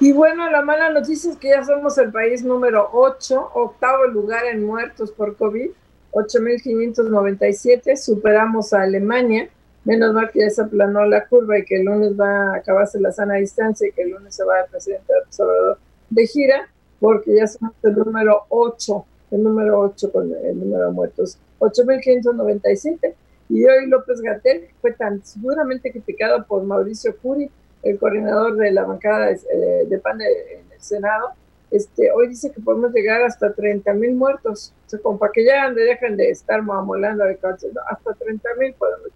Y 0.00 0.12
bueno, 0.12 0.50
la 0.50 0.62
mala 0.62 0.90
noticia 0.90 1.30
es 1.30 1.36
que 1.36 1.50
ya 1.50 1.62
somos 1.62 1.96
el 1.98 2.10
país 2.10 2.42
número 2.44 2.88
8, 2.92 3.50
octavo 3.54 4.06
lugar 4.06 4.44
en 4.46 4.64
muertos 4.64 5.12
por 5.12 5.36
COVID, 5.36 5.70
8.597, 6.12 7.96
superamos 7.96 8.72
a 8.72 8.82
Alemania, 8.82 9.48
menos 9.84 10.14
mal 10.14 10.30
que 10.30 10.40
ya 10.40 10.50
se 10.50 10.62
aplanó 10.62 11.04
la 11.06 11.26
curva 11.26 11.58
y 11.58 11.64
que 11.64 11.76
el 11.76 11.84
lunes 11.84 12.18
va 12.18 12.54
a 12.54 12.56
acabarse 12.56 13.00
la 13.00 13.12
sana 13.12 13.34
distancia 13.34 13.88
y 13.88 13.92
que 13.92 14.02
el 14.02 14.10
lunes 14.10 14.34
se 14.34 14.44
va 14.44 14.60
el 14.60 14.70
presidente 14.70 15.12
del 15.12 15.22
observador 15.22 15.78
de 16.10 16.26
gira, 16.26 16.68
porque 17.00 17.36
ya 17.36 17.46
somos 17.46 17.74
el 17.82 17.94
número 17.94 18.44
8 18.48 19.04
el 19.34 19.42
número 19.42 19.80
8 19.80 20.12
con 20.12 20.32
el 20.32 20.58
número 20.58 20.86
de 20.86 20.92
muertos, 20.92 21.38
8.597. 21.58 23.14
Y 23.48 23.64
hoy 23.64 23.86
López 23.88 24.20
Gatel 24.20 24.68
fue 24.80 24.92
tan 24.92 25.22
duramente 25.36 25.90
criticado 25.90 26.44
por 26.46 26.62
Mauricio 26.62 27.16
Curi, 27.18 27.50
el 27.82 27.98
coordinador 27.98 28.56
de 28.56 28.70
la 28.70 28.84
bancada 28.84 29.26
de, 29.26 29.82
eh, 29.90 29.98
PAN 30.02 30.20
en 30.20 30.72
el 30.72 30.80
Senado. 30.80 31.30
Este, 31.70 32.10
hoy 32.12 32.28
dice 32.28 32.52
que 32.52 32.60
podemos 32.60 32.92
llegar 32.92 33.22
hasta 33.22 33.52
30 33.52 33.92
mil 33.94 34.14
muertos. 34.14 34.72
O 34.86 34.90
sea, 34.90 35.00
como 35.00 35.18
para 35.18 35.32
que 35.32 35.44
ya 35.44 35.70
dejen 35.70 36.16
de 36.16 36.30
estar 36.30 36.62
mamolando 36.62 37.24
hasta 37.24 38.14
30 38.14 38.48
mil 38.58 38.72
podemos 38.74 39.08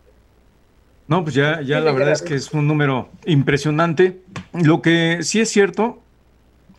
no, 1.08 1.22
pues 1.24 1.34
ya, 1.34 1.62
ya 1.62 1.80
la 1.80 1.92
verdad 1.92 2.12
es 2.12 2.22
que 2.22 2.34
es 2.34 2.52
un 2.52 2.68
número 2.68 3.08
impresionante. 3.24 4.20
Lo 4.52 4.82
que 4.82 5.20
sí 5.22 5.40
es 5.40 5.48
cierto 5.48 6.02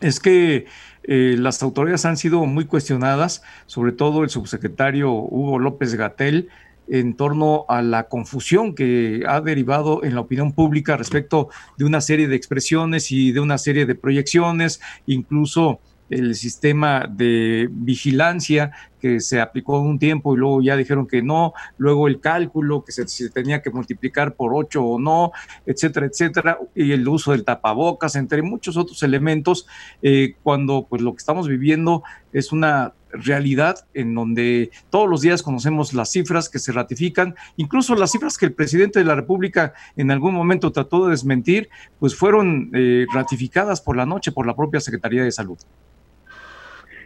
es 0.00 0.20
que 0.20 0.66
eh, 1.02 1.34
las 1.36 1.62
autoridades 1.64 2.04
han 2.04 2.16
sido 2.16 2.46
muy 2.46 2.64
cuestionadas, 2.64 3.42
sobre 3.66 3.90
todo 3.90 4.22
el 4.22 4.30
subsecretario 4.30 5.12
Hugo 5.12 5.58
López 5.58 5.94
Gatel, 5.94 6.48
en 6.88 7.14
torno 7.14 7.64
a 7.68 7.82
la 7.82 8.04
confusión 8.04 8.74
que 8.74 9.24
ha 9.26 9.40
derivado 9.40 10.04
en 10.04 10.14
la 10.14 10.20
opinión 10.20 10.52
pública 10.52 10.96
respecto 10.96 11.48
de 11.76 11.84
una 11.84 12.00
serie 12.00 12.28
de 12.28 12.36
expresiones 12.36 13.10
y 13.10 13.32
de 13.32 13.40
una 13.40 13.58
serie 13.58 13.84
de 13.84 13.96
proyecciones, 13.96 14.80
incluso 15.06 15.80
el 16.08 16.34
sistema 16.34 17.08
de 17.08 17.68
vigilancia 17.70 18.72
que 19.00 19.20
se 19.20 19.40
aplicó 19.40 19.80
un 19.80 19.98
tiempo 19.98 20.34
y 20.34 20.38
luego 20.38 20.62
ya 20.62 20.76
dijeron 20.76 21.06
que 21.06 21.22
no, 21.22 21.52
luego 21.78 22.06
el 22.06 22.20
cálculo 22.20 22.84
que 22.84 22.92
se, 22.92 23.30
tenía 23.30 23.62
que 23.62 23.70
multiplicar 23.70 24.34
por 24.34 24.52
ocho 24.54 24.84
o 24.84 25.00
no, 25.00 25.32
etcétera, 25.66 26.06
etcétera, 26.06 26.58
y 26.74 26.92
el 26.92 27.06
uso 27.08 27.32
del 27.32 27.44
tapabocas, 27.44 28.14
entre 28.16 28.42
muchos 28.42 28.76
otros 28.76 29.02
elementos, 29.02 29.66
eh, 30.02 30.34
cuando 30.42 30.86
pues 30.88 31.02
lo 31.02 31.12
que 31.12 31.18
estamos 31.18 31.48
viviendo 31.48 32.02
es 32.32 32.52
una 32.52 32.94
realidad 33.12 33.86
en 33.94 34.14
donde 34.14 34.70
todos 34.90 35.08
los 35.08 35.20
días 35.20 35.42
conocemos 35.42 35.92
las 35.94 36.10
cifras 36.12 36.48
que 36.48 36.58
se 36.58 36.72
ratifican, 36.72 37.34
incluso 37.56 37.94
las 37.94 38.12
cifras 38.12 38.38
que 38.38 38.46
el 38.46 38.52
presidente 38.52 38.98
de 38.98 39.04
la 39.04 39.14
República 39.14 39.74
en 39.96 40.10
algún 40.10 40.34
momento 40.34 40.72
trató 40.72 41.04
de 41.04 41.10
desmentir, 41.10 41.68
pues 41.98 42.14
fueron 42.14 42.70
eh, 42.74 43.06
ratificadas 43.12 43.80
por 43.80 43.96
la 43.96 44.06
noche 44.06 44.32
por 44.32 44.46
la 44.46 44.54
propia 44.54 44.80
Secretaría 44.80 45.24
de 45.24 45.32
Salud. 45.32 45.58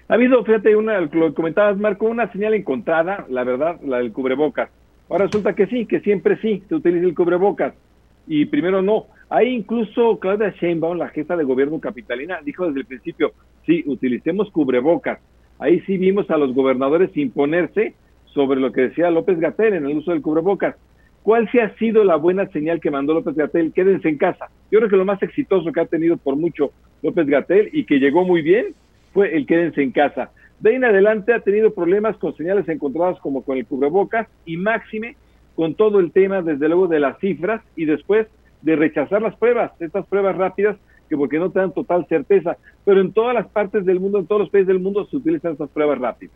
Ha 0.09 0.14
habido, 0.14 0.44
fíjate, 0.44 0.76
una, 0.76 1.01
lo 1.01 1.35
comentabas, 1.35 1.78
Marco, 1.78 2.06
una 2.06 2.31
señal 2.31 2.55
encontrada, 2.55 3.24
la 3.31 3.43
verdad, 3.43 3.81
la 3.82 3.98
del 3.98 4.12
cubrebocas. 4.12 4.68
Ahora 5.09 5.26
resulta 5.26 5.55
que 5.55 5.66
sí, 5.66 5.86
que 5.86 6.01
siempre 6.01 6.36
sí 6.43 6.62
se 6.68 6.74
utiliza 6.74 7.06
el 7.06 7.14
cubrebocas. 7.14 7.74
Y 8.26 8.47
primero 8.47 8.82
no. 8.82 9.06
Hay 9.31 9.48
incluso 9.48 10.18
Claudia 10.18 10.55
Sheinbaum, 10.60 10.98
la 10.98 11.09
jefa 11.09 11.36
de 11.36 11.44
gobierno 11.44 11.81
capitalina, 11.81 12.40
dijo 12.44 12.66
desde 12.66 12.81
el 12.81 12.86
principio, 12.86 13.32
sí, 13.64 13.82
utilicemos 13.86 14.51
cubrebocas. 14.51 15.20
Ahí 15.59 15.81
sí 15.81 15.97
vimos 15.97 16.31
a 16.31 16.36
los 16.36 16.55
gobernadores 16.55 17.16
imponerse 17.16 17.94
sobre 18.26 18.60
lo 18.60 18.72
que 18.72 18.82
decía 18.82 19.10
López 19.10 19.39
Gatel 19.40 19.74
en 19.74 19.86
el 19.86 19.97
uso 19.97 20.10
del 20.10 20.22
cubrebocas. 20.22 20.76
¿Cuál 21.22 21.51
sí 21.51 21.59
ha 21.59 21.74
sido 21.76 22.05
la 22.05 22.16
buena 22.16 22.47
señal 22.48 22.81
que 22.81 22.90
mandó 22.90 23.14
López 23.14 23.35
Gatel? 23.35 23.72
Quédense 23.72 24.10
en 24.10 24.18
casa. 24.18 24.51
Yo 24.70 24.78
creo 24.81 24.90
que 24.90 24.97
lo 24.97 25.06
más 25.06 25.22
exitoso 25.22 25.72
que 25.72 25.81
ha 25.81 25.86
tenido 25.86 26.18
por 26.18 26.36
mucho 26.36 26.72
López 27.02 27.26
Gatel 27.26 27.70
y 27.72 27.85
que 27.85 27.98
llegó 27.98 28.24
muy 28.24 28.43
bien 28.43 28.74
fue 29.14 29.34
el 29.34 29.46
quédense 29.46 29.80
en 29.82 29.92
casa. 29.92 30.30
De 30.58 30.70
ahí 30.70 30.76
en 30.76 30.84
adelante 30.84 31.32
ha 31.32 31.40
tenido 31.40 31.72
problemas 31.72 32.16
con 32.16 32.36
señales 32.36 32.68
encontradas 32.68 33.18
como 33.20 33.42
con 33.42 33.56
el 33.56 33.66
cubrebocas 33.66 34.26
y 34.44 34.56
máxime 34.56 35.16
con 35.54 35.74
todo 35.74 36.00
el 36.00 36.12
tema, 36.12 36.42
desde 36.42 36.68
luego, 36.68 36.88
de 36.88 37.00
las 37.00 37.18
cifras 37.20 37.62
y 37.76 37.84
después 37.84 38.26
de 38.60 38.76
rechazar 38.76 39.22
las 39.22 39.36
pruebas, 39.36 39.72
estas 39.78 40.04
pruebas 40.06 40.36
rápidas 40.36 40.76
que 41.08 41.16
porque 41.16 41.38
no 41.38 41.50
te 41.50 41.60
dan 41.60 41.72
total 41.72 42.06
certeza, 42.08 42.56
pero 42.84 43.00
en 43.00 43.12
todas 43.12 43.34
las 43.34 43.46
partes 43.46 43.84
del 43.84 44.00
mundo, 44.00 44.18
en 44.18 44.26
todos 44.26 44.42
los 44.42 44.50
países 44.50 44.68
del 44.68 44.80
mundo 44.80 45.06
se 45.06 45.16
utilizan 45.16 45.52
estas 45.52 45.68
pruebas 45.68 45.98
rápidas. 45.98 46.34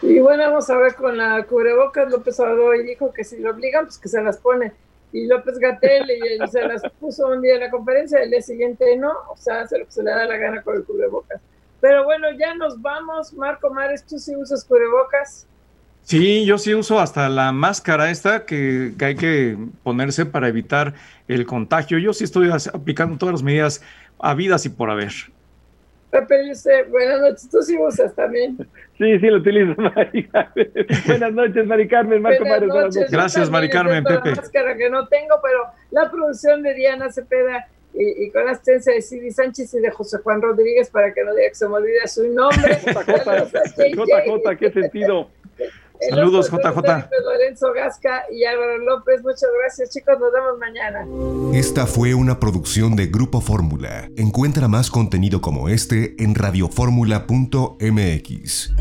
Y 0.00 0.20
bueno, 0.20 0.44
vamos 0.44 0.70
a 0.70 0.78
ver 0.78 0.94
con 0.94 1.16
la 1.18 1.44
cubrebocas, 1.44 2.10
López 2.10 2.38
Obrador 2.38 2.80
dijo 2.84 3.12
que 3.12 3.24
si 3.24 3.40
lo 3.40 3.50
obligan, 3.50 3.84
pues 3.84 3.98
que 3.98 4.08
se 4.08 4.22
las 4.22 4.38
pone. 4.38 4.72
Y 5.12 5.26
López 5.26 5.58
Gatel 5.58 6.04
se 6.48 6.62
las 6.62 6.82
puso 7.00 7.26
un 7.26 7.42
día 7.42 7.54
en 7.54 7.60
la 7.60 7.70
conferencia, 7.70 8.22
el 8.22 8.30
día 8.30 8.40
siguiente 8.40 8.96
no, 8.96 9.10
o 9.30 9.36
sea, 9.36 9.66
se 9.66 9.78
le 9.78 10.10
da 10.10 10.26
la 10.26 10.36
gana 10.36 10.62
con 10.62 10.76
el 10.76 10.84
cubrebocas. 10.84 11.40
Pero 11.80 12.04
bueno, 12.04 12.28
ya 12.38 12.54
nos 12.54 12.80
vamos. 12.80 13.32
Marco 13.32 13.72
Mares, 13.72 14.04
¿tú 14.04 14.18
sí 14.18 14.34
usas 14.36 14.64
cubrebocas? 14.64 15.46
Sí, 16.02 16.46
yo 16.46 16.56
sí 16.56 16.74
uso 16.74 16.98
hasta 17.00 17.28
la 17.28 17.52
máscara 17.52 18.10
esta 18.10 18.46
que, 18.46 18.94
hay 18.98 19.14
que 19.14 19.58
ponerse 19.82 20.24
para 20.24 20.48
evitar 20.48 20.94
el 21.28 21.44
contagio. 21.44 21.98
Yo 21.98 22.14
sí 22.14 22.24
estoy 22.24 22.50
aplicando 22.50 23.18
todas 23.18 23.34
las 23.34 23.42
medidas 23.42 23.82
habidas 24.18 24.64
y 24.64 24.70
por 24.70 24.90
haber. 24.90 25.12
Pepe, 26.10 26.48
yo 26.48 26.54
sé, 26.54 26.84
buenas 26.84 27.20
noches, 27.20 27.50
tú 27.50 27.60
sí 27.60 27.76
usas 27.78 28.14
también. 28.14 28.56
Sí, 28.96 29.18
sí, 29.18 29.26
lo 29.26 29.36
utilizo, 29.36 29.74
Mari 29.82 30.30
buenas 31.06 31.32
noches, 31.34 31.66
Mari 31.66 31.86
Carmen, 31.86 32.22
Marco 32.22 32.44
buenas 32.44 32.68
Noches. 32.68 33.10
Gracias, 33.10 33.50
Mari 33.50 33.68
Carmen, 33.68 34.02
Pepe. 34.02 34.30
La 34.30 34.36
máscara 34.36 34.76
que 34.78 34.88
no 34.88 35.06
tengo, 35.08 35.34
pero 35.42 35.66
la 35.90 36.10
producción 36.10 36.62
de 36.62 36.72
Diana 36.72 37.12
Cepeda 37.12 37.68
y, 37.94 38.30
con 38.30 38.44
la 38.44 38.52
asistencia 38.52 38.92
de 38.92 39.02
Sidi 39.02 39.30
Sánchez 39.30 39.74
y 39.74 39.80
de 39.80 39.90
José 39.90 40.18
Juan 40.18 40.40
Rodríguez 40.40 40.88
para 40.90 41.12
que 41.12 41.24
no 41.24 41.34
diga 41.34 41.48
que 41.48 41.54
se 41.54 41.68
me 41.68 41.74
olvide 41.74 42.06
su 42.06 42.28
nombre. 42.28 42.78
JJ, 43.76 44.56
qué 44.58 44.70
sentido. 44.70 45.28
Saludos, 46.08 46.50
JJ. 46.50 47.08
Lorenzo 47.24 47.72
Gasca 47.72 48.24
y 48.30 48.44
Álvaro 48.44 48.78
López, 48.78 49.20
muchas 49.22 49.50
gracias, 49.60 49.90
chicos. 49.90 50.16
Nos 50.20 50.32
vemos 50.32 50.58
mañana. 50.58 51.04
Esta 51.58 51.86
fue 51.86 52.14
una 52.14 52.38
producción 52.38 52.94
de 52.94 53.06
Grupo 53.06 53.40
Fórmula. 53.40 54.08
Encuentra 54.16 54.68
más 54.68 54.90
contenido 54.90 55.40
como 55.40 55.68
este 55.68 56.14
en 56.22 56.36
radioformula.mx. 56.36 58.74